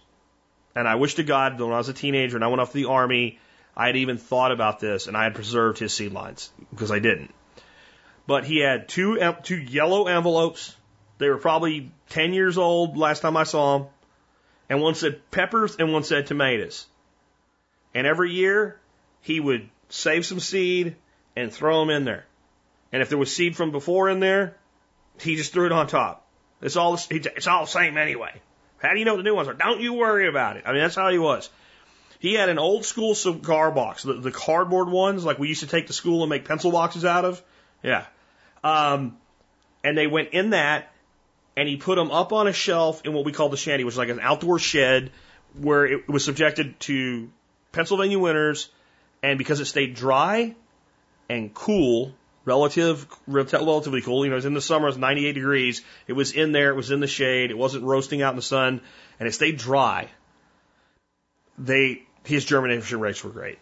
And 0.75 0.87
I 0.89 0.97
wish 0.97 1.15
to 1.15 1.25
God 1.25 1.57
that 1.57 1.65
when 1.65 1.75
I 1.75 1.79
was 1.79 1.89
a 1.89 1.95
teenager 1.95 2.37
and 2.37 2.45
I 2.45 2.49
went 2.49 2.61
off 2.61 2.73
to 2.73 2.77
the 2.77 2.87
army, 2.87 3.39
I 3.77 3.87
had 3.87 3.97
even 3.97 4.19
thought 4.19 4.53
about 4.53 4.81
this 4.81 5.07
and 5.07 5.17
I 5.17 5.25
had 5.25 5.35
preserved 5.35 5.79
his 5.79 5.95
seed 5.95 6.13
lines 6.13 6.51
because 6.71 6.91
I 6.91 6.99
didn't. 6.99 7.33
But 8.27 8.45
he 8.45 8.59
had 8.59 8.89
two, 8.89 9.19
two 9.43 9.57
yellow 9.57 10.07
envelopes. 10.07 10.75
They 11.19 11.29
were 11.29 11.39
probably 11.39 11.93
10 12.11 12.33
years 12.33 12.59
old 12.59 12.97
last 12.97 13.21
time 13.21 13.37
I 13.37 13.45
saw 13.45 13.79
them. 13.79 13.89
And 14.69 14.81
one 14.81 14.95
said 14.95 15.31
peppers 15.31 15.77
and 15.77 15.93
one 15.93 16.05
said 16.05 16.27
tomatoes. 16.27 16.87
And 17.95 18.07
every 18.07 18.33
year 18.33 18.81
he 19.21 19.41
would 19.41 19.69
save 19.89 20.27
some 20.27 20.41
seed, 20.41 20.97
and 21.37 21.53
throw 21.53 21.80
them 21.80 21.91
in 21.91 22.05
there. 22.05 22.24
And 22.93 23.03
if 23.03 23.09
there 23.09 23.18
was 23.18 23.35
seed 23.35 23.57
from 23.57 23.70
before 23.70 24.09
in 24.09 24.20
there, 24.20 24.57
he 25.20 25.37
just 25.37 25.53
threw 25.53 25.66
it 25.66 25.72
on 25.72 25.87
top. 25.87 26.26
It's 26.62 26.76
all 26.76 26.99
it's 27.11 27.47
all 27.47 27.64
the 27.64 27.70
same 27.70 27.99
anyway. 27.99 28.32
How 28.78 28.93
do 28.93 28.99
you 28.99 29.05
know 29.05 29.16
the 29.16 29.22
new 29.22 29.35
ones 29.35 29.49
are? 29.49 29.55
Don't 29.55 29.80
you 29.80 29.95
worry 29.95 30.28
about 30.28 30.57
it. 30.57 30.64
I 30.66 30.72
mean, 30.72 30.80
that's 30.80 30.95
how 30.95 31.11
he 31.11 31.18
was. 31.18 31.51
He 32.18 32.35
had 32.35 32.49
an 32.49 32.59
old 32.59 32.85
school 32.85 33.14
cigar 33.14 33.70
box, 33.70 34.03
the, 34.03 34.14
the 34.14 34.30
cardboard 34.30 34.89
ones, 34.89 35.24
like 35.24 35.39
we 35.39 35.49
used 35.49 35.61
to 35.61 35.66
take 35.66 35.89
to 35.89 35.93
school 35.93 36.22
and 36.22 36.30
make 36.30 36.45
pencil 36.45 36.70
boxes 36.70 37.05
out 37.05 37.24
of. 37.24 37.43
Yeah. 37.82 38.07
Um, 38.62 39.18
and 39.82 39.97
they 39.99 40.07
went 40.07 40.30
in 40.30 40.51
that, 40.51 40.91
and 41.57 41.68
he 41.68 41.76
put 41.76 41.97
them 41.97 42.11
up 42.11 42.32
on 42.32 42.47
a 42.47 42.53
shelf 42.53 43.03
in 43.05 43.12
what 43.12 43.24
we 43.26 43.32
call 43.32 43.51
the 43.51 43.57
shanty, 43.57 43.85
which 43.85 43.95
is 43.95 43.99
like 43.99 44.09
an 44.09 44.20
outdoor 44.20 44.59
shed 44.59 45.11
where 45.61 45.85
it 45.85 46.09
was 46.09 46.24
subjected 46.24 46.78
to 46.80 47.30
Pennsylvania 47.72 48.18
winters, 48.18 48.70
and 49.22 49.37
because 49.37 49.61
it 49.61 49.66
stayed 49.66 49.95
dry 49.95 50.55
and 51.29 51.53
cool, 51.55 52.12
relative, 52.45 53.07
relatively 53.27 54.03
cool. 54.03 54.25
You 54.25 54.31
know, 54.31 54.37
it 54.37 54.39
was 54.39 54.45
in 54.45 54.55
the 54.55 54.61
summer, 54.61 54.87
it 54.87 54.91
was 54.91 54.99
98 54.99 55.33
degrees. 55.33 55.83
It 56.07 56.12
was 56.12 56.33
in 56.33 56.53
there, 56.53 56.70
it 56.70 56.77
was 56.77 56.91
in 56.91 57.01
the 57.01 57.07
shade, 57.07 57.51
it 57.51 57.59
wasn't 57.59 57.85
roasting 57.85 58.22
out 58.22 58.31
in 58.31 58.37
the 58.37 58.43
sun, 58.43 58.81
and 59.18 59.29
it 59.29 59.33
stayed 59.33 59.59
dry. 59.59 60.09
They, 61.59 62.03
his 62.25 62.45
germination 62.45 63.01
rates 63.01 63.22
were 63.22 63.31
great. 63.31 63.59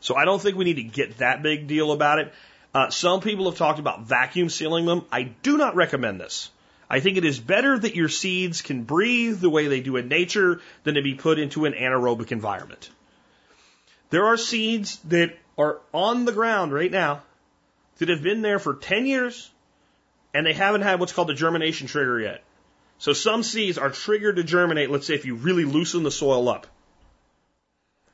So 0.00 0.14
I 0.14 0.24
don't 0.24 0.40
think 0.40 0.56
we 0.56 0.64
need 0.64 0.76
to 0.76 0.82
get 0.82 1.18
that 1.18 1.42
big 1.42 1.66
deal 1.66 1.92
about 1.92 2.18
it. 2.20 2.32
Uh, 2.74 2.90
some 2.90 3.20
people 3.20 3.46
have 3.46 3.58
talked 3.58 3.78
about 3.78 4.02
vacuum 4.02 4.50
sealing 4.50 4.86
them. 4.86 5.04
I 5.10 5.22
do 5.22 5.56
not 5.56 5.76
recommend 5.76 6.20
this. 6.20 6.50
I 6.88 7.00
think 7.00 7.16
it 7.16 7.24
is 7.24 7.40
better 7.40 7.78
that 7.78 7.96
your 7.96 8.08
seeds 8.08 8.62
can 8.62 8.84
breathe 8.84 9.40
the 9.40 9.50
way 9.50 9.66
they 9.66 9.80
do 9.80 9.96
in 9.96 10.08
nature 10.08 10.60
than 10.84 10.94
to 10.94 11.02
be 11.02 11.14
put 11.14 11.38
into 11.38 11.64
an 11.64 11.72
anaerobic 11.72 12.30
environment. 12.30 12.90
There 14.10 14.26
are 14.26 14.36
seeds 14.36 14.98
that 15.06 15.36
are 15.58 15.80
on 15.92 16.24
the 16.24 16.32
ground 16.32 16.72
right 16.72 16.90
now 16.90 17.22
that 17.98 18.08
have 18.08 18.22
been 18.22 18.42
there 18.42 18.58
for 18.58 18.74
10 18.74 19.06
years 19.06 19.50
and 20.34 20.46
they 20.46 20.52
haven't 20.52 20.82
had 20.82 21.00
what's 21.00 21.12
called 21.12 21.28
the 21.28 21.34
germination 21.34 21.86
trigger 21.86 22.20
yet. 22.20 22.42
So 22.98 23.12
some 23.12 23.42
seeds 23.42 23.78
are 23.78 23.90
triggered 23.90 24.36
to 24.36 24.44
germinate, 24.44 24.90
let's 24.90 25.06
say 25.06 25.14
if 25.14 25.24
you 25.24 25.34
really 25.34 25.64
loosen 25.64 26.02
the 26.02 26.10
soil 26.10 26.48
up. 26.48 26.66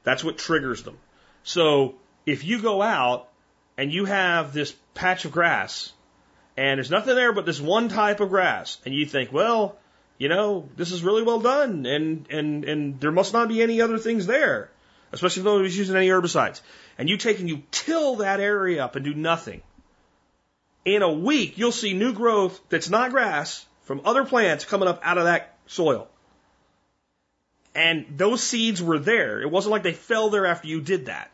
That's 0.04 0.24
what 0.24 0.38
triggers 0.38 0.82
them. 0.82 0.98
So 1.44 1.96
if 2.26 2.44
you 2.44 2.60
go 2.60 2.82
out 2.82 3.28
and 3.76 3.92
you 3.92 4.04
have 4.04 4.52
this 4.52 4.74
patch 4.94 5.24
of 5.24 5.32
grass 5.32 5.92
and 6.56 6.78
there's 6.78 6.90
nothing 6.90 7.14
there 7.14 7.32
but 7.32 7.46
this 7.46 7.60
one 7.60 7.88
type 7.88 8.20
of 8.20 8.28
grass 8.28 8.78
and 8.84 8.94
you 8.94 9.06
think, 9.06 9.32
well, 9.32 9.76
you 10.18 10.28
know, 10.28 10.68
this 10.76 10.92
is 10.92 11.02
really 11.02 11.22
well 11.22 11.40
done 11.40 11.86
and, 11.86 12.26
and, 12.30 12.64
and 12.64 13.00
there 13.00 13.12
must 13.12 13.32
not 13.32 13.48
be 13.48 13.62
any 13.62 13.80
other 13.80 13.98
things 13.98 14.26
there, 14.26 14.70
especially 15.12 15.40
if 15.40 15.44
nobody's 15.44 15.76
using 15.76 15.96
any 15.96 16.08
herbicides. 16.08 16.60
And 16.98 17.08
you 17.08 17.16
take 17.16 17.38
and 17.38 17.48
you 17.48 17.62
till 17.70 18.16
that 18.16 18.40
area 18.40 18.84
up 18.84 18.96
and 18.96 19.04
do 19.04 19.14
nothing 19.14 19.62
in 20.84 21.02
a 21.02 21.12
week, 21.12 21.58
you'll 21.58 21.72
see 21.72 21.92
new 21.92 22.12
growth 22.12 22.60
that's 22.68 22.90
not 22.90 23.10
grass 23.10 23.64
from 23.82 24.02
other 24.04 24.24
plants 24.24 24.64
coming 24.64 24.88
up 24.88 25.00
out 25.04 25.18
of 25.18 25.24
that 25.24 25.56
soil. 25.66 26.08
And 27.74 28.06
those 28.16 28.42
seeds 28.42 28.82
were 28.82 28.98
there. 28.98 29.40
It 29.40 29.50
wasn't 29.50 29.72
like 29.72 29.82
they 29.82 29.92
fell 29.92 30.30
there 30.30 30.46
after 30.46 30.68
you 30.68 30.80
did 30.80 31.06
that. 31.06 31.32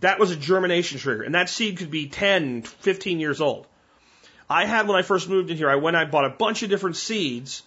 That 0.00 0.18
was 0.18 0.30
a 0.30 0.36
germination 0.36 0.98
trigger. 0.98 1.22
And 1.22 1.34
that 1.34 1.48
seed 1.48 1.78
could 1.78 1.90
be 1.90 2.08
10, 2.08 2.62
15 2.62 3.20
years 3.20 3.40
old. 3.40 3.66
I 4.48 4.64
had, 4.64 4.88
when 4.88 4.96
I 4.96 5.02
first 5.02 5.28
moved 5.28 5.50
in 5.50 5.56
here, 5.56 5.68
I 5.68 5.76
went, 5.76 5.96
I 5.96 6.04
bought 6.06 6.24
a 6.24 6.30
bunch 6.30 6.62
of 6.62 6.70
different 6.70 6.96
seeds 6.96 7.62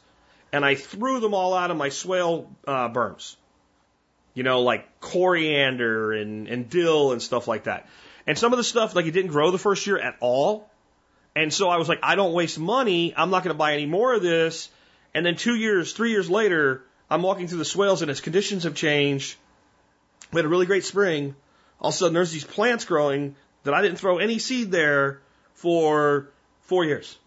and 0.51 0.65
I 0.65 0.75
threw 0.75 1.19
them 1.19 1.33
all 1.33 1.53
out 1.53 1.69
of 1.69 1.77
my 1.77 1.89
swale 1.89 2.49
uh, 2.65 2.89
berms. 2.89 3.35
You 4.33 4.43
know, 4.43 4.61
like 4.61 4.99
coriander 4.99 6.13
and, 6.13 6.47
and 6.47 6.69
dill 6.69 7.11
and 7.11 7.21
stuff 7.21 7.47
like 7.47 7.65
that. 7.65 7.87
And 8.25 8.37
some 8.37 8.53
of 8.53 8.57
the 8.57 8.63
stuff, 8.63 8.95
like 8.95 9.05
it 9.05 9.11
didn't 9.11 9.31
grow 9.31 9.51
the 9.51 9.57
first 9.57 9.85
year 9.87 9.99
at 9.99 10.15
all. 10.19 10.69
And 11.35 11.53
so 11.53 11.69
I 11.69 11.77
was 11.77 11.89
like, 11.89 11.99
I 12.03 12.15
don't 12.15 12.33
waste 12.33 12.59
money. 12.59 13.13
I'm 13.15 13.29
not 13.29 13.43
going 13.43 13.53
to 13.53 13.57
buy 13.57 13.73
any 13.73 13.85
more 13.85 14.13
of 14.13 14.21
this. 14.21 14.69
And 15.13 15.25
then 15.25 15.35
two 15.35 15.55
years, 15.55 15.93
three 15.93 16.11
years 16.11 16.29
later, 16.29 16.83
I'm 17.09 17.21
walking 17.21 17.47
through 17.47 17.57
the 17.59 17.65
swales 17.65 18.01
and 18.01 18.11
its 18.11 18.21
conditions 18.21 18.63
have 18.63 18.75
changed. 18.75 19.35
We 20.31 20.37
had 20.37 20.45
a 20.45 20.49
really 20.49 20.65
great 20.65 20.85
spring. 20.85 21.35
All 21.79 21.89
of 21.89 21.95
a 21.95 21.97
sudden, 21.97 22.13
there's 22.13 22.31
these 22.31 22.45
plants 22.45 22.85
growing 22.85 23.35
that 23.63 23.73
I 23.73 23.81
didn't 23.81 23.97
throw 23.97 24.17
any 24.17 24.39
seed 24.39 24.71
there 24.71 25.21
for 25.55 26.29
four 26.61 26.85
years. 26.85 27.17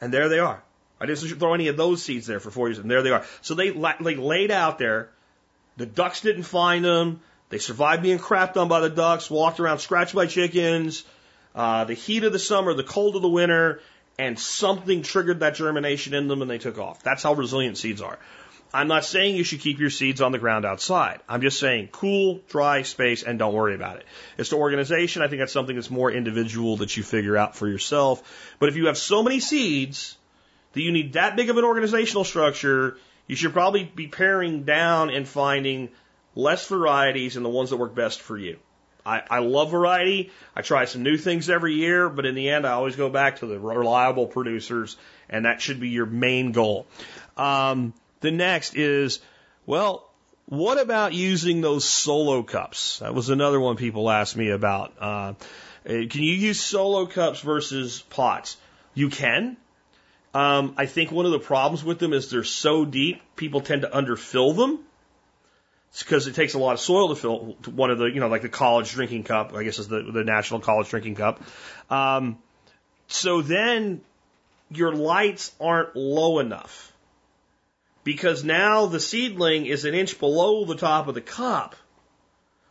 And 0.00 0.12
there 0.12 0.28
they 0.28 0.38
are. 0.38 0.62
I 1.00 1.06
didn't 1.06 1.38
throw 1.38 1.54
any 1.54 1.68
of 1.68 1.76
those 1.76 2.02
seeds 2.02 2.26
there 2.26 2.40
for 2.40 2.50
four 2.50 2.68
years, 2.68 2.78
and 2.78 2.90
there 2.90 3.02
they 3.02 3.10
are. 3.10 3.24
So 3.40 3.54
they, 3.54 3.70
they 3.70 4.16
laid 4.16 4.50
out 4.50 4.78
there. 4.78 5.10
The 5.80 5.86
ducks 5.86 6.20
didn't 6.20 6.42
find 6.42 6.84
them. 6.84 7.20
They 7.48 7.56
survived 7.56 8.02
being 8.02 8.18
crapped 8.18 8.58
on 8.58 8.68
by 8.68 8.80
the 8.80 8.90
ducks, 8.90 9.30
walked 9.30 9.60
around 9.60 9.78
scratched 9.78 10.14
by 10.14 10.26
chickens, 10.26 11.04
uh, 11.54 11.84
the 11.84 11.94
heat 11.94 12.22
of 12.22 12.34
the 12.34 12.38
summer, 12.38 12.74
the 12.74 12.84
cold 12.84 13.16
of 13.16 13.22
the 13.22 13.30
winter, 13.30 13.80
and 14.18 14.38
something 14.38 15.00
triggered 15.00 15.40
that 15.40 15.54
germination 15.54 16.12
in 16.12 16.28
them 16.28 16.42
and 16.42 16.50
they 16.50 16.58
took 16.58 16.78
off. 16.78 17.02
That's 17.02 17.22
how 17.22 17.32
resilient 17.32 17.78
seeds 17.78 18.02
are. 18.02 18.18
I'm 18.74 18.88
not 18.88 19.06
saying 19.06 19.36
you 19.36 19.42
should 19.42 19.60
keep 19.60 19.78
your 19.78 19.88
seeds 19.88 20.20
on 20.20 20.32
the 20.32 20.38
ground 20.38 20.66
outside. 20.66 21.20
I'm 21.26 21.40
just 21.40 21.58
saying 21.58 21.88
cool, 21.92 22.42
dry 22.50 22.82
space 22.82 23.22
and 23.22 23.38
don't 23.38 23.54
worry 23.54 23.74
about 23.74 23.96
it. 23.96 24.04
As 24.36 24.50
to 24.50 24.56
organization, 24.56 25.22
I 25.22 25.28
think 25.28 25.40
that's 25.40 25.54
something 25.54 25.76
that's 25.76 25.90
more 25.90 26.12
individual 26.12 26.76
that 26.76 26.94
you 26.94 27.02
figure 27.02 27.38
out 27.38 27.56
for 27.56 27.66
yourself. 27.66 28.22
But 28.58 28.68
if 28.68 28.76
you 28.76 28.88
have 28.88 28.98
so 28.98 29.22
many 29.22 29.40
seeds 29.40 30.14
that 30.74 30.82
you 30.82 30.92
need 30.92 31.14
that 31.14 31.36
big 31.36 31.48
of 31.48 31.56
an 31.56 31.64
organizational 31.64 32.24
structure, 32.24 32.98
you 33.30 33.36
should 33.36 33.52
probably 33.52 33.84
be 33.84 34.08
paring 34.08 34.64
down 34.64 35.08
and 35.08 35.26
finding 35.26 35.88
less 36.34 36.66
varieties 36.66 37.36
and 37.36 37.44
the 37.44 37.48
ones 37.48 37.70
that 37.70 37.76
work 37.76 37.94
best 37.94 38.20
for 38.20 38.36
you. 38.36 38.58
I, 39.06 39.22
I 39.30 39.38
love 39.38 39.70
variety. 39.70 40.32
I 40.56 40.62
try 40.62 40.84
some 40.86 41.04
new 41.04 41.16
things 41.16 41.48
every 41.48 41.74
year, 41.74 42.08
but 42.08 42.26
in 42.26 42.34
the 42.34 42.48
end, 42.48 42.66
I 42.66 42.72
always 42.72 42.96
go 42.96 43.08
back 43.08 43.38
to 43.38 43.46
the 43.46 43.56
reliable 43.56 44.26
producers, 44.26 44.96
and 45.28 45.44
that 45.44 45.60
should 45.60 45.78
be 45.78 45.90
your 45.90 46.06
main 46.06 46.50
goal. 46.50 46.88
Um, 47.36 47.94
the 48.18 48.32
next 48.32 48.74
is, 48.74 49.20
well, 49.64 50.10
what 50.46 50.80
about 50.80 51.14
using 51.14 51.60
those 51.60 51.84
solo 51.84 52.42
cups? 52.42 52.98
That 52.98 53.14
was 53.14 53.28
another 53.28 53.60
one 53.60 53.76
people 53.76 54.10
asked 54.10 54.36
me 54.36 54.50
about. 54.50 54.92
Uh, 54.98 55.34
can 55.84 56.08
you 56.10 56.34
use 56.34 56.58
solo 56.58 57.06
cups 57.06 57.38
versus 57.42 58.02
pots? 58.10 58.56
You 58.92 59.08
can. 59.08 59.56
Um, 60.32 60.74
I 60.76 60.86
think 60.86 61.10
one 61.10 61.26
of 61.26 61.32
the 61.32 61.40
problems 61.40 61.82
with 61.82 61.98
them 61.98 62.12
is 62.12 62.30
they're 62.30 62.44
so 62.44 62.84
deep, 62.84 63.20
people 63.36 63.60
tend 63.60 63.82
to 63.82 63.88
underfill 63.88 64.56
them. 64.56 64.78
It's 65.90 66.04
because 66.04 66.28
it 66.28 66.36
takes 66.36 66.54
a 66.54 66.58
lot 66.58 66.74
of 66.74 66.80
soil 66.80 67.08
to 67.08 67.16
fill 67.16 67.56
one 67.66 67.90
of 67.90 67.98
the, 67.98 68.04
you 68.06 68.20
know, 68.20 68.28
like 68.28 68.42
the 68.42 68.48
college 68.48 68.92
drinking 68.92 69.24
cup, 69.24 69.54
I 69.54 69.64
guess 69.64 69.80
is 69.80 69.88
the, 69.88 70.02
the 70.02 70.22
national 70.22 70.60
college 70.60 70.88
drinking 70.88 71.16
cup. 71.16 71.42
Um, 71.90 72.38
so 73.08 73.42
then 73.42 74.02
your 74.70 74.94
lights 74.94 75.52
aren't 75.60 75.96
low 75.96 76.38
enough 76.38 76.92
because 78.04 78.44
now 78.44 78.86
the 78.86 79.00
seedling 79.00 79.66
is 79.66 79.84
an 79.84 79.94
inch 79.94 80.20
below 80.20 80.64
the 80.64 80.76
top 80.76 81.08
of 81.08 81.14
the 81.14 81.20
cup. 81.20 81.74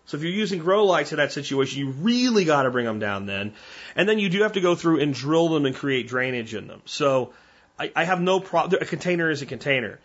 So 0.06 0.18
if 0.18 0.24
you're 0.24 0.32
using 0.32 0.60
grow 0.60 0.86
lights 0.86 1.12
in 1.12 1.18
that 1.18 1.34
situation, 1.34 1.80
you 1.80 1.92
really 1.92 2.46
got 2.46 2.64
to 2.64 2.72
bring 2.72 2.86
them 2.86 3.00
down 3.00 3.26
then. 3.26 3.54
And 3.96 4.10
then 4.10 4.18
you 4.18 4.30
do 4.30 4.42
have 4.42 4.54
to 4.54 4.62
go 4.62 4.76
through 4.76 5.02
and 5.02 5.14
drill 5.14 5.50
them 5.50 5.66
and 5.66 5.76
create 5.76 6.08
drainage 6.08 6.56
in 6.56 6.68
them. 6.68 6.82
So 6.86 7.34
I, 7.80 7.92
I 7.96 8.04
have 8.04 8.22
no 8.22 8.40
problem. 8.40 8.82
A 8.82 8.86
container 8.86 9.30
is 9.30 9.42
a 9.42 9.46
container. 9.46 10.00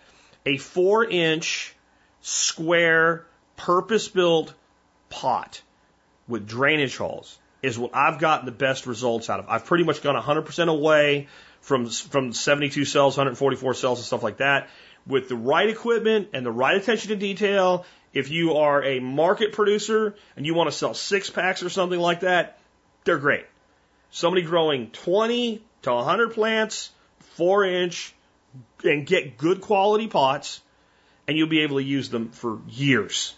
A 0.46 0.56
four 0.56 1.04
inch 1.04 1.74
square, 2.20 3.26
purpose 3.56 4.08
built 4.08 4.54
pot 5.10 5.60
with 6.28 6.46
drainage 6.46 6.96
holes 6.96 7.38
is 7.62 7.78
what 7.78 7.94
I've 7.94 8.18
gotten 8.18 8.46
the 8.46 8.52
best 8.52 8.86
results 8.86 9.30
out 9.30 9.40
of. 9.40 9.46
I've 9.48 9.64
pretty 9.64 9.84
much 9.84 10.02
gone 10.02 10.20
100% 10.20 10.68
away 10.68 11.28
from, 11.60 11.88
from 11.88 12.32
72 12.32 12.84
cells, 12.84 13.16
144 13.16 13.74
cells 13.74 13.98
and 13.98 14.06
stuff 14.06 14.22
like 14.22 14.38
that. 14.38 14.68
With 15.06 15.28
the 15.28 15.36
right 15.36 15.68
equipment 15.68 16.28
and 16.34 16.44
the 16.44 16.52
right 16.52 16.76
attention 16.76 17.08
to 17.08 17.16
detail, 17.16 17.86
if 18.12 18.30
you 18.30 18.56
are 18.56 18.82
a 18.82 19.00
market 19.00 19.52
producer 19.52 20.14
and 20.36 20.46
you 20.46 20.54
want 20.54 20.70
to 20.70 20.76
sell 20.76 20.94
six 20.94 21.30
packs 21.30 21.62
or 21.62 21.70
something 21.70 21.98
like 21.98 22.20
that, 22.20 22.58
they're 23.04 23.18
great. 23.18 23.46
Somebody 24.10 24.42
growing 24.42 24.90
20 24.90 25.62
to 25.82 25.92
100 25.92 26.34
plants, 26.34 26.90
four 27.36 27.64
inch, 27.64 28.14
and 28.82 29.06
get 29.06 29.38
good 29.38 29.60
quality 29.60 30.08
pots 30.08 30.60
and 31.26 31.36
you'll 31.36 31.48
be 31.48 31.60
able 31.60 31.78
to 31.78 31.82
use 31.82 32.10
them 32.10 32.30
for 32.30 32.60
years. 32.68 33.34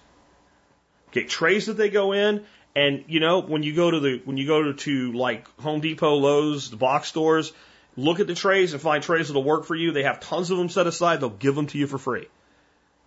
Get 1.13 1.29
trays 1.29 1.67
that 1.67 1.77
they 1.77 1.89
go 1.89 2.13
in, 2.13 2.45
and 2.75 3.05
you 3.09 3.21
know 3.21 3.41
when 3.41 3.63
you 3.63 3.75
go 3.75 3.91
to 3.91 4.01
the 4.01 4.21
when 4.25 4.37
you 4.37 4.47
go 4.47 4.63
to, 4.65 4.75
to 4.75 5.13
like 5.13 5.49
Home 5.61 5.81
Depot, 5.81 6.15
Lowe's, 6.15 6.71
the 6.71 6.77
box 6.77 7.09
stores, 7.09 7.53
look 7.97 8.21
at 8.21 8.27
the 8.27 8.35
trays 8.35 8.73
and 8.73 8.83
find 8.83 9.03
trays 9.03 9.29
that'll 9.29 9.43
work 9.43 9.65
for 9.65 9.75
you. 9.75 9.93
They 9.93 10.03
have 10.03 10.21
tons 10.21 10.51
of 10.51 10.59
them 10.59 10.69
set 10.69 10.87
aside. 10.87 11.21
They'll 11.21 11.31
give 11.31 11.55
them 11.55 11.67
to 11.69 11.79
you 11.79 11.87
for 11.87 11.99
free. 11.99 12.27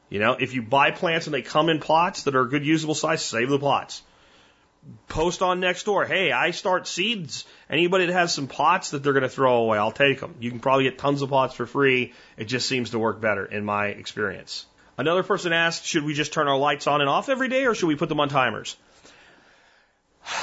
You 0.09 0.19
know, 0.19 0.33
if 0.39 0.55
you 0.55 0.63
buy 0.63 0.91
plants 0.91 1.27
and 1.27 1.33
they 1.33 1.43
come 1.43 1.69
in 1.69 1.79
pots 1.79 2.23
that 2.23 2.35
are 2.35 2.45
good 2.45 2.65
usable 2.65 2.95
size, 2.95 3.23
save 3.23 3.49
the 3.49 3.59
pots. 3.59 4.01
Post 5.07 5.41
on 5.41 5.59
Nextdoor. 5.59 6.07
Hey, 6.07 6.31
I 6.31 6.51
start 6.51 6.87
seeds. 6.87 7.45
Anybody 7.69 8.05
that 8.05 8.13
has 8.13 8.33
some 8.33 8.47
pots 8.47 8.91
that 8.91 9.03
they're 9.03 9.13
going 9.13 9.23
to 9.23 9.29
throw 9.29 9.57
away, 9.57 9.77
I'll 9.77 9.91
take 9.91 10.19
them. 10.19 10.35
You 10.39 10.49
can 10.49 10.59
probably 10.59 10.85
get 10.85 10.97
tons 10.97 11.21
of 11.21 11.29
pots 11.29 11.53
for 11.53 11.65
free. 11.65 12.13
It 12.37 12.45
just 12.45 12.67
seems 12.67 12.91
to 12.91 12.99
work 12.99 13.19
better 13.19 13.45
in 13.45 13.65
my 13.65 13.87
experience. 13.87 14.65
Another 14.97 15.23
person 15.23 15.53
asked, 15.53 15.85
should 15.85 16.03
we 16.03 16.13
just 16.13 16.33
turn 16.33 16.47
our 16.47 16.57
lights 16.57 16.87
on 16.87 17.01
and 17.01 17.09
off 17.09 17.29
every 17.29 17.47
day 17.47 17.65
or 17.65 17.75
should 17.75 17.87
we 17.87 17.95
put 17.95 18.09
them 18.09 18.19
on 18.19 18.29
timers? 18.29 18.75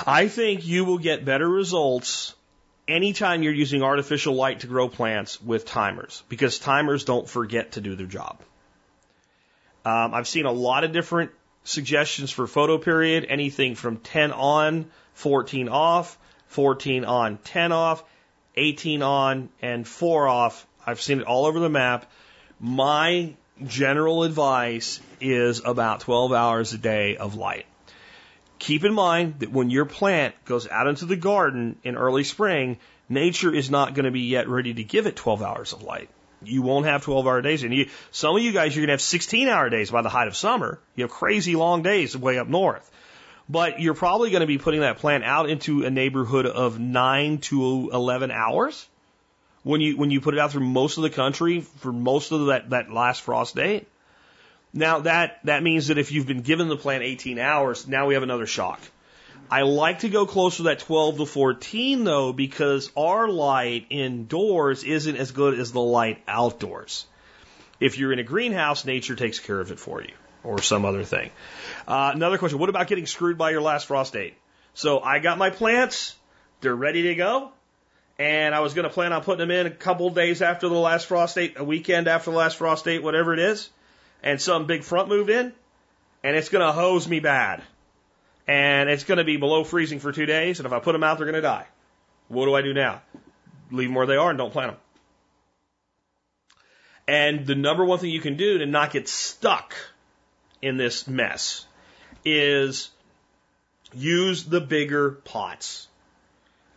I 0.07 0.29
think 0.29 0.67
you 0.67 0.85
will 0.85 0.99
get 0.99 1.25
better 1.25 1.49
results 1.49 2.35
anytime 2.89 3.43
you're 3.43 3.53
using 3.53 3.83
artificial 3.83 4.35
light 4.35 4.61
to 4.61 4.67
grow 4.67 4.89
plants 4.89 5.41
with 5.43 5.67
timers 5.67 6.23
because 6.29 6.59
timers 6.59 7.05
don't 7.05 7.29
forget 7.29 7.73
to 7.73 7.81
do 7.81 7.97
their 7.97 8.07
job. 8.07 8.41
Um, 9.85 10.15
I've 10.15 10.29
seen 10.29 10.47
a 10.47 10.53
lot 10.53 10.85
of 10.85 10.93
different 10.93 11.31
suggestions 11.67 12.31
for 12.31 12.47
photo 12.47 12.79
period, 12.79 13.27
anything 13.29 13.75
from 13.75 13.99
10 13.99 14.33
on, 14.33 14.87
14 15.15 15.69
off, 15.69 16.17
14 16.47 17.05
on, 17.05 17.39
10 17.39 17.73
off, 17.73 18.05
18 18.55 19.03
on, 19.03 19.49
and 19.61 19.87
4 19.87 20.29
off. 20.29 20.67
I've 20.87 21.01
seen 21.01 21.21
it 21.21 21.27
all 21.27 21.45
over 21.47 21.59
the 21.59 21.69
map. 21.69 22.11
My 22.61 23.35
general 23.65 24.23
advice 24.23 25.01
is 25.21 25.61
about 25.65 26.01
12 26.01 26.33
hours 26.33 26.73
a 26.73 26.79
day 26.79 27.17
of 27.17 27.35
light. 27.35 27.67
Keep 28.59 28.85
in 28.85 28.95
mind 28.95 29.41
that 29.41 29.51
when 29.51 29.69
your 29.69 29.85
plant 29.85 30.35
goes 30.45 30.69
out 30.69 30.87
into 30.87 31.05
the 31.05 31.17
garden 31.17 31.77
in 31.83 31.97
early 31.97 32.25
spring, 32.25 32.79
nature 33.09 33.53
is 33.53 33.71
not 33.71 33.95
going 33.95 34.05
to 34.05 34.11
be 34.11 34.23
yet 34.23 34.49
ready 34.49 34.73
to 34.73 34.85
give 34.85 35.07
it 35.07 35.17
12 35.17 35.43
hours 35.43 35.73
of 35.73 35.83
light. 35.83 36.09
You 36.43 36.63
won't 36.63 36.87
have 36.87 37.03
12 37.03 37.27
hour 37.27 37.43
days. 37.43 37.63
And 37.63 37.73
you, 37.75 37.89
some 38.11 38.37
of 38.37 38.43
you 38.43 38.53
guys, 38.53 38.75
you're 38.75 38.83
going 38.83 38.89
to 38.89 38.95
have 38.95 39.01
16 39.01 39.49
hour 39.49 39.71
days 39.71 39.91
by 39.91 40.03
the 40.03 40.09
height 40.09 40.29
of 40.29 40.37
summer. 40.37 40.79
You 40.95 41.05
have 41.05 41.11
crazy 41.11 41.57
long 41.57 41.83
days 41.83 42.17
way 42.17 42.39
up 42.39 42.49
north. 42.49 42.91
But 43.49 43.81
you're 43.81 43.95
probably 43.95 44.31
going 44.31 44.41
to 44.41 44.47
be 44.47 44.59
putting 44.59 44.81
that 44.81 44.99
plant 44.99 45.25
out 45.25 45.49
into 45.49 45.85
a 45.85 45.91
neighborhood 45.91 46.47
of 46.47 46.81
9 46.81 47.39
to 47.39 47.91
11 47.93 48.31
hours 48.31 48.87
when 49.63 49.81
you, 49.81 49.97
when 49.97 50.11
you 50.11 50.21
put 50.21 50.35
it 50.35 50.41
out 50.41 50.53
through 50.53 50.65
most 50.65 50.97
of 50.97 51.03
the 51.03 51.11
country 51.11 51.61
for 51.61 51.93
most 51.93 52.33
of 52.33 52.47
that, 52.47 52.71
that 52.71 52.93
last 52.93 53.23
frost 53.23 53.55
date. 53.55 53.89
Now 54.73 55.01
that, 55.01 55.41
that 55.45 55.63
means 55.63 55.89
that 55.89 55.99
if 55.99 56.13
you've 56.13 56.27
been 56.27 56.43
given 56.43 56.69
the 56.69 56.77
plant 56.77 57.03
18 57.03 57.39
hours, 57.39 57.87
now 57.87 58.07
we 58.07 58.15
have 58.15 58.23
another 58.23 58.47
shock. 58.47 58.81
I 59.51 59.63
like 59.63 60.01
to 60.01 60.09
go 60.09 60.27
closer 60.27 60.59
to 60.59 60.63
that 60.65 60.81
12 60.81 61.19
to 61.19 61.27
14 61.27 62.05
though, 62.05 62.33
because 62.33 62.91
our 62.97 63.29
light 63.29 63.87
indoors 63.91 64.85
isn't 64.85 65.17
as 65.17 65.33
good 65.33 65.59
as 65.59 65.73
the 65.73 65.81
light 65.81 66.23
outdoors. 66.27 67.07
If 67.79 67.99
you're 67.99 68.13
in 68.13 68.19
a 68.19 68.25
greenhouse, 68.25 68.85
nature 68.85 69.15
takes 69.15 69.39
care 69.39 69.61
of 69.61 69.71
it 69.71 69.79
for 69.79 70.03
you 70.03 70.15
or 70.43 70.63
some 70.63 70.85
other 70.85 71.05
thing. 71.05 71.31
Uh, 71.87 72.13
another 72.15 72.39
question. 72.39 72.59
What 72.59 72.69
about 72.69 72.87
getting 72.87 73.07
screwed 73.07 73.37
by 73.37 73.51
your 73.51 73.61
last 73.61 73.87
frost 73.87 74.13
date? 74.13 74.35
So 74.75 75.01
I 75.01 75.19
got 75.19 75.39
my 75.39 75.51
plants. 75.51 76.15
They're 76.61 76.75
ready 76.75 77.03
to 77.05 77.15
go. 77.15 77.51
And 78.19 78.55
I 78.55 78.61
was 78.61 78.73
going 78.73 78.85
to 78.85 78.93
plan 78.93 79.13
on 79.13 79.23
putting 79.23 79.47
them 79.47 79.51
in 79.51 79.67
a 79.67 79.71
couple 79.71 80.09
days 80.11 80.41
after 80.41 80.69
the 80.69 80.75
last 80.75 81.07
frost 81.07 81.35
date, 81.35 81.55
a 81.59 81.65
weekend 81.65 82.09
after 82.09 82.31
the 82.31 82.37
last 82.37 82.57
frost 82.57 82.85
date, 82.85 83.03
whatever 83.03 83.35
it 83.35 83.41
is. 83.41 83.69
And 84.23 84.41
some 84.41 84.67
big 84.67 84.85
front 84.85 85.09
moved 85.09 85.29
in 85.29 85.53
and 86.25 86.35
it's 86.35 86.49
going 86.49 86.67
to 86.67 86.73
hose 86.73 87.07
me 87.07 87.21
bad 87.21 87.63
and 88.47 88.89
it's 88.89 89.05
going 89.05 89.19
to 89.19 89.25
be 89.25 89.37
below 89.37 89.65
freezing 89.65 89.99
for 89.99 90.13
two 90.13 90.27
days, 90.27 90.61
and 90.61 90.67
if 90.67 90.73
I 90.73 90.79
put 90.79 90.93
them 90.93 91.03
out, 91.03 91.19
they're 91.19 91.27
going 91.27 91.35
to 91.35 91.41
die. 91.41 91.67
What 92.29 92.47
do 92.47 92.55
I 92.55 92.63
do 92.63 92.75
now? 92.75 93.03
Leave 93.71 93.89
them 93.89 93.95
where 93.95 94.07
they 94.07 94.17
are 94.17 94.31
and 94.31 94.39
don't 94.39 94.53
plant 94.53 94.73
them. 94.73 94.81
And 97.09 97.47
the 97.47 97.55
number 97.55 97.85
one 97.85 97.99
thing 97.99 98.11
you 98.11 98.21
can 98.21 98.37
do 98.37 98.59
to 98.59 98.67
not 98.67 98.91
get 98.91 99.09
stuck 99.09 99.75
in 100.61 100.77
this 100.77 101.07
mess 101.07 101.65
is 102.25 102.91
use 103.95 104.45
the 104.45 104.61
bigger 104.61 105.13
pots. 105.13 105.87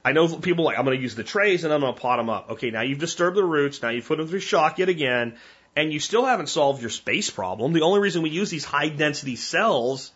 I 0.05 0.11
know 0.11 0.27
people 0.37 0.65
like, 0.65 0.77
I'm 0.77 0.85
going 0.85 0.97
to 0.97 1.01
use 1.01 1.15
the 1.15 1.23
trays 1.23 1.63
and 1.63 1.73
I'm 1.73 1.81
going 1.81 1.93
to 1.93 1.99
pot 1.99 2.17
them 2.17 2.29
up. 2.29 2.51
Okay, 2.51 2.69
now 2.69 2.81
you've 2.81 2.99
disturbed 2.99 3.37
the 3.37 3.43
roots. 3.43 3.81
Now 3.81 3.89
you've 3.89 4.07
put 4.07 4.17
them 4.17 4.27
through 4.27 4.39
shock 4.39 4.77
yet 4.79 4.89
again, 4.89 5.37
and 5.75 5.91
you 5.91 5.99
still 5.99 6.25
haven't 6.25 6.47
solved 6.47 6.81
your 6.81 6.89
space 6.89 7.29
problem. 7.29 7.73
The 7.73 7.81
only 7.81 7.99
reason 7.99 8.21
we 8.21 8.29
use 8.29 8.49
these 8.49 8.65
high 8.65 8.89
density 8.89 9.35
cells 9.35 10.11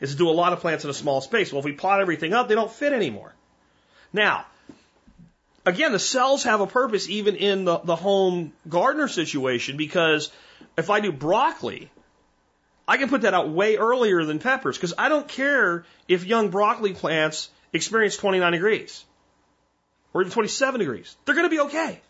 is 0.00 0.12
to 0.12 0.16
do 0.16 0.28
a 0.28 0.32
lot 0.32 0.52
of 0.52 0.60
plants 0.60 0.84
in 0.84 0.90
a 0.90 0.94
small 0.94 1.20
space. 1.20 1.52
Well, 1.52 1.60
if 1.60 1.64
we 1.64 1.72
plot 1.72 2.00
everything 2.00 2.32
up, 2.32 2.48
they 2.48 2.54
don't 2.54 2.70
fit 2.70 2.92
anymore. 2.92 3.34
Now, 4.12 4.46
again, 5.66 5.92
the 5.92 5.98
cells 5.98 6.44
have 6.44 6.60
a 6.60 6.66
purpose 6.66 7.08
even 7.08 7.36
in 7.36 7.64
the, 7.64 7.78
the 7.78 7.96
home 7.96 8.52
gardener 8.68 9.08
situation 9.08 9.76
because 9.76 10.30
if 10.76 10.90
I 10.90 11.00
do 11.00 11.12
broccoli, 11.12 11.90
I 12.86 12.96
can 12.96 13.08
put 13.08 13.22
that 13.22 13.34
out 13.34 13.50
way 13.50 13.76
earlier 13.76 14.24
than 14.24 14.38
peppers 14.38 14.76
because 14.76 14.94
I 14.96 15.08
don't 15.10 15.28
care 15.28 15.84
if 16.08 16.24
young 16.24 16.48
broccoli 16.48 16.94
plants 16.94 17.50
experience 17.72 18.16
29 18.16 18.52
degrees 18.52 19.04
or 20.14 20.22
even 20.22 20.32
27 20.32 20.80
degrees. 20.80 21.14
They're 21.24 21.34
going 21.34 21.46
to 21.46 21.54
be 21.54 21.60
okay. 21.60 22.00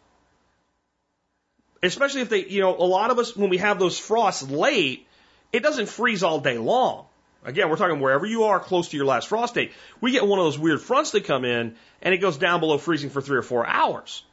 Especially 1.82 2.20
if 2.20 2.28
they, 2.28 2.46
you 2.46 2.60
know, 2.60 2.76
a 2.76 2.86
lot 2.86 3.10
of 3.10 3.18
us, 3.18 3.36
when 3.36 3.50
we 3.50 3.58
have 3.58 3.78
those 3.78 3.98
frosts 3.98 4.48
late, 4.48 5.06
it 5.52 5.60
doesn't 5.60 5.88
freeze 5.88 6.22
all 6.22 6.40
day 6.40 6.58
long. 6.58 7.06
Again, 7.44 7.70
we're 7.70 7.76
talking 7.76 8.00
wherever 8.00 8.26
you 8.26 8.44
are 8.44 8.58
close 8.58 8.88
to 8.88 8.96
your 8.96 9.06
last 9.06 9.28
frost 9.28 9.54
date. 9.54 9.72
We 10.00 10.10
get 10.10 10.26
one 10.26 10.38
of 10.38 10.44
those 10.44 10.58
weird 10.58 10.80
fronts 10.80 11.12
that 11.12 11.24
come 11.24 11.44
in 11.44 11.76
and 12.02 12.14
it 12.14 12.18
goes 12.18 12.36
down 12.36 12.60
below 12.60 12.78
freezing 12.78 13.10
for 13.10 13.20
three 13.20 13.38
or 13.38 13.42
four 13.42 13.66
hours. 13.66 14.24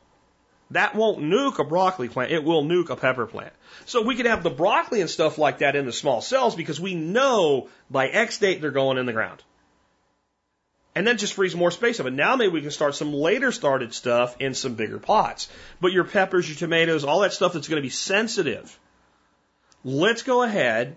That 0.72 0.96
won't 0.96 1.20
nuke 1.20 1.60
a 1.60 1.64
broccoli 1.64 2.10
plant. 2.10 2.32
It 2.32 2.44
will 2.44 2.64
nuke 2.64 2.90
a 2.90 2.96
pepper 2.96 3.28
plant. 3.28 3.54
So 3.86 4.02
we 4.02 4.16
can 4.16 4.26
have 4.26 4.42
the 4.42 4.50
broccoli 4.50 5.02
and 5.02 5.10
stuff 5.10 5.38
like 5.38 5.60
that 5.60 5.76
in 5.76 5.86
the 5.86 5.94
small 5.94 6.22
cells 6.22 6.56
because 6.56 6.80
we 6.80 6.96
know 6.96 7.70
by 7.92 8.08
X 8.08 8.40
date 8.40 8.62
they're 8.62 8.72
going 8.72 8.98
in 8.98 9.06
the 9.06 9.14
ground. 9.14 9.44
And 10.96 11.06
then 11.06 11.18
just 11.18 11.34
freeze 11.34 11.56
more 11.56 11.72
space 11.72 12.00
up. 12.00 12.08
And 12.08 12.18
now 12.18 12.36
maybe 12.38 12.54
we 12.54 12.62
can 12.62 12.72
start 12.72 12.96
some 12.96 13.14
later 13.14 13.52
started 13.52 13.94
stuff 13.94 14.36
in 14.40 14.54
some 14.56 14.76
bigger 14.76 14.98
pots. 14.98 15.50
But 15.80 15.92
your 15.92 16.06
peppers, 16.06 16.48
your 16.50 16.58
tomatoes, 16.58 17.04
all 17.04 17.20
that 17.20 17.34
stuff 17.34 17.54
that's 17.54 17.68
going 17.68 17.82
to 17.82 17.86
be 17.86 17.90
sensitive. 17.90 18.80
Let's 19.84 20.24
go 20.24 20.42
ahead 20.42 20.96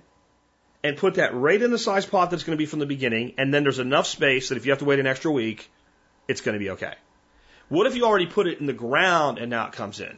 and 0.82 0.96
put 0.96 1.14
that 1.14 1.34
right 1.34 1.60
in 1.60 1.70
the 1.70 1.78
size 1.78 2.06
pot 2.06 2.30
that's 2.30 2.44
going 2.44 2.56
to 2.56 2.60
be 2.60 2.66
from 2.66 2.78
the 2.78 2.86
beginning, 2.86 3.34
and 3.38 3.52
then 3.52 3.62
there's 3.62 3.78
enough 3.78 4.06
space 4.06 4.48
that 4.48 4.56
if 4.58 4.66
you 4.66 4.72
have 4.72 4.78
to 4.78 4.84
wait 4.84 5.00
an 5.00 5.06
extra 5.06 5.30
week, 5.30 5.70
it's 6.28 6.40
going 6.40 6.54
to 6.54 6.58
be 6.58 6.70
okay. 6.70 6.94
What 7.68 7.86
if 7.86 7.96
you 7.96 8.04
already 8.04 8.26
put 8.26 8.46
it 8.46 8.60
in 8.60 8.66
the 8.66 8.72
ground 8.72 9.38
and 9.38 9.50
now 9.50 9.66
it 9.66 9.72
comes 9.72 10.00
in? 10.00 10.16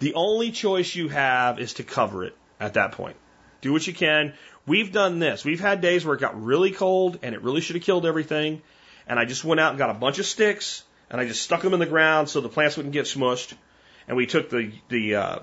The 0.00 0.14
only 0.14 0.50
choice 0.50 0.94
you 0.94 1.08
have 1.08 1.58
is 1.58 1.74
to 1.74 1.82
cover 1.82 2.24
it 2.24 2.36
at 2.58 2.74
that 2.74 2.92
point. 2.92 3.16
Do 3.60 3.72
what 3.72 3.86
you 3.86 3.92
can. 3.92 4.34
We've 4.66 4.92
done 4.92 5.18
this. 5.18 5.44
We've 5.44 5.60
had 5.60 5.80
days 5.80 6.04
where 6.04 6.14
it 6.14 6.20
got 6.20 6.40
really 6.42 6.70
cold 6.70 7.18
and 7.22 7.34
it 7.34 7.42
really 7.42 7.60
should 7.60 7.76
have 7.76 7.84
killed 7.84 8.06
everything. 8.06 8.62
And 9.06 9.18
I 9.18 9.24
just 9.24 9.44
went 9.44 9.60
out 9.60 9.70
and 9.70 9.78
got 9.78 9.90
a 9.90 9.94
bunch 9.94 10.18
of 10.18 10.26
sticks 10.26 10.84
and 11.10 11.20
I 11.20 11.26
just 11.26 11.42
stuck 11.42 11.62
them 11.62 11.72
in 11.72 11.80
the 11.80 11.86
ground 11.86 12.28
so 12.28 12.40
the 12.40 12.48
plants 12.48 12.76
wouldn't 12.76 12.92
get 12.92 13.06
smushed. 13.06 13.54
And 14.06 14.16
we 14.16 14.26
took 14.26 14.50
the 14.50 14.72
the 14.88 15.14
uh, 15.16 15.38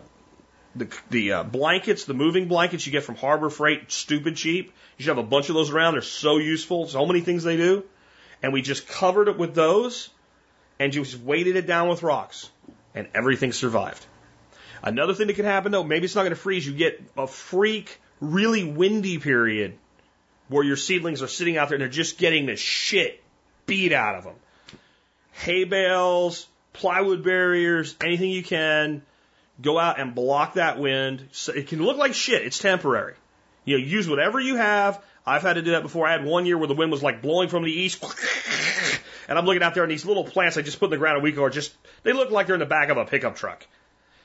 the, 0.76 0.88
the 1.09 1.32
uh, 1.32 1.43
blankets, 1.43 2.05
the 2.05 2.13
moving 2.13 2.47
blankets 2.47 2.86
you 2.86 2.91
get 2.91 3.03
from 3.03 3.15
Harbor 3.15 3.49
Freight, 3.49 3.91
stupid 3.91 4.36
cheap. 4.36 4.73
You 4.97 5.03
should 5.03 5.15
have 5.15 5.26
a 5.26 5.28
bunch 5.28 5.49
of 5.49 5.55
those 5.55 5.71
around. 5.71 5.93
They're 5.93 6.01
so 6.01 6.38
useful. 6.38 6.88
So 6.88 7.05
many 7.05 7.21
things 7.21 7.43
they 7.43 7.57
do. 7.57 7.84
And 8.43 8.53
we 8.53 8.61
just 8.61 8.88
covered 8.88 9.28
it 9.28 9.38
with 9.38 9.55
those 9.55 10.09
and 10.80 10.91
just 10.91 11.17
weighted 11.17 11.55
it 11.55 11.65
down 11.65 11.88
with 11.89 12.03
rocks. 12.03 12.49
And 12.93 13.07
everything 13.13 13.53
survived. 13.53 14.05
Another 14.84 15.13
thing 15.13 15.28
that 15.28 15.36
can 15.36 15.45
happen 15.45 15.71
though, 15.71 15.84
maybe 15.84 16.05
it's 16.05 16.15
not 16.15 16.21
going 16.21 16.32
to 16.32 16.36
freeze. 16.36 16.67
You 16.67 16.73
get 16.73 17.01
a 17.17 17.28
freak, 17.28 17.99
really 18.19 18.63
windy 18.63 19.17
period 19.17 19.78
where 20.47 20.63
your 20.63 20.78
seedlings 20.78 21.21
are 21.21 21.28
sitting 21.28 21.57
out 21.57 21.69
there 21.69 21.76
and 21.76 21.82
they're 21.82 21.89
just 21.89 22.17
getting 22.17 22.45
the 22.45 22.55
shit 22.55 23.23
beat 23.65 23.91
out 23.91 24.15
of 24.15 24.26
them. 24.26 24.36
Hay 25.32 25.63
bales, 25.63 26.47
plywood 26.73 27.23
barriers, 27.23 27.95
anything 27.99 28.30
you 28.30 28.43
can 28.43 29.01
go 29.62 29.80
out 29.80 29.99
and 29.99 30.14
block 30.16 30.56
that 30.56 30.80
wind. 30.80 31.28
It 31.56 31.68
can 31.68 31.82
look 31.82 31.97
like 31.97 32.14
shit. 32.14 32.43
It's 32.43 32.60
temporary. 32.60 33.16
You 33.64 33.78
know, 33.78 33.86
use 33.86 34.08
whatever 34.08 34.39
you 34.39 34.58
have. 34.58 35.03
I've 35.26 35.41
had 35.41 35.53
to 35.53 35.62
do 35.62 35.72
that 35.72 35.82
before. 35.82 36.08
I 36.08 36.12
had 36.12 36.24
one 36.24 36.45
year 36.45 36.58
where 36.58 36.68
the 36.68 36.76
wind 36.76 36.91
was 36.91 37.01
like 37.01 37.22
blowing 37.22 37.49
from 37.49 37.64
the 37.64 37.72
east. 37.72 38.03
And 39.28 39.38
I'm 39.38 39.45
looking 39.45 39.64
out 39.64 39.74
there 39.74 39.84
and 39.84 39.91
these 39.91 40.06
little 40.06 40.24
plants 40.24 40.58
I 40.58 40.62
just 40.62 40.80
put 40.80 40.86
in 40.86 40.91
the 40.91 40.97
ground 40.97 41.18
a 41.18 41.22
week 41.22 41.34
ago 41.34 41.43
are 41.43 41.49
just, 41.49 41.74
they 42.03 42.14
look 42.14 42.32
like 42.32 42.47
they're 42.47 42.56
in 42.56 42.60
the 42.60 42.66
back 42.66 42.89
of 42.89 42.97
a 42.97 43.06
pickup 43.06 43.36
truck. 43.36 43.66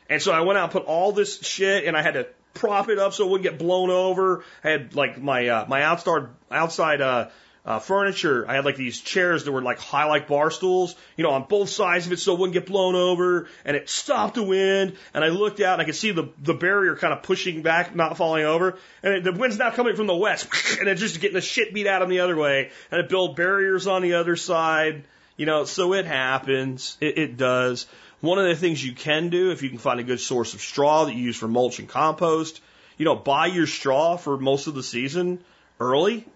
And 0.08 0.20
so 0.20 0.32
I 0.32 0.40
went 0.40 0.58
out 0.58 0.64
and 0.64 0.72
put 0.72 0.84
all 0.84 1.12
this 1.12 1.40
shit 1.40 1.84
and 1.84 1.96
I 1.96 2.02
had 2.02 2.14
to 2.14 2.26
prop 2.54 2.88
it 2.88 2.98
up 2.98 3.12
so 3.14 3.24
it 3.24 3.30
wouldn't 3.30 3.48
get 3.48 3.58
blown 3.58 3.90
over. 3.90 4.44
I 4.64 4.70
had 4.70 4.94
like 4.94 5.20
my, 5.20 5.48
uh, 5.48 5.64
my 5.68 5.82
outside, 5.82 6.28
outside, 6.50 7.00
uh, 7.00 7.28
uh, 7.70 7.78
furniture. 7.78 8.44
I 8.48 8.54
had 8.56 8.64
like 8.64 8.74
these 8.74 9.00
chairs 9.00 9.44
that 9.44 9.52
were 9.52 9.62
like 9.62 9.78
high 9.78 10.06
like 10.06 10.26
bar 10.26 10.50
stools, 10.50 10.96
you 11.16 11.22
know, 11.22 11.30
on 11.30 11.44
both 11.44 11.68
sides 11.68 12.04
of 12.04 12.12
it 12.12 12.18
so 12.18 12.34
it 12.34 12.40
wouldn't 12.40 12.54
get 12.54 12.66
blown 12.66 12.96
over 12.96 13.46
and 13.64 13.76
it 13.76 13.88
stopped 13.88 14.34
the 14.34 14.42
wind. 14.42 14.96
And 15.14 15.22
I 15.22 15.28
looked 15.28 15.60
out 15.60 15.74
and 15.74 15.82
I 15.82 15.84
could 15.84 15.94
see 15.94 16.10
the, 16.10 16.30
the 16.42 16.54
barrier 16.54 16.96
kind 16.96 17.12
of 17.12 17.22
pushing 17.22 17.62
back, 17.62 17.94
not 17.94 18.16
falling 18.16 18.44
over. 18.44 18.76
And 19.04 19.14
it, 19.14 19.24
the 19.24 19.30
wind's 19.30 19.56
now 19.56 19.70
coming 19.70 19.94
from 19.94 20.08
the 20.08 20.16
west 20.16 20.48
and 20.80 20.88
it's 20.88 21.00
just 21.00 21.20
getting 21.20 21.36
the 21.36 21.40
shit 21.40 21.72
beat 21.72 21.86
out 21.86 22.02
on 22.02 22.08
the 22.08 22.20
other 22.20 22.36
way. 22.36 22.72
And 22.90 23.00
it 23.00 23.08
built 23.08 23.36
barriers 23.36 23.86
on 23.86 24.02
the 24.02 24.14
other 24.14 24.34
side, 24.34 25.04
you 25.36 25.46
know, 25.46 25.64
so 25.64 25.92
it 25.92 26.06
happens. 26.06 26.96
It, 27.00 27.18
it 27.18 27.36
does. 27.36 27.86
One 28.20 28.40
of 28.40 28.46
the 28.46 28.56
things 28.56 28.84
you 28.84 28.94
can 28.94 29.28
do 29.28 29.52
if 29.52 29.62
you 29.62 29.68
can 29.68 29.78
find 29.78 30.00
a 30.00 30.04
good 30.04 30.18
source 30.18 30.54
of 30.54 30.60
straw 30.60 31.04
that 31.04 31.14
you 31.14 31.22
use 31.22 31.36
for 31.36 31.46
mulch 31.46 31.78
and 31.78 31.88
compost, 31.88 32.60
you 32.98 33.04
know, 33.04 33.14
buy 33.14 33.46
your 33.46 33.68
straw 33.68 34.16
for 34.16 34.36
most 34.38 34.66
of 34.66 34.74
the 34.74 34.82
season 34.82 35.38
early 35.78 36.26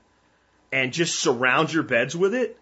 and 0.75 0.93
just 0.93 1.21
surround 1.21 1.73
your 1.73 1.85
beds 1.85 2.17
with 2.17 2.35
it. 2.35 2.59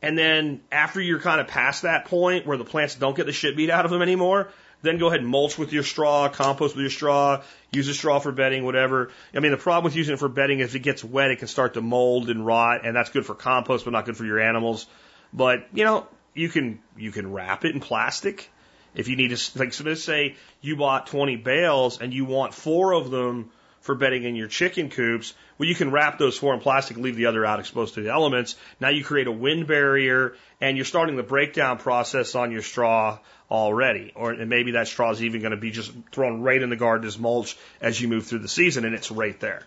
And 0.00 0.16
then 0.16 0.60
after 0.70 1.00
you're 1.00 1.18
kind 1.18 1.40
of 1.40 1.48
past 1.48 1.82
that 1.82 2.04
point 2.04 2.46
where 2.46 2.56
the 2.56 2.64
plants 2.64 2.94
don't 2.94 3.16
get 3.16 3.26
the 3.26 3.32
shit 3.32 3.56
beat 3.56 3.68
out 3.68 3.84
of 3.84 3.90
them 3.90 4.00
anymore, 4.00 4.48
Then 4.82 4.98
go 4.98 5.08
ahead 5.08 5.20
and 5.20 5.28
mulch 5.28 5.58
with 5.58 5.72
your 5.72 5.82
straw, 5.82 6.28
compost 6.28 6.76
with 6.76 6.82
your 6.82 6.90
straw, 6.90 7.42
use 7.72 7.88
a 7.88 7.94
straw 7.94 8.18
for 8.18 8.30
bedding, 8.30 8.64
whatever. 8.64 9.10
I 9.34 9.40
mean, 9.40 9.50
the 9.50 9.56
problem 9.56 9.84
with 9.84 9.96
using 9.96 10.14
it 10.14 10.18
for 10.18 10.28
bedding 10.28 10.60
is 10.60 10.70
if 10.70 10.76
it 10.76 10.80
gets 10.80 11.02
wet, 11.02 11.30
it 11.30 11.38
can 11.38 11.48
start 11.48 11.74
to 11.74 11.80
mold 11.80 12.28
and 12.28 12.44
rot, 12.44 12.86
and 12.86 12.94
that's 12.94 13.10
good 13.10 13.24
for 13.26 13.34
compost, 13.34 13.84
but 13.84 13.92
not 13.92 14.04
good 14.04 14.16
for 14.16 14.24
your 14.24 14.38
animals. 14.38 14.86
But, 15.32 15.66
you 15.72 15.84
know, 15.84 16.06
you 16.34 16.48
can, 16.48 16.80
you 16.96 17.10
can 17.10 17.32
wrap 17.32 17.64
it 17.64 17.74
in 17.74 17.80
plastic. 17.80 18.50
If 18.94 19.08
you 19.08 19.16
need 19.16 19.36
to, 19.36 19.58
like, 19.58 19.72
so 19.72 19.84
let's 19.84 20.02
say 20.02 20.36
you 20.60 20.76
bought 20.76 21.06
20 21.08 21.36
bales 21.36 22.00
and 22.00 22.14
you 22.14 22.24
want 22.24 22.54
four 22.54 22.92
of 22.92 23.10
them 23.10 23.50
for 23.86 23.94
bedding 23.94 24.24
in 24.24 24.36
your 24.36 24.48
chicken 24.48 24.90
coops, 24.90 25.32
well, 25.56 25.68
you 25.68 25.74
can 25.74 25.90
wrap 25.90 26.18
those 26.18 26.36
four 26.36 26.52
in 26.52 26.60
plastic, 26.60 26.96
and 26.96 27.04
leave 27.04 27.16
the 27.16 27.26
other 27.26 27.46
out 27.46 27.60
exposed 27.60 27.94
to 27.94 28.02
the 28.02 28.10
elements. 28.10 28.56
Now 28.80 28.90
you 28.90 29.02
create 29.02 29.26
a 29.26 29.32
wind 29.32 29.66
barrier 29.66 30.34
and 30.60 30.76
you're 30.76 30.84
starting 30.84 31.16
the 31.16 31.22
breakdown 31.22 31.78
process 31.78 32.34
on 32.34 32.50
your 32.52 32.62
straw 32.62 33.18
already. 33.50 34.12
Or 34.14 34.34
maybe 34.34 34.72
that 34.72 34.88
straw 34.88 35.10
is 35.12 35.22
even 35.22 35.40
going 35.40 35.52
to 35.52 35.56
be 35.56 35.70
just 35.70 35.92
thrown 36.12 36.42
right 36.42 36.60
in 36.60 36.68
the 36.68 36.76
garden 36.76 37.06
as 37.06 37.18
mulch 37.18 37.56
as 37.80 38.00
you 38.00 38.08
move 38.08 38.26
through 38.26 38.40
the 38.40 38.48
season 38.48 38.84
and 38.84 38.94
it's 38.94 39.10
right 39.10 39.38
there. 39.40 39.62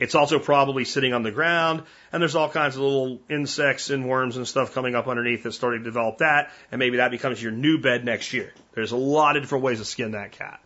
It's 0.00 0.16
also 0.16 0.40
probably 0.40 0.84
sitting 0.84 1.12
on 1.12 1.22
the 1.22 1.30
ground, 1.30 1.84
and 2.12 2.20
there's 2.20 2.34
all 2.34 2.48
kinds 2.48 2.74
of 2.74 2.82
little 2.82 3.20
insects 3.30 3.90
and 3.90 4.08
worms 4.08 4.36
and 4.36 4.46
stuff 4.46 4.74
coming 4.74 4.96
up 4.96 5.06
underneath 5.06 5.44
that's 5.44 5.54
starting 5.54 5.80
to 5.80 5.84
develop 5.84 6.18
that, 6.18 6.50
and 6.72 6.80
maybe 6.80 6.96
that 6.96 7.12
becomes 7.12 7.40
your 7.40 7.52
new 7.52 7.78
bed 7.78 8.04
next 8.04 8.32
year. 8.32 8.52
There's 8.72 8.90
a 8.90 8.96
lot 8.96 9.36
of 9.36 9.44
different 9.44 9.62
ways 9.62 9.78
to 9.78 9.84
skin 9.84 10.10
that 10.10 10.32
cat. 10.32 10.60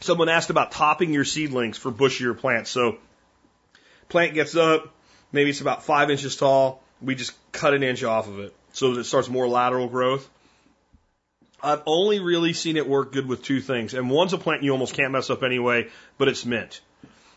Someone 0.00 0.28
asked 0.28 0.50
about 0.50 0.72
topping 0.72 1.12
your 1.12 1.24
seedlings 1.24 1.76
for 1.76 1.92
bushier 1.92 2.36
plants. 2.36 2.70
So, 2.70 2.98
plant 4.08 4.34
gets 4.34 4.56
up, 4.56 4.92
maybe 5.32 5.50
it's 5.50 5.60
about 5.60 5.84
five 5.84 6.10
inches 6.10 6.36
tall. 6.36 6.82
We 7.02 7.14
just 7.14 7.32
cut 7.52 7.74
an 7.74 7.82
inch 7.82 8.02
off 8.02 8.28
of 8.28 8.40
it 8.40 8.54
so 8.72 8.94
that 8.94 9.00
it 9.00 9.04
starts 9.04 9.28
more 9.28 9.48
lateral 9.48 9.88
growth. 9.88 10.28
I've 11.62 11.82
only 11.86 12.20
really 12.20 12.54
seen 12.54 12.76
it 12.76 12.88
work 12.88 13.12
good 13.12 13.26
with 13.26 13.42
two 13.42 13.60
things, 13.60 13.92
and 13.92 14.08
one's 14.08 14.32
a 14.32 14.38
plant 14.38 14.62
you 14.62 14.72
almost 14.72 14.94
can't 14.94 15.12
mess 15.12 15.28
up 15.28 15.42
anyway, 15.42 15.88
but 16.16 16.28
it's 16.28 16.46
mint. 16.46 16.80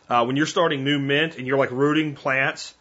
Uh, 0.10 0.26
when 0.26 0.36
you're 0.36 0.46
starting 0.46 0.84
new 0.84 1.00
mint 1.00 1.38
and 1.38 1.48
you're 1.48 1.58
like 1.58 1.72
rooting 1.72 2.16
plants 2.16 2.74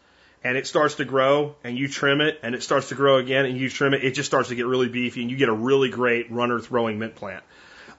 and 0.45 0.57
it 0.57 0.66
starts 0.66 0.97
to 0.97 1.05
grow 1.05 1.55
and 1.64 1.78
you 1.78 1.89
trim 1.89 2.20
it 2.20 2.39
and 2.43 2.55
it 2.55 2.62
starts 2.62 2.89
to 2.89 2.95
grow 2.95 3.18
again 3.18 3.47
and 3.47 3.57
you 3.57 3.68
trim 3.68 3.95
it, 3.95 4.05
it 4.05 4.12
just 4.12 4.26
starts 4.26 4.49
to 4.49 4.55
get 4.55 4.66
really 4.66 4.89
beefy 4.89 5.22
and 5.22 5.30
you 5.30 5.37
get 5.37 5.49
a 5.49 5.55
really 5.55 5.89
great 5.89 6.30
runner 6.30 6.61
throwing 6.61 6.99
mint 6.99 7.14
plant. 7.14 7.43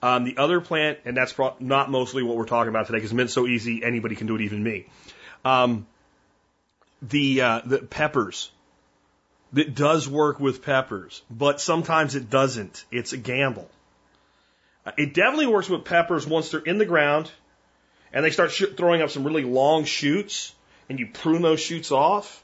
Um, 0.03 0.25
the 0.25 0.35
other 0.35 0.59
plant, 0.59 0.99
and 1.05 1.15
that's 1.15 1.33
not 1.61 1.89
mostly 1.89 2.23
what 2.23 2.35
we're 2.35 2.43
talking 2.43 2.67
about 2.67 2.87
today 2.87 2.97
because 2.97 3.13
mint's 3.13 3.31
so 3.31 3.47
easy, 3.47 3.85
anybody 3.85 4.17
can 4.17 4.27
do 4.27 4.35
it, 4.35 4.41
even 4.41 4.61
me. 4.61 4.85
Um, 5.45 5.87
the, 7.01 7.41
uh, 7.41 7.61
the 7.63 7.77
peppers. 7.77 8.51
It 9.55 9.75
does 9.75 10.09
work 10.09 10.41
with 10.41 10.61
peppers, 10.61 11.21
but 11.31 11.61
sometimes 11.61 12.15
it 12.15 12.29
doesn't. 12.29 12.83
It's 12.91 13.13
a 13.13 13.17
gamble. 13.17 13.69
Uh, 14.85 14.91
It 14.97 15.13
definitely 15.13 15.47
works 15.47 15.69
with 15.69 15.85
peppers 15.85 16.27
once 16.27 16.49
they're 16.49 16.59
in 16.59 16.79
the 16.79 16.85
ground 16.85 17.31
and 18.11 18.25
they 18.25 18.31
start 18.31 18.51
throwing 18.51 19.01
up 19.01 19.09
some 19.09 19.23
really 19.23 19.45
long 19.45 19.85
shoots, 19.85 20.53
and 20.89 20.99
you 20.99 21.07
prune 21.13 21.41
those 21.41 21.61
shoots 21.61 21.93
off, 21.93 22.43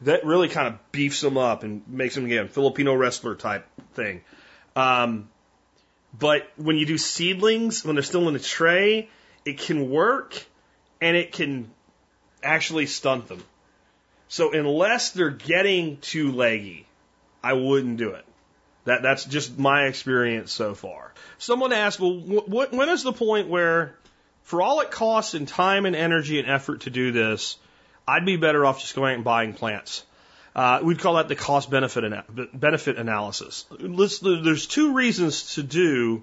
that 0.00 0.24
really 0.24 0.48
kind 0.48 0.68
of 0.68 0.78
beefs 0.90 1.20
them 1.20 1.36
up 1.36 1.64
and 1.64 1.86
makes 1.86 2.14
them 2.14 2.24
again 2.24 2.48
Filipino 2.48 2.94
wrestler 2.94 3.34
type 3.34 3.66
thing. 3.92 4.22
Um, 4.74 5.28
but 6.16 6.50
when 6.56 6.76
you 6.76 6.86
do 6.86 6.98
seedlings, 6.98 7.84
when 7.84 7.96
they're 7.96 8.02
still 8.02 8.28
in 8.28 8.34
the 8.34 8.40
tray, 8.40 9.08
it 9.44 9.58
can 9.58 9.90
work, 9.90 10.44
and 11.00 11.16
it 11.16 11.32
can 11.32 11.70
actually 12.42 12.86
stunt 12.86 13.28
them. 13.28 13.42
So 14.28 14.52
unless 14.52 15.10
they're 15.10 15.30
getting 15.30 15.98
too 15.98 16.32
leggy, 16.32 16.86
I 17.42 17.54
wouldn't 17.54 17.96
do 17.96 18.10
it. 18.10 18.24
That 18.84 19.02
that's 19.02 19.24
just 19.24 19.58
my 19.58 19.84
experience 19.84 20.52
so 20.52 20.74
far. 20.74 21.12
Someone 21.38 21.72
asked, 21.72 22.00
well, 22.00 22.18
when 22.18 22.88
is 22.88 23.02
the 23.02 23.12
point 23.12 23.48
where 23.48 23.96
for 24.42 24.60
all 24.60 24.80
it 24.80 24.90
costs 24.90 25.34
in 25.34 25.46
time 25.46 25.86
and 25.86 25.94
energy 25.94 26.38
and 26.38 26.48
effort 26.48 26.82
to 26.82 26.90
do 26.90 27.12
this, 27.12 27.56
I'd 28.06 28.26
be 28.26 28.36
better 28.36 28.66
off 28.66 28.80
just 28.80 28.94
going 28.94 29.12
out 29.12 29.16
and 29.16 29.24
buying 29.24 29.54
plants. 29.54 30.04
Uh, 30.54 30.80
we'd 30.82 30.98
call 30.98 31.14
that 31.14 31.28
the 31.28 31.36
cost 31.36 31.70
benefit 31.70 32.04
ana- 32.04 32.24
benefit 32.52 32.98
analysis. 32.98 33.64
Let's, 33.70 34.18
there's 34.18 34.66
two 34.66 34.92
reasons 34.92 35.54
to 35.54 35.62
do 35.62 36.22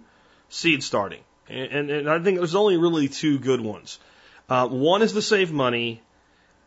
seed 0.50 0.84
starting, 0.84 1.22
and, 1.48 1.90
and 1.90 2.10
I 2.10 2.20
think 2.20 2.38
there's 2.38 2.56
only 2.56 2.78
really 2.78 3.08
two 3.08 3.40
good 3.40 3.62
ones. 3.62 4.00
Uh, 4.48 4.68
one 4.68 5.02
is 5.02 5.14
to 5.14 5.22
save 5.22 5.52
money, 5.52 6.02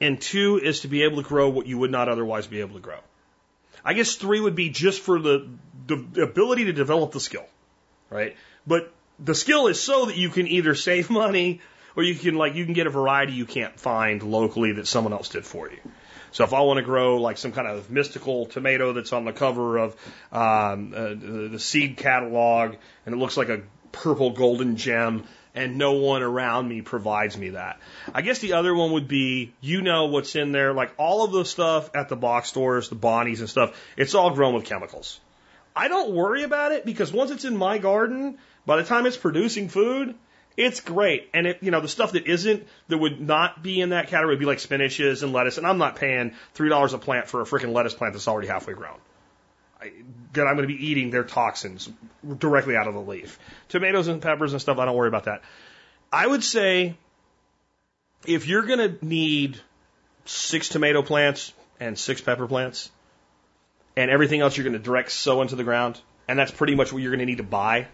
and 0.00 0.20
two 0.20 0.58
is 0.62 0.80
to 0.80 0.88
be 0.88 1.04
able 1.04 1.22
to 1.22 1.28
grow 1.28 1.50
what 1.50 1.66
you 1.66 1.78
would 1.78 1.90
not 1.90 2.08
otherwise 2.08 2.46
be 2.46 2.60
able 2.60 2.74
to 2.74 2.80
grow. 2.80 2.98
I 3.84 3.94
guess 3.94 4.14
three 4.14 4.40
would 4.40 4.54
be 4.54 4.70
just 4.70 5.00
for 5.00 5.20
the, 5.20 5.48
the 5.86 6.22
ability 6.22 6.64
to 6.64 6.72
develop 6.72 7.12
the 7.12 7.20
skill, 7.20 7.46
right? 8.10 8.36
But 8.66 8.92
the 9.18 9.34
skill 9.34 9.66
is 9.68 9.80
so 9.80 10.06
that 10.06 10.16
you 10.16 10.30
can 10.30 10.46
either 10.46 10.74
save 10.74 11.10
money 11.10 11.60
or 11.96 12.02
you 12.02 12.14
can 12.14 12.34
like 12.34 12.54
you 12.54 12.64
can 12.64 12.74
get 12.74 12.86
a 12.86 12.90
variety 12.90 13.32
you 13.32 13.46
can't 13.46 13.78
find 13.78 14.22
locally 14.22 14.72
that 14.72 14.86
someone 14.86 15.12
else 15.12 15.28
did 15.28 15.44
for 15.44 15.70
you. 15.70 15.78
So 16.32 16.44
if 16.44 16.54
I 16.54 16.62
want 16.62 16.78
to 16.78 16.82
grow 16.82 17.18
like 17.18 17.38
some 17.38 17.52
kind 17.52 17.68
of 17.68 17.90
mystical 17.90 18.46
tomato 18.46 18.92
that's 18.92 19.12
on 19.12 19.24
the 19.24 19.32
cover 19.32 19.78
of 19.78 19.92
um, 20.32 20.92
uh, 20.94 21.08
the, 21.08 21.48
the 21.52 21.58
seed 21.58 21.96
catalog 21.96 22.74
and 23.06 23.14
it 23.14 23.18
looks 23.18 23.36
like 23.36 23.50
a 23.50 23.62
purple 23.92 24.30
golden 24.30 24.76
gem 24.76 25.24
and 25.54 25.76
no 25.76 25.92
one 25.92 26.22
around 26.22 26.66
me 26.66 26.80
provides 26.80 27.36
me 27.36 27.50
that. 27.50 27.78
I 28.14 28.22
guess 28.22 28.38
the 28.38 28.54
other 28.54 28.74
one 28.74 28.92
would 28.92 29.08
be 29.08 29.52
you 29.60 29.82
know 29.82 30.06
what's 30.06 30.34
in 30.34 30.52
there, 30.52 30.72
like 30.72 30.92
all 30.96 31.24
of 31.24 31.32
the 31.32 31.44
stuff 31.44 31.90
at 31.94 32.08
the 32.08 32.16
box 32.16 32.48
stores, 32.48 32.88
the 32.88 32.96
Bonnies 32.96 33.40
and 33.40 33.50
stuff, 33.50 33.78
it's 33.96 34.14
all 34.14 34.30
grown 34.30 34.54
with 34.54 34.64
chemicals. 34.64 35.20
I 35.76 35.88
don't 35.88 36.14
worry 36.14 36.42
about 36.42 36.72
it 36.72 36.84
because 36.84 37.12
once 37.12 37.30
it's 37.30 37.44
in 37.44 37.56
my 37.56 37.78
garden, 37.78 38.38
by 38.64 38.76
the 38.76 38.84
time 38.84 39.06
it's 39.06 39.16
producing 39.16 39.68
food, 39.68 40.14
it's 40.56 40.80
great. 40.80 41.28
And 41.32 41.46
it, 41.46 41.58
you 41.62 41.70
know, 41.70 41.80
the 41.80 41.88
stuff 41.88 42.12
that 42.12 42.26
isn't, 42.26 42.66
that 42.88 42.98
would 42.98 43.20
not 43.20 43.62
be 43.62 43.80
in 43.80 43.90
that 43.90 44.08
category 44.08 44.34
would 44.34 44.40
be 44.40 44.46
like 44.46 44.58
spinaches 44.58 45.22
and 45.22 45.32
lettuce. 45.32 45.58
And 45.58 45.66
I'm 45.66 45.78
not 45.78 45.96
paying 45.96 46.34
$3 46.54 46.94
a 46.94 46.98
plant 46.98 47.28
for 47.28 47.40
a 47.40 47.44
freaking 47.44 47.72
lettuce 47.72 47.94
plant 47.94 48.14
that's 48.14 48.28
already 48.28 48.48
halfway 48.48 48.74
grown. 48.74 48.98
I, 49.80 49.92
that 50.34 50.46
I'm 50.46 50.56
going 50.56 50.68
to 50.68 50.74
be 50.74 50.86
eating 50.86 51.10
their 51.10 51.24
toxins 51.24 51.88
directly 52.38 52.76
out 52.76 52.86
of 52.86 52.94
the 52.94 53.00
leaf. 53.00 53.38
Tomatoes 53.68 54.08
and 54.08 54.22
peppers 54.22 54.52
and 54.52 54.60
stuff, 54.60 54.78
I 54.78 54.84
don't 54.84 54.96
worry 54.96 55.08
about 55.08 55.24
that. 55.24 55.42
I 56.12 56.26
would 56.26 56.44
say 56.44 56.94
if 58.26 58.46
you're 58.46 58.62
going 58.62 58.78
to 58.78 59.04
need 59.04 59.58
six 60.24 60.68
tomato 60.68 61.02
plants 61.02 61.52
and 61.80 61.98
six 61.98 62.20
pepper 62.20 62.46
plants 62.46 62.90
and 63.96 64.10
everything 64.10 64.40
else 64.40 64.56
you're 64.56 64.64
going 64.64 64.74
to 64.74 64.78
direct 64.78 65.10
sow 65.10 65.42
into 65.42 65.56
the 65.56 65.64
ground, 65.64 66.00
and 66.28 66.38
that's 66.38 66.50
pretty 66.50 66.74
much 66.74 66.92
what 66.92 67.02
you're 67.02 67.10
going 67.10 67.20
to 67.20 67.26
need 67.26 67.38
to 67.38 67.42
buy, 67.42 67.88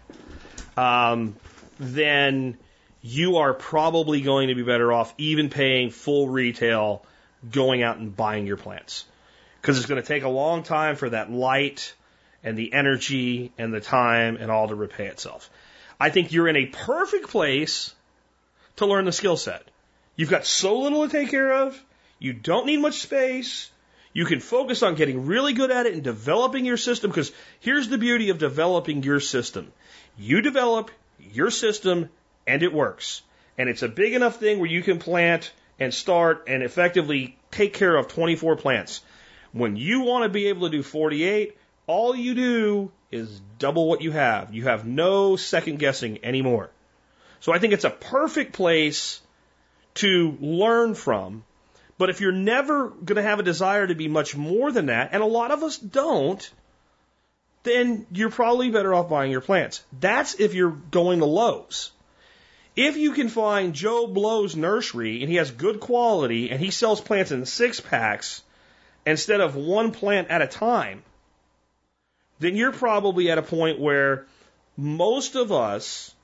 um, 0.77 1.35
then 1.79 2.57
you 3.01 3.37
are 3.37 3.53
probably 3.53 4.21
going 4.21 4.49
to 4.49 4.55
be 4.55 4.63
better 4.63 4.91
off 4.91 5.13
even 5.17 5.49
paying 5.49 5.89
full 5.89 6.27
retail 6.27 7.05
going 7.49 7.81
out 7.81 7.97
and 7.97 8.15
buying 8.15 8.45
your 8.45 8.57
plants. 8.57 9.05
Because 9.61 9.77
it's 9.77 9.87
going 9.87 10.01
to 10.01 10.07
take 10.07 10.23
a 10.23 10.29
long 10.29 10.63
time 10.63 10.95
for 10.95 11.09
that 11.09 11.31
light 11.31 11.93
and 12.43 12.57
the 12.57 12.73
energy 12.73 13.51
and 13.57 13.73
the 13.73 13.81
time 13.81 14.37
and 14.37 14.51
all 14.51 14.67
to 14.67 14.75
repay 14.75 15.07
itself. 15.07 15.49
I 15.99 16.09
think 16.09 16.31
you're 16.31 16.47
in 16.47 16.55
a 16.55 16.65
perfect 16.65 17.29
place 17.29 17.93
to 18.77 18.85
learn 18.85 19.05
the 19.05 19.11
skill 19.11 19.37
set. 19.37 19.63
You've 20.15 20.29
got 20.29 20.45
so 20.45 20.79
little 20.79 21.07
to 21.07 21.11
take 21.11 21.29
care 21.29 21.63
of. 21.63 21.81
You 22.19 22.33
don't 22.33 22.65
need 22.65 22.81
much 22.81 22.95
space. 22.95 23.69
You 24.13 24.25
can 24.25 24.39
focus 24.39 24.83
on 24.83 24.95
getting 24.95 25.27
really 25.27 25.53
good 25.53 25.71
at 25.71 25.85
it 25.85 25.93
and 25.93 26.03
developing 26.03 26.65
your 26.65 26.77
system 26.77 27.11
because 27.11 27.31
here's 27.59 27.89
the 27.89 27.97
beauty 27.97 28.29
of 28.29 28.37
developing 28.37 29.03
your 29.03 29.19
system. 29.19 29.71
You 30.17 30.41
develop 30.41 30.91
your 31.31 31.51
system 31.51 32.09
and 32.47 32.63
it 32.63 32.73
works. 32.73 33.21
And 33.57 33.69
it's 33.69 33.83
a 33.83 33.87
big 33.87 34.13
enough 34.13 34.37
thing 34.37 34.59
where 34.59 34.69
you 34.69 34.81
can 34.81 34.99
plant 34.99 35.51
and 35.79 35.93
start 35.93 36.45
and 36.47 36.63
effectively 36.63 37.37
take 37.51 37.73
care 37.73 37.95
of 37.95 38.07
24 38.07 38.55
plants. 38.57 39.01
When 39.51 39.75
you 39.75 40.01
want 40.01 40.23
to 40.23 40.29
be 40.29 40.47
able 40.47 40.69
to 40.69 40.77
do 40.77 40.83
48, 40.83 41.57
all 41.87 42.15
you 42.15 42.35
do 42.35 42.91
is 43.11 43.41
double 43.57 43.87
what 43.87 44.01
you 44.01 44.11
have. 44.11 44.53
You 44.53 44.65
have 44.65 44.85
no 44.85 45.35
second 45.35 45.79
guessing 45.79 46.19
anymore. 46.23 46.69
So 47.39 47.51
I 47.53 47.59
think 47.59 47.73
it's 47.73 47.85
a 47.85 47.89
perfect 47.89 48.53
place 48.53 49.21
to 49.95 50.37
learn 50.39 50.93
from. 50.93 51.43
But 51.97 52.09
if 52.09 52.21
you're 52.21 52.31
never 52.31 52.89
going 52.89 53.17
to 53.17 53.23
have 53.23 53.39
a 53.39 53.43
desire 53.43 53.87
to 53.87 53.95
be 53.95 54.07
much 54.07 54.35
more 54.35 54.71
than 54.71 54.85
that, 54.85 55.09
and 55.11 55.21
a 55.21 55.25
lot 55.25 55.51
of 55.51 55.63
us 55.63 55.77
don't, 55.77 56.49
then 57.69 58.05
you're 58.11 58.31
probably 58.31 58.71
better 58.71 58.93
off 58.93 59.09
buying 59.09 59.31
your 59.31 59.41
plants. 59.41 59.83
That's 59.99 60.35
if 60.39 60.53
you're 60.53 60.77
going 60.91 61.19
to 61.19 61.25
Lowe's. 61.25 61.91
If 62.75 62.97
you 62.97 63.11
can 63.11 63.29
find 63.29 63.73
Joe 63.73 64.07
Blow's 64.07 64.55
nursery 64.55 65.21
and 65.21 65.29
he 65.29 65.35
has 65.35 65.51
good 65.51 65.79
quality 65.79 66.49
and 66.49 66.59
he 66.59 66.71
sells 66.71 67.01
plants 67.01 67.31
in 67.31 67.45
six 67.45 67.79
packs 67.79 68.41
instead 69.05 69.41
of 69.41 69.55
one 69.55 69.91
plant 69.91 70.29
at 70.29 70.41
a 70.41 70.47
time, 70.47 71.03
then 72.39 72.55
you're 72.55 72.71
probably 72.71 73.29
at 73.29 73.37
a 73.37 73.43
point 73.43 73.79
where 73.79 74.25
most 74.77 75.35
of 75.35 75.51
us 75.51 76.15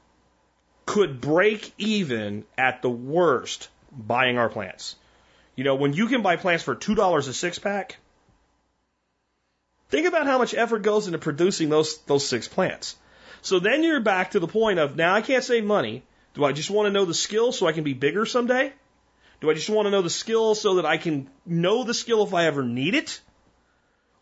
could 0.86 1.20
break 1.20 1.74
even 1.78 2.46
at 2.58 2.82
the 2.82 2.90
worst 2.90 3.70
buying 3.92 4.38
our 4.38 4.50
plants. 4.50 4.96
You 5.56 5.64
know, 5.64 5.76
when 5.76 5.94
you 5.94 6.08
can 6.08 6.22
buy 6.22 6.36
plants 6.36 6.64
for 6.64 6.76
$2 6.76 7.18
a 7.18 7.34
six 7.34 7.60
pack, 7.60 7.98
think 9.90 10.08
about 10.08 10.28
how 10.28 10.38
much 10.38 10.54
effort 10.54 10.82
goes 10.82 11.08
into 11.08 11.20
producing 11.20 11.70
those, 11.70 11.98
those 12.00 12.28
six 12.28 12.48
plants. 12.48 12.96
So 13.42 13.60
then 13.60 13.84
you're 13.84 14.00
back 14.00 14.32
to 14.32 14.40
the 14.40 14.48
point 14.48 14.80
of 14.80 14.96
now 14.96 15.14
I 15.14 15.22
can't 15.22 15.44
save 15.44 15.64
money. 15.64 16.04
Do 16.34 16.44
I 16.44 16.52
just 16.52 16.70
want 16.70 16.88
to 16.88 16.92
know 16.92 17.06
the 17.06 17.14
skill 17.14 17.52
so 17.52 17.68
I 17.68 17.72
can 17.72 17.84
be 17.84 17.94
bigger 17.94 18.26
someday? 18.26 18.74
Do 19.42 19.50
I 19.50 19.54
just 19.54 19.70
want 19.70 19.86
to 19.86 19.92
know 19.92 20.02
the 20.02 20.10
skill 20.10 20.56
so 20.56 20.76
that 20.76 20.86
I 20.86 20.98
can 20.98 21.30
know 21.46 21.84
the 21.84 21.94
skill 21.94 22.24
if 22.24 22.34
I 22.34 22.46
ever 22.46 22.64
need 22.64 22.96
it? 22.96 23.22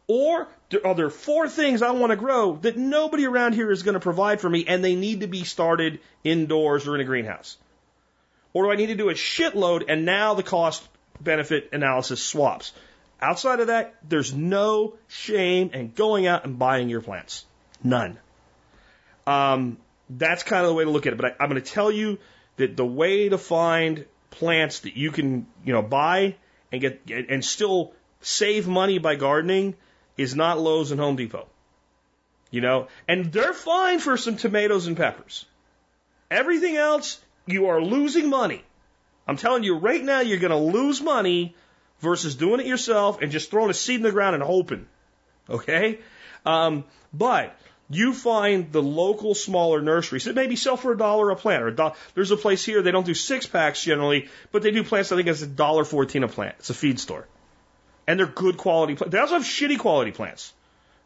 Or 0.07 0.47
are 0.83 0.95
there 0.95 1.09
four 1.09 1.47
things 1.47 1.81
I 1.81 1.91
want 1.91 2.11
to 2.11 2.17
grow 2.17 2.57
that 2.57 2.77
nobody 2.77 3.25
around 3.25 3.53
here 3.53 3.71
is 3.71 3.83
going 3.83 3.93
to 3.93 3.99
provide 3.99 4.41
for 4.41 4.49
me 4.49 4.65
and 4.67 4.83
they 4.83 4.95
need 4.95 5.21
to 5.21 5.27
be 5.27 5.43
started 5.43 5.99
indoors 6.23 6.87
or 6.87 6.95
in 6.95 7.01
a 7.01 7.05
greenhouse? 7.05 7.57
Or 8.51 8.65
do 8.65 8.71
I 8.71 8.75
need 8.75 8.87
to 8.87 8.95
do 8.95 9.09
a 9.09 9.13
shitload 9.13 9.85
and 9.87 10.05
now 10.05 10.33
the 10.33 10.43
cost 10.43 10.87
benefit 11.21 11.69
analysis 11.71 12.21
swaps? 12.21 12.73
Outside 13.23 13.61
of 13.61 13.67
that, 13.67 13.95
there's 14.07 14.33
no 14.33 14.95
shame 15.07 15.69
in 15.73 15.93
going 15.93 16.27
out 16.27 16.43
and 16.43 16.59
buying 16.59 16.89
your 16.89 16.99
plants. 16.99 17.45
None. 17.81 18.19
Um, 19.25 19.77
that's 20.09 20.43
kind 20.43 20.63
of 20.63 20.67
the 20.67 20.73
way 20.73 20.83
to 20.83 20.89
look 20.89 21.07
at 21.07 21.13
it. 21.13 21.15
But 21.15 21.25
I, 21.27 21.35
I'm 21.39 21.49
going 21.49 21.61
to 21.61 21.71
tell 21.71 21.89
you 21.89 22.19
that 22.57 22.75
the 22.75 22.85
way 22.85 23.29
to 23.29 23.37
find 23.37 24.05
plants 24.29 24.81
that 24.81 24.97
you 24.97 25.09
can, 25.11 25.47
you 25.63 25.71
know, 25.71 25.81
buy 25.81 26.35
and 26.69 26.81
get 26.81 27.09
and 27.09 27.45
still 27.45 27.93
save 28.19 28.67
money 28.67 28.97
by 28.97 29.15
gardening 29.15 29.75
is 30.17 30.35
not 30.35 30.59
Lowe's 30.59 30.91
and 30.91 30.99
Home 30.99 31.15
Depot. 31.15 31.47
You 32.51 32.59
know, 32.59 32.89
and 33.07 33.31
they're 33.31 33.53
fine 33.53 33.99
for 33.99 34.17
some 34.17 34.35
tomatoes 34.35 34.87
and 34.87 34.97
peppers. 34.97 35.45
Everything 36.29 36.75
else, 36.75 37.21
you 37.45 37.67
are 37.67 37.81
losing 37.81 38.29
money. 38.29 38.65
I'm 39.25 39.37
telling 39.37 39.63
you 39.63 39.77
right 39.77 40.03
now, 40.03 40.19
you're 40.19 40.39
going 40.39 40.51
to 40.51 40.77
lose 40.77 41.01
money 41.01 41.55
versus 42.03 42.35
doing 42.35 42.59
it 42.59 42.67
yourself 42.67 43.21
and 43.21 43.31
just 43.31 43.49
throwing 43.49 43.69
a 43.69 43.73
seed 43.73 43.95
in 43.95 44.03
the 44.03 44.11
ground 44.11 44.35
and 44.35 44.43
hoping. 44.43 44.85
Okay? 45.49 45.99
Um, 46.45 46.83
but 47.13 47.57
you 47.89 48.13
find 48.13 48.71
the 48.71 48.81
local 48.81 49.35
smaller 49.35 49.81
nurseries 49.81 50.25
that 50.25 50.35
maybe 50.35 50.57
sell 50.57 50.75
for 50.75 50.91
a 50.91 50.97
dollar 50.97 51.29
a 51.31 51.35
plant 51.35 51.63
or 51.63 51.67
a 51.67 51.75
do- 51.75 51.91
there's 52.13 52.31
a 52.31 52.37
place 52.37 52.65
here 52.65 52.81
they 52.81 52.91
don't 52.91 53.05
do 53.05 53.13
six 53.13 53.45
packs 53.45 53.83
generally 53.83 54.29
but 54.51 54.63
they 54.63 54.71
do 54.71 54.83
plants 54.83 55.11
i 55.11 55.15
think 55.15 55.27
it's 55.27 55.41
a 55.41 55.47
dollar 55.47 55.83
fourteen 55.83 56.23
a 56.23 56.27
plant 56.27 56.55
it's 56.59 56.69
a 56.69 56.73
feed 56.73 56.99
store 56.99 57.27
and 58.07 58.19
they're 58.19 58.25
good 58.25 58.57
quality 58.57 58.95
plants 58.95 59.11
they 59.11 59.19
also 59.19 59.35
have 59.35 59.43
shitty 59.43 59.77
quality 59.77 60.11
plants 60.11 60.53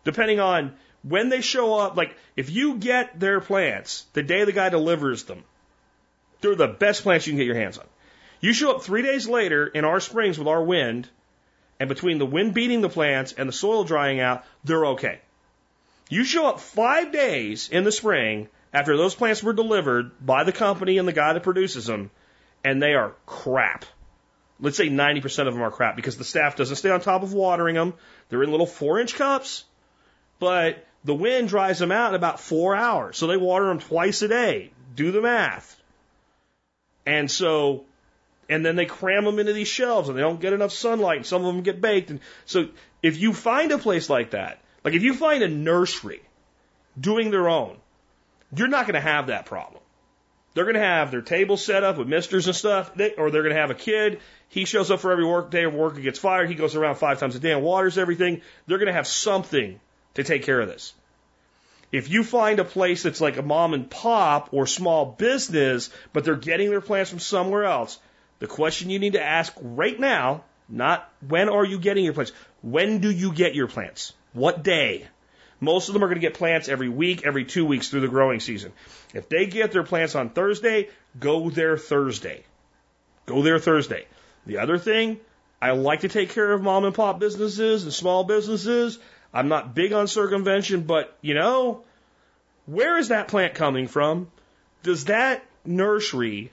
depending 0.03 0.39
on 0.39 0.73
when 1.01 1.29
they 1.29 1.41
show 1.41 1.77
up 1.79 1.97
like 1.97 2.15
if 2.35 2.49
you 2.51 2.77
get 2.77 3.19
their 3.19 3.41
plants 3.41 4.05
the 4.13 4.23
day 4.23 4.45
the 4.45 4.51
guy 4.51 4.69
delivers 4.69 5.23
them 5.23 5.43
they're 6.41 6.55
the 6.55 6.67
best 6.67 7.03
plants 7.03 7.27
you 7.27 7.33
can 7.33 7.37
get 7.39 7.47
your 7.47 7.55
hands 7.55 7.77
on 7.77 7.85
you 8.41 8.53
show 8.53 8.71
up 8.71 8.83
three 8.83 9.01
days 9.01 9.27
later 9.27 9.67
in 9.67 9.85
our 9.85 9.99
springs 9.99 10.37
with 10.37 10.47
our 10.47 10.63
wind 10.63 11.09
and 11.79 11.89
between 11.89 12.17
the 12.17 12.25
wind 12.25 12.53
beating 12.53 12.81
the 12.81 12.89
plants 12.89 13.33
and 13.33 13.47
the 13.47 13.53
soil 13.53 13.83
drying 13.83 14.19
out 14.19 14.43
they're 14.63 14.85
okay 14.85 15.19
you 16.09 16.23
show 16.23 16.47
up 16.47 16.59
five 16.59 17.11
days 17.11 17.69
in 17.69 17.83
the 17.83 17.91
spring 17.91 18.47
after 18.73 18.95
those 18.95 19.15
plants 19.15 19.43
were 19.43 19.53
delivered 19.53 20.11
by 20.25 20.43
the 20.43 20.51
company 20.51 20.97
and 20.97 21.07
the 21.07 21.13
guy 21.13 21.33
that 21.33 21.43
produces 21.43 21.85
them, 21.85 22.11
and 22.63 22.81
they 22.81 22.93
are 22.93 23.13
crap. 23.25 23.85
Let's 24.59 24.77
say 24.77 24.89
90% 24.89 25.47
of 25.47 25.53
them 25.53 25.63
are 25.63 25.71
crap 25.71 25.95
because 25.95 26.17
the 26.17 26.23
staff 26.23 26.55
doesn't 26.55 26.77
stay 26.77 26.89
on 26.89 27.01
top 27.01 27.23
of 27.23 27.33
watering 27.33 27.75
them. 27.75 27.93
They're 28.29 28.43
in 28.43 28.51
little 28.51 28.65
four 28.65 28.99
inch 28.99 29.15
cups, 29.15 29.65
but 30.39 30.85
the 31.03 31.13
wind 31.13 31.49
dries 31.49 31.79
them 31.79 31.91
out 31.91 32.09
in 32.09 32.15
about 32.15 32.39
four 32.39 32.75
hours. 32.75 33.17
So 33.17 33.27
they 33.27 33.37
water 33.37 33.67
them 33.67 33.79
twice 33.79 34.21
a 34.21 34.27
day. 34.27 34.71
Do 34.95 35.11
the 35.11 35.21
math. 35.21 35.79
And 37.05 37.29
so, 37.29 37.85
and 38.49 38.65
then 38.65 38.75
they 38.75 38.85
cram 38.85 39.25
them 39.25 39.39
into 39.39 39.53
these 39.53 39.67
shelves 39.67 40.09
and 40.09 40.17
they 40.17 40.21
don't 40.21 40.39
get 40.39 40.53
enough 40.53 40.71
sunlight. 40.71 41.17
And 41.17 41.25
some 41.25 41.43
of 41.43 41.53
them 41.53 41.63
get 41.63 41.81
baked. 41.81 42.09
And 42.09 42.19
so 42.45 42.69
if 43.03 43.17
you 43.17 43.33
find 43.33 43.71
a 43.71 43.77
place 43.77 44.09
like 44.09 44.31
that, 44.31 44.61
like 44.83 44.93
if 44.93 45.03
you 45.03 45.13
find 45.13 45.43
a 45.43 45.49
nursery 45.49 46.21
doing 46.99 47.29
their 47.29 47.49
own, 47.49 47.77
you're 48.55 48.67
not 48.67 48.85
going 48.85 48.95
to 48.95 49.01
have 49.01 49.27
that 49.27 49.45
problem. 49.45 49.81
They're 50.53 50.63
going 50.63 50.75
to 50.75 50.79
have 50.79 51.11
their 51.11 51.21
table 51.21 51.57
set 51.57 51.83
up 51.83 51.97
with 51.97 52.07
misters 52.07 52.47
and 52.47 52.55
stuff, 52.55 52.95
they, 52.95 53.13
or 53.13 53.29
they're 53.29 53.43
going 53.43 53.53
to 53.53 53.61
have 53.61 53.69
a 53.69 53.75
kid. 53.75 54.21
He 54.49 54.65
shows 54.65 54.89
up 54.89 55.01
for 55.01 55.11
every 55.11 55.25
work 55.25 55.51
day 55.51 55.65
of 55.65 55.73
work 55.73 55.95
and 55.95 56.03
gets 56.03 56.17
fired. 56.17 56.49
He 56.49 56.55
goes 56.55 56.75
around 56.75 56.95
five 56.95 57.19
times 57.19 57.35
a 57.35 57.39
day 57.39 57.51
and 57.51 57.61
waters 57.61 57.97
everything. 57.97 58.41
They're 58.65 58.79
going 58.79 58.87
to 58.87 58.93
have 58.93 59.07
something 59.07 59.79
to 60.15 60.23
take 60.23 60.43
care 60.43 60.59
of 60.59 60.67
this. 60.67 60.93
If 61.91 62.09
you 62.09 62.23
find 62.23 62.59
a 62.59 62.65
place 62.65 63.03
that's 63.03 63.21
like 63.21 63.37
a 63.37 63.41
mom 63.41 63.73
and 63.73 63.89
pop 63.89 64.49
or 64.51 64.65
small 64.65 65.05
business, 65.05 65.89
but 66.11 66.23
they're 66.23 66.35
getting 66.35 66.69
their 66.69 66.81
plants 66.81 67.11
from 67.11 67.19
somewhere 67.19 67.65
else, 67.65 67.99
the 68.39 68.47
question 68.47 68.89
you 68.89 68.99
need 68.99 69.13
to 69.13 69.23
ask 69.23 69.53
right 69.61 69.99
now, 69.99 70.43
not 70.69 71.09
when 71.27 71.49
are 71.49 71.65
you 71.65 71.79
getting 71.79 72.05
your 72.05 72.13
plants, 72.13 72.33
when 72.61 72.99
do 72.99 73.09
you 73.09 73.31
get 73.31 73.55
your 73.55 73.67
plants? 73.67 74.13
What 74.33 74.63
day? 74.63 75.07
Most 75.59 75.87
of 75.87 75.93
them 75.93 76.03
are 76.03 76.07
going 76.07 76.21
to 76.21 76.27
get 76.27 76.35
plants 76.35 76.69
every 76.69 76.89
week, 76.89 77.25
every 77.25 77.45
two 77.45 77.65
weeks 77.65 77.89
through 77.89 78.01
the 78.01 78.07
growing 78.07 78.39
season. 78.39 78.73
If 79.13 79.27
they 79.27 79.47
get 79.47 79.71
their 79.71 79.83
plants 79.83 80.13
on 80.13 80.29
Thursday, 80.29 80.89
go 81.19 81.49
there 81.49 81.77
Thursday. 81.77 82.43
Go 83.25 83.41
there 83.41 83.57
Thursday. 83.57 84.05
The 84.45 84.59
other 84.59 84.77
thing, 84.77 85.19
I 85.61 85.71
like 85.71 86.01
to 86.01 86.09
take 86.09 86.29
care 86.29 86.51
of 86.51 86.61
mom 86.61 86.85
and 86.85 86.93
pop 86.93 87.19
businesses 87.19 87.83
and 87.83 87.93
small 87.93 88.23
businesses. 88.23 88.99
I'm 89.33 89.47
not 89.47 89.73
big 89.73 89.93
on 89.93 90.07
circumvention, 90.07 90.83
but 90.83 91.17
you 91.21 91.33
know, 91.33 91.83
where 92.67 92.97
is 92.97 93.07
that 93.07 93.27
plant 93.27 93.55
coming 93.55 93.87
from? 93.87 94.29
Does 94.83 95.05
that 95.05 95.43
nursery 95.65 96.51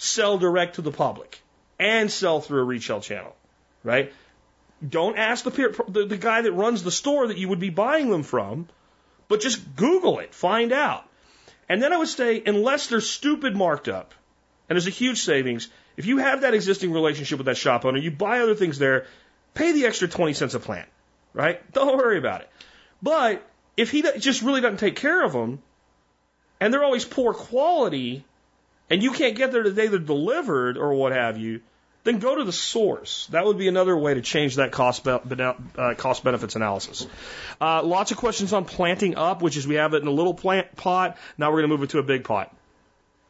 sell 0.00 0.38
direct 0.38 0.76
to 0.76 0.82
the 0.82 0.90
public 0.90 1.40
and 1.78 2.10
sell 2.10 2.40
through 2.40 2.60
a 2.60 2.64
retail 2.64 3.00
channel? 3.00 3.36
Right? 3.84 4.12
Don't 4.86 5.18
ask 5.18 5.44
the, 5.44 5.84
the, 5.88 6.06
the 6.06 6.16
guy 6.16 6.40
that 6.42 6.52
runs 6.52 6.82
the 6.82 6.90
store 6.90 7.28
that 7.28 7.36
you 7.36 7.50
would 7.50 7.60
be 7.60 7.68
buying 7.68 8.08
them 8.08 8.22
from, 8.22 8.66
but 9.28 9.40
just 9.40 9.76
Google 9.76 10.18
it, 10.20 10.34
find 10.34 10.72
out. 10.72 11.04
And 11.68 11.82
then 11.82 11.92
I 11.92 11.98
would 11.98 12.08
say, 12.08 12.42
unless 12.44 12.86
they're 12.86 13.02
stupid 13.02 13.54
marked 13.54 13.88
up, 13.88 14.14
and 14.68 14.76
there's 14.76 14.86
a 14.86 14.90
huge 14.90 15.20
savings, 15.20 15.68
if 15.98 16.06
you 16.06 16.16
have 16.16 16.40
that 16.40 16.54
existing 16.54 16.92
relationship 16.92 17.38
with 17.38 17.46
that 17.46 17.58
shop 17.58 17.84
owner, 17.84 17.98
you 17.98 18.10
buy 18.10 18.40
other 18.40 18.54
things 18.54 18.78
there, 18.78 19.06
pay 19.52 19.72
the 19.72 19.84
extra 19.84 20.08
20 20.08 20.32
cents 20.32 20.54
a 20.54 20.60
plant, 20.60 20.88
right? 21.34 21.70
Don't 21.72 21.98
worry 21.98 22.16
about 22.16 22.40
it. 22.40 22.48
But 23.02 23.46
if 23.76 23.90
he 23.90 24.02
just 24.18 24.40
really 24.40 24.62
doesn't 24.62 24.78
take 24.78 24.96
care 24.96 25.22
of 25.22 25.32
them, 25.32 25.62
and 26.58 26.72
they're 26.72 26.84
always 26.84 27.04
poor 27.04 27.34
quality, 27.34 28.24
and 28.90 29.02
you 29.02 29.12
can't 29.12 29.36
get 29.36 29.52
there 29.52 29.62
the 29.62 29.72
day 29.72 29.86
they're 29.86 29.98
delivered 30.00 30.76
or 30.76 30.92
what 30.94 31.12
have 31.12 31.38
you, 31.38 31.60
then 32.02 32.18
go 32.18 32.34
to 32.34 32.44
the 32.44 32.52
source. 32.52 33.26
That 33.28 33.44
would 33.44 33.58
be 33.58 33.68
another 33.68 33.96
way 33.96 34.14
to 34.14 34.20
change 34.20 34.56
that 34.56 34.72
cost, 34.72 35.04
be, 35.04 35.10
uh, 35.12 35.94
cost 35.96 36.24
benefits 36.24 36.56
analysis. 36.56 37.06
Uh, 37.60 37.82
lots 37.82 38.10
of 38.10 38.16
questions 38.16 38.52
on 38.52 38.64
planting 38.64 39.16
up, 39.16 39.42
which 39.42 39.56
is 39.56 39.66
we 39.66 39.76
have 39.76 39.94
it 39.94 40.02
in 40.02 40.08
a 40.08 40.12
little 40.12 40.34
plant 40.34 40.74
pot. 40.76 41.18
Now 41.38 41.50
we're 41.50 41.60
going 41.60 41.70
to 41.70 41.76
move 41.76 41.82
it 41.84 41.90
to 41.90 41.98
a 41.98 42.02
big 42.02 42.24
pot. 42.24 42.54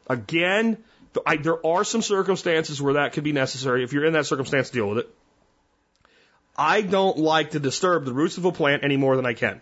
Again, 0.07 0.77
I, 1.25 1.35
there 1.35 1.65
are 1.65 1.83
some 1.83 2.01
circumstances 2.01 2.81
where 2.81 2.93
that 2.93 3.13
could 3.13 3.23
be 3.23 3.33
necessary. 3.33 3.83
If 3.83 3.93
you're 3.93 4.05
in 4.05 4.13
that 4.13 4.25
circumstance, 4.25 4.69
deal 4.69 4.87
with 4.87 4.99
it. 4.99 5.09
I 6.57 6.81
don't 6.81 7.17
like 7.17 7.51
to 7.51 7.59
disturb 7.59 8.05
the 8.05 8.13
roots 8.13 8.37
of 8.37 8.45
a 8.45 8.51
plant 8.51 8.83
any 8.83 8.97
more 8.97 9.15
than 9.15 9.25
I 9.25 9.33
can. 9.33 9.61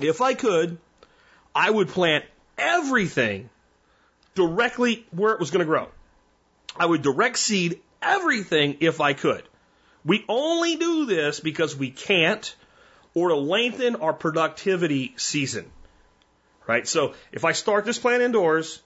If 0.00 0.20
I 0.20 0.34
could, 0.34 0.78
I 1.54 1.70
would 1.70 1.88
plant 1.88 2.24
everything 2.58 3.50
directly 4.34 5.06
where 5.10 5.32
it 5.32 5.40
was 5.40 5.50
going 5.50 5.60
to 5.60 5.66
grow. 5.66 5.88
I 6.76 6.86
would 6.86 7.02
direct 7.02 7.38
seed 7.38 7.80
everything 8.00 8.78
if 8.80 9.00
I 9.00 9.12
could. 9.12 9.42
We 10.04 10.24
only 10.28 10.76
do 10.76 11.06
this 11.06 11.40
because 11.40 11.76
we 11.76 11.90
can't 11.90 12.54
or 13.14 13.28
to 13.28 13.36
lengthen 13.36 13.96
our 13.96 14.12
productivity 14.12 15.14
season. 15.16 15.70
Right? 16.66 16.86
So 16.86 17.14
if 17.30 17.44
I 17.44 17.52
start 17.52 17.84
this 17.84 17.98
plant 17.98 18.22
indoors, 18.22 18.80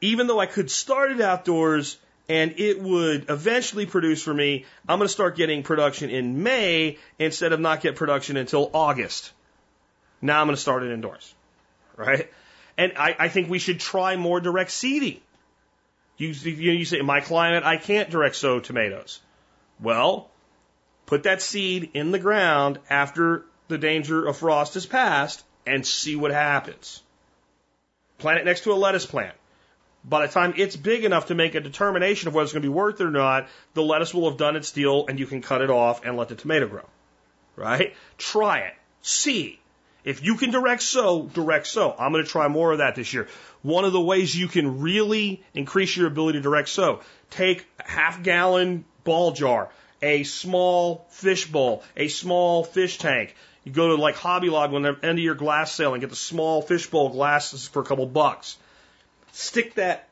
even 0.00 0.26
though 0.26 0.40
I 0.40 0.46
could 0.46 0.70
start 0.70 1.12
it 1.12 1.20
outdoors 1.20 1.98
and 2.28 2.54
it 2.58 2.80
would 2.80 3.28
eventually 3.28 3.86
produce 3.86 4.22
for 4.22 4.32
me, 4.32 4.64
I'm 4.88 4.98
going 4.98 5.06
to 5.06 5.12
start 5.12 5.36
getting 5.36 5.62
production 5.62 6.10
in 6.10 6.42
May 6.42 6.98
instead 7.18 7.52
of 7.52 7.60
not 7.60 7.80
get 7.80 7.96
production 7.96 8.36
until 8.36 8.70
August. 8.72 9.32
Now 10.20 10.40
I'm 10.40 10.46
going 10.46 10.56
to 10.56 10.60
start 10.60 10.82
it 10.82 10.92
indoors. 10.92 11.34
Right? 11.96 12.30
And 12.76 12.92
I, 12.96 13.16
I 13.18 13.28
think 13.28 13.48
we 13.48 13.58
should 13.58 13.80
try 13.80 14.16
more 14.16 14.40
direct 14.40 14.70
seeding. 14.70 15.20
You, 16.16 16.28
you, 16.28 16.72
you 16.72 16.84
say, 16.84 16.98
in 16.98 17.06
my 17.06 17.20
climate, 17.20 17.64
I 17.64 17.76
can't 17.76 18.10
direct 18.10 18.36
sow 18.36 18.60
tomatoes. 18.60 19.20
Well, 19.80 20.30
put 21.06 21.24
that 21.24 21.42
seed 21.42 21.90
in 21.94 22.10
the 22.10 22.18
ground 22.18 22.78
after 22.88 23.44
the 23.68 23.78
danger 23.78 24.26
of 24.26 24.36
frost 24.36 24.74
has 24.74 24.86
passed 24.86 25.44
and 25.66 25.86
see 25.86 26.16
what 26.16 26.30
happens. 26.30 27.02
Plant 28.18 28.40
it 28.40 28.44
next 28.44 28.62
to 28.62 28.72
a 28.72 28.74
lettuce 28.74 29.06
plant. 29.06 29.34
By 30.04 30.26
the 30.26 30.32
time 30.32 30.54
it's 30.56 30.76
big 30.76 31.04
enough 31.04 31.26
to 31.26 31.34
make 31.34 31.54
a 31.54 31.60
determination 31.60 32.28
of 32.28 32.34
whether 32.34 32.44
it's 32.44 32.52
going 32.52 32.62
to 32.62 32.68
be 32.68 32.74
worth 32.74 33.00
it 33.00 33.06
or 33.06 33.10
not, 33.10 33.48
the 33.72 33.82
lettuce 33.82 34.12
will 34.12 34.28
have 34.28 34.38
done 34.38 34.54
its 34.54 34.70
deal 34.70 35.06
and 35.06 35.18
you 35.18 35.26
can 35.26 35.40
cut 35.40 35.62
it 35.62 35.70
off 35.70 36.04
and 36.04 36.16
let 36.16 36.28
the 36.28 36.34
tomato 36.34 36.68
grow. 36.68 36.86
Right? 37.56 37.94
Try 38.18 38.58
it. 38.60 38.74
See. 39.00 39.60
If 40.04 40.22
you 40.22 40.36
can 40.36 40.50
direct 40.50 40.82
sow, 40.82 41.22
direct 41.22 41.66
sow. 41.66 41.94
I'm 41.98 42.12
going 42.12 42.24
to 42.24 42.30
try 42.30 42.48
more 42.48 42.72
of 42.72 42.78
that 42.78 42.94
this 42.94 43.12
year. 43.12 43.26
One 43.62 43.84
of 43.84 43.92
the 43.92 44.00
ways 44.00 44.36
you 44.36 44.48
can 44.48 44.80
really 44.80 45.42
increase 45.54 45.96
your 45.96 46.06
ability 46.06 46.38
to 46.38 46.42
direct 46.42 46.68
sow, 46.68 47.00
take 47.30 47.66
a 47.80 47.90
half 47.90 48.22
gallon 48.22 48.84
ball 49.02 49.32
jar, 49.32 49.70
a 50.02 50.22
small 50.24 51.06
fish 51.08 51.46
bowl, 51.50 51.82
a 51.96 52.08
small 52.08 52.64
fish 52.64 52.98
tank. 52.98 53.34
You 53.64 53.72
go 53.72 53.88
to 53.88 53.94
like 53.94 54.16
Hobby 54.16 54.50
Lobby 54.50 54.74
when 54.74 54.82
they're 54.82 54.98
end 55.02 55.18
of 55.18 55.24
your 55.24 55.34
glass 55.34 55.72
sale 55.72 55.94
and 55.94 56.02
get 56.02 56.10
the 56.10 56.16
small 56.16 56.60
fishbowl 56.60 57.08
glasses 57.08 57.66
for 57.66 57.80
a 57.80 57.84
couple 57.84 58.04
bucks. 58.04 58.58
Stick 59.32 59.74
that 59.76 60.08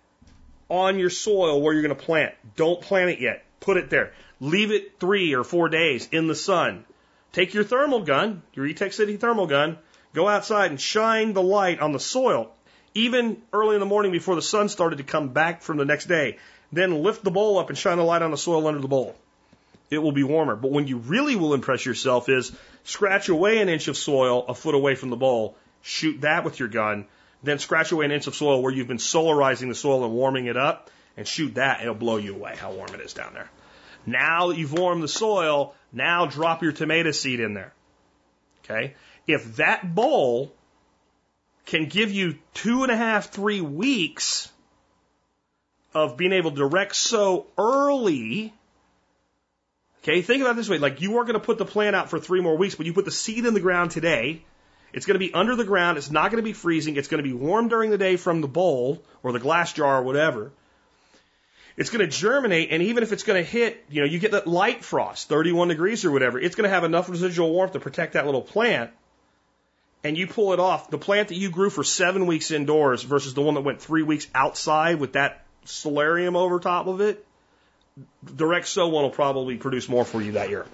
on 0.70 0.98
your 0.98 1.10
soil 1.10 1.60
where 1.60 1.74
you're 1.74 1.82
going 1.82 1.94
to 1.94 2.02
plant. 2.02 2.34
Don't 2.56 2.80
plant 2.80 3.10
it 3.10 3.20
yet. 3.20 3.44
Put 3.60 3.76
it 3.76 3.90
there. 3.90 4.14
Leave 4.40 4.72
it 4.72 4.98
three 4.98 5.34
or 5.34 5.44
four 5.44 5.68
days 5.68 6.08
in 6.10 6.28
the 6.28 6.34
sun. 6.34 6.86
Take 7.32 7.54
your 7.54 7.64
thermal 7.64 8.02
gun, 8.02 8.42
your 8.52 8.66
Etekcity 8.66 9.18
thermal 9.18 9.46
gun, 9.46 9.78
go 10.12 10.28
outside 10.28 10.70
and 10.70 10.80
shine 10.80 11.32
the 11.32 11.42
light 11.42 11.80
on 11.80 11.92
the 11.92 12.00
soil, 12.00 12.52
even 12.94 13.40
early 13.54 13.74
in 13.74 13.80
the 13.80 13.86
morning 13.86 14.12
before 14.12 14.34
the 14.34 14.42
sun 14.42 14.68
started 14.68 14.96
to 14.96 15.04
come 15.04 15.30
back 15.30 15.62
from 15.62 15.78
the 15.78 15.86
next 15.86 16.06
day. 16.06 16.38
Then 16.72 17.02
lift 17.02 17.24
the 17.24 17.30
bowl 17.30 17.58
up 17.58 17.70
and 17.70 17.78
shine 17.78 17.96
the 17.96 18.04
light 18.04 18.22
on 18.22 18.30
the 18.30 18.36
soil 18.36 18.66
under 18.66 18.80
the 18.80 18.88
bowl. 18.88 19.16
It 19.90 19.98
will 19.98 20.12
be 20.12 20.22
warmer. 20.22 20.56
But 20.56 20.72
when 20.72 20.86
you 20.86 20.98
really 20.98 21.36
will 21.36 21.54
impress 21.54 21.84
yourself 21.84 22.28
is 22.28 22.52
scratch 22.84 23.28
away 23.28 23.60
an 23.60 23.68
inch 23.68 23.88
of 23.88 23.96
soil 23.96 24.44
a 24.48 24.54
foot 24.54 24.74
away 24.74 24.94
from 24.94 25.10
the 25.10 25.16
bowl, 25.16 25.56
shoot 25.82 26.20
that 26.22 26.44
with 26.44 26.58
your 26.58 26.68
gun, 26.68 27.06
then 27.42 27.58
scratch 27.58 27.92
away 27.92 28.04
an 28.04 28.12
inch 28.12 28.26
of 28.26 28.34
soil 28.34 28.62
where 28.62 28.72
you've 28.72 28.88
been 28.88 28.98
solarizing 28.98 29.68
the 29.68 29.74
soil 29.74 30.04
and 30.04 30.12
warming 30.12 30.46
it 30.46 30.56
up, 30.56 30.90
and 31.16 31.26
shoot 31.26 31.54
that. 31.54 31.80
It'll 31.80 31.94
blow 31.94 32.16
you 32.16 32.34
away 32.34 32.56
how 32.56 32.72
warm 32.72 32.94
it 32.94 33.00
is 33.00 33.12
down 33.14 33.34
there. 33.34 33.50
Now 34.06 34.48
that 34.48 34.58
you've 34.58 34.72
warmed 34.72 35.02
the 35.02 35.08
soil, 35.08 35.74
now 35.92 36.26
drop 36.26 36.62
your 36.62 36.72
tomato 36.72 37.12
seed 37.12 37.40
in 37.40 37.54
there. 37.54 37.72
Okay? 38.64 38.94
If 39.26 39.56
that 39.56 39.94
bowl 39.94 40.52
can 41.66 41.86
give 41.86 42.10
you 42.10 42.38
two 42.54 42.82
and 42.82 42.90
a 42.90 42.96
half, 42.96 43.30
three 43.30 43.60
weeks 43.60 44.50
of 45.94 46.16
being 46.16 46.32
able 46.32 46.50
to 46.50 46.56
direct 46.56 46.96
sow 46.96 47.46
early, 47.56 48.52
okay, 50.02 50.22
think 50.22 50.42
about 50.42 50.56
this 50.56 50.68
way. 50.68 50.78
Like 50.78 51.00
you 51.00 51.18
are 51.18 51.24
going 51.24 51.34
to 51.34 51.40
put 51.40 51.58
the 51.58 51.64
plant 51.64 51.94
out 51.94 52.10
for 52.10 52.18
three 52.18 52.40
more 52.40 52.56
weeks, 52.56 52.74
but 52.74 52.86
you 52.86 52.92
put 52.92 53.04
the 53.04 53.10
seed 53.10 53.46
in 53.46 53.54
the 53.54 53.60
ground 53.60 53.92
today. 53.92 54.42
It's 54.92 55.06
going 55.06 55.14
to 55.14 55.24
be 55.24 55.32
under 55.32 55.56
the 55.56 55.64
ground. 55.64 55.96
It's 55.98 56.10
not 56.10 56.30
going 56.30 56.42
to 56.42 56.46
be 56.46 56.52
freezing. 56.52 56.96
It's 56.96 57.08
going 57.08 57.22
to 57.22 57.28
be 57.28 57.34
warm 57.34 57.68
during 57.68 57.90
the 57.90 57.98
day 57.98 58.16
from 58.16 58.40
the 58.40 58.48
bowl 58.48 59.02
or 59.22 59.32
the 59.32 59.38
glass 59.38 59.72
jar 59.72 59.98
or 59.98 60.02
whatever 60.02 60.52
it's 61.76 61.90
going 61.90 62.00
to 62.00 62.06
germinate, 62.06 62.70
and 62.70 62.82
even 62.82 63.02
if 63.02 63.12
it's 63.12 63.22
going 63.22 63.42
to 63.42 63.48
hit, 63.48 63.84
you 63.88 64.02
know, 64.02 64.06
you 64.06 64.18
get 64.18 64.32
that 64.32 64.46
light 64.46 64.84
frost, 64.84 65.28
31 65.28 65.68
degrees 65.68 66.04
or 66.04 66.10
whatever, 66.10 66.38
it's 66.38 66.54
going 66.54 66.68
to 66.68 66.74
have 66.74 66.84
enough 66.84 67.08
residual 67.08 67.50
warmth 67.52 67.72
to 67.72 67.80
protect 67.80 68.12
that 68.12 68.26
little 68.26 68.42
plant. 68.42 68.90
And 70.04 70.18
you 70.18 70.26
pull 70.26 70.52
it 70.52 70.58
off. 70.58 70.90
The 70.90 70.98
plant 70.98 71.28
that 71.28 71.36
you 71.36 71.48
grew 71.50 71.70
for 71.70 71.84
seven 71.84 72.26
weeks 72.26 72.50
indoors 72.50 73.04
versus 73.04 73.34
the 73.34 73.40
one 73.40 73.54
that 73.54 73.60
went 73.60 73.80
three 73.80 74.02
weeks 74.02 74.26
outside 74.34 74.98
with 74.98 75.12
that 75.12 75.44
solarium 75.64 76.34
over 76.34 76.58
top 76.58 76.88
of 76.88 77.00
it, 77.00 77.24
direct 78.34 78.66
sow 78.66 78.88
one 78.88 79.04
will 79.04 79.10
probably 79.10 79.56
produce 79.56 79.88
more 79.88 80.04
for 80.04 80.20
you 80.20 80.32
that 80.32 80.50
year. 80.50 80.66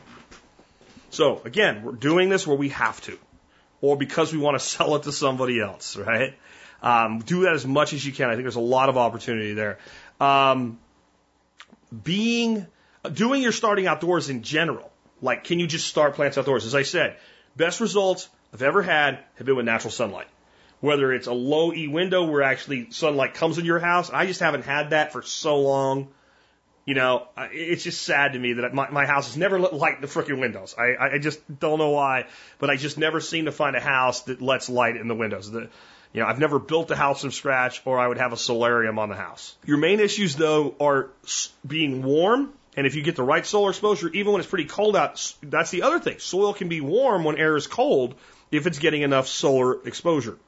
So 1.10 1.40
again, 1.44 1.82
we're 1.82 1.92
doing 1.92 2.28
this 2.28 2.46
where 2.46 2.56
we 2.56 2.70
have 2.70 3.00
to, 3.02 3.18
or 3.80 3.96
because 3.96 4.32
we 4.32 4.38
want 4.38 4.58
to 4.58 4.64
sell 4.64 4.96
it 4.96 5.04
to 5.04 5.12
somebody 5.12 5.60
else, 5.60 5.96
right? 5.96 6.34
Um, 6.82 7.18
do 7.20 7.42
that 7.42 7.54
as 7.54 7.66
much 7.66 7.92
as 7.92 8.04
you 8.04 8.12
can. 8.12 8.28
I 8.28 8.32
think 8.32 8.44
there's 8.44 8.56
a 8.56 8.60
lot 8.60 8.88
of 8.88 8.96
opportunity 8.96 9.54
there. 9.54 9.78
Um, 10.20 10.78
being 11.90 12.66
doing 13.12 13.42
your 13.42 13.52
starting 13.52 13.86
outdoors 13.86 14.28
in 14.28 14.42
general. 14.42 14.90
Like, 15.20 15.44
can 15.44 15.58
you 15.58 15.66
just 15.66 15.86
start 15.86 16.14
plants 16.14 16.38
outdoors? 16.38 16.64
As 16.64 16.74
I 16.74 16.82
said, 16.82 17.16
best 17.56 17.80
results 17.80 18.28
I've 18.52 18.62
ever 18.62 18.82
had 18.82 19.18
have 19.36 19.46
been 19.46 19.56
with 19.56 19.66
natural 19.66 19.90
sunlight. 19.90 20.28
Whether 20.80 21.12
it's 21.12 21.26
a 21.26 21.32
low 21.32 21.72
E 21.72 21.88
window 21.88 22.24
where 22.24 22.42
actually 22.42 22.90
sunlight 22.90 23.34
comes 23.34 23.58
in 23.58 23.64
your 23.64 23.80
house, 23.80 24.10
I 24.10 24.26
just 24.26 24.40
haven't 24.40 24.64
had 24.64 24.90
that 24.90 25.12
for 25.12 25.22
so 25.22 25.58
long. 25.58 26.08
You 26.84 26.94
know, 26.94 27.28
it's 27.36 27.82
just 27.82 28.02
sad 28.02 28.32
to 28.32 28.38
me 28.38 28.54
that 28.54 28.72
my, 28.72 28.88
my 28.88 29.04
house 29.04 29.26
has 29.26 29.36
never 29.36 29.58
light 29.58 29.96
in 29.96 30.00
the 30.00 30.06
freaking 30.06 30.40
windows. 30.40 30.74
I, 30.78 31.14
I 31.14 31.18
just 31.18 31.40
don't 31.58 31.78
know 31.78 31.90
why, 31.90 32.26
but 32.58 32.70
I 32.70 32.76
just 32.76 32.96
never 32.96 33.20
seem 33.20 33.44
to 33.46 33.52
find 33.52 33.76
a 33.76 33.80
house 33.80 34.22
that 34.22 34.40
lets 34.40 34.70
light 34.70 34.96
in 34.96 35.08
the 35.08 35.14
windows. 35.14 35.50
The, 35.50 35.68
you 36.12 36.20
know, 36.20 36.26
I've 36.26 36.38
never 36.38 36.58
built 36.58 36.90
a 36.90 36.96
house 36.96 37.20
from 37.20 37.32
scratch 37.32 37.82
or 37.84 37.98
I 37.98 38.08
would 38.08 38.18
have 38.18 38.32
a 38.32 38.36
solarium 38.36 38.98
on 38.98 39.08
the 39.08 39.14
house. 39.14 39.54
Your 39.64 39.76
main 39.76 40.00
issues 40.00 40.36
though 40.36 40.74
are 40.80 41.10
being 41.66 42.02
warm. 42.02 42.52
And 42.76 42.86
if 42.86 42.94
you 42.94 43.02
get 43.02 43.16
the 43.16 43.24
right 43.24 43.44
solar 43.44 43.70
exposure, 43.70 44.08
even 44.08 44.32
when 44.32 44.40
it's 44.40 44.48
pretty 44.48 44.66
cold 44.66 44.94
out, 44.94 45.34
that's 45.42 45.70
the 45.70 45.82
other 45.82 45.98
thing. 45.98 46.20
Soil 46.20 46.54
can 46.54 46.68
be 46.68 46.80
warm 46.80 47.24
when 47.24 47.36
air 47.36 47.56
is 47.56 47.66
cold 47.66 48.14
if 48.52 48.66
it's 48.66 48.78
getting 48.78 49.02
enough 49.02 49.26
solar 49.26 49.84
exposure. 49.84 50.38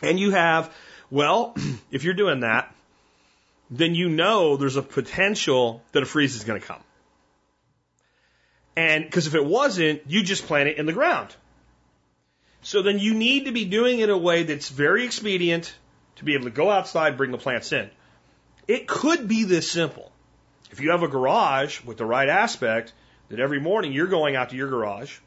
And 0.00 0.18
you 0.18 0.30
have, 0.30 0.72
well, 1.10 1.56
if 1.90 2.04
you're 2.04 2.14
doing 2.14 2.40
that, 2.40 2.72
then 3.70 3.94
you 3.94 4.08
know 4.08 4.56
there's 4.56 4.76
a 4.76 4.82
potential 4.82 5.82
that 5.92 6.02
a 6.02 6.06
freeze 6.06 6.36
is 6.36 6.44
going 6.44 6.60
to 6.60 6.66
come. 6.66 6.80
And 8.76 9.04
because 9.04 9.26
if 9.26 9.34
it 9.34 9.44
wasn't, 9.44 10.02
you 10.06 10.22
just 10.22 10.46
plant 10.46 10.68
it 10.68 10.78
in 10.78 10.86
the 10.86 10.92
ground. 10.92 11.34
So 12.64 12.80
then 12.80 12.98
you 12.98 13.12
need 13.12 13.44
to 13.44 13.52
be 13.52 13.66
doing 13.66 14.00
it 14.00 14.04
in 14.04 14.10
a 14.10 14.18
way 14.18 14.42
that's 14.42 14.70
very 14.70 15.04
expedient 15.04 15.74
to 16.16 16.24
be 16.24 16.32
able 16.32 16.44
to 16.44 16.50
go 16.50 16.70
outside, 16.70 17.18
bring 17.18 17.30
the 17.30 17.38
plants 17.38 17.72
in. 17.72 17.90
It 18.66 18.88
could 18.88 19.28
be 19.28 19.44
this 19.44 19.70
simple. 19.70 20.10
If 20.70 20.80
you 20.80 20.90
have 20.92 21.02
a 21.02 21.08
garage 21.08 21.84
with 21.84 21.98
the 21.98 22.06
right 22.06 22.28
aspect, 22.28 22.94
that 23.28 23.38
every 23.38 23.60
morning 23.60 23.92
you're 23.92 24.06
going 24.06 24.34
out 24.34 24.50
to 24.50 24.56
your 24.56 24.70
garage 24.70 25.18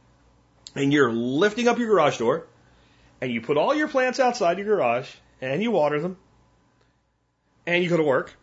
and 0.76 0.92
you're 0.92 1.12
lifting 1.12 1.68
up 1.68 1.78
your 1.78 1.88
garage 1.88 2.18
door 2.18 2.48
and 3.22 3.32
you 3.32 3.40
put 3.42 3.56
all 3.56 3.76
your 3.76 3.88
plants 3.88 4.20
outside 4.20 4.58
your 4.58 4.66
garage 4.66 5.10
and 5.40 5.62
you 5.62 5.70
water 5.70 6.02
them 6.02 6.18
and 7.68 7.84
you 7.84 7.90
go 7.90 7.98
to 7.98 8.04
work 8.04 8.36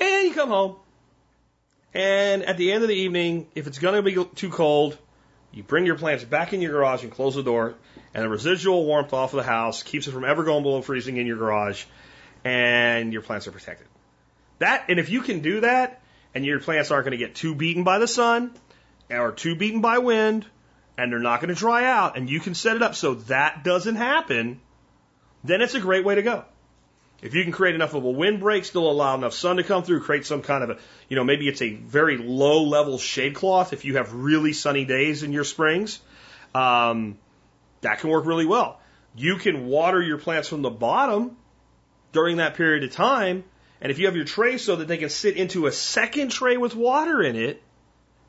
and 0.00 0.26
you 0.26 0.34
come 0.34 0.48
home 0.48 0.76
and 1.94 2.42
at 2.42 2.56
the 2.56 2.72
end 2.72 2.82
of 2.82 2.88
the 2.88 2.94
evening, 2.96 3.46
if 3.54 3.66
it's 3.66 3.78
going 3.78 3.94
to 3.94 4.02
be 4.02 4.24
too 4.34 4.50
cold, 4.50 4.98
you 5.52 5.62
bring 5.62 5.86
your 5.86 5.96
plants 5.96 6.24
back 6.24 6.52
in 6.52 6.60
your 6.60 6.72
garage 6.72 7.02
and 7.02 7.12
close 7.12 7.34
the 7.34 7.42
door, 7.42 7.74
and 8.14 8.24
the 8.24 8.28
residual 8.28 8.84
warmth 8.84 9.12
off 9.12 9.32
of 9.32 9.38
the 9.38 9.42
house 9.50 9.82
keeps 9.82 10.06
it 10.06 10.12
from 10.12 10.24
ever 10.24 10.44
going 10.44 10.62
below 10.62 10.82
freezing 10.82 11.16
in 11.16 11.26
your 11.26 11.36
garage, 11.36 11.84
and 12.44 13.12
your 13.12 13.22
plants 13.22 13.46
are 13.46 13.52
protected. 13.52 13.86
That, 14.58 14.84
and 14.88 15.00
if 15.00 15.10
you 15.10 15.22
can 15.22 15.40
do 15.40 15.60
that, 15.60 16.02
and 16.34 16.44
your 16.44 16.60
plants 16.60 16.90
aren't 16.90 17.04
going 17.04 17.18
to 17.18 17.24
get 17.24 17.34
too 17.34 17.54
beaten 17.54 17.82
by 17.82 17.98
the 17.98 18.06
sun 18.06 18.52
or 19.10 19.32
too 19.32 19.56
beaten 19.56 19.80
by 19.80 19.98
wind, 19.98 20.46
and 20.96 21.10
they're 21.10 21.18
not 21.18 21.40
going 21.40 21.48
to 21.48 21.58
dry 21.58 21.84
out, 21.84 22.16
and 22.16 22.30
you 22.30 22.40
can 22.40 22.54
set 22.54 22.76
it 22.76 22.82
up 22.82 22.94
so 22.94 23.14
that 23.14 23.64
doesn't 23.64 23.96
happen, 23.96 24.60
then 25.42 25.62
it's 25.62 25.74
a 25.74 25.80
great 25.80 26.04
way 26.04 26.14
to 26.14 26.22
go. 26.22 26.44
If 27.22 27.34
you 27.34 27.42
can 27.42 27.52
create 27.52 27.74
enough 27.74 27.94
of 27.94 28.04
a 28.04 28.10
windbreak, 28.10 28.64
still 28.64 28.90
allow 28.90 29.14
enough 29.14 29.34
sun 29.34 29.56
to 29.56 29.62
come 29.62 29.82
through, 29.82 30.00
create 30.00 30.24
some 30.24 30.42
kind 30.42 30.64
of 30.64 30.70
a, 30.70 30.78
you 31.08 31.16
know, 31.16 31.24
maybe 31.24 31.48
it's 31.48 31.60
a 31.60 31.74
very 31.74 32.16
low 32.16 32.62
level 32.64 32.98
shade 32.98 33.34
cloth 33.34 33.72
if 33.72 33.84
you 33.84 33.96
have 33.96 34.14
really 34.14 34.52
sunny 34.52 34.84
days 34.86 35.22
in 35.22 35.32
your 35.32 35.44
springs, 35.44 36.00
um, 36.54 37.18
that 37.82 37.98
can 37.98 38.10
work 38.10 38.24
really 38.24 38.46
well. 38.46 38.80
You 39.14 39.36
can 39.36 39.66
water 39.66 40.00
your 40.00 40.18
plants 40.18 40.48
from 40.48 40.62
the 40.62 40.70
bottom 40.70 41.36
during 42.12 42.38
that 42.38 42.54
period 42.54 42.84
of 42.84 42.92
time. 42.92 43.44
And 43.80 43.90
if 43.90 43.98
you 43.98 44.06
have 44.06 44.16
your 44.16 44.24
tray 44.24 44.58
so 44.58 44.76
that 44.76 44.88
they 44.88 44.98
can 44.98 45.08
sit 45.08 45.36
into 45.36 45.66
a 45.66 45.72
second 45.72 46.30
tray 46.30 46.56
with 46.56 46.74
water 46.74 47.22
in 47.22 47.36
it, 47.36 47.62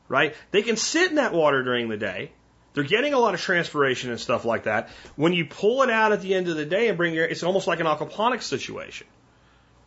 right? 0.08 0.34
They 0.50 0.62
can 0.62 0.76
sit 0.76 1.10
in 1.10 1.16
that 1.16 1.32
water 1.32 1.62
during 1.62 1.88
the 1.88 1.96
day. 1.96 2.32
They're 2.74 2.84
getting 2.84 3.12
a 3.12 3.18
lot 3.18 3.34
of 3.34 3.40
transpiration 3.40 4.10
and 4.10 4.18
stuff 4.18 4.44
like 4.44 4.64
that. 4.64 4.88
When 5.16 5.32
you 5.32 5.44
pull 5.44 5.82
it 5.82 5.90
out 5.90 6.12
at 6.12 6.22
the 6.22 6.34
end 6.34 6.48
of 6.48 6.56
the 6.56 6.64
day 6.64 6.88
and 6.88 6.96
bring 6.96 7.14
your, 7.14 7.24
it's 7.24 7.42
almost 7.42 7.66
like 7.66 7.80
an 7.80 7.86
aquaponics 7.86 8.44
situation. 8.44 9.06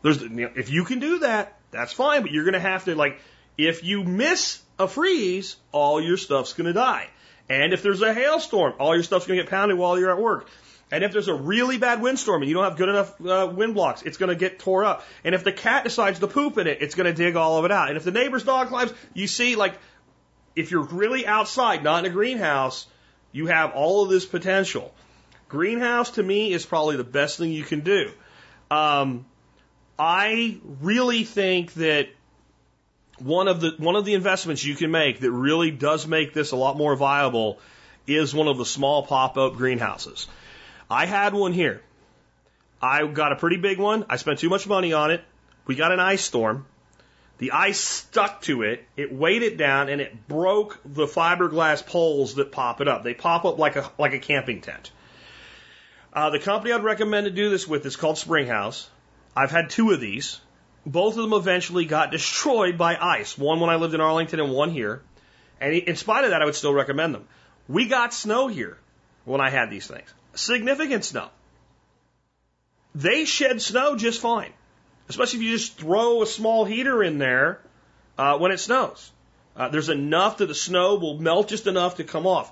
There's, 0.01 0.21
you 0.21 0.29
know, 0.29 0.51
if 0.55 0.69
you 0.69 0.83
can 0.83 0.99
do 0.99 1.19
that, 1.19 1.57
that's 1.71 1.93
fine, 1.93 2.21
but 2.21 2.31
you're 2.31 2.43
going 2.43 2.53
to 2.53 2.59
have 2.59 2.85
to 2.85 2.95
like, 2.95 3.19
if 3.57 3.83
you 3.83 4.03
miss 4.03 4.61
a 4.77 4.87
freeze, 4.87 5.55
all 5.71 6.01
your 6.01 6.17
stuff's 6.17 6.53
going 6.53 6.67
to 6.67 6.73
die. 6.73 7.07
And 7.49 7.73
if 7.73 7.81
there's 7.81 8.01
a 8.01 8.13
hailstorm, 8.13 8.73
all 8.79 8.93
your 8.93 9.03
stuff's 9.03 9.25
going 9.25 9.37
to 9.37 9.43
get 9.43 9.49
pounded 9.49 9.77
while 9.77 9.99
you're 9.99 10.11
at 10.11 10.19
work. 10.19 10.47
And 10.91 11.03
if 11.03 11.11
there's 11.11 11.27
a 11.27 11.33
really 11.33 11.79
bad 11.79 12.01
windstorm 12.01 12.43
and 12.43 12.49
you 12.49 12.55
don't 12.55 12.63
have 12.63 12.77
good 12.77 12.89
enough 12.89 13.19
uh, 13.19 13.51
wind 13.51 13.73
blocks, 13.73 14.03
it's 14.03 14.17
going 14.17 14.29
to 14.29 14.35
get 14.35 14.59
tore 14.59 14.85
up. 14.85 15.03
And 15.23 15.33
if 15.33 15.43
the 15.43 15.51
cat 15.51 15.83
decides 15.83 16.19
to 16.19 16.27
poop 16.27 16.57
in 16.59 16.67
it, 16.67 16.77
it's 16.81 16.93
going 16.93 17.07
to 17.07 17.13
dig 17.13 17.35
all 17.35 17.57
of 17.57 17.65
it 17.65 17.71
out. 17.71 17.87
And 17.87 17.97
if 17.97 18.03
the 18.03 18.11
neighbor's 18.11 18.43
dog 18.43 18.67
climbs, 18.67 18.93
you 19.13 19.27
see, 19.27 19.55
like, 19.55 19.73
if 20.55 20.71
you're 20.71 20.83
really 20.83 21.25
outside, 21.27 21.83
not 21.83 22.05
in 22.05 22.11
a 22.11 22.13
greenhouse, 22.13 22.87
you 23.31 23.47
have 23.47 23.73
all 23.73 24.03
of 24.03 24.09
this 24.09 24.25
potential. 24.25 24.93
Greenhouse 25.49 26.11
to 26.11 26.23
me 26.23 26.53
is 26.53 26.65
probably 26.65 26.97
the 26.97 27.03
best 27.03 27.37
thing 27.37 27.51
you 27.51 27.63
can 27.63 27.81
do. 27.81 28.11
Um, 28.71 29.25
I 29.99 30.57
really 30.81 31.23
think 31.23 31.73
that 31.73 32.09
one 33.19 33.47
of 33.47 33.61
the 33.61 33.75
one 33.77 33.95
of 33.95 34.05
the 34.05 34.13
investments 34.13 34.63
you 34.63 34.75
can 34.75 34.91
make 34.91 35.19
that 35.19 35.31
really 35.31 35.71
does 35.71 36.05
make 36.07 36.33
this 36.33 36.51
a 36.51 36.55
lot 36.55 36.77
more 36.77 36.95
viable 36.95 37.59
is 38.07 38.33
one 38.33 38.47
of 38.47 38.57
the 38.57 38.65
small 38.65 39.03
pop-up 39.03 39.55
greenhouses. 39.55 40.27
I 40.89 41.05
had 41.05 41.33
one 41.33 41.53
here. 41.53 41.81
I 42.81 43.05
got 43.07 43.31
a 43.31 43.35
pretty 43.35 43.57
big 43.57 43.79
one. 43.79 44.05
I 44.09 44.17
spent 44.17 44.39
too 44.39 44.49
much 44.49 44.67
money 44.67 44.93
on 44.93 45.11
it. 45.11 45.23
We 45.65 45.75
got 45.75 45.91
an 45.91 45.99
ice 45.99 46.23
storm. 46.23 46.65
The 47.37 47.51
ice 47.51 47.79
stuck 47.79 48.41
to 48.43 48.61
it, 48.61 48.85
it 48.95 49.13
weighed 49.13 49.43
it 49.43 49.57
down, 49.57 49.89
and 49.89 49.99
it 49.99 50.27
broke 50.27 50.79
the 50.85 51.05
fiberglass 51.05 51.85
poles 51.85 52.35
that 52.35 52.51
pop 52.51 52.79
it 52.79 52.87
up. 52.87 53.03
They 53.03 53.13
pop 53.13 53.43
up 53.43 53.59
like 53.59 53.75
a, 53.75 53.91
like 53.97 54.13
a 54.13 54.19
camping 54.19 54.61
tent. 54.61 54.91
Uh, 56.13 56.29
the 56.29 56.39
company 56.39 56.71
I'd 56.71 56.83
recommend 56.83 57.25
to 57.25 57.31
do 57.31 57.49
this 57.49 57.67
with 57.67 57.85
is 57.85 57.97
called 57.97 58.17
Springhouse. 58.17 58.89
I've 59.35 59.51
had 59.51 59.69
two 59.69 59.91
of 59.91 59.99
these. 59.99 60.39
Both 60.85 61.17
of 61.17 61.23
them 61.23 61.33
eventually 61.33 61.85
got 61.85 62.11
destroyed 62.11 62.77
by 62.77 62.95
ice. 62.95 63.37
One 63.37 63.59
when 63.59 63.69
I 63.69 63.75
lived 63.75 63.93
in 63.93 64.01
Arlington 64.01 64.39
and 64.39 64.51
one 64.51 64.69
here. 64.69 65.01
And 65.59 65.73
in 65.73 65.95
spite 65.97 66.23
of 66.23 66.29
that, 66.29 66.41
I 66.41 66.45
would 66.45 66.55
still 66.55 66.73
recommend 66.73 67.13
them. 67.13 67.27
We 67.67 67.87
got 67.87 68.13
snow 68.13 68.47
here 68.47 68.77
when 69.25 69.41
I 69.41 69.49
had 69.49 69.69
these 69.69 69.87
things. 69.87 70.07
Significant 70.35 71.03
snow. 71.03 71.29
They 72.93 73.25
shed 73.25 73.61
snow 73.61 73.97
just 73.97 74.21
fine. 74.21 74.53
Especially 75.07 75.39
if 75.39 75.45
you 75.45 75.51
just 75.51 75.77
throw 75.77 76.21
a 76.21 76.25
small 76.25 76.65
heater 76.65 77.03
in 77.03 77.17
there 77.17 77.59
uh, 78.17 78.37
when 78.37 78.51
it 78.51 78.59
snows. 78.59 79.11
Uh, 79.55 79.69
there's 79.69 79.89
enough 79.89 80.37
that 80.37 80.47
the 80.47 80.55
snow 80.55 80.95
will 80.95 81.17
melt 81.17 81.47
just 81.47 81.67
enough 81.67 81.97
to 81.97 82.03
come 82.03 82.27
off. 82.27 82.51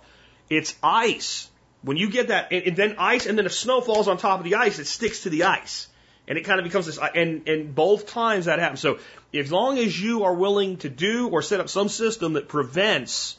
It's 0.50 0.76
ice. 0.82 1.50
When 1.82 1.98
you 1.98 2.10
get 2.10 2.30
that, 2.30 2.52
and, 2.52 2.64
and 2.68 2.78
then 2.78 2.96
ice, 2.98 3.26
and 3.26 3.38
then 3.38 3.46
if 3.46 3.54
snow 3.54 3.82
falls 3.82 4.08
on 4.08 4.18
top 4.18 4.40
of 4.40 4.46
the 4.46 4.56
ice, 4.56 4.80
it 4.80 4.88
sticks 4.88 5.24
to 5.24 5.30
the 5.30 5.44
ice. 5.44 5.88
And 6.28 6.38
it 6.38 6.44
kind 6.44 6.60
of 6.60 6.64
becomes 6.64 6.86
this, 6.86 6.98
and, 6.98 7.48
and 7.50 7.76
both 7.76 8.08
times 8.08 8.46
that 8.46 8.60
happens. 8.60 8.80
So 8.80 9.00
as 9.34 9.52
long 9.52 9.78
as 9.78 10.00
you 10.00 10.24
are 10.24 10.34
willing 10.34 10.78
to 10.78 10.90
do 10.90 11.28
or 11.28 11.42
set 11.42 11.60
up 11.60 11.68
some 11.68 11.90
system 11.90 12.34
that 12.34 12.48
prevents 12.48 13.36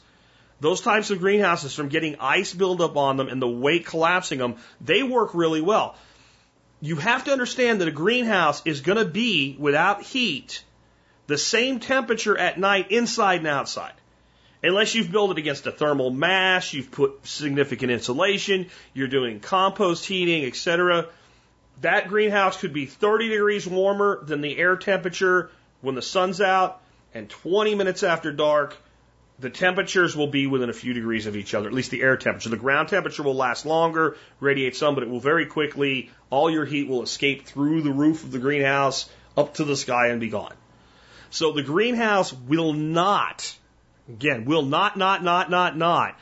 those 0.59 0.81
types 0.81 1.09
of 1.09 1.19
greenhouses 1.19 1.73
from 1.73 1.89
getting 1.89 2.17
ice 2.19 2.53
buildup 2.53 2.95
on 2.95 3.17
them 3.17 3.27
and 3.27 3.41
the 3.41 3.47
weight 3.47 3.87
collapsing 3.87 4.37
them, 4.37 4.57
they 4.81 5.01
work 5.01 5.33
really 5.33 5.61
well. 5.61 5.95
You 6.85 6.97
have 6.97 7.23
to 7.23 7.31
understand 7.31 7.81
that 7.81 7.87
a 7.87 7.91
greenhouse 7.91 8.61
is 8.63 8.81
going 8.81 8.99
to 8.99 9.05
be, 9.05 9.55
without 9.57 10.03
heat, 10.03 10.63
the 11.25 11.35
same 11.35 11.79
temperature 11.79 12.37
at 12.37 12.59
night 12.59 12.91
inside 12.91 13.39
and 13.39 13.47
outside. 13.47 13.93
Unless 14.61 14.93
you've 14.93 15.11
built 15.11 15.31
it 15.31 15.39
against 15.39 15.65
a 15.65 15.71
thermal 15.71 16.11
mass, 16.11 16.73
you've 16.73 16.91
put 16.91 17.25
significant 17.25 17.91
insulation, 17.91 18.67
you're 18.93 19.07
doing 19.07 19.39
compost 19.39 20.05
heating, 20.05 20.45
etc. 20.45 21.07
That 21.81 22.07
greenhouse 22.07 22.57
could 22.57 22.71
be 22.71 22.85
30 22.85 23.29
degrees 23.29 23.65
warmer 23.65 24.23
than 24.23 24.41
the 24.41 24.55
air 24.55 24.77
temperature 24.77 25.49
when 25.81 25.95
the 25.95 26.03
sun's 26.03 26.39
out, 26.39 26.83
and 27.15 27.27
20 27.27 27.73
minutes 27.73 28.03
after 28.03 28.31
dark, 28.31 28.77
the 29.39 29.49
temperatures 29.49 30.15
will 30.15 30.27
be 30.27 30.47
within 30.47 30.69
a 30.69 30.73
few 30.73 30.93
degrees 30.93 31.25
of 31.25 31.35
each 31.35 31.53
other, 31.53 31.67
at 31.67 31.73
least 31.73 31.91
the 31.91 32.01
air 32.01 32.17
temperature. 32.17 32.49
The 32.49 32.57
ground 32.57 32.89
temperature 32.89 33.23
will 33.23 33.35
last 33.35 33.65
longer, 33.65 34.17
radiate 34.39 34.75
some, 34.75 34.95
but 34.95 35.03
it 35.03 35.09
will 35.09 35.19
very 35.19 35.45
quickly, 35.45 36.09
all 36.29 36.49
your 36.49 36.65
heat 36.65 36.87
will 36.87 37.03
escape 37.03 37.45
through 37.45 37.81
the 37.81 37.91
roof 37.91 38.23
of 38.23 38.31
the 38.31 38.39
greenhouse 38.39 39.09
up 39.35 39.55
to 39.55 39.65
the 39.65 39.75
sky 39.75 40.07
and 40.07 40.21
be 40.21 40.29
gone. 40.29 40.53
So 41.31 41.51
the 41.51 41.63
greenhouse 41.63 42.31
will 42.31 42.71
not, 42.71 43.53
again, 44.07 44.45
will 44.45 44.63
not, 44.63 44.95
not, 44.95 45.23
not, 45.23 45.49
not, 45.49 45.77
not 45.77 46.17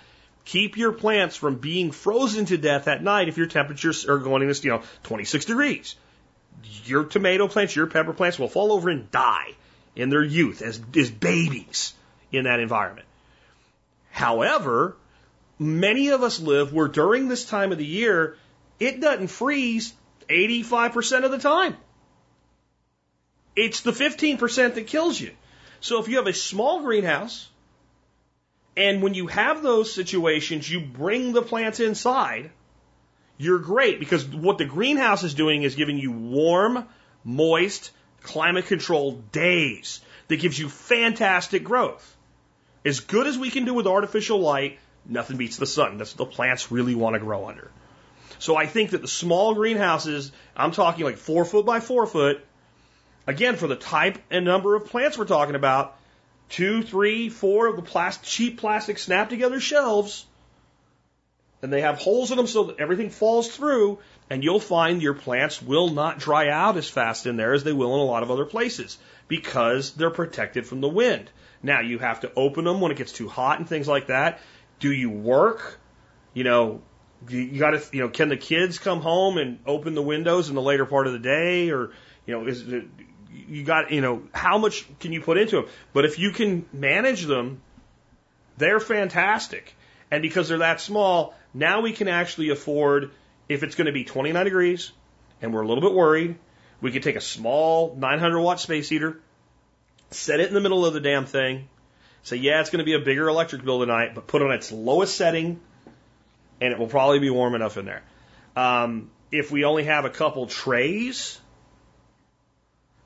keep 0.45 0.77
your 0.77 0.91
plants 0.91 1.35
from 1.35 1.55
being 1.55 1.91
frozen 1.91 2.45
to 2.45 2.57
death 2.57 2.87
at 2.87 3.03
night 3.03 3.29
if 3.29 3.37
your 3.37 3.47
temperatures 3.47 4.05
are 4.07 4.17
going 4.17 4.47
to, 4.47 4.61
you 4.63 4.69
know, 4.71 4.83
26 5.03 5.45
degrees. 5.45 5.95
Your 6.85 7.05
tomato 7.05 7.47
plants, 7.47 7.75
your 7.75 7.87
pepper 7.87 8.13
plants 8.13 8.37
will 8.37 8.47
fall 8.47 8.71
over 8.71 8.89
and 8.89 9.09
die 9.11 9.55
in 9.95 10.09
their 10.09 10.23
youth 10.23 10.61
as, 10.61 10.81
as 10.95 11.11
babies 11.11 11.93
in 12.33 12.43
that 12.43 12.59
environment. 12.59 13.07
However, 14.11 14.97
many 15.57 16.09
of 16.09 16.23
us 16.23 16.39
live 16.39 16.73
where 16.73 16.87
during 16.87 17.29
this 17.29 17.45
time 17.45 17.71
of 17.71 17.77
the 17.77 17.85
year, 17.85 18.37
it 18.79 18.99
doesn't 18.99 19.27
freeze 19.27 19.93
85% 20.27 21.23
of 21.23 21.31
the 21.31 21.37
time. 21.37 21.77
It's 23.55 23.81
the 23.81 23.91
15% 23.91 24.73
that 24.73 24.87
kills 24.87 25.19
you. 25.19 25.31
So 25.79 26.01
if 26.01 26.07
you 26.07 26.17
have 26.17 26.27
a 26.27 26.33
small 26.33 26.81
greenhouse, 26.81 27.49
and 28.75 29.03
when 29.03 29.13
you 29.13 29.27
have 29.27 29.61
those 29.61 29.93
situations, 29.93 30.69
you 30.69 30.79
bring 30.79 31.33
the 31.33 31.43
plants 31.43 31.79
inside, 31.79 32.49
you're 33.37 33.59
great 33.59 33.99
because 33.99 34.25
what 34.25 34.57
the 34.57 34.65
greenhouse 34.65 35.23
is 35.23 35.33
doing 35.33 35.63
is 35.63 35.75
giving 35.75 35.97
you 35.97 36.11
warm, 36.11 36.87
moist, 37.23 37.91
climate 38.23 38.65
controlled 38.65 39.31
days 39.31 40.01
that 40.27 40.37
gives 40.37 40.57
you 40.57 40.69
fantastic 40.69 41.63
growth. 41.63 42.17
As 42.85 42.99
good 42.99 43.27
as 43.27 43.37
we 43.37 43.49
can 43.49 43.65
do 43.65 43.73
with 43.73 43.87
artificial 43.87 44.39
light, 44.39 44.79
nothing 45.05 45.37
beats 45.37 45.57
the 45.57 45.65
sun. 45.65 45.97
That's 45.97 46.17
what 46.17 46.29
the 46.29 46.35
plants 46.35 46.71
really 46.71 46.95
want 46.95 47.15
to 47.15 47.19
grow 47.19 47.47
under. 47.47 47.71
So 48.39 48.55
I 48.55 48.65
think 48.65 48.91
that 48.91 49.01
the 49.01 49.07
small 49.07 49.53
greenhouses, 49.53 50.31
I'm 50.55 50.71
talking 50.71 51.05
like 51.05 51.17
four 51.17 51.45
foot 51.45 51.65
by 51.65 51.79
four 51.79 52.05
foot, 52.05 52.43
Again, 53.25 53.55
for 53.55 53.67
the 53.67 53.75
type 53.75 54.17
and 54.29 54.43
number 54.43 54.75
of 54.75 54.87
plants 54.87 55.17
we're 55.17 55.25
talking 55.25 55.55
about, 55.55 55.97
two, 56.49 56.83
three, 56.83 57.29
four 57.29 57.67
of 57.67 57.77
the 57.77 57.81
plastic, 57.81 58.25
cheap 58.25 58.59
plastic 58.59 58.99
snap 58.99 59.29
together 59.29 59.61
shelves, 59.61 60.25
and 61.61 61.71
they 61.71 61.81
have 61.81 61.97
holes 61.97 62.31
in 62.31 62.37
them 62.37 62.47
so 62.47 62.65
that 62.65 62.79
everything 62.79 63.09
falls 63.09 63.47
through, 63.47 63.99
and 64.29 64.43
you'll 64.43 64.59
find 64.59 65.01
your 65.01 65.13
plants 65.13 65.61
will 65.61 65.89
not 65.89 66.19
dry 66.19 66.49
out 66.49 66.75
as 66.75 66.89
fast 66.89 67.25
in 67.25 67.37
there 67.37 67.53
as 67.53 67.63
they 67.63 67.71
will 67.71 67.95
in 67.95 68.01
a 68.01 68.03
lot 68.03 68.23
of 68.23 68.31
other 68.31 68.45
places 68.45 68.97
because 69.29 69.91
they're 69.91 70.09
protected 70.09 70.67
from 70.67 70.81
the 70.81 70.89
wind. 70.89 71.29
Now 71.63 71.79
you 71.79 71.97
have 71.99 72.19
to 72.19 72.31
open 72.35 72.65
them 72.65 72.81
when 72.81 72.91
it 72.91 72.97
gets 72.97 73.13
too 73.13 73.29
hot 73.29 73.57
and 73.57 73.67
things 73.67 73.87
like 73.87 74.07
that. 74.07 74.39
Do 74.79 74.91
you 74.91 75.09
work? 75.09 75.79
You 76.33 76.43
know, 76.43 76.81
you 77.29 77.57
got 77.57 77.71
to, 77.71 77.83
you 77.93 78.01
know, 78.01 78.09
can 78.09 78.27
the 78.29 78.37
kids 78.37 78.77
come 78.77 79.01
home 79.01 79.37
and 79.37 79.59
open 79.65 79.95
the 79.95 80.01
windows 80.01 80.49
in 80.49 80.55
the 80.55 80.61
later 80.61 80.85
part 80.85 81.07
of 81.07 81.13
the 81.13 81.19
day, 81.19 81.71
or 81.71 81.91
you 82.25 82.33
know, 82.33 82.45
is 82.45 82.67
it, 82.67 82.85
you 83.47 83.63
got, 83.63 83.91
you 83.91 84.01
know, 84.01 84.23
how 84.33 84.57
much 84.57 84.85
can 84.99 85.13
you 85.13 85.21
put 85.21 85.37
into 85.37 85.55
them? 85.55 85.65
But 85.93 86.05
if 86.05 86.19
you 86.19 86.31
can 86.31 86.65
manage 86.73 87.23
them, 87.23 87.61
they're 88.57 88.79
fantastic. 88.79 89.73
And 90.11 90.21
because 90.21 90.49
they're 90.49 90.59
that 90.59 90.81
small, 90.81 91.33
now 91.53 91.81
we 91.81 91.93
can 91.93 92.07
actually 92.07 92.49
afford, 92.49 93.11
if 93.49 93.63
it's 93.63 93.75
going 93.75 93.87
to 93.87 93.91
be 93.91 94.03
29 94.03 94.43
degrees 94.43 94.91
and 95.41 95.53
we're 95.53 95.61
a 95.61 95.67
little 95.67 95.81
bit 95.81 95.93
worried, 95.93 96.37
we 96.81 96.91
could 96.91 97.03
take 97.03 97.15
a 97.15 97.21
small 97.21 97.95
900 97.97 98.39
watt 98.39 98.59
space 98.59 98.89
heater, 98.89 99.19
set 100.13 100.39
it 100.39 100.47
in 100.47 100.53
the 100.53 100.61
middle 100.61 100.85
of 100.85 100.93
the 100.93 100.99
damn 100.99 101.25
thing, 101.25 101.67
say, 102.23 102.37
yeah, 102.37 102.61
it's 102.61 102.69
going 102.69 102.79
to 102.79 102.85
be 102.85 102.93
a 102.93 102.99
bigger 102.99 103.27
electric 103.27 103.63
bill 103.63 103.79
tonight, 103.79 104.15
but 104.15 104.27
put 104.27 104.41
on 104.41 104.51
its 104.51 104.71
lowest 104.71 105.15
setting, 105.15 105.59
and 106.61 106.73
it 106.73 106.79
will 106.79 106.87
probably 106.87 107.19
be 107.19 107.29
warm 107.29 107.55
enough 107.55 107.77
in 107.77 107.85
there. 107.85 108.03
Um, 108.55 109.09
if 109.31 109.51
we 109.51 109.65
only 109.65 109.85
have 109.85 110.05
a 110.05 110.09
couple 110.09 110.45
trays, 110.47 111.39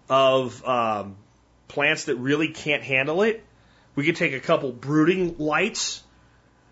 of 0.10 0.66
um, 0.66 1.16
plants 1.68 2.06
that 2.06 2.16
really 2.16 2.50
can't 2.50 2.84
handle 2.84 3.22
it. 3.24 3.44
We 3.96 4.06
could 4.06 4.16
take 4.16 4.34
a 4.34 4.40
couple 4.40 4.72
brooding 4.72 5.38
lights 5.38 6.04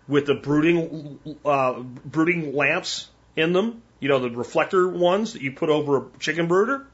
with 0.08 0.26
the 0.26 0.34
brooding 0.34 1.18
uh, 1.44 1.80
brooding 1.80 2.54
lamps 2.54 3.08
in 3.34 3.52
them, 3.52 3.82
you 3.98 4.08
know, 4.08 4.20
the 4.20 4.30
reflector 4.30 4.88
ones 4.88 5.32
that 5.32 5.42
you 5.42 5.52
put 5.52 5.68
over 5.68 5.98
a 5.98 6.04
chicken 6.20 6.46
brooder, 6.46 6.86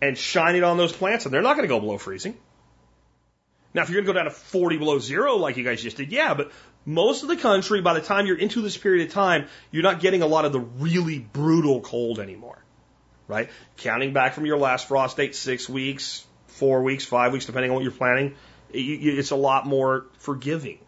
and 0.00 0.16
shine 0.16 0.56
it 0.56 0.62
on 0.62 0.76
those 0.76 0.92
plants, 0.92 1.24
and 1.24 1.32
they're 1.32 1.42
not 1.42 1.56
going 1.56 1.66
to 1.66 1.74
go 1.74 1.80
below 1.80 1.96
freezing. 1.96 2.36
Now, 3.74 3.82
if 3.82 3.88
you're 3.88 4.02
going 4.02 4.06
to 4.06 4.12
go 4.12 4.18
down 4.18 4.24
to 4.24 4.30
40 4.30 4.76
below 4.76 4.98
zero, 4.98 5.36
like 5.36 5.56
you 5.56 5.64
guys 5.64 5.82
just 5.82 5.96
did, 5.96 6.12
yeah, 6.12 6.34
but 6.34 6.52
most 6.84 7.22
of 7.22 7.28
the 7.28 7.36
country, 7.36 7.80
by 7.80 7.94
the 7.94 8.00
time 8.00 8.26
you're 8.26 8.38
into 8.38 8.60
this 8.60 8.76
period 8.76 9.06
of 9.06 9.14
time, 9.14 9.46
you're 9.70 9.82
not 9.82 10.00
getting 10.00 10.22
a 10.22 10.26
lot 10.26 10.44
of 10.44 10.52
the 10.52 10.60
really 10.60 11.18
brutal 11.18 11.80
cold 11.80 12.18
anymore 12.18 12.62
right? 13.32 13.48
Counting 13.78 14.12
back 14.12 14.34
from 14.34 14.46
your 14.46 14.58
last 14.58 14.88
frost 14.88 15.16
date, 15.16 15.34
six 15.34 15.68
weeks, 15.68 16.26
four 16.46 16.82
weeks, 16.82 17.04
five 17.04 17.32
weeks, 17.32 17.46
depending 17.46 17.70
on 17.70 17.76
what 17.76 17.82
you're 17.82 17.92
planning, 17.92 18.34
it's 18.72 19.30
a 19.30 19.36
lot 19.36 19.66
more 19.66 20.06
forgiving. 20.18 20.78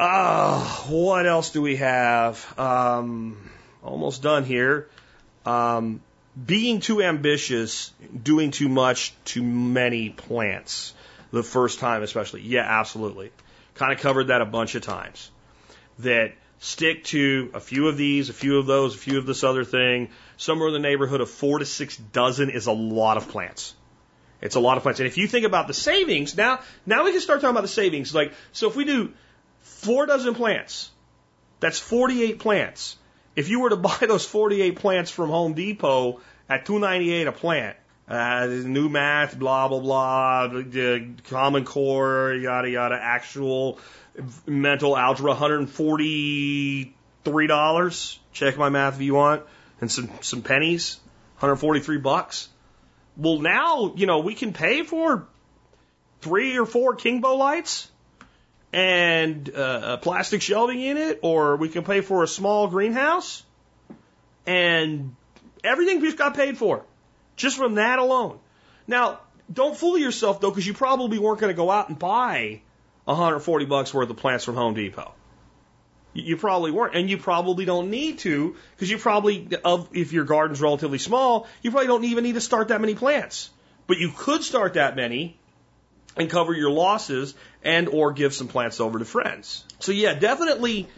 Ah, 0.00 0.86
uh, 0.86 0.92
what 0.92 1.26
else 1.26 1.50
do 1.50 1.60
we 1.60 1.76
have? 1.76 2.58
Um, 2.58 3.50
almost 3.82 4.22
done 4.22 4.44
here. 4.44 4.88
Um, 5.44 6.00
being 6.46 6.78
too 6.78 7.02
ambitious, 7.02 7.92
doing 8.22 8.52
too 8.52 8.68
much 8.68 9.12
to 9.24 9.42
many 9.42 10.10
plants 10.10 10.94
the 11.30 11.42
first 11.42 11.78
time, 11.78 12.02
especially. 12.02 12.42
Yeah, 12.42 12.64
absolutely. 12.66 13.30
Kind 13.74 13.92
of 13.92 14.00
covered 14.00 14.28
that 14.28 14.40
a 14.40 14.46
bunch 14.46 14.74
of 14.74 14.82
times. 14.82 15.30
That 16.00 16.34
stick 16.58 17.04
to 17.04 17.50
a 17.54 17.60
few 17.60 17.88
of 17.88 17.96
these, 17.96 18.28
a 18.28 18.32
few 18.32 18.58
of 18.58 18.66
those, 18.66 18.94
a 18.94 18.98
few 18.98 19.18
of 19.18 19.26
this 19.26 19.44
other 19.44 19.64
thing. 19.64 20.10
Somewhere 20.36 20.68
in 20.68 20.74
the 20.74 20.80
neighborhood 20.80 21.20
of 21.20 21.30
four 21.30 21.58
to 21.58 21.66
six 21.66 21.96
dozen 21.96 22.50
is 22.50 22.66
a 22.66 22.72
lot 22.72 23.16
of 23.16 23.28
plants. 23.28 23.74
It's 24.40 24.54
a 24.54 24.60
lot 24.60 24.76
of 24.76 24.82
plants. 24.82 25.00
And 25.00 25.06
if 25.06 25.18
you 25.18 25.26
think 25.26 25.44
about 25.44 25.66
the 25.66 25.74
savings, 25.74 26.36
now, 26.36 26.60
now 26.86 27.04
we 27.04 27.12
can 27.12 27.20
start 27.20 27.40
talking 27.40 27.50
about 27.50 27.62
the 27.62 27.68
savings. 27.68 28.14
Like, 28.14 28.32
so 28.52 28.68
if 28.68 28.76
we 28.76 28.84
do 28.84 29.12
four 29.60 30.06
dozen 30.06 30.34
plants, 30.34 30.90
that's 31.60 31.78
48 31.78 32.38
plants. 32.38 32.96
If 33.34 33.48
you 33.48 33.60
were 33.60 33.70
to 33.70 33.76
buy 33.90 33.98
those 34.00 34.24
48 34.24 34.76
plants 34.76 35.10
from 35.10 35.30
Home 35.30 35.54
Depot 35.54 36.20
at 36.48 36.66
298 36.66 37.26
a 37.26 37.32
plant, 37.32 37.76
uh, 38.08 38.46
new 38.46 38.88
math, 38.88 39.38
blah, 39.38 39.68
blah, 39.68 39.80
blah, 39.80 40.46
the 40.48 41.10
common 41.24 41.66
core, 41.66 42.32
yada, 42.32 42.70
yada, 42.70 42.98
actual 43.00 43.78
mental 44.46 44.96
algebra, 44.96 45.34
$143. 45.34 48.18
Check 48.32 48.56
my 48.56 48.70
math 48.70 48.94
if 48.94 49.02
you 49.02 49.14
want. 49.14 49.42
And 49.80 49.92
some, 49.92 50.10
some 50.22 50.42
pennies, 50.42 50.98
143 51.38 51.98
bucks. 51.98 52.48
Well, 53.16 53.38
now, 53.40 53.94
you 53.94 54.06
know, 54.06 54.18
we 54.20 54.34
can 54.34 54.52
pay 54.52 54.82
for 54.82 55.28
three 56.20 56.58
or 56.58 56.66
four 56.66 56.96
Kingbo 56.96 57.36
lights 57.36 57.88
and 58.72 59.54
uh, 59.54 59.98
plastic 59.98 60.42
shelving 60.42 60.80
in 60.80 60.96
it, 60.96 61.20
or 61.22 61.56
we 61.56 61.68
can 61.68 61.84
pay 61.84 62.00
for 62.00 62.22
a 62.22 62.28
small 62.28 62.68
greenhouse, 62.68 63.42
and 64.46 65.14
everything 65.62 66.00
just 66.00 66.16
got 66.16 66.34
paid 66.34 66.58
for 66.58 66.84
just 67.38 67.56
from 67.56 67.76
that 67.76 67.98
alone. 67.98 68.38
Now, 68.86 69.20
don't 69.50 69.76
fool 69.76 69.96
yourself 69.96 70.40
though, 70.40 70.50
because 70.50 70.66
you 70.66 70.74
probably 70.74 71.18
weren't 71.18 71.40
going 71.40 71.52
to 71.52 71.56
go 71.56 71.70
out 71.70 71.88
and 71.88 71.98
buy 71.98 72.60
140 73.04 73.64
bucks 73.64 73.94
worth 73.94 74.10
of 74.10 74.16
plants 74.18 74.44
from 74.44 74.56
Home 74.56 74.74
Depot. 74.74 75.14
You 76.12 76.36
probably 76.36 76.72
weren't, 76.72 76.94
and 76.96 77.08
you 77.08 77.16
probably 77.16 77.64
don't 77.64 77.90
need 77.90 78.18
to 78.20 78.56
because 78.74 78.90
you 78.90 78.98
probably, 78.98 79.48
if 79.92 80.12
your 80.12 80.24
garden's 80.24 80.60
relatively 80.60 80.98
small, 80.98 81.46
you 81.62 81.70
probably 81.70 81.86
don't 81.86 82.04
even 82.04 82.24
need 82.24 82.34
to 82.34 82.40
start 82.40 82.68
that 82.68 82.80
many 82.80 82.94
plants. 82.94 83.50
But 83.86 83.98
you 83.98 84.10
could 84.14 84.42
start 84.42 84.74
that 84.74 84.96
many 84.96 85.38
and 86.16 86.28
cover 86.28 86.52
your 86.52 86.70
losses 86.70 87.34
and 87.62 87.88
or 87.88 88.12
give 88.12 88.34
some 88.34 88.48
plants 88.48 88.80
over 88.80 88.98
to 88.98 89.04
friends. 89.04 89.64
So 89.78 89.92
yeah, 89.92 90.14
definitely 90.14 90.88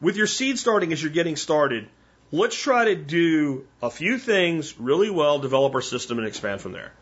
with 0.00 0.16
your 0.16 0.26
seed 0.26 0.58
starting 0.58 0.92
as 0.92 1.02
you're 1.02 1.12
getting 1.12 1.36
started, 1.36 1.88
let's 2.32 2.56
try 2.56 2.86
to 2.86 2.94
do 2.94 3.66
a 3.82 3.90
few 3.90 4.18
things 4.18 4.78
really 4.78 5.10
well, 5.10 5.38
develop 5.38 5.74
our 5.74 5.82
system 5.82 6.18
and 6.18 6.26
expand 6.26 6.60
from 6.60 6.72
there. 6.72 6.92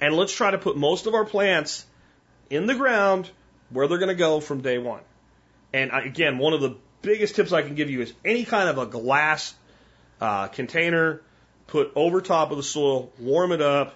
And 0.00 0.14
let's 0.14 0.32
try 0.32 0.50
to 0.50 0.58
put 0.58 0.76
most 0.76 1.06
of 1.06 1.14
our 1.14 1.24
plants 1.24 1.86
in 2.50 2.66
the 2.66 2.74
ground 2.74 3.30
where 3.70 3.88
they're 3.88 3.98
going 3.98 4.08
to 4.08 4.14
go 4.14 4.40
from 4.40 4.60
day 4.60 4.78
one. 4.78 5.00
And 5.72 5.90
again, 5.92 6.38
one 6.38 6.52
of 6.52 6.60
the 6.60 6.76
biggest 7.02 7.36
tips 7.36 7.52
I 7.52 7.62
can 7.62 7.74
give 7.74 7.90
you 7.90 8.00
is 8.00 8.12
any 8.24 8.44
kind 8.44 8.68
of 8.68 8.78
a 8.78 8.86
glass 8.86 9.54
uh, 10.20 10.48
container, 10.48 11.20
put 11.66 11.92
over 11.96 12.20
top 12.20 12.50
of 12.50 12.56
the 12.56 12.62
soil, 12.62 13.12
warm 13.18 13.52
it 13.52 13.60
up, 13.60 13.94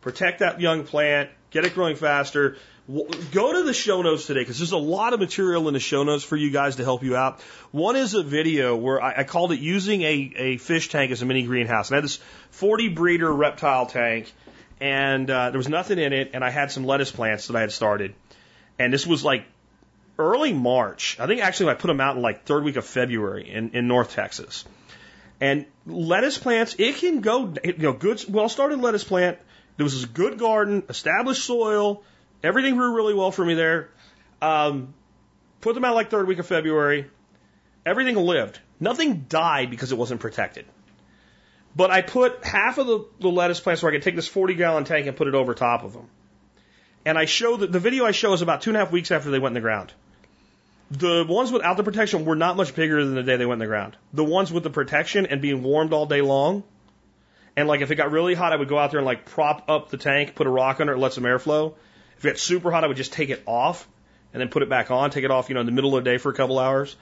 protect 0.00 0.40
that 0.40 0.60
young 0.60 0.84
plant, 0.84 1.30
get 1.50 1.64
it 1.64 1.74
growing 1.74 1.96
faster. 1.96 2.56
Go 2.88 3.52
to 3.52 3.64
the 3.64 3.74
show 3.74 4.00
notes 4.00 4.24
today 4.24 4.40
because 4.40 4.58
there's 4.58 4.72
a 4.72 4.78
lot 4.78 5.12
of 5.12 5.20
material 5.20 5.68
in 5.68 5.74
the 5.74 5.80
show 5.80 6.04
notes 6.04 6.24
for 6.24 6.36
you 6.36 6.50
guys 6.50 6.76
to 6.76 6.84
help 6.84 7.02
you 7.02 7.16
out. 7.16 7.42
One 7.70 7.96
is 7.96 8.14
a 8.14 8.22
video 8.22 8.76
where 8.76 9.02
I, 9.02 9.18
I 9.18 9.24
called 9.24 9.52
it 9.52 9.60
using 9.60 10.00
a, 10.00 10.32
a 10.36 10.56
fish 10.56 10.88
tank 10.88 11.12
as 11.12 11.20
a 11.20 11.26
mini 11.26 11.42
greenhouse. 11.42 11.90
And 11.90 11.96
I 11.96 11.98
had 11.98 12.04
this 12.04 12.18
40 12.52 12.88
breeder 12.88 13.30
reptile 13.30 13.84
tank 13.84 14.32
and 14.80 15.30
uh, 15.30 15.50
there 15.50 15.58
was 15.58 15.68
nothing 15.68 15.98
in 15.98 16.14
it. 16.14 16.30
And 16.32 16.42
I 16.42 16.48
had 16.48 16.72
some 16.72 16.86
lettuce 16.86 17.12
plants 17.12 17.48
that 17.48 17.56
I 17.56 17.60
had 17.60 17.72
started. 17.72 18.14
And 18.78 18.90
this 18.90 19.06
was 19.06 19.22
like 19.22 19.44
early 20.18 20.54
March. 20.54 21.20
I 21.20 21.26
think 21.26 21.42
actually 21.42 21.72
I 21.72 21.74
put 21.74 21.88
them 21.88 22.00
out 22.00 22.16
in 22.16 22.22
like 22.22 22.46
third 22.46 22.64
week 22.64 22.76
of 22.76 22.86
February 22.86 23.50
in, 23.50 23.72
in 23.72 23.86
North 23.86 24.12
Texas. 24.12 24.64
And 25.42 25.66
lettuce 25.86 26.38
plants, 26.38 26.74
it 26.78 26.96
can 26.96 27.20
go, 27.20 27.52
you 27.62 27.74
know, 27.76 27.92
good, 27.92 28.24
well 28.30 28.48
started 28.48 28.80
lettuce 28.80 29.04
plant. 29.04 29.36
There 29.76 29.84
was 29.84 30.02
a 30.02 30.06
good 30.06 30.38
garden, 30.38 30.84
established 30.88 31.44
soil, 31.44 32.02
Everything 32.42 32.76
grew 32.76 32.94
really 32.94 33.14
well 33.14 33.30
for 33.30 33.44
me 33.44 33.54
there. 33.54 33.90
Um, 34.40 34.94
put 35.60 35.74
them 35.74 35.84
out 35.84 35.94
like 35.94 36.10
third 36.10 36.26
week 36.26 36.38
of 36.38 36.46
February. 36.46 37.10
Everything 37.84 38.16
lived. 38.16 38.60
Nothing 38.80 39.26
died 39.28 39.70
because 39.70 39.92
it 39.92 39.98
wasn't 39.98 40.20
protected. 40.20 40.66
But 41.74 41.90
I 41.90 42.02
put 42.02 42.44
half 42.44 42.78
of 42.78 42.86
the, 42.86 43.06
the 43.20 43.28
lettuce 43.28 43.60
plants 43.60 43.82
where 43.82 43.92
I 43.92 43.96
could 43.96 44.02
take 44.02 44.16
this 44.16 44.28
40 44.28 44.54
gallon 44.54 44.84
tank 44.84 45.06
and 45.06 45.16
put 45.16 45.28
it 45.28 45.34
over 45.34 45.54
top 45.54 45.84
of 45.84 45.92
them. 45.92 46.08
And 47.04 47.18
I 47.18 47.24
show 47.24 47.56
that 47.56 47.72
the 47.72 47.80
video 47.80 48.04
I 48.04 48.12
show 48.12 48.32
is 48.32 48.42
about 48.42 48.62
two 48.62 48.70
and 48.70 48.76
a 48.76 48.80
half 48.80 48.92
weeks 48.92 49.10
after 49.10 49.30
they 49.30 49.38
went 49.38 49.52
in 49.52 49.54
the 49.54 49.60
ground. 49.60 49.92
The 50.90 51.24
ones 51.28 51.52
without 51.52 51.76
the 51.76 51.84
protection 51.84 52.24
were 52.24 52.36
not 52.36 52.56
much 52.56 52.74
bigger 52.74 53.04
than 53.04 53.14
the 53.14 53.22
day 53.22 53.36
they 53.36 53.46
went 53.46 53.56
in 53.56 53.66
the 53.66 53.66
ground. 53.66 53.96
The 54.12 54.24
ones 54.24 54.52
with 54.52 54.62
the 54.62 54.70
protection 54.70 55.26
and 55.26 55.42
being 55.42 55.62
warmed 55.62 55.92
all 55.92 56.06
day 56.06 56.22
long, 56.22 56.64
and 57.56 57.68
like 57.68 57.80
if 57.80 57.90
it 57.90 57.96
got 57.96 58.10
really 58.10 58.34
hot, 58.34 58.52
I 58.52 58.56
would 58.56 58.68
go 58.68 58.78
out 58.78 58.90
there 58.90 58.98
and 58.98 59.06
like 59.06 59.26
prop 59.26 59.68
up 59.68 59.90
the 59.90 59.98
tank, 59.98 60.34
put 60.34 60.46
a 60.46 60.50
rock 60.50 60.80
under 60.80 60.94
it, 60.94 60.98
let 60.98 61.12
some 61.12 61.24
airflow. 61.24 61.74
If 62.18 62.24
it 62.24 62.28
got 62.30 62.38
super 62.38 62.70
hot, 62.70 62.84
I 62.84 62.88
would 62.88 62.96
just 62.96 63.12
take 63.12 63.30
it 63.30 63.42
off 63.46 63.88
and 64.32 64.40
then 64.40 64.48
put 64.48 64.62
it 64.62 64.68
back 64.68 64.90
on, 64.90 65.10
take 65.10 65.24
it 65.24 65.30
off, 65.30 65.48
you 65.48 65.54
know, 65.54 65.60
in 65.60 65.66
the 65.66 65.72
middle 65.72 65.96
of 65.96 66.04
the 66.04 66.10
day 66.10 66.18
for 66.18 66.30
a 66.30 66.34
couple 66.34 66.58
hours. 66.58 66.96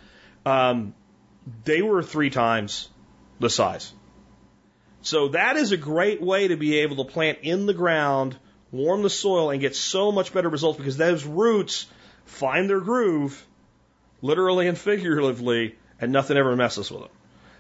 Um, 0.44 0.94
they 1.64 1.82
were 1.82 2.02
three 2.02 2.30
times 2.30 2.88
the 3.40 3.51
size. 3.51 3.93
So 5.02 5.28
that 5.28 5.56
is 5.56 5.72
a 5.72 5.76
great 5.76 6.20
way 6.20 6.48
to 6.48 6.56
be 6.56 6.80
able 6.80 7.05
to 7.05 7.10
plant 7.10 7.38
in 7.43 7.66
the 7.66 7.74
ground, 7.74 8.36
warm 8.72 9.02
the 9.02 9.10
soil, 9.10 9.51
and 9.51 9.60
get 9.60 9.74
so 9.74 10.12
much 10.12 10.32
better 10.32 10.48
results 10.48 10.78
because 10.78 10.97
those 10.97 11.24
roots 11.24 11.86
find 12.24 12.68
their 12.68 12.80
groove, 12.80 13.47
literally 14.20 14.66
and 14.68 14.76
figuratively, 14.76 15.76
and 16.01 16.12
nothing 16.12 16.36
ever 16.36 16.55
messes 16.56 16.90
with 16.90 17.02
them. 17.02 17.10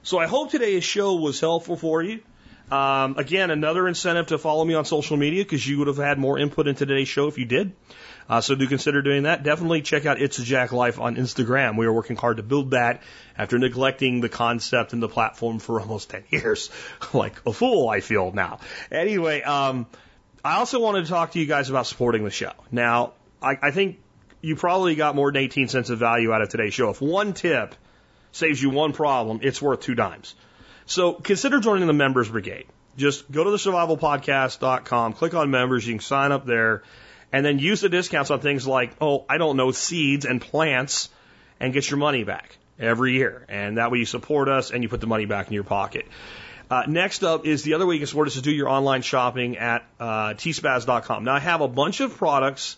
So 0.02 0.18
I 0.18 0.26
hope 0.26 0.50
today's 0.50 0.84
show 0.84 1.14
was 1.14 1.40
helpful 1.40 1.76
for 1.76 2.02
you. 2.02 2.20
Um, 2.70 3.16
again, 3.16 3.50
another 3.50 3.86
incentive 3.86 4.28
to 4.28 4.38
follow 4.38 4.64
me 4.64 4.74
on 4.74 4.84
social 4.84 5.16
media 5.16 5.44
because 5.44 5.66
you 5.66 5.78
would 5.78 5.86
have 5.86 5.98
had 5.98 6.18
more 6.18 6.38
input 6.38 6.66
in 6.66 6.74
today's 6.74 7.08
show 7.08 7.28
if 7.28 7.38
you 7.38 7.44
did. 7.44 7.72
Uh, 8.28 8.40
so 8.40 8.56
do 8.56 8.66
consider 8.66 9.02
doing 9.02 9.22
that. 9.22 9.44
Definitely 9.44 9.82
check 9.82 10.04
out 10.04 10.20
It's 10.20 10.38
a 10.40 10.42
Jack 10.42 10.72
Life 10.72 10.98
on 10.98 11.14
Instagram. 11.14 11.78
We 11.78 11.86
are 11.86 11.92
working 11.92 12.16
hard 12.16 12.38
to 12.38 12.42
build 12.42 12.72
that 12.72 13.02
after 13.38 13.56
neglecting 13.56 14.20
the 14.20 14.28
concept 14.28 14.92
and 14.92 15.02
the 15.02 15.08
platform 15.08 15.60
for 15.60 15.80
almost 15.80 16.10
10 16.10 16.24
years. 16.30 16.70
like 17.12 17.40
a 17.46 17.52
fool, 17.52 17.88
I 17.88 18.00
feel 18.00 18.32
now. 18.32 18.58
Anyway, 18.90 19.42
um, 19.42 19.86
I 20.44 20.56
also 20.56 20.80
wanted 20.80 21.04
to 21.04 21.10
talk 21.10 21.32
to 21.32 21.38
you 21.38 21.46
guys 21.46 21.70
about 21.70 21.86
supporting 21.86 22.24
the 22.24 22.30
show. 22.30 22.52
Now, 22.72 23.12
I, 23.40 23.58
I 23.62 23.70
think 23.70 24.00
you 24.40 24.56
probably 24.56 24.96
got 24.96 25.14
more 25.14 25.30
than 25.30 25.42
18 25.42 25.68
cents 25.68 25.90
of 25.90 26.00
value 26.00 26.32
out 26.32 26.42
of 26.42 26.48
today's 26.48 26.74
show. 26.74 26.90
If 26.90 27.00
one 27.00 27.32
tip 27.32 27.76
saves 28.32 28.60
you 28.60 28.70
one 28.70 28.92
problem, 28.92 29.40
it's 29.42 29.62
worth 29.62 29.80
two 29.80 29.94
dimes. 29.94 30.34
So 30.86 31.12
consider 31.12 31.60
joining 31.60 31.86
the 31.86 31.92
members 31.92 32.28
brigade. 32.28 32.66
Just 32.96 33.30
go 33.30 33.44
to 33.44 33.50
the 33.50 33.56
survivalpodcast.com, 33.56 35.12
click 35.12 35.34
on 35.34 35.50
members, 35.50 35.86
you 35.86 35.94
can 35.94 36.00
sign 36.00 36.32
up 36.32 36.46
there, 36.46 36.82
and 37.32 37.44
then 37.44 37.58
use 37.58 37.80
the 37.80 37.88
discounts 37.88 38.30
on 38.30 38.40
things 38.40 38.66
like, 38.66 38.92
oh, 39.00 39.26
I 39.28 39.36
don't 39.36 39.56
know, 39.56 39.72
seeds 39.72 40.24
and 40.24 40.40
plants, 40.40 41.10
and 41.60 41.72
get 41.72 41.90
your 41.90 41.98
money 41.98 42.24
back 42.24 42.56
every 42.78 43.14
year. 43.14 43.44
And 43.48 43.78
that 43.78 43.90
way 43.90 43.98
you 43.98 44.06
support 44.06 44.48
us 44.48 44.70
and 44.70 44.82
you 44.82 44.88
put 44.88 45.00
the 45.00 45.06
money 45.06 45.26
back 45.26 45.48
in 45.48 45.52
your 45.52 45.64
pocket. 45.64 46.06
Uh, 46.70 46.84
next 46.88 47.22
up 47.22 47.46
is 47.46 47.62
the 47.62 47.74
other 47.74 47.86
way 47.86 47.94
you 47.94 48.00
can 48.00 48.06
support 48.06 48.28
us 48.28 48.36
is 48.36 48.42
do 48.42 48.50
your 48.50 48.68
online 48.68 49.02
shopping 49.02 49.56
at 49.58 49.84
uh, 50.00 50.34
tspaz.com. 50.34 51.24
Now 51.24 51.34
I 51.34 51.40
have 51.40 51.60
a 51.60 51.68
bunch 51.68 52.00
of 52.00 52.16
products 52.16 52.76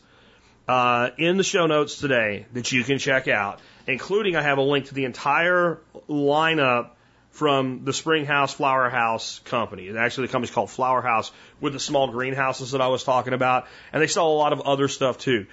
uh, 0.67 1.11
in 1.17 1.37
the 1.37 1.45
show 1.45 1.67
notes 1.67 1.99
today 1.99 2.47
that 2.53 2.71
you 2.71 2.85
can 2.85 2.99
check 2.99 3.29
out, 3.29 3.61
including 3.87 4.37
I 4.37 4.43
have 4.43 4.59
a 4.59 4.63
link 4.63 4.87
to 4.87 4.95
the 4.95 5.05
entire 5.05 5.81
lineup 6.09 6.91
from 7.31 7.85
the 7.85 7.93
Spring 7.93 8.25
House 8.25 8.53
Flower 8.53 8.89
House 8.89 9.41
company. 9.45 9.97
Actually, 9.97 10.27
the 10.27 10.33
company's 10.33 10.55
called 10.55 10.71
Flower 10.71 11.03
House 11.03 11.31
with 11.61 11.73
the 11.73 11.81
small 11.81 12.09
greenhouses 12.09 12.73
that 12.73 12.81
I 12.81 12.89
was 12.89 13.05
talking 13.05 13.33
about. 13.33 13.67
And 13.93 14.03
they 14.03 14.07
sell 14.07 14.29
a 14.29 14.35
lot 14.35 14.53
of 14.53 14.63
other 14.63 14.89
stuff 14.89 15.19
too. 15.19 15.47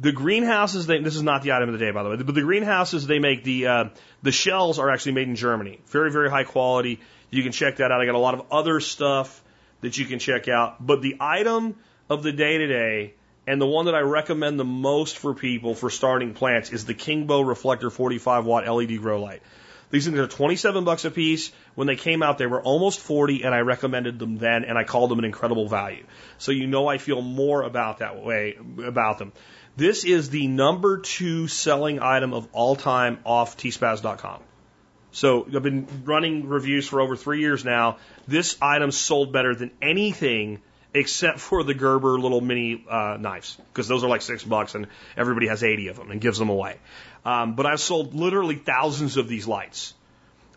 The 0.00 0.12
greenhouses, 0.12 0.86
they, 0.86 1.00
this 1.00 1.16
is 1.16 1.22
not 1.22 1.42
the 1.42 1.52
item 1.52 1.68
of 1.68 1.78
the 1.78 1.84
day, 1.84 1.90
by 1.90 2.02
the 2.02 2.10
way, 2.10 2.16
but 2.16 2.34
the 2.34 2.42
greenhouses 2.42 3.06
they 3.06 3.18
make, 3.18 3.42
the, 3.42 3.66
uh, 3.66 3.84
the 4.22 4.30
shells 4.30 4.78
are 4.78 4.90
actually 4.90 5.12
made 5.12 5.28
in 5.28 5.34
Germany. 5.34 5.80
Very, 5.86 6.12
very 6.12 6.30
high 6.30 6.44
quality. 6.44 7.00
You 7.30 7.42
can 7.42 7.52
check 7.52 7.76
that 7.76 7.90
out. 7.90 8.00
I 8.00 8.06
got 8.06 8.14
a 8.14 8.18
lot 8.18 8.34
of 8.34 8.46
other 8.52 8.80
stuff 8.80 9.42
that 9.80 9.98
you 9.98 10.06
can 10.06 10.18
check 10.18 10.48
out. 10.48 10.84
But 10.84 11.02
the 11.02 11.16
item 11.20 11.76
of 12.08 12.22
the 12.22 12.32
day 12.32 12.58
today, 12.58 13.14
and 13.46 13.60
the 13.60 13.66
one 13.66 13.86
that 13.86 13.94
I 13.94 14.00
recommend 14.00 14.58
the 14.58 14.64
most 14.64 15.18
for 15.18 15.34
people 15.34 15.74
for 15.74 15.90
starting 15.90 16.34
plants, 16.34 16.70
is 16.70 16.84
the 16.84 16.94
Kingbo 16.94 17.46
Reflector 17.46 17.90
45 17.90 18.44
watt 18.44 18.68
LED 18.68 19.00
grow 19.00 19.20
light. 19.20 19.42
These 19.90 20.04
things 20.04 20.18
are 20.18 20.26
27 20.26 20.84
bucks 20.84 21.04
a 21.04 21.10
piece. 21.10 21.50
When 21.74 21.86
they 21.86 21.96
came 21.96 22.22
out, 22.22 22.38
they 22.38 22.46
were 22.46 22.60
almost 22.60 23.00
40, 23.00 23.42
and 23.44 23.54
I 23.54 23.60
recommended 23.60 24.18
them 24.18 24.36
then, 24.36 24.64
and 24.64 24.76
I 24.76 24.84
called 24.84 25.10
them 25.10 25.18
an 25.18 25.24
incredible 25.24 25.68
value. 25.68 26.04
So 26.36 26.52
you 26.52 26.66
know 26.66 26.86
I 26.88 26.98
feel 26.98 27.22
more 27.22 27.62
about 27.62 27.98
that 27.98 28.22
way 28.22 28.58
about 28.84 29.18
them. 29.18 29.32
This 29.76 30.04
is 30.04 30.30
the 30.30 30.46
number 30.48 30.98
two 30.98 31.46
selling 31.46 32.00
item 32.00 32.34
of 32.34 32.48
all 32.52 32.76
time 32.76 33.20
off 33.24 33.56
tspaz.com. 33.56 34.40
So 35.12 35.46
I've 35.46 35.62
been 35.62 35.86
running 36.04 36.48
reviews 36.48 36.86
for 36.86 37.00
over 37.00 37.16
three 37.16 37.40
years 37.40 37.64
now. 37.64 37.96
This 38.26 38.56
item 38.60 38.90
sold 38.90 39.32
better 39.32 39.54
than 39.54 39.70
anything 39.80 40.60
except 40.94 41.38
for 41.38 41.62
the 41.62 41.74
Gerber 41.74 42.18
little 42.18 42.40
mini 42.40 42.84
uh, 42.88 43.18
knives 43.20 43.56
because 43.72 43.88
those 43.88 44.04
are 44.04 44.08
like 44.08 44.22
six 44.22 44.42
bucks 44.42 44.74
and 44.74 44.86
everybody 45.16 45.48
has 45.48 45.62
80 45.62 45.88
of 45.88 45.96
them 45.96 46.10
and 46.10 46.20
gives 46.20 46.38
them 46.38 46.48
away. 46.48 46.76
Um, 47.24 47.54
but 47.54 47.66
I've 47.66 47.80
sold 47.80 48.14
literally 48.14 48.56
thousands 48.56 49.16
of 49.16 49.28
these 49.28 49.46
lights. 49.46 49.94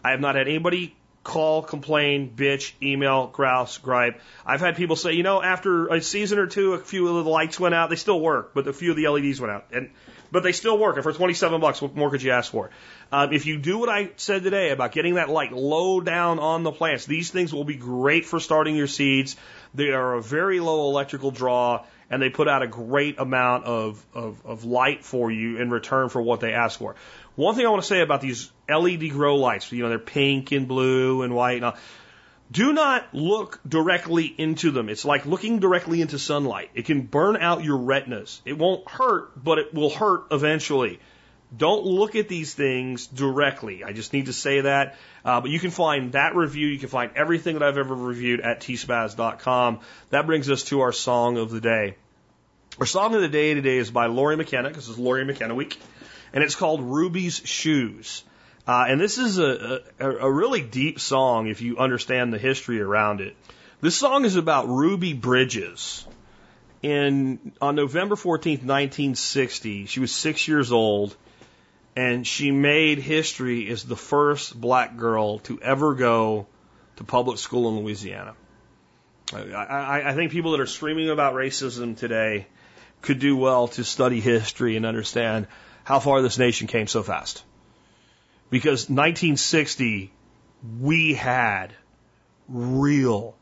I 0.03 0.11
have 0.11 0.19
not 0.19 0.35
had 0.35 0.47
anybody 0.47 0.95
call, 1.23 1.61
complain, 1.61 2.33
bitch, 2.35 2.73
email, 2.81 3.27
grouse, 3.27 3.77
gripe. 3.77 4.19
I've 4.45 4.59
had 4.59 4.75
people 4.75 4.95
say, 4.95 5.13
you 5.13 5.23
know, 5.23 5.41
after 5.41 5.88
a 5.88 6.01
season 6.01 6.39
or 6.39 6.47
two, 6.47 6.73
a 6.73 6.79
few 6.79 7.07
of 7.07 7.23
the 7.23 7.29
lights 7.29 7.59
went 7.59 7.75
out. 7.75 7.89
They 7.89 7.95
still 7.95 8.19
work, 8.19 8.53
but 8.53 8.67
a 8.67 8.73
few 8.73 8.91
of 8.91 8.97
the 8.97 9.07
LEDs 9.07 9.39
went 9.39 9.51
out, 9.51 9.65
and 9.71 9.91
but 10.31 10.43
they 10.43 10.53
still 10.53 10.77
work. 10.77 10.95
And 10.95 11.03
for 11.03 11.11
27 11.11 11.59
bucks, 11.59 11.81
what 11.81 11.95
more 11.95 12.09
could 12.09 12.23
you 12.23 12.31
ask 12.31 12.51
for? 12.51 12.69
Um, 13.11 13.33
if 13.33 13.45
you 13.45 13.57
do 13.57 13.77
what 13.77 13.89
I 13.89 14.11
said 14.15 14.43
today 14.43 14.69
about 14.69 14.93
getting 14.93 15.15
that 15.15 15.29
light 15.29 15.51
low 15.51 15.99
down 15.99 16.39
on 16.39 16.63
the 16.63 16.71
plants, 16.71 17.05
these 17.05 17.29
things 17.29 17.53
will 17.53 17.65
be 17.65 17.75
great 17.75 18.25
for 18.25 18.39
starting 18.39 18.75
your 18.75 18.88
seeds. 18.88 19.35
They 19.73 19.89
are 19.89 20.13
a 20.13 20.21
very 20.21 20.61
low 20.61 20.89
electrical 20.89 21.31
draw 21.31 21.85
and 22.11 22.21
they 22.21 22.29
put 22.29 22.47
out 22.49 22.61
a 22.61 22.67
great 22.67 23.17
amount 23.19 23.63
of, 23.63 24.05
of, 24.13 24.45
of 24.45 24.65
light 24.65 25.03
for 25.03 25.31
you 25.31 25.57
in 25.57 25.71
return 25.71 26.09
for 26.09 26.21
what 26.21 26.41
they 26.41 26.53
ask 26.53 26.77
for. 26.77 26.95
One 27.35 27.55
thing 27.55 27.65
I 27.65 27.69
want 27.69 27.81
to 27.81 27.88
say 27.88 28.01
about 28.01 28.19
these 28.19 28.51
LED 28.69 29.09
grow 29.09 29.38
lights, 29.38 29.71
you 29.71 29.81
know, 29.81 29.89
they're 29.89 29.97
pink 29.97 30.51
and 30.51 30.67
blue 30.67 31.23
and 31.23 31.33
white 31.33 31.55
and 31.55 31.65
all. 31.65 31.77
Do 32.51 32.73
not 32.73 33.13
look 33.13 33.61
directly 33.65 34.25
into 34.25 34.71
them. 34.71 34.89
It's 34.89 35.05
like 35.05 35.25
looking 35.25 35.59
directly 35.59 36.01
into 36.01 36.19
sunlight. 36.19 36.69
It 36.73 36.83
can 36.83 37.03
burn 37.03 37.38
out 37.38 37.63
your 37.63 37.77
retinas. 37.77 38.41
It 38.43 38.57
won't 38.57 38.89
hurt, 38.89 39.41
but 39.41 39.57
it 39.57 39.73
will 39.73 39.89
hurt 39.89 40.25
eventually. 40.31 40.99
Don't 41.55 41.85
look 41.85 42.15
at 42.15 42.29
these 42.29 42.53
things 42.53 43.07
directly. 43.07 43.83
I 43.83 43.91
just 43.91 44.13
need 44.13 44.27
to 44.27 44.33
say 44.33 44.61
that. 44.61 44.97
Uh, 45.23 45.41
but 45.41 45.49
you 45.49 45.59
can 45.59 45.71
find 45.71 46.13
that 46.13 46.35
review. 46.35 46.67
You 46.67 46.79
can 46.79 46.89
find 46.89 47.11
everything 47.15 47.55
that 47.55 47.63
I've 47.63 47.77
ever 47.77 47.93
reviewed 47.93 48.39
at 48.39 48.61
tspaz.com. 48.61 49.79
That 50.09 50.25
brings 50.25 50.49
us 50.49 50.63
to 50.65 50.81
our 50.81 50.93
song 50.93 51.38
of 51.38 51.51
the 51.51 51.59
day. 51.59 51.95
Our 52.80 52.85
song 52.85 53.14
of 53.14 53.22
the 53.22 53.27
day 53.27 53.53
today 53.53 53.77
is 53.77 53.91
by 53.91 54.06
Lori 54.07 54.38
McKenna, 54.38 54.72
This 54.72 54.88
is 54.88 54.98
Lori 54.98 55.26
McKenna 55.26 55.53
week, 55.53 55.77
and 56.34 56.43
it's 56.43 56.56
called 56.56 56.81
Ruby's 56.81 57.41
Shoes. 57.43 58.23
Uh, 58.65 58.85
and 58.88 58.99
this 58.99 59.18
is 59.18 59.38
a, 59.39 59.81
a, 59.99 60.10
a 60.10 60.31
really 60.31 60.61
deep 60.61 60.99
song 60.99 61.48
if 61.48 61.61
you 61.61 61.77
understand 61.77 62.34
the 62.34 62.38
history 62.38 62.81
around 62.81 63.19
it. 63.19 63.35
This 63.81 63.95
song 63.95 64.23
is 64.23 64.38
about 64.38 64.69
Ruby 64.69 65.14
Bridges. 65.14 66.07
In 66.81 67.52
on 67.61 67.76
November 67.76 68.15
14th, 68.15 68.64
1960, 68.64 69.85
she 69.85 69.99
was 69.99 70.11
six 70.11 70.48
years 70.48 70.72
old, 70.72 71.15
and 71.95 72.26
she 72.26 72.52
made 72.52 72.99
history 72.99 73.69
as 73.69 73.84
the 73.84 73.98
first 73.98 74.60
black 74.60 74.95
girl 74.95 75.39
to 75.39 75.61
ever 75.61 75.93
go 75.93 76.48
to 76.95 77.03
public 77.03 77.38
school 77.38 77.69
in 77.69 77.84
Louisiana. 77.84 78.34
I, 79.34 79.39
I, 79.39 80.10
I 80.10 80.14
think 80.14 80.31
people 80.31 80.52
that 80.52 80.61
are 80.61 80.68
screaming 80.68 81.10
about 81.10 81.35
racism 81.35 81.98
today 81.98 82.48
could 83.02 83.19
do 83.19 83.36
well 83.36 83.68
to 83.69 83.84
study 83.84 84.19
history 84.19 84.78
and 84.78 84.86
understand 84.86 85.48
how 85.84 85.99
far 85.99 86.22
this 86.22 86.38
nation 86.38 86.68
came 86.68 86.88
so 86.88 87.03
fast. 87.03 87.44
Because 88.49 88.90
1960, 88.90 90.11
we 90.80 91.14
had 91.14 91.73
real, 92.48 93.36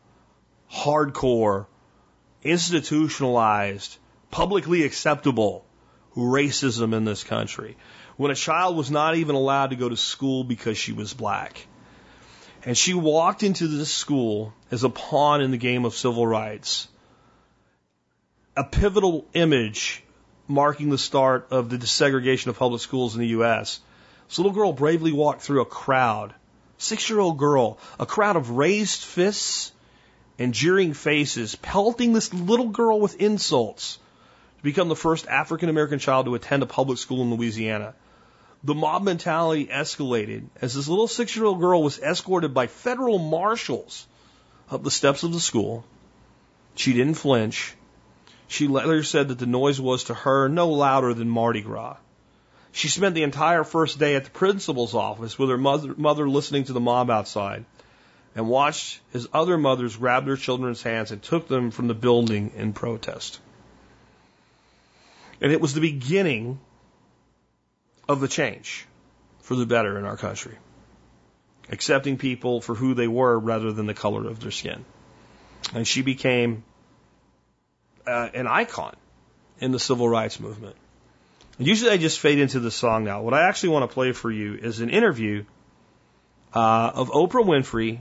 hardcore, 0.72 1.65
institutionalized, 2.44 3.98
publicly 4.31 4.84
acceptable 4.84 5.65
racism 6.15 6.94
in 6.94 7.06
this 7.06 7.23
country. 7.23 7.76
When 8.18 8.31
a 8.31 8.36
child 8.36 8.76
was 8.76 8.91
not 8.91 9.15
even 9.15 9.36
allowed 9.36 9.72
to 9.72 9.76
go 9.76 9.90
to 9.90 9.98
school 9.98 10.44
because 10.44 10.77
she 10.77 10.91
was 10.94 11.14
black. 11.14 11.65
And 12.64 12.77
she 12.77 12.94
walked 12.94 13.44
into 13.44 13.68
this 13.68 13.91
school 13.91 14.53
as 14.69 14.84
a 14.84 14.90
pawn 14.90 15.41
in 15.41 15.52
the 15.52 15.57
game 15.57 15.86
of 15.86 15.95
civil 15.95 16.27
rights. 16.27 16.88
A 18.55 18.63
pivotal 18.63 19.26
image 19.34 20.03
marking 20.47 20.89
the 20.89 20.97
start 20.97 21.47
of 21.51 21.69
the 21.69 21.77
desegregation 21.77 22.47
of 22.47 22.57
public 22.57 22.81
schools 22.81 23.15
in 23.15 23.21
the 23.21 23.27
U.S. 23.27 23.80
This 24.27 24.39
little 24.39 24.51
girl 24.51 24.73
bravely 24.73 25.11
walked 25.11 25.41
through 25.41 25.61
a 25.61 25.65
crowd, 25.65 26.34
six 26.77 27.09
year 27.09 27.19
old 27.19 27.38
girl, 27.38 27.77
a 27.99 28.05
crowd 28.05 28.35
of 28.35 28.51
raised 28.51 29.01
fists 29.01 29.71
and 30.38 30.53
jeering 30.53 30.93
faces, 30.93 31.55
pelting 31.55 32.13
this 32.13 32.34
little 32.34 32.69
girl 32.69 32.99
with 32.99 33.21
insults 33.21 33.99
to 34.57 34.63
become 34.63 34.89
the 34.89 34.95
first 34.95 35.27
African 35.27 35.69
American 35.69 35.99
child 35.99 36.26
to 36.26 36.35
attend 36.35 36.63
a 36.63 36.65
public 36.65 36.97
school 36.97 37.21
in 37.21 37.34
Louisiana 37.34 37.93
the 38.63 38.73
mob 38.73 39.03
mentality 39.03 39.67
escalated 39.67 40.47
as 40.61 40.73
this 40.73 40.88
little 40.88 41.07
six 41.07 41.35
year 41.35 41.45
old 41.45 41.59
girl 41.59 41.81
was 41.81 41.99
escorted 41.99 42.53
by 42.53 42.67
federal 42.67 43.17
marshals 43.17 44.05
up 44.69 44.84
the 44.84 44.91
steps 44.91 45.23
of 45.23 45.31
the 45.31 45.39
school. 45.39 45.85
She 46.76 46.93
didn't 46.93 47.15
flinch. 47.15 47.73
She 48.49 48.67
later 48.67 49.03
said 49.03 49.27
that 49.27 49.38
the 49.38 49.45
noise 49.45 49.80
was 49.80 50.05
to 50.05 50.15
her 50.15 50.49
no 50.49 50.69
louder 50.69 51.13
than 51.13 51.30
Mardi 51.30 51.61
Gras. 51.61 51.97
She 52.71 52.88
spent 52.88 53.13
the 53.13 53.23
entire 53.23 53.63
first 53.63 53.99
day 53.99 54.15
at 54.15 54.26
the 54.26 54.31
principal's 54.31 54.95
office 54.95 55.38
with 55.38 55.49
her 55.49 55.57
mother, 55.57 55.93
mother 55.95 56.27
listening 56.27 56.63
to 56.65 56.73
the 56.73 56.80
mob 56.80 57.11
outside 57.11 57.63
and 58.35 58.47
watched 58.47 59.01
as 59.13 59.27
other 59.34 59.57
mothers 59.57 59.97
grabbed 59.97 60.27
their 60.27 60.35
children's 60.35 60.81
hands 60.81 61.11
and 61.11 61.21
took 61.21 61.47
them 61.47 61.69
from 61.69 61.88
the 61.88 61.93
building 61.93 62.51
in 62.55 62.73
protest. 62.73 63.39
And 65.41 65.51
it 65.51 65.61
was 65.61 65.76
the 65.76 65.81
beginning 65.81 66.59
of 68.07 68.19
the 68.19 68.27
change 68.27 68.88
for 69.41 69.55
the 69.55 69.67
better 69.67 69.97
in 69.99 70.05
our 70.05 70.17
country. 70.17 70.57
Accepting 71.69 72.17
people 72.17 72.61
for 72.61 72.73
who 72.73 72.95
they 72.95 73.07
were 73.07 73.38
rather 73.38 73.71
than 73.71 73.85
the 73.85 73.93
color 73.93 74.27
of 74.27 74.39
their 74.39 74.51
skin. 74.51 74.85
And 75.73 75.88
she 75.88 76.01
became 76.01 76.63
uh, 78.10 78.30
an 78.34 78.48
icon 78.48 78.95
in 79.60 79.72
the 79.72 79.80
civil 79.80 80.10
rights 80.10 80.40
movement. 80.40 80.76
Usually 81.57 81.91
I 81.91 81.98
just 81.98 82.19
fade 82.19 82.40
into 82.40 82.60
the 82.60 82.72
song 82.72 83.03
now. 83.03 83.22
What 83.22 83.34
I 83.34 83.48
actually 83.48 83.69
want 83.69 83.90
to 83.90 83.94
play 83.94 84.14
for 84.14 84.31
you 84.31 84.56
is 84.56 84.80
an 84.80 84.90
interview 84.90 85.44
uh, 86.53 86.91
of 86.95 87.10
Oprah 87.10 87.45
Winfrey 87.45 87.99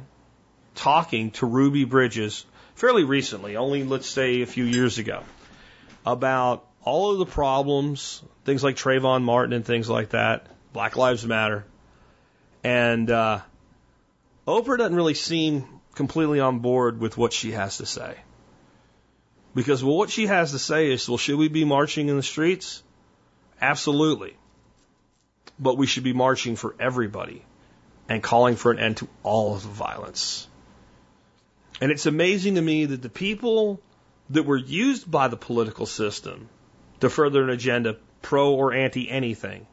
talking 0.75 1.33
to 1.33 1.47
Ruby 1.47 1.85
Bridges 1.85 2.47
fairly 2.77 3.03
recently, 3.03 3.57
only 3.57 3.83
let's 3.83 4.09
say 4.09 4.43
a 4.43 4.47
few 4.47 4.65
years 4.65 4.99
ago, 4.99 5.25
about 6.07 6.65
all 6.85 7.13
of 7.13 7.19
the 7.19 7.27
problems, 7.27 8.23
things 8.45 8.63
like 8.63 8.77
Trayvon 8.77 9.23
Martin 9.23 9.53
and 9.53 9.65
things 9.65 9.89
like 9.89 10.11
that, 10.11 10.47
Black 10.73 10.97
Lives 10.97 11.27
Matter. 11.27 11.65
And 12.63 13.11
uh, 13.11 13.41
Oprah 14.47 14.79
doesn't 14.79 14.95
really 14.95 15.15
seem 15.15 15.65
completely 15.97 16.39
on 16.39 16.61
board 16.61 17.01
with 17.01 17.19
what 17.19 17.33
she 17.33 17.51
has 17.53 17.79
to 17.79 17.87
say. 17.87 18.17
Because 19.55 19.83
well, 19.83 19.97
what 19.97 20.11
she 20.11 20.27
has 20.27 20.53
to 20.53 20.59
say 20.59 20.91
is, 20.91 21.09
well, 21.09 21.19
should 21.19 21.37
we 21.37 21.49
be 21.49 21.65
marching 21.65 22.09
in 22.09 22.17
the 22.17 22.23
streets? 22.23 22.83
Absolutely. 23.61 24.37
But 25.59 25.77
we 25.77 25.87
should 25.87 26.05
be 26.05 26.13
marching 26.13 26.57
for 26.57 26.75
everybody 26.79 27.45
and 28.09 28.23
calling 28.23 28.57
for 28.57 28.71
an 28.71 28.79
end 28.79 28.99
to 28.99 29.09
all 29.23 29.55
of 29.55 29.63
the 29.63 29.69
violence. 29.69 30.47
And 31.81 31.91
it's 31.91 32.07
amazing 32.07 32.57
to 32.57 32.63
me 32.63 32.87
that 32.87 33.03
the 33.03 33.09
people 33.09 33.81
that 34.31 34.45
were 34.45 34.57
used 34.57 35.11
by 35.11 35.29
the 35.29 35.37
political 35.37 35.87
system 35.87 36.49
to 37.01 37.09
further 37.09 37.43
an 37.43 37.51
agenda, 37.51 37.97
pro 38.23 38.55
or 38.55 38.73
anti 38.73 39.09
anything, 39.09 39.67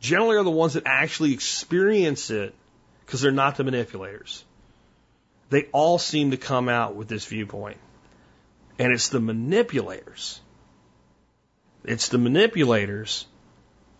generally 0.00 0.36
are 0.36 0.44
the 0.44 0.50
ones 0.50 0.74
that 0.74 0.84
actually 0.86 1.32
experience 1.32 2.30
it 2.30 2.54
because 3.04 3.20
they're 3.20 3.32
not 3.32 3.56
the 3.56 3.64
manipulators. 3.64 4.44
They 5.48 5.64
all 5.72 5.98
seem 5.98 6.32
to 6.32 6.36
come 6.36 6.68
out 6.68 6.96
with 6.96 7.08
this 7.08 7.24
viewpoint. 7.24 7.78
And 8.78 8.92
it's 8.92 9.08
the 9.08 9.20
manipulators. 9.20 10.40
It's 11.84 12.08
the 12.08 12.18
manipulators 12.18 13.26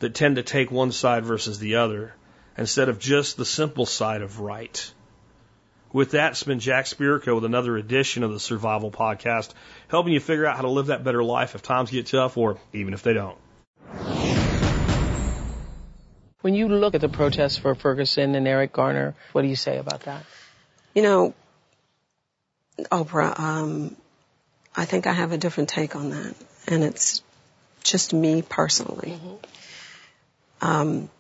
that 0.01 0.15
tend 0.15 0.37
to 0.37 0.43
take 0.43 0.71
one 0.71 0.93
side 0.93 1.25
versus 1.25 1.59
the 1.59 1.77
other 1.77 2.15
instead 2.59 2.89
of 2.89 2.99
just 2.99 3.37
the 3.37 3.45
simple 3.45 3.87
side 3.87 4.23
of 4.23 4.41
right. 4.41 4.93
With 5.93 6.11
that, 6.11 6.33
it's 6.33 6.43
been 6.43 6.61
Jack 6.61 6.87
Spirko 6.87 7.37
with 7.37 7.45
another 7.45 7.77
edition 7.77 8.23
of 8.23 8.33
the 8.33 8.41
Survival 8.41 8.91
Podcast, 8.91 9.55
helping 9.89 10.13
you 10.13 10.21
figure 10.21 10.47
out 10.47 10.57
how 10.57 10.63
to 10.63 10.69
live 10.69 10.87
that 10.87 11.05
better 11.05 11.23
life 11.23 11.55
if 11.55 11.63
times 11.63 11.91
get 11.91 12.07
tough 12.07 12.37
or 12.37 12.59
even 12.73 12.93
if 12.93 13.03
they 13.03 13.15
don't. 13.15 13.39
When 16.43 16.55
you 16.55 16.69
look 16.69 16.95
at 16.95 17.01
the 17.01 17.09
protests 17.09 17.57
for 17.57 17.75
Ferguson 17.75 18.35
and 18.35 18.47
Eric 18.47 18.73
Garner, 18.73 19.15
what 19.33 19.43
do 19.43 19.49
you 19.49 19.57
say 19.57 19.79
about 19.79 20.03
that? 20.03 20.25
You 20.95 21.03
know, 21.03 21.35
Oprah, 22.93 23.39
um, 23.39 23.97
I 24.77 24.85
think 24.85 25.07
I 25.07 25.13
have 25.13 25.33
a 25.33 25.39
different 25.39 25.69
take 25.69 25.97
on 25.97 26.11
that, 26.11 26.35
and 26.69 26.85
it's 26.85 27.23
just 27.83 28.13
me 28.13 28.43
personally. 28.43 29.13
Mm-hmm. 29.13 30.67
Um, 30.69 31.11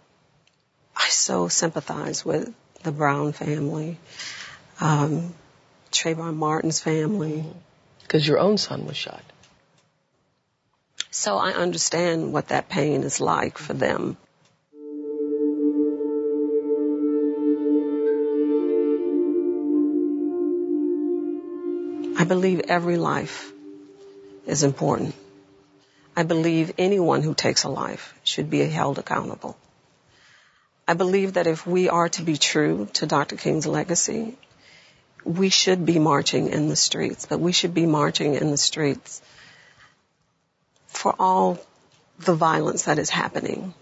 I 0.96 1.08
so 1.08 1.48
sympathize 1.48 2.24
with 2.24 2.52
the 2.82 2.92
Brown 2.92 3.32
family 3.32 3.98
um, 4.80 5.34
Trayvon 5.90 6.36
Martin's 6.36 6.80
family. 6.80 7.44
Because 8.02 8.26
your 8.26 8.38
own 8.38 8.58
son 8.58 8.86
was 8.86 8.96
shot. 8.96 9.22
So 11.10 11.38
I 11.38 11.52
understand 11.52 12.32
what 12.32 12.48
that 12.48 12.68
pain 12.68 13.02
is 13.02 13.20
like 13.20 13.58
for 13.58 13.72
them. 13.72 14.16
Believe 22.26 22.60
every 22.68 22.96
life 22.96 23.50
is 24.46 24.62
important. 24.62 25.14
I 26.14 26.22
believe 26.22 26.72
anyone 26.78 27.22
who 27.22 27.34
takes 27.34 27.64
a 27.64 27.68
life 27.68 28.14
should 28.22 28.48
be 28.48 28.60
held 28.60 28.98
accountable. 28.98 29.56
I 30.88 30.94
believe 30.94 31.34
that 31.34 31.46
if 31.46 31.66
we 31.66 31.88
are 31.88 32.08
to 32.10 32.22
be 32.22 32.36
true 32.36 32.88
to 32.94 33.06
Dr. 33.06 33.36
King's 33.36 33.66
legacy, 33.66 34.36
we 35.24 35.48
should 35.48 35.84
be 35.84 35.98
marching 35.98 36.48
in 36.48 36.68
the 36.68 36.76
streets, 36.76 37.26
but 37.26 37.40
we 37.40 37.52
should 37.52 37.74
be 37.74 37.86
marching 37.86 38.34
in 38.34 38.50
the 38.50 38.56
streets 38.56 39.20
for 40.86 41.14
all 41.18 41.58
the 42.20 42.34
violence 42.34 42.84
that 42.84 42.98
is 42.98 43.10
happening 43.10 43.74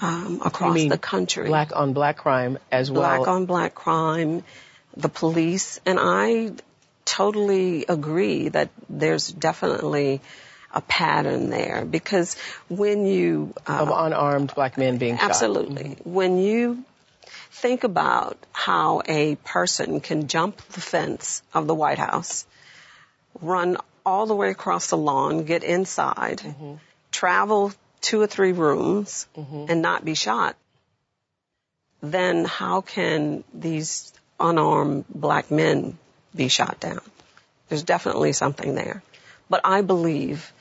um, 0.00 0.42
across 0.44 0.76
the 0.84 0.98
country. 0.98 1.48
Black 1.48 1.74
on 1.74 1.94
black 1.94 2.18
crime 2.18 2.58
as 2.70 2.90
well. 2.90 3.00
Black 3.02 3.28
on 3.28 3.46
black 3.46 3.74
crime, 3.74 4.44
the 4.96 5.08
police, 5.08 5.80
and 5.86 5.98
I 5.98 6.52
totally 7.04 7.84
agree 7.88 8.48
that 8.48 8.70
there's 8.88 9.28
definitely 9.28 10.20
a 10.72 10.80
pattern 10.80 11.50
there 11.50 11.84
because 11.84 12.36
when 12.68 13.06
you 13.06 13.54
uh, 13.68 13.78
of 13.78 13.90
unarmed 13.90 14.52
black 14.54 14.76
men 14.76 14.98
being 14.98 15.16
absolutely 15.20 15.90
shot. 15.90 15.98
Mm-hmm. 15.98 16.12
when 16.12 16.38
you 16.38 16.84
think 17.52 17.84
about 17.84 18.36
how 18.52 19.00
a 19.06 19.36
person 19.36 20.00
can 20.00 20.26
jump 20.26 20.56
the 20.68 20.80
fence 20.80 21.42
of 21.54 21.66
the 21.66 21.74
White 21.74 21.98
House, 21.98 22.44
run 23.40 23.78
all 24.04 24.26
the 24.26 24.34
way 24.34 24.50
across 24.50 24.90
the 24.90 24.96
lawn, 24.98 25.44
get 25.44 25.64
inside, 25.64 26.38
mm-hmm. 26.38 26.74
travel 27.10 27.72
two 28.00 28.20
or 28.20 28.26
three 28.26 28.52
rooms, 28.52 29.26
mm-hmm. 29.36 29.66
and 29.68 29.80
not 29.80 30.04
be 30.04 30.14
shot, 30.14 30.56
then 32.02 32.44
how 32.44 32.82
can 32.82 33.44
these 33.54 34.12
unarmed 34.38 35.06
black 35.08 35.50
men 35.50 35.96
be 36.34 36.48
shot 36.48 36.80
down? 36.80 37.00
There's 37.68 37.82
definitely 37.82 38.32
something 38.32 38.74
there. 38.74 39.02
But 39.48 39.62
I 39.64 39.82
believe 39.82 40.52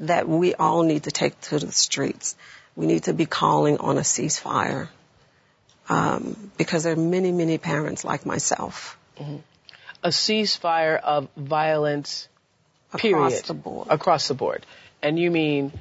that 0.00 0.28
we 0.28 0.54
all 0.54 0.82
need 0.82 1.04
to 1.04 1.10
take 1.10 1.40
to 1.42 1.58
the 1.58 1.72
streets. 1.72 2.36
We 2.74 2.86
need 2.86 3.04
to 3.04 3.12
be 3.12 3.26
calling 3.26 3.78
on 3.78 3.96
a 3.98 4.02
ceasefire 4.02 4.88
um, 5.88 6.50
because 6.56 6.84
there 6.84 6.92
are 6.92 6.96
many, 6.96 7.32
many 7.32 7.58
parents 7.58 8.04
like 8.04 8.26
myself. 8.26 8.98
Mm-hmm. 9.18 9.36
A 10.02 10.08
ceasefire 10.08 11.00
of 11.00 11.28
violence, 11.36 12.28
period, 12.96 13.16
across 13.16 13.40
the 13.42 13.54
board. 13.54 13.88
Across 13.90 14.28
the 14.28 14.34
board, 14.34 14.66
and 15.02 15.18
you 15.18 15.30
mean 15.30 15.72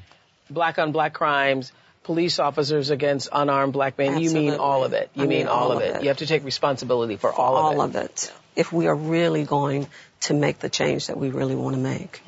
black 0.49 0.79
on 0.79 0.91
black 0.91 1.13
crimes, 1.13 1.71
police 2.03 2.39
officers 2.39 2.89
against 2.89 3.29
unarmed 3.31 3.73
black 3.73 3.97
men. 3.97 4.13
Absolutely. 4.13 4.45
You 4.45 4.51
mean 4.51 4.59
all 4.59 4.83
of 4.83 4.93
it. 4.93 5.09
You 5.13 5.23
I 5.23 5.27
mean, 5.27 5.39
mean 5.39 5.47
all, 5.47 5.71
all 5.71 5.77
of 5.77 5.83
it. 5.83 5.97
it. 5.97 6.01
You 6.03 6.07
have 6.07 6.17
to 6.17 6.25
take 6.25 6.43
responsibility 6.43 7.17
for, 7.17 7.31
all, 7.31 7.55
all 7.55 7.67
of 7.67 7.73
it. 7.73 7.77
All 7.77 7.85
of 7.85 7.95
it. 7.95 8.33
If 8.55 8.71
we 8.71 8.87
are 8.87 8.95
really 8.95 9.43
going 9.43 9.87
to 10.21 10.33
make 10.33 10.59
the 10.59 10.69
change 10.69 11.07
that 11.07 11.17
we 11.17 11.29
really 11.29 11.55
want 11.55 11.75
to 11.75 11.81
make. 11.81 12.21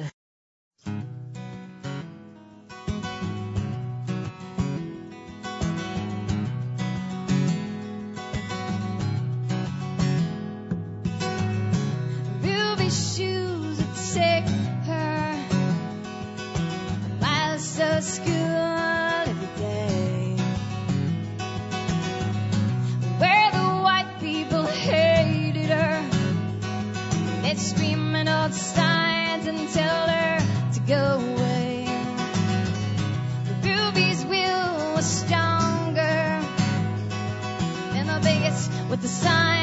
What 38.98 39.03
the 39.03 39.07
signs 39.10 39.57